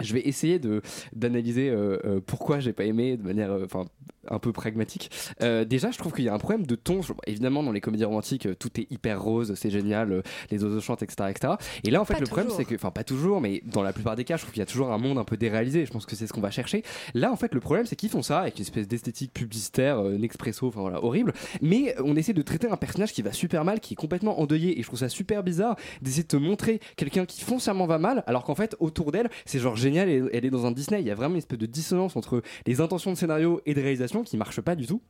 Je 0.00 0.14
vais 0.14 0.20
essayer 0.20 0.58
de 0.58 0.82
d'analyser 1.14 1.70
euh, 1.70 1.98
euh, 2.04 2.20
pourquoi 2.24 2.60
j'ai 2.60 2.72
pas 2.72 2.84
aimé 2.84 3.16
de 3.16 3.22
manière 3.22 3.50
euh, 3.50 3.64
enfin 3.64 3.86
un 4.30 4.38
peu 4.38 4.52
pragmatique. 4.52 5.10
Euh, 5.42 5.64
déjà, 5.64 5.90
je 5.90 5.98
trouve 5.98 6.12
qu'il 6.12 6.24
y 6.24 6.28
a 6.28 6.34
un 6.34 6.38
problème 6.38 6.66
de 6.66 6.74
ton. 6.74 7.00
Évidemment, 7.26 7.62
dans 7.62 7.72
les 7.72 7.80
comédies 7.80 8.04
romantiques, 8.04 8.48
tout 8.58 8.80
est 8.80 8.90
hyper 8.90 9.22
rose, 9.22 9.54
c'est 9.54 9.70
génial, 9.70 10.22
les 10.50 10.62
oiseaux 10.64 10.80
chantent, 10.80 11.02
etc., 11.02 11.30
etc. 11.30 11.54
Et 11.84 11.90
là, 11.90 12.00
en 12.00 12.04
fait, 12.04 12.14
Pas 12.14 12.20
le 12.20 12.26
problème, 12.26 12.50
c'est 12.54 12.64
que, 12.64 12.74
enfin, 12.74 12.90
pas 12.90 13.04
toujours, 13.04 13.40
mais 13.40 13.62
dans 13.66 13.82
la 13.82 13.92
plupart 13.92 14.16
des 14.16 14.24
cas, 14.24 14.36
je 14.36 14.42
trouve 14.42 14.52
qu'il 14.52 14.60
y 14.60 14.62
a 14.62 14.66
toujours 14.66 14.92
un 14.92 14.98
monde 14.98 15.18
un 15.18 15.24
peu 15.24 15.36
déréalisé. 15.36 15.86
Je 15.86 15.90
pense 15.90 16.06
que 16.06 16.16
c'est 16.16 16.26
ce 16.26 16.32
qu'on 16.32 16.40
va 16.40 16.50
chercher. 16.50 16.82
Là, 17.14 17.32
en 17.32 17.36
fait, 17.36 17.54
le 17.54 17.60
problème, 17.60 17.86
c'est 17.86 17.96
qu'ils 17.96 18.10
font 18.10 18.22
ça 18.22 18.40
avec 18.40 18.56
une 18.56 18.62
espèce 18.62 18.88
d'esthétique 18.88 19.32
publicitaire, 19.32 19.98
euh, 19.98 20.18
Nespresso, 20.18 20.68
enfin 20.68 20.80
voilà, 20.80 21.02
horrible. 21.02 21.32
Mais 21.62 21.94
on 22.04 22.16
essaie 22.16 22.32
de 22.34 22.42
traiter 22.42 22.68
un 22.68 22.76
personnage 22.76 23.12
qui 23.12 23.22
va 23.22 23.32
super 23.32 23.64
mal, 23.64 23.80
qui 23.80 23.94
est 23.94 23.96
complètement 23.96 24.40
endeuillé. 24.40 24.78
Et 24.78 24.82
je 24.82 24.86
trouve 24.86 24.98
ça 24.98 25.08
super 25.08 25.42
bizarre 25.42 25.76
d'essayer 26.02 26.22
de 26.22 26.28
te 26.28 26.36
montrer 26.36 26.80
quelqu'un 26.96 27.24
qui 27.24 27.42
foncièrement 27.42 27.86
va 27.86 27.98
mal, 27.98 28.24
alors 28.26 28.44
qu'en 28.44 28.54
fait, 28.54 28.76
autour 28.80 29.12
d'elle, 29.12 29.30
c'est 29.46 29.58
genre 29.58 29.76
et 29.96 30.22
elle 30.32 30.44
est 30.44 30.50
dans 30.50 30.66
un 30.66 30.70
Disney. 30.72 31.00
Il 31.00 31.06
y 31.06 31.10
a 31.10 31.14
vraiment 31.14 31.34
une 31.34 31.38
espèce 31.38 31.58
de 31.58 31.66
dissonance 31.66 32.16
entre 32.16 32.42
les 32.66 32.80
intentions 32.80 33.12
de 33.12 33.16
scénario 33.16 33.60
et 33.66 33.74
de 33.74 33.80
réalisation 33.80 34.22
qui 34.22 34.36
marche 34.36 34.60
pas 34.60 34.74
du 34.74 34.86
tout. 34.86 35.00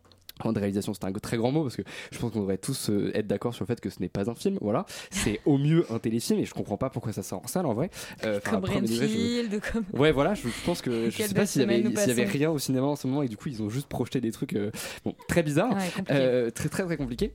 De 0.44 0.56
réalisation, 0.56 0.94
c'est 0.94 1.04
un 1.04 1.10
très 1.12 1.36
grand 1.36 1.50
mot 1.50 1.64
parce 1.64 1.74
que 1.74 1.82
je 2.12 2.18
pense 2.18 2.30
qu'on 2.30 2.38
devrait 2.38 2.58
tous 2.58 2.90
euh, 2.90 3.10
être 3.12 3.26
d'accord 3.26 3.54
sur 3.54 3.64
le 3.64 3.66
fait 3.66 3.80
que 3.80 3.90
ce 3.90 3.98
n'est 4.00 4.08
pas 4.08 4.30
un 4.30 4.36
film. 4.36 4.56
Voilà, 4.60 4.86
c'est 5.10 5.40
au 5.44 5.58
mieux 5.58 5.84
un 5.90 5.98
téléfilm 5.98 6.38
et 6.38 6.44
je 6.44 6.54
comprends 6.54 6.76
pas 6.76 6.90
pourquoi 6.90 7.12
ça 7.12 7.24
sort 7.24 7.42
en 7.42 7.48
salle 7.48 7.66
en 7.66 7.74
vrai. 7.74 7.90
Euh, 8.24 8.38
Comme 8.48 8.60
degré, 8.60 8.86
je- 8.86 9.02
Renfield, 9.02 9.60
comme. 9.72 9.84
Ouais, 10.00 10.12
voilà, 10.12 10.34
je, 10.34 10.46
pense 10.64 10.80
que 10.80 11.10
je 11.10 11.22
sais 11.22 11.34
pas 11.34 11.44
s'il 11.44 11.62
y, 11.62 11.64
avait, 11.64 11.82
s'il 11.96 12.18
y 12.18 12.24
rien 12.24 12.52
au 12.52 12.58
cinéma 12.60 12.86
en 12.86 12.94
ce 12.94 13.08
moment 13.08 13.24
et 13.24 13.28
du 13.28 13.36
coup 13.36 13.48
ils 13.48 13.60
ont 13.64 13.68
juste 13.68 13.88
projeté 13.88 14.20
des 14.20 14.30
trucs 14.30 14.54
euh, 14.54 14.70
bon, 15.04 15.12
très 15.26 15.42
bizarres, 15.42 15.74
Ouais. 15.74 16.04
Euh, 16.12 16.50
très 16.50 16.68
très 16.68 16.84
très 16.84 16.96
compliqués. 16.96 17.32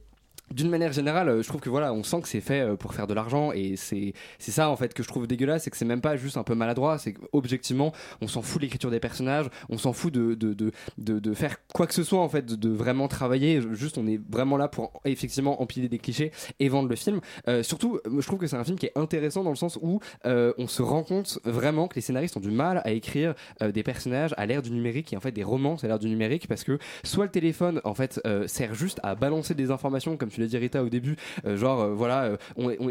D'une 0.52 0.70
manière 0.70 0.92
générale, 0.92 1.30
euh, 1.30 1.42
je 1.42 1.48
trouve 1.48 1.62
que 1.62 1.70
voilà, 1.70 1.94
on 1.94 2.04
sent 2.04 2.22
que 2.22 2.28
c'est 2.28 2.42
fait 2.42 2.60
euh, 2.60 2.76
pour 2.76 2.94
faire 2.94 3.08
de 3.08 3.14
l'argent 3.14 3.52
et 3.54 3.76
c'est 3.76 4.14
c'est 4.38 4.52
ça 4.52 4.70
en 4.70 4.76
fait 4.76 4.94
que 4.94 5.02
je 5.02 5.08
trouve 5.08 5.26
dégueulasse, 5.26 5.64
c'est 5.64 5.72
que 5.72 5.78
c'est 5.78 5.86
même 5.86 6.02
pas 6.02 6.16
juste 6.16 6.38
un 6.38 6.44
peu 6.44 6.54
maladroit, 6.54 7.00
c'est 7.00 7.14
qu'objectivement, 7.14 7.92
on 8.22 8.28
s'en 8.28 8.42
fout 8.42 8.62
de 8.62 8.66
l'écriture 8.66 8.92
des 8.92 9.00
personnages, 9.00 9.48
on 9.70 9.78
s'en 9.78 9.94
fout 9.94 10.14
de 10.14 10.36
de, 10.36 10.54
de, 10.54 10.72
de 10.98 11.34
faire 11.34 11.58
quoi 11.74 11.88
que 11.88 11.94
ce 11.94 12.04
soit 12.04 12.20
en 12.20 12.30
fait, 12.30 12.46
de, 12.46 12.70
vraiment 12.70 13.08
travailler. 13.08 13.62
Juste, 13.72 13.98
on 13.98 14.06
est 14.06 14.20
vraiment 14.30 14.58
là 14.58 14.68
pour 14.68 15.02
effectivement 15.06 15.62
empiler 15.62 15.88
des 15.90 15.98
clichés 15.98 16.32
et 16.60 16.70
vendre 16.70 16.90
le 16.90 16.96
film. 16.96 17.20
Euh, 17.48 17.64
surtout, 17.64 18.00
je 18.06 18.26
trouve 18.26 18.40
que 18.40 18.48
c'est 18.48 18.58
un 18.58 18.64
film 18.64 18.78
qui 18.78 18.88
est 18.88 18.98
intéressant 18.98 19.44
dans 19.44 19.50
le 19.50 19.56
sens 19.56 19.80
où 19.82 20.02
on 20.26 20.68
se 20.68 20.82
rend 20.82 21.04
compte 21.04 21.40
vraiment 21.46 21.88
que 21.88 21.96
les 21.96 22.02
scénaristes 22.02 22.38
ont 22.38 22.42
du 22.42 22.52
mal 22.52 22.82
à 22.84 22.92
écrire 22.92 23.34
des 23.62 23.84
personnages 23.84 24.34
à 24.38 24.46
l'ère 24.46 24.62
du 24.62 24.72
numérique 24.72 25.14
et 25.14 25.18
en 25.18 25.20
fait 25.20 25.32
des 25.32 25.44
romances 25.44 25.84
à 25.84 25.88
l'ère 25.88 26.00
du 26.00 26.10
numérique 26.10 26.48
parce 26.48 26.64
que 26.64 26.78
soit 27.04 27.26
le 27.26 27.32
téléphone 27.32 27.82
en 27.84 27.94
fait 27.94 28.22
sert 28.48 28.74
juste 28.76 29.00
à 29.04 29.16
balancer 29.16 29.56
des 29.56 29.72
informations 29.72 30.18
comme 30.18 30.30
tu 30.34 30.42
l'as 30.42 30.48
dit 30.48 30.58
Rita 30.58 30.84
au 30.84 30.90
début 30.90 31.16
euh, 31.46 31.56
genre 31.58 31.82
euh, 31.82 31.94
voilà 31.94 32.24
euh, 32.24 32.38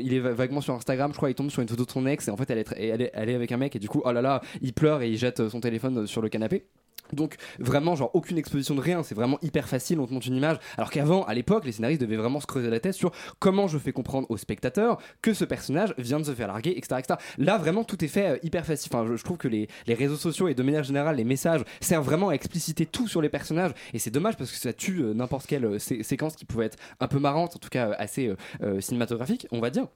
il 0.00 0.14
est 0.14 0.20
va- 0.20 0.32
vaguement 0.32 0.60
sur 0.60 0.74
Instagram 0.74 1.10
je 1.12 1.16
crois 1.16 1.30
il 1.30 1.34
tombe 1.34 1.50
sur 1.50 1.62
une 1.62 1.68
photo 1.68 1.84
de 1.84 1.90
son 1.90 2.06
ex 2.06 2.28
et 2.28 2.30
en 2.30 2.36
fait 2.36 2.48
elle 2.50 2.58
est, 2.58 3.34
avec 3.34 3.52
un 3.52 3.56
mec 3.56 3.76
et 3.76 3.78
du 3.78 3.88
coup 3.88 4.02
oh 4.04 4.12
là 4.12 4.22
là 4.22 4.40
il 4.60 4.72
pleure 4.72 5.02
et 5.02 5.08
il 5.10 5.16
jette 5.18 5.48
son 5.48 5.60
téléphone 5.60 6.06
sur 6.06 6.22
le 6.22 6.28
canapé 6.28 6.64
donc 7.12 7.36
vraiment 7.58 7.94
genre 7.94 8.10
aucune 8.14 8.38
exposition 8.38 8.74
de 8.74 8.80
rien, 8.80 9.02
c'est 9.02 9.14
vraiment 9.14 9.38
hyper 9.42 9.68
facile, 9.68 10.00
on 10.00 10.06
te 10.06 10.12
montre 10.12 10.26
une 10.26 10.36
image. 10.36 10.58
Alors 10.76 10.90
qu'avant, 10.90 11.24
à 11.24 11.34
l'époque, 11.34 11.64
les 11.64 11.72
scénaristes 11.72 12.00
devaient 12.00 12.16
vraiment 12.16 12.40
se 12.40 12.46
creuser 12.46 12.70
la 12.70 12.80
tête 12.80 12.94
sur 12.94 13.12
comment 13.38 13.68
je 13.68 13.78
fais 13.78 13.92
comprendre 13.92 14.26
au 14.30 14.36
spectateur 14.36 14.98
que 15.20 15.34
ce 15.34 15.44
personnage 15.44 15.94
vient 15.98 16.18
de 16.18 16.24
se 16.24 16.32
faire 16.32 16.48
larguer, 16.48 16.74
etc. 16.76 17.00
etc. 17.00 17.14
Là 17.38 17.58
vraiment 17.58 17.84
tout 17.84 18.04
est 18.04 18.08
fait 18.08 18.26
euh, 18.28 18.38
hyper 18.42 18.64
facile. 18.64 18.90
Enfin, 18.92 19.06
je, 19.16 19.22
trouve 19.22 19.36
que 19.36 19.48
les, 19.48 19.68
les 19.86 19.94
réseaux 19.94 20.16
sociaux 20.16 20.48
et 20.48 20.54
de 20.54 20.62
manière 20.62 20.84
générale 20.84 21.16
les 21.16 21.24
messages 21.24 21.62
servent 21.80 22.04
vraiment 22.04 22.30
à 22.30 22.32
expliciter 22.34 22.86
tout 22.86 23.08
sur 23.08 23.22
les 23.22 23.28
personnages 23.28 23.72
et 23.92 23.98
c'est 23.98 24.10
dommage 24.10 24.36
parce 24.36 24.50
que 24.50 24.56
ça 24.58 24.72
tue 24.72 25.00
euh, 25.00 25.14
n'importe 25.14 25.46
quelle 25.46 25.64
euh, 25.64 25.78
sé- 25.78 26.02
séquence 26.02 26.36
qui 26.36 26.44
pouvait 26.44 26.66
être 26.66 26.78
un 27.00 27.08
peu 27.08 27.18
marrante, 27.18 27.56
en 27.56 27.58
tout 27.58 27.68
cas 27.68 27.90
assez 27.98 28.32
cinématographique, 28.80 29.46
on 29.50 29.60
va 29.60 29.70
dire. 29.70 29.86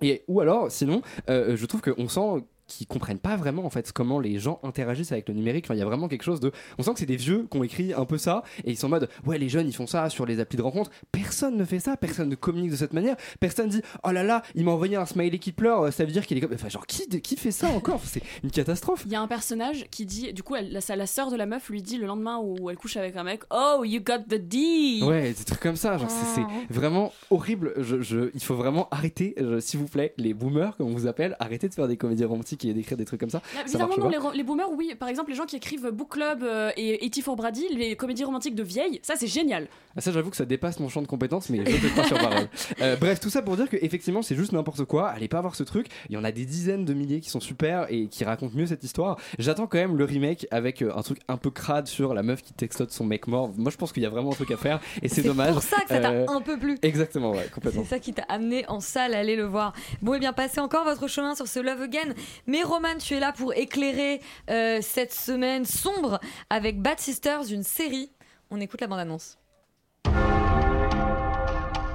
Et, 0.00 0.22
ou 0.28 0.40
alors, 0.40 0.70
sinon, 0.70 1.02
je 1.28 1.66
trouve 1.66 1.80
qu'on 1.80 2.08
sent 2.08 2.44
qu'ils 2.66 2.86
comprennent 2.86 3.18
pas 3.18 3.36
vraiment 3.36 3.64
en 3.64 3.70
fait 3.70 3.92
comment 3.92 4.18
les 4.20 4.38
gens 4.38 4.60
interagissent 4.62 5.12
avec 5.12 5.28
le 5.28 5.34
numérique. 5.34 5.66
Enfin, 5.66 5.74
il 5.74 5.78
y 5.78 5.82
a 5.82 5.86
vraiment 5.86 6.08
quelque 6.08 6.22
chose 6.22 6.40
de. 6.40 6.52
On 6.78 6.82
sent 6.82 6.92
que 6.94 7.00
c'est 7.00 7.06
des 7.06 7.16
vieux 7.16 7.46
qui 7.50 7.56
ont 7.58 7.64
écrit 7.64 7.92
un 7.92 8.04
peu 8.04 8.18
ça 8.18 8.42
et 8.64 8.70
ils 8.70 8.76
sont 8.78 8.86
en 8.86 8.90
mode 8.90 9.08
ouais 9.26 9.38
les 9.38 9.48
jeunes 9.48 9.66
ils 9.66 9.74
font 9.74 9.86
ça 9.86 10.08
sur 10.10 10.26
les 10.26 10.40
applis 10.40 10.56
de 10.56 10.62
rencontre. 10.62 10.90
Personne 11.10 11.56
ne 11.56 11.64
fait 11.64 11.80
ça, 11.80 11.96
personne 11.96 12.28
ne 12.28 12.34
communique 12.34 12.70
de 12.70 12.76
cette 12.76 12.92
manière. 12.92 13.16
Personne 13.40 13.68
dit 13.68 13.82
oh 14.04 14.10
là 14.10 14.22
là 14.22 14.42
il 14.54 14.64
m'a 14.64 14.70
envoyé 14.72 14.96
un 14.96 15.06
smiley 15.06 15.38
qui 15.38 15.52
pleure, 15.52 15.92
ça 15.92 16.04
veut 16.04 16.12
dire 16.12 16.26
qu'il 16.26 16.38
est 16.38 16.40
comme. 16.40 16.54
Enfin 16.54 16.68
genre 16.68 16.86
qui 16.86 17.08
qui 17.20 17.36
fait 17.36 17.50
ça 17.50 17.68
encore? 17.68 18.00
C'est 18.04 18.22
une 18.42 18.50
catastrophe. 18.50 19.02
Il 19.06 19.12
y 19.12 19.16
a 19.16 19.20
un 19.20 19.26
personnage 19.28 19.86
qui 19.90 20.06
dit, 20.06 20.32
du 20.32 20.42
coup, 20.42 20.54
elle, 20.56 20.72
la, 20.72 20.96
la 20.96 21.06
sœur 21.06 21.30
de 21.30 21.36
la 21.36 21.46
meuf 21.46 21.68
lui 21.68 21.82
dit 21.82 21.98
le 21.98 22.06
lendemain 22.06 22.38
où 22.42 22.70
elle 22.70 22.76
couche 22.76 22.96
avec 22.96 23.16
un 23.16 23.24
mec, 23.24 23.42
Oh, 23.50 23.82
you 23.84 24.00
got 24.02 24.20
the 24.28 24.34
D. 24.36 25.00
Ouais, 25.02 25.32
des 25.32 25.44
trucs 25.44 25.60
comme 25.60 25.76
ça, 25.76 25.98
genre 25.98 26.10
c'est- 26.10 26.34
c'est 26.34 26.74
vraiment 26.74 27.12
horrible. 27.30 27.74
Je, 27.78 28.00
je- 28.00 28.30
il 28.34 28.40
faut 28.42 28.54
vraiment 28.54 28.88
arrêter, 28.90 29.34
euh, 29.40 29.60
s'il 29.60 29.80
vous 29.80 29.88
plaît, 29.88 30.14
les 30.16 30.32
boomers 30.34 30.76
comme 30.76 30.88
on 30.88 30.92
vous 30.94 31.06
appelle, 31.06 31.36
arrêtez 31.40 31.68
de 31.68 31.74
faire 31.74 31.88
des 31.88 31.96
comédies 31.96 32.24
romantiques 32.24 32.51
romantiques 32.52 32.64
et 32.64 32.74
d'écrire 32.74 32.96
des 32.98 33.04
trucs 33.04 33.20
comme 33.20 33.30
ça. 33.30 33.40
Ah, 33.44 33.58
ça 33.58 33.64
Bizarrement, 33.64 33.96
marche 33.96 34.14
non, 34.22 34.30
les, 34.30 34.36
les 34.38 34.42
boomers, 34.42 34.70
oui. 34.72 34.94
Par 34.98 35.08
exemple, 35.08 35.30
les 35.30 35.36
gens 35.36 35.46
qui 35.46 35.56
écrivent 35.56 35.90
Book 35.90 36.10
Club 36.10 36.42
euh, 36.42 36.70
et 36.76 37.04
E.T. 37.06 37.22
for 37.22 37.36
Brady, 37.36 37.66
les 37.74 37.96
comédies 37.96 38.24
romantiques 38.24 38.54
de 38.54 38.62
vieilles, 38.62 39.00
ça 39.02 39.14
c'est 39.16 39.26
génial. 39.26 39.68
Ah, 39.96 40.00
ça, 40.00 40.10
j'avoue 40.12 40.30
que 40.30 40.36
ça 40.36 40.44
dépasse 40.44 40.80
mon 40.80 40.88
champ 40.88 41.02
de 41.02 41.06
compétences, 41.06 41.50
mais 41.50 41.58
je 41.66 41.76
te 41.76 41.86
crois 41.92 42.04
sur 42.04 42.18
parole. 42.18 42.48
Euh, 42.80 42.96
bref, 42.96 43.20
tout 43.20 43.28
ça 43.30 43.42
pour 43.42 43.56
dire 43.56 43.68
que 43.68 43.76
effectivement, 43.80 44.22
c'est 44.22 44.34
juste 44.34 44.52
n'importe 44.52 44.84
quoi. 44.84 45.08
Allez 45.08 45.28
pas 45.28 45.40
voir 45.40 45.54
ce 45.54 45.62
truc. 45.62 45.86
Il 46.08 46.14
y 46.14 46.16
en 46.16 46.24
a 46.24 46.32
des 46.32 46.44
dizaines 46.44 46.84
de 46.84 46.94
milliers 46.94 47.20
qui 47.20 47.28
sont 47.30 47.38
super 47.40 47.86
et 47.90 48.06
qui 48.08 48.24
racontent 48.24 48.56
mieux 48.56 48.66
cette 48.66 48.82
histoire. 48.82 49.18
J'attends 49.38 49.66
quand 49.66 49.78
même 49.78 49.96
le 49.96 50.04
remake 50.04 50.46
avec 50.50 50.82
euh, 50.82 50.92
un 50.96 51.02
truc 51.02 51.18
un 51.28 51.36
peu 51.36 51.50
crade 51.50 51.86
sur 51.86 52.14
la 52.14 52.22
meuf 52.22 52.42
qui 52.42 52.52
textote 52.54 52.90
son 52.90 53.04
mec 53.04 53.26
mort. 53.26 53.50
Moi, 53.56 53.70
je 53.70 53.76
pense 53.76 53.92
qu'il 53.92 54.02
y 54.02 54.06
a 54.06 54.10
vraiment 54.10 54.30
un 54.32 54.34
truc 54.34 54.50
à 54.50 54.56
faire 54.56 54.80
et 55.02 55.08
c'est 55.08 55.22
dommage. 55.22 55.52
pour 55.52 55.62
ça 55.62 55.80
que 55.82 55.88
ça 55.88 56.00
t'a 56.00 56.10
Euh, 56.12 56.26
un 56.28 56.40
peu 56.40 56.58
plu. 56.58 56.78
Exactement, 56.82 57.32
ouais, 57.32 57.48
complètement. 57.54 57.82
C'est 57.84 57.90
ça 57.90 57.98
qui 57.98 58.12
t'a 58.12 58.22
amené 58.28 58.64
en 58.68 58.80
salle 58.80 59.14
à 59.14 59.18
aller 59.18 59.36
le 59.36 59.44
voir. 59.44 59.72
Bon, 60.00 60.14
et 60.14 60.18
bien, 60.18 60.32
passez 60.32 60.60
encore 60.60 60.84
votre 60.84 61.06
chemin 61.08 61.34
sur 61.34 61.46
ce 61.46 61.60
Love 61.60 61.82
Again. 61.82 62.14
Mais 62.46 62.62
Roman, 62.62 62.98
tu 62.98 63.14
es 63.14 63.20
là 63.20 63.32
pour 63.32 63.54
éclairer 63.54 64.20
euh, 64.50 64.80
cette 64.82 65.12
semaine 65.12 65.64
sombre 65.64 66.20
avec 66.50 66.80
Bad 66.80 66.98
Sisters, 66.98 67.50
une 67.50 67.62
série. 67.62 68.10
On 68.50 68.60
écoute 68.60 68.80
la 68.80 68.86
bande-annonce. 68.86 69.38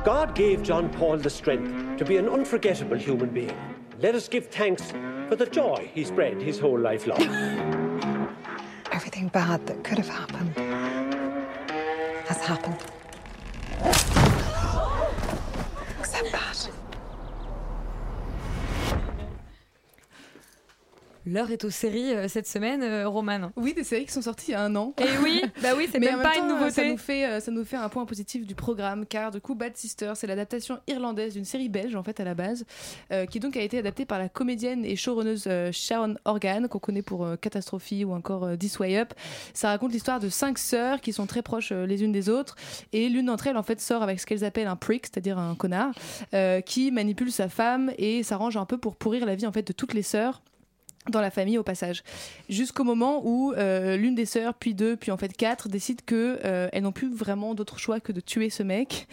God 0.06 0.34
gave 0.36 0.64
John 0.64 0.90
Paul 0.90 1.20
the 1.20 1.30
strength 1.30 1.98
to 1.98 2.06
be 2.06 2.18
an 2.18 2.30
unforgettable 2.30 2.98
human 2.98 3.30
being. 3.30 3.52
Let 4.02 4.16
us 4.16 4.30
give 4.30 4.48
thanks 4.50 4.94
for 5.28 5.36
the 5.36 5.46
joy 5.46 5.92
he 5.94 6.06
spread 6.06 6.42
his 6.42 6.60
whole 6.60 6.80
life 6.80 7.06
long. 7.08 7.20
Everything 8.94 9.28
bad 9.28 9.68
that 9.68 9.84
could 9.84 9.98
have 9.98 10.08
happened 10.08 10.56
has 12.26 12.38
happened. 12.38 12.97
L'heure 21.30 21.52
est 21.52 21.66
aux 21.66 21.70
séries 21.70 22.14
euh, 22.14 22.30
cette 22.30 22.48
semaine, 22.48 22.82
euh, 22.82 23.06
Roman. 23.06 23.52
Oui, 23.58 23.74
des 23.74 23.84
séries 23.84 24.06
qui 24.06 24.14
sont 24.14 24.22
sorties 24.22 24.52
il 24.52 24.52
y 24.52 24.56
a 24.56 24.64
un 24.64 24.74
an. 24.78 24.94
Et 24.98 25.18
oui, 25.22 25.42
bah 25.62 25.72
oui, 25.76 25.90
c'est 25.92 26.00
même 26.00 26.22
pas 26.22 26.36
une 26.38 26.44
temps, 26.44 26.56
nouveauté. 26.56 26.72
Ça 26.72 26.88
nous, 26.88 26.98
fait, 26.98 27.26
euh, 27.26 27.40
ça 27.42 27.52
nous 27.52 27.66
fait 27.66 27.76
un 27.76 27.90
point 27.90 28.06
positif 28.06 28.48
du 28.48 28.56
programme, 28.56 29.06
car 29.06 29.32
du 29.32 29.42
coup, 29.42 29.54
Bad 29.54 29.76
Sister, 29.76 30.14
c'est 30.16 30.26
l'adaptation 30.26 30.80
irlandaise 30.88 31.34
d'une 31.34 31.44
série 31.44 31.68
belge, 31.68 31.98
en 31.98 32.04
fait, 32.04 32.22
à 32.22 32.24
la 32.24 32.34
base, 32.34 32.66
euh, 33.12 33.26
qui 33.26 33.42
donc 33.42 33.58
a 33.58 33.62
été 33.62 33.78
adaptée 33.78 34.06
par 34.06 34.20
la 34.20 34.30
comédienne 34.30 34.86
et 34.86 34.96
showrunneuse 34.96 35.44
euh, 35.48 35.70
Sharon 35.74 36.16
Organ, 36.24 36.70
qu'on 36.70 36.80
connaît 36.80 37.02
pour 37.02 37.26
euh, 37.26 37.36
Catastrophe 37.36 37.92
ou 37.92 38.14
encore 38.14 38.46
euh, 38.46 38.56
This 38.56 38.80
Way 38.80 38.98
Up. 38.98 39.14
Ça 39.54 39.68
raconte 39.68 39.92
l'histoire 39.92 40.22
de 40.22 40.30
cinq 40.30 40.58
sœurs 40.58 41.02
qui 41.02 41.12
sont 41.12 41.26
très 41.26 41.42
proches 41.42 41.74
euh, 41.74 41.86
les 41.86 42.04
unes 42.06 42.14
des 42.14 42.30
autres, 42.30 42.56
et 42.94 43.10
l'une 43.10 43.26
d'entre 43.26 43.48
elles, 43.48 43.58
en 43.58 43.64
fait, 43.64 43.82
sort 43.82 44.02
avec 44.02 44.22
ce 44.22 44.26
qu'elles 44.26 44.46
appellent 44.46 44.68
un 44.68 44.78
prick, 44.78 45.08
c'est-à-dire 45.08 45.38
un 45.38 45.56
connard, 45.56 45.94
euh, 46.34 46.62
qui 46.62 46.90
manipule 46.90 47.34
sa 47.34 47.50
femme 47.50 47.92
et 47.98 48.24
s'arrange 48.24 48.56
un 48.56 48.66
peu 48.66 48.78
pour 48.78 48.96
pourrir 48.96 49.26
la 49.26 49.36
vie, 49.36 49.46
en 49.46 49.52
fait, 49.52 49.68
de 49.68 49.74
toutes 49.74 49.94
les 49.94 50.04
sœurs 50.04 50.42
dans 51.10 51.22
la 51.22 51.32
famille 51.32 51.58
au 51.58 51.64
passage. 51.64 52.04
Jusqu'au 52.50 52.84
moment 52.84 53.22
où 53.24 53.54
euh, 53.54 53.98
l'une 53.98 54.16
des 54.16 54.26
sœurs 54.26 54.54
puis 54.54 54.74
deux 54.74 54.96
puis 54.96 55.12
en 55.12 55.18
fait 55.18 55.36
quatre 55.36 55.70
décident 55.70 56.02
que 56.06 56.40
euh, 56.44 56.70
elles 56.72 56.84
n'ont 56.84 56.92
plus 56.92 57.14
vraiment 57.14 57.54
d'autre 57.56 57.80
choix 57.80 58.00
que 58.00 58.12
de 58.12 58.20
tuer 58.20 58.50
ce 58.50 58.64
mec 58.64 59.08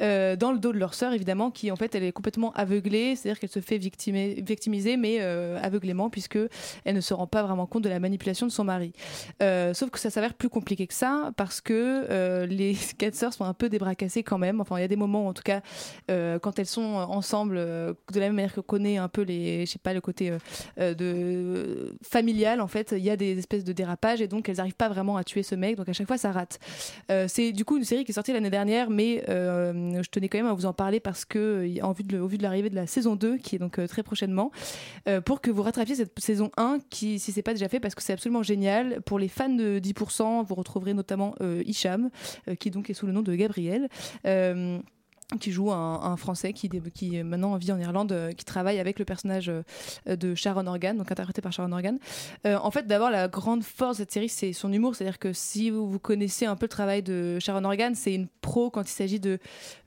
euh, 0.00 0.36
dans 0.36 0.52
le 0.52 0.58
dos 0.58 0.72
de 0.72 0.78
leur 0.78 0.94
sœur 0.94 1.12
évidemment 1.12 1.50
qui 1.50 1.70
en 1.70 1.76
fait 1.76 1.94
elle 1.94 2.04
est 2.04 2.12
complètement 2.12 2.52
aveuglée 2.52 3.16
c'est 3.16 3.28
à 3.28 3.32
dire 3.32 3.40
qu'elle 3.40 3.50
se 3.50 3.60
fait 3.60 3.78
victimer, 3.78 4.40
victimiser 4.40 4.96
mais 4.96 5.18
euh, 5.20 5.58
aveuglément 5.62 6.10
puisque 6.10 6.38
elle 6.84 6.94
ne 6.94 7.00
se 7.00 7.14
rend 7.14 7.26
pas 7.26 7.42
vraiment 7.42 7.66
compte 7.66 7.84
de 7.84 7.88
la 7.88 8.00
manipulation 8.00 8.46
de 8.46 8.52
son 8.52 8.64
mari. 8.64 8.92
Sauf 9.40 9.90
que 9.90 9.98
ça 9.98 10.10
s'avère 10.10 10.34
plus 10.34 10.48
compliqué 10.48 10.86
que 10.86 10.94
ça 10.94 11.32
parce 11.36 11.60
que 11.60 12.44
les 12.44 12.76
quatre 12.98 13.14
sœurs 13.14 13.32
sont 13.32 13.44
un 13.44 13.54
peu 13.54 13.68
débracassées 13.68 14.22
quand 14.22 14.38
même. 14.38 14.60
Enfin 14.60 14.78
il 14.78 14.82
y 14.82 14.84
a 14.84 14.88
des 14.88 14.96
moments 14.96 15.26
en 15.26 15.32
tout 15.32 15.42
cas 15.42 15.60
quand 16.08 16.58
elles 16.58 16.66
sont 16.66 16.80
ensemble 16.80 17.56
de 17.56 17.96
la 18.14 18.20
même 18.20 18.34
manière 18.34 18.54
qu'on 18.54 18.62
connaît 18.62 18.96
un 18.96 19.08
peu 19.08 19.22
les 19.22 19.66
je 19.66 19.72
sais 19.72 19.78
pas 19.78 19.94
le 19.94 20.00
côté 20.00 20.32
euh, 20.78 20.94
euh, 21.40 21.60
de 21.60 21.94
familial 22.02 22.60
en 22.60 22.66
fait 22.66 22.94
il 22.96 23.02
y 23.02 23.10
a 23.10 23.16
des 23.16 23.38
espèces 23.38 23.64
de 23.64 23.72
dérapages 23.72 24.20
et 24.20 24.28
donc 24.28 24.48
elles 24.48 24.56
n'arrivent 24.56 24.74
pas 24.74 24.88
vraiment 24.88 25.16
à 25.16 25.24
tuer 25.24 25.42
ce 25.42 25.54
mec 25.54 25.76
donc 25.76 25.88
à 25.88 25.92
chaque 25.92 26.06
fois 26.06 26.18
ça 26.18 26.32
rate. 26.32 26.58
Euh, 27.10 27.26
c'est 27.28 27.52
du 27.52 27.64
coup 27.64 27.76
une 27.76 27.84
série 27.84 28.04
qui 28.04 28.12
est 28.12 28.14
sortie 28.14 28.32
l'année 28.32 28.50
dernière 28.50 28.90
mais 28.90 29.24
euh, 29.28 30.02
je 30.02 30.08
tenais 30.10 30.28
quand 30.28 30.38
même 30.38 30.46
à 30.46 30.54
vous 30.54 30.66
en 30.66 30.72
parler 30.72 31.00
parce 31.00 31.24
que 31.24 31.66
en 31.82 31.92
vue 31.92 32.04
de, 32.04 32.18
au 32.18 32.26
vu 32.26 32.38
de 32.38 32.42
l'arrivée 32.42 32.70
de 32.70 32.74
la 32.74 32.86
saison 32.86 33.16
2 33.16 33.38
qui 33.38 33.56
est 33.56 33.58
donc 33.58 33.78
euh, 33.78 33.86
très 33.86 34.02
prochainement 34.02 34.50
pour 35.24 35.40
que 35.40 35.50
vous 35.50 35.62
rattrapiez 35.62 35.94
cette 35.94 36.18
saison 36.18 36.50
1 36.56 36.78
qui 36.88 37.18
si 37.18 37.32
c'est 37.32 37.42
pas 37.42 37.52
déjà 37.52 37.68
fait 37.68 37.80
parce 37.80 37.94
que 37.94 38.02
c'est 38.02 38.12
absolument 38.12 38.42
génial. 38.42 39.00
Pour 39.02 39.18
les 39.18 39.28
fans 39.28 39.48
de 39.48 39.78
10% 39.78 40.44
vous 40.44 40.54
retrouverez 40.54 40.94
notamment 40.94 41.34
Hicham 41.64 42.10
qui 42.58 42.70
donc 42.70 42.90
est 42.90 42.94
sous 42.94 43.06
le 43.06 43.12
nom 43.12 43.22
de 43.22 43.34
Gabriel 43.34 43.88
qui 45.38 45.52
joue 45.52 45.70
un, 45.70 46.16
français 46.16 46.52
qui, 46.52 46.68
qui 46.94 47.18
euh, 47.18 47.24
maintenant 47.24 47.56
vit 47.56 47.72
en 47.72 47.78
Irlande, 47.78 48.12
euh, 48.12 48.32
qui 48.32 48.44
travaille 48.44 48.78
avec 48.78 48.98
le 48.98 49.04
personnage 49.04 49.48
euh, 49.48 50.16
de 50.16 50.34
Sharon 50.34 50.66
Organ, 50.66 50.96
donc 50.96 51.10
interprété 51.10 51.40
par 51.40 51.52
Sharon 51.52 51.72
Organ. 51.72 51.98
En 52.44 52.70
fait, 52.70 52.86
d'abord, 52.86 53.10
la 53.10 53.28
grande 53.28 53.62
force 53.62 53.98
de 53.98 54.02
cette 54.02 54.12
série, 54.12 54.28
c'est 54.28 54.52
son 54.52 54.72
humour. 54.72 54.94
C'est-à-dire 54.94 55.18
que 55.18 55.32
si 55.32 55.70
vous, 55.70 55.98
connaissez 55.98 56.46
un 56.46 56.56
peu 56.56 56.64
le 56.64 56.70
travail 56.70 57.02
de 57.02 57.38
Sharon 57.38 57.64
Organ, 57.64 57.94
c'est 57.94 58.14
une 58.14 58.28
pro 58.40 58.70
quand 58.70 58.82
il 58.82 58.92
s'agit 58.92 59.20
de 59.20 59.38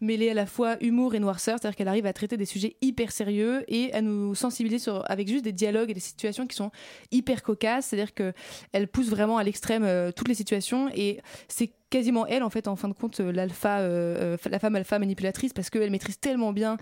mêler 0.02 0.30
à 0.30 0.34
la 0.34 0.46
fois 0.46 0.78
humour 0.82 1.16
et 1.16 1.20
noirceur. 1.20 1.58
C'est-à-dire 1.60 1.76
qu'elle 1.76 1.88
arrive 1.88 2.06
à 2.06 2.14
traiter 2.14 2.38
des 2.38 2.46
sujets 2.46 2.76
hyper 2.82 3.12
sérieux 3.12 3.64
et 3.68 3.94
à 3.94 4.02
nous 4.02 4.36
sensibiliser 4.36 4.92
avec 5.06 5.28
juste 5.28 5.44
des 5.44 5.52
dialogues 5.52 5.90
et 5.90 5.94
des 5.94 6.00
situations 6.00 6.48
qui 6.48 6.56
sont 6.56 6.72
hyper 7.12 7.44
cocasses. 7.44 7.88
C'est-à-dire 7.88 8.14
qu'elle 8.14 8.88
pousse 8.88 9.10
vraiment 9.10 9.38
à 9.38 9.44
l'extrême 9.44 10.12
toutes 10.14 10.28
les 10.28 10.36
situations 10.36 10.90
et 10.94 11.22
c'est 11.48 11.72
quasiment 11.94 12.26
elle 12.26 12.42
en 12.42 12.50
fait 12.50 12.68
en 12.68 12.76
fin 12.76 12.88
de 12.88 12.94
compte 12.94 13.20
euh, 13.20 13.32
l'alpha 13.32 13.78
euh, 13.78 14.36
euh, 14.36 14.50
la 14.50 14.58
femme 14.58 14.76
alpha 14.76 14.98
manipulatrice 14.98 15.54
parce 15.54 15.70
qu'elle 15.70 15.92
maîtrise 15.92 16.20
tellement 16.20 16.52
bien 16.52 16.78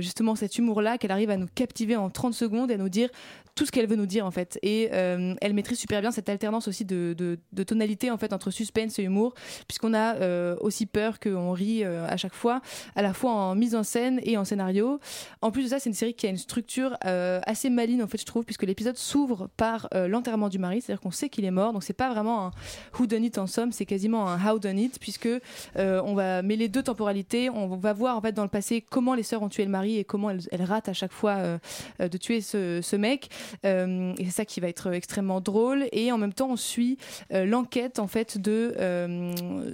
justement 0.00 0.36
cet 0.36 0.58
humour 0.58 0.80
là 0.80 0.96
qu'elle 0.96 1.10
arrive 1.10 1.30
à 1.30 1.36
nous 1.36 1.48
captiver 1.52 1.96
en 1.96 2.08
30 2.08 2.34
secondes 2.34 2.70
et 2.70 2.74
à 2.74 2.76
nous 2.76 2.88
dire 2.88 3.08
tout 3.56 3.66
ce 3.66 3.72
qu'elle 3.72 3.86
veut 3.86 3.96
nous 3.96 4.06
dire 4.06 4.26
en 4.26 4.32
fait. 4.32 4.58
Et 4.62 4.84
elle 4.84 5.54
maîtrise 5.54 5.78
super 5.78 6.00
bien 6.00 6.10
cette 6.10 6.28
alternance 6.28 6.68
aussi 6.68 6.84
de, 6.84 7.38
tonalité 7.66 8.10
en 8.10 8.18
fait 8.18 8.32
entre 8.32 8.50
suspense 8.50 8.98
et 8.98 9.02
humour 9.02 9.34
puisqu'on 9.68 9.94
a 9.94 10.56
aussi 10.56 10.86
peur 10.86 11.18
qu'on 11.20 11.52
rit 11.52 11.84
à 11.84 12.16
chaque 12.16 12.34
fois 12.34 12.60
à 12.96 13.02
la 13.02 13.12
fois 13.12 13.32
en 13.32 13.54
mise 13.54 13.74
en 13.74 13.82
scène 13.82 14.20
et 14.22 14.36
en 14.36 14.44
scénario. 14.44 15.00
En 15.42 15.50
plus 15.50 15.64
de 15.64 15.68
ça 15.68 15.78
c'est 15.78 15.90
une 15.90 15.94
série 15.94 16.14
qui 16.14 16.26
a 16.26 16.30
une 16.30 16.36
structure 16.36 16.96
assez 17.02 17.70
maligne 17.70 18.02
en 18.02 18.08
fait 18.08 18.20
je 18.20 18.26
trouve 18.26 18.44
puisque 18.44 18.64
l'épisode 18.64 18.96
s'ouvre 18.96 19.48
par 19.56 19.88
l'enterrement 19.92 20.48
du 20.48 20.58
mari 20.58 20.80
c'est 20.80 20.92
à 20.92 20.96
dire 20.96 21.00
qu'on 21.00 21.10
sait 21.10 21.28
qu'il 21.28 21.44
est 21.44 21.50
mort 21.50 21.72
donc 21.72 21.82
c'est 21.82 21.92
pas 21.92 22.12
vraiment 22.12 22.46
un 22.46 22.50
who 22.98 23.06
done 23.06 23.24
it 23.24 23.38
en 23.38 23.46
somme 23.46 23.72
c'est 23.72 23.86
quasiment 23.86 24.28
un 24.28 24.36
how 24.44 24.58
done 24.58 24.78
it 24.78 24.98
puisque 24.98 25.28
euh, 25.76 26.02
on 26.04 26.14
va 26.14 26.42
mêler 26.42 26.68
deux 26.68 26.82
temporalités. 26.82 27.50
On 27.50 27.68
va 27.76 27.92
voir 27.92 28.16
en 28.16 28.20
fait 28.20 28.32
dans 28.32 28.42
le 28.42 28.48
passé 28.48 28.80
comment 28.80 29.14
les 29.14 29.22
sœurs 29.22 29.42
ont 29.42 29.48
tué 29.48 29.64
le 29.64 29.70
mari 29.70 29.98
et 29.98 30.04
comment 30.04 30.30
elles, 30.30 30.62
ratent 30.62 30.88
à 30.88 30.92
chaque 30.92 31.12
fois 31.12 31.32
euh, 31.32 31.58
euh, 32.00 32.08
de 32.08 32.16
tuer 32.16 32.40
ce, 32.40 32.96
mec. 32.96 33.28
C'est 33.62 34.30
ça 34.30 34.44
qui 34.44 34.60
va 34.60 34.68
être 34.68 34.92
extrêmement 34.92 35.40
drôle. 35.40 35.86
Et 35.92 36.12
en 36.12 36.18
même 36.18 36.32
temps 36.32 36.50
on 36.50 36.56
suit 36.56 36.98
l'enquête 37.30 37.98
en 37.98 38.06
fait 38.06 38.38
de 38.38 38.74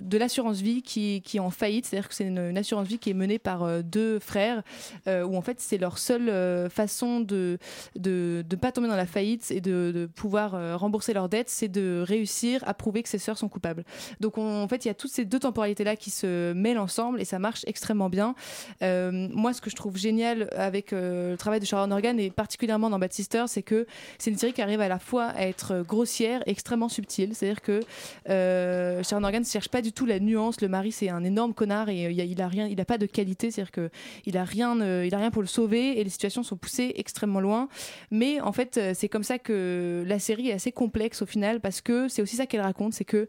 de 0.01 0.18
l'assurance 0.18 0.61
vie 0.61 0.83
qui, 0.83 1.23
qui 1.23 1.37
est 1.37 1.41
en 1.41 1.51
faillite. 1.51 1.87
C'est 1.87 1.97
à 1.97 2.01
dire 2.01 2.09
que 2.09 2.14
c'est 2.14 2.27
une, 2.27 2.57
assurance 2.57 2.87
vie 2.87 2.99
qui 2.99 3.11
est 3.11 3.14
menée 3.14 3.39
par 3.39 3.83
deux 3.83 4.18
frères 4.18 4.62
où 5.07 5.37
en 5.37 5.43
fait 5.43 5.61
c'est 5.61 5.79
leur 5.79 5.99
seule 5.99 6.71
façon 6.71 7.21
de 7.21 7.59
de 7.97 8.45
de 8.49 8.57
pas 8.57 8.73
tomber 8.73 8.89
dans 8.89 8.97
la 8.97 9.07
faillite 9.07 9.51
et 9.51 9.61
de, 9.61 10.09
pouvoir 10.14 10.79
rembourser 10.79 11.12
leurs 11.12 11.29
dettes 11.29 11.51
c'est 11.51 11.68
de 11.68 12.03
réussir 12.07 12.62
à 12.66 12.75
prouver 12.75 13.03
que 13.03 13.09
ses 13.09 13.18
sœurs 13.18 13.39
sont 13.39 13.49
coupables. 13.49 13.85
Donc 14.21 14.39
on- 14.39 14.60
en 14.61 14.69
fait 14.69 14.85
il 14.85 14.89
y 14.89 14.91
a 14.91 14.95
toutes 14.95 15.11
ces 15.11 15.25
deux 15.25 15.39
temporalités 15.39 15.85
là 15.85 15.97
qui 15.97 16.11
se 16.11 16.53
mêlent 16.53 16.79
ensemble 16.79 17.21
et 17.21 17.25
ça 17.25 17.39
marche 17.39 17.65
extrêmement 17.67 18.09
bien. 18.09 18.35
Euh, 18.83 19.29
moi 19.33 19.53
ce 19.53 19.61
que 19.61 19.71
je 19.71 19.77
trouve 19.77 19.97
génial 19.97 20.49
avec 20.57 20.93
euh, 20.93 21.33
le 21.33 21.37
travail 21.37 21.61
de 21.61 21.65
Sharon 21.65 21.91
Organ 21.91 22.19
et 22.19 22.31
particulièrement 22.31 22.91
dans 22.91 22.99
Bad 22.99 23.13
Sister 23.13 23.45
c'est 23.47 23.63
que 23.63 23.87
c'est 24.19 24.31
une 24.31 24.39
série 24.39 24.53
qui 24.53 24.63
arrive 24.63 24.81
à 24.81 24.89
la 24.89 24.99
fois 24.99 25.27
à 25.27 25.43
être 25.43 25.83
grossière 25.87 26.43
et 26.47 26.51
extrêmement 26.51 26.89
subtile. 26.89 27.35
C'est 27.35 27.47
à 27.47 27.49
dire 27.51 27.63
que 27.63 27.81
euh, 28.29 29.03
Sharon 29.03 29.25
Organ 29.25 29.41
ne 29.41 29.47
cherche 29.47 29.69
pas 29.69 29.83
du 29.83 29.93
tout 29.93 30.07
la 30.07 30.21
nuance. 30.21 30.61
Le 30.61 30.69
mari 30.69 30.93
c'est 30.93 31.09
un 31.09 31.25
énorme 31.25 31.55
connard 31.55 31.89
et 31.89 32.07
euh, 32.07 32.11
il, 32.11 32.17
y 32.17 32.21
a, 32.21 32.25
il 32.25 32.41
a 32.41 32.49
rien 32.49 32.67
il 32.67 32.81
a 32.81 32.85
pas 32.85 32.99
de 32.99 33.07
qualité. 33.07 33.51
C'est 33.51 33.61
à 33.61 33.65
dire 33.65 33.73
que 33.73 33.91
il 34.27 34.37
a 34.37 34.45
rien 34.45 34.81
euh, 34.81 35.05
il 35.07 35.15
a 35.15 35.19
rien 35.19 35.31
pour 35.31 35.43
le 35.43 35.49
sauver 35.49 35.99
et 36.01 36.05
les 36.05 36.11
situations 36.11 36.43
sont 36.43 36.57
poussées 36.57 36.93
extrêmement 36.97 37.41
loin. 37.41 37.69
Mais 38.11 38.41
en 38.41 38.53
fait 38.53 38.77
euh, 38.77 38.93
c'est 38.95 39.09
comme 39.09 39.25
ça 39.25 39.39
que 39.39 40.05
la 40.07 40.19
série 40.19 40.49
est 40.49 40.53
assez 40.53 40.73
complexe 40.73 41.23
au 41.23 41.27
final 41.27 41.61
parce 41.61 41.81
que 41.81 42.09
c'est 42.09 42.23
aussi 42.23 42.37
ça 42.37 42.47
qu'elle 42.47 42.61
raconte. 42.61 42.93
C'est 42.93 43.05
que 43.05 43.27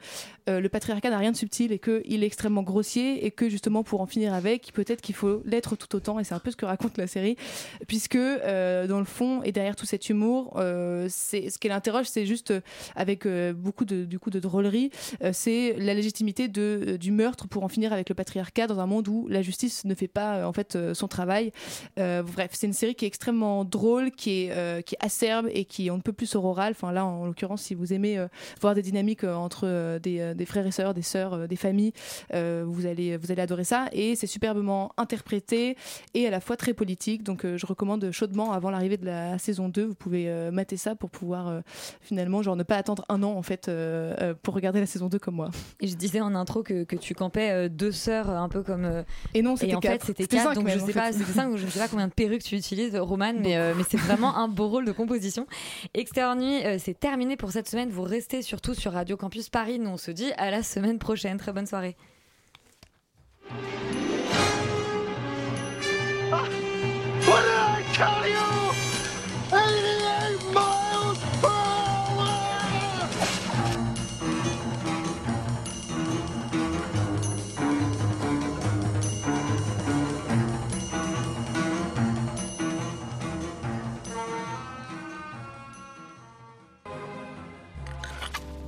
euh, 0.49 0.59
le 0.59 0.69
patriarcat 0.69 1.09
n'a 1.09 1.17
rien 1.21 1.31
de 1.31 1.37
subtil 1.37 1.71
et 1.71 1.79
qu'il 1.79 2.23
est 2.23 2.27
extrêmement 2.27 2.63
grossier 2.63 3.25
et 3.25 3.31
que 3.31 3.49
justement 3.49 3.83
pour 3.83 4.01
en 4.01 4.05
finir 4.05 4.33
avec 4.33 4.71
peut-être 4.73 5.01
qu'il 5.01 5.15
faut 5.15 5.41
l'être 5.45 5.75
tout 5.75 5.95
autant. 5.95 6.19
Et 6.19 6.23
c'est 6.23 6.33
un 6.33 6.39
peu 6.39 6.51
ce 6.51 6.55
que 6.57 6.65
raconte 6.65 6.97
la 6.97 7.07
série 7.07 7.37
puisque 7.87 8.15
euh, 8.15 8.87
dans 8.87 8.99
le 8.99 9.05
fond 9.05 9.41
et 9.43 9.51
derrière 9.51 9.75
tout 9.75 9.85
cet 9.85 10.09
humour 10.09 10.53
euh, 10.57 11.07
c'est 11.09 11.49
ce 11.49 11.59
qu'elle 11.59 11.71
interroge 11.71 12.07
c'est 12.07 12.25
juste 12.25 12.51
euh, 12.51 12.61
avec 12.95 13.27
beaucoup 13.55 13.85
de 13.85 14.05
du 14.05 14.19
coup 14.19 14.29
de 14.29 14.39
drôlerie 14.39 14.89
c'est 15.31 15.75
la 15.77 15.93
légitimité 15.93 16.47
de 16.47 16.97
du 16.99 17.11
meurtre 17.11 17.47
pour 17.47 17.63
en 17.63 17.67
finir 17.67 17.93
avec 17.93 18.09
le 18.09 18.15
patriarcat 18.15 18.67
dans 18.67 18.79
un 18.79 18.85
monde 18.85 19.07
où 19.07 19.27
la 19.27 19.41
justice 19.41 19.85
ne 19.85 19.93
fait 19.93 20.07
pas 20.07 20.47
en 20.47 20.53
fait 20.53 20.77
son 20.93 21.07
travail. 21.07 21.51
Bref 21.97 22.51
c'est 22.51 22.67
une 22.67 22.73
série 22.73 22.95
qui 22.95 23.05
est 23.05 23.07
extrêmement 23.07 23.63
drôle 23.63 24.11
qui 24.11 24.45
est 24.45 24.83
qui 24.85 24.95
est 24.95 25.05
acerbe 25.05 25.47
et 25.51 25.65
qui 25.65 25.91
on 25.91 25.97
ne 25.97 26.01
peut 26.01 26.13
plus 26.13 26.25
sororale 26.25 26.71
enfin 26.71 26.91
là 26.91 27.05
en 27.05 27.25
l'occurrence 27.25 27.61
si 27.61 27.75
vous 27.75 27.93
aimez 27.93 28.25
voir 28.59 28.75
des 28.75 28.81
dynamiques 28.81 29.23
entre 29.23 29.99
des, 29.99 30.33
des 30.33 30.45
frères 30.45 30.65
et 30.65 30.71
sœurs 30.71 30.93
des 30.93 31.00
des 31.01 31.07
sœurs, 31.07 31.33
euh, 31.33 31.47
des 31.47 31.55
familles, 31.55 31.93
euh, 32.33 32.63
vous 32.67 32.85
allez 32.85 33.17
vous 33.17 33.31
allez 33.31 33.41
adorer 33.41 33.63
ça 33.63 33.87
et 33.91 34.15
c'est 34.15 34.27
superbement 34.27 34.91
interprété 34.97 35.75
et 36.13 36.27
à 36.27 36.29
la 36.29 36.39
fois 36.39 36.57
très 36.57 36.73
politique. 36.73 37.23
Donc 37.23 37.43
euh, 37.43 37.57
je 37.57 37.65
recommande 37.65 38.11
chaudement 38.11 38.51
avant 38.51 38.69
l'arrivée 38.69 38.97
de 38.97 39.05
la 39.05 39.39
saison 39.39 39.67
2, 39.67 39.85
vous 39.85 39.95
pouvez 39.95 40.21
mater 40.51 40.77
ça 40.77 40.95
pour 40.95 41.09
pouvoir 41.09 41.61
finalement 42.01 42.41
genre 42.41 42.55
ne 42.55 42.63
pas 42.63 42.77
attendre 42.77 43.03
un 43.09 43.23
an 43.23 43.31
en 43.31 43.41
fait 43.41 43.69
pour 44.43 44.53
regarder 44.53 44.79
la 44.79 44.85
saison 44.85 45.07
2 45.07 45.17
comme 45.19 45.35
moi. 45.35 45.49
Et 45.79 45.87
je 45.87 45.95
disais 45.95 46.21
en 46.21 46.35
intro 46.35 46.61
que, 46.63 46.83
que 46.83 46.95
tu 46.95 47.15
campais 47.15 47.69
deux 47.69 47.91
sœurs 47.91 48.29
un 48.29 48.49
peu 48.49 48.63
comme. 48.63 49.03
Et 49.33 49.41
non, 49.41 49.55
c'était 49.55 49.75
en 49.75 49.81
fait 49.81 49.87
quatre. 49.87 50.05
c'était 50.05 50.23
C'était 50.23 50.37
quatre, 50.37 50.49
cinq 50.49 50.55
donc 50.55 50.69
je 50.69 50.79
en 50.79 50.85
sais 50.85 50.93
fait. 50.93 50.99
pas, 50.99 51.11
c'était 51.11 51.31
cinq, 51.31 51.55
je 51.55 51.67
sais 51.67 51.79
pas 51.79 51.87
combien 51.87 52.07
de 52.07 52.13
perruques 52.13 52.43
tu 52.43 52.55
utilises, 52.55 52.95
Roman, 52.95 53.33
mais, 53.39 53.57
euh, 53.57 53.73
mais 53.75 53.83
c'est 53.89 53.97
vraiment 53.97 54.35
un 54.37 54.47
beau 54.47 54.67
rôle 54.67 54.85
de 54.85 54.91
composition. 54.91 55.47
Extérieur 55.93 56.35
Nuit, 56.35 56.65
euh, 56.65 56.77
c'est 56.79 56.99
terminé 56.99 57.37
pour 57.37 57.51
cette 57.51 57.69
semaine. 57.69 57.89
Vous 57.89 58.03
restez 58.03 58.41
surtout 58.41 58.73
sur 58.73 58.91
Radio 58.93 59.17
Campus 59.17 59.49
Paris. 59.49 59.79
Nous 59.79 59.89
on 59.89 59.97
se 59.97 60.11
dit 60.11 60.31
à 60.37 60.51
la 60.51 60.63
semaine 60.63 60.90
prochaine. 60.99 61.37
Très 61.37 61.51
bonne 61.51 61.65
soirée. 61.67 61.95
What 67.27 67.41
did 67.43 67.59
I 67.59 67.83
tell 67.93 68.27
you? 68.27 68.71
88 69.51 70.53
miles 70.53 71.19
per 71.41 71.47
hour! 71.47 72.51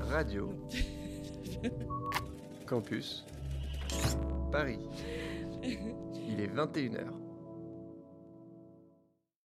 Radio. 0.09 0.62
Campus. 2.73 3.23
Paris. 4.51 4.79
Il 5.61 6.39
est 6.39 6.47
21h. 6.47 7.22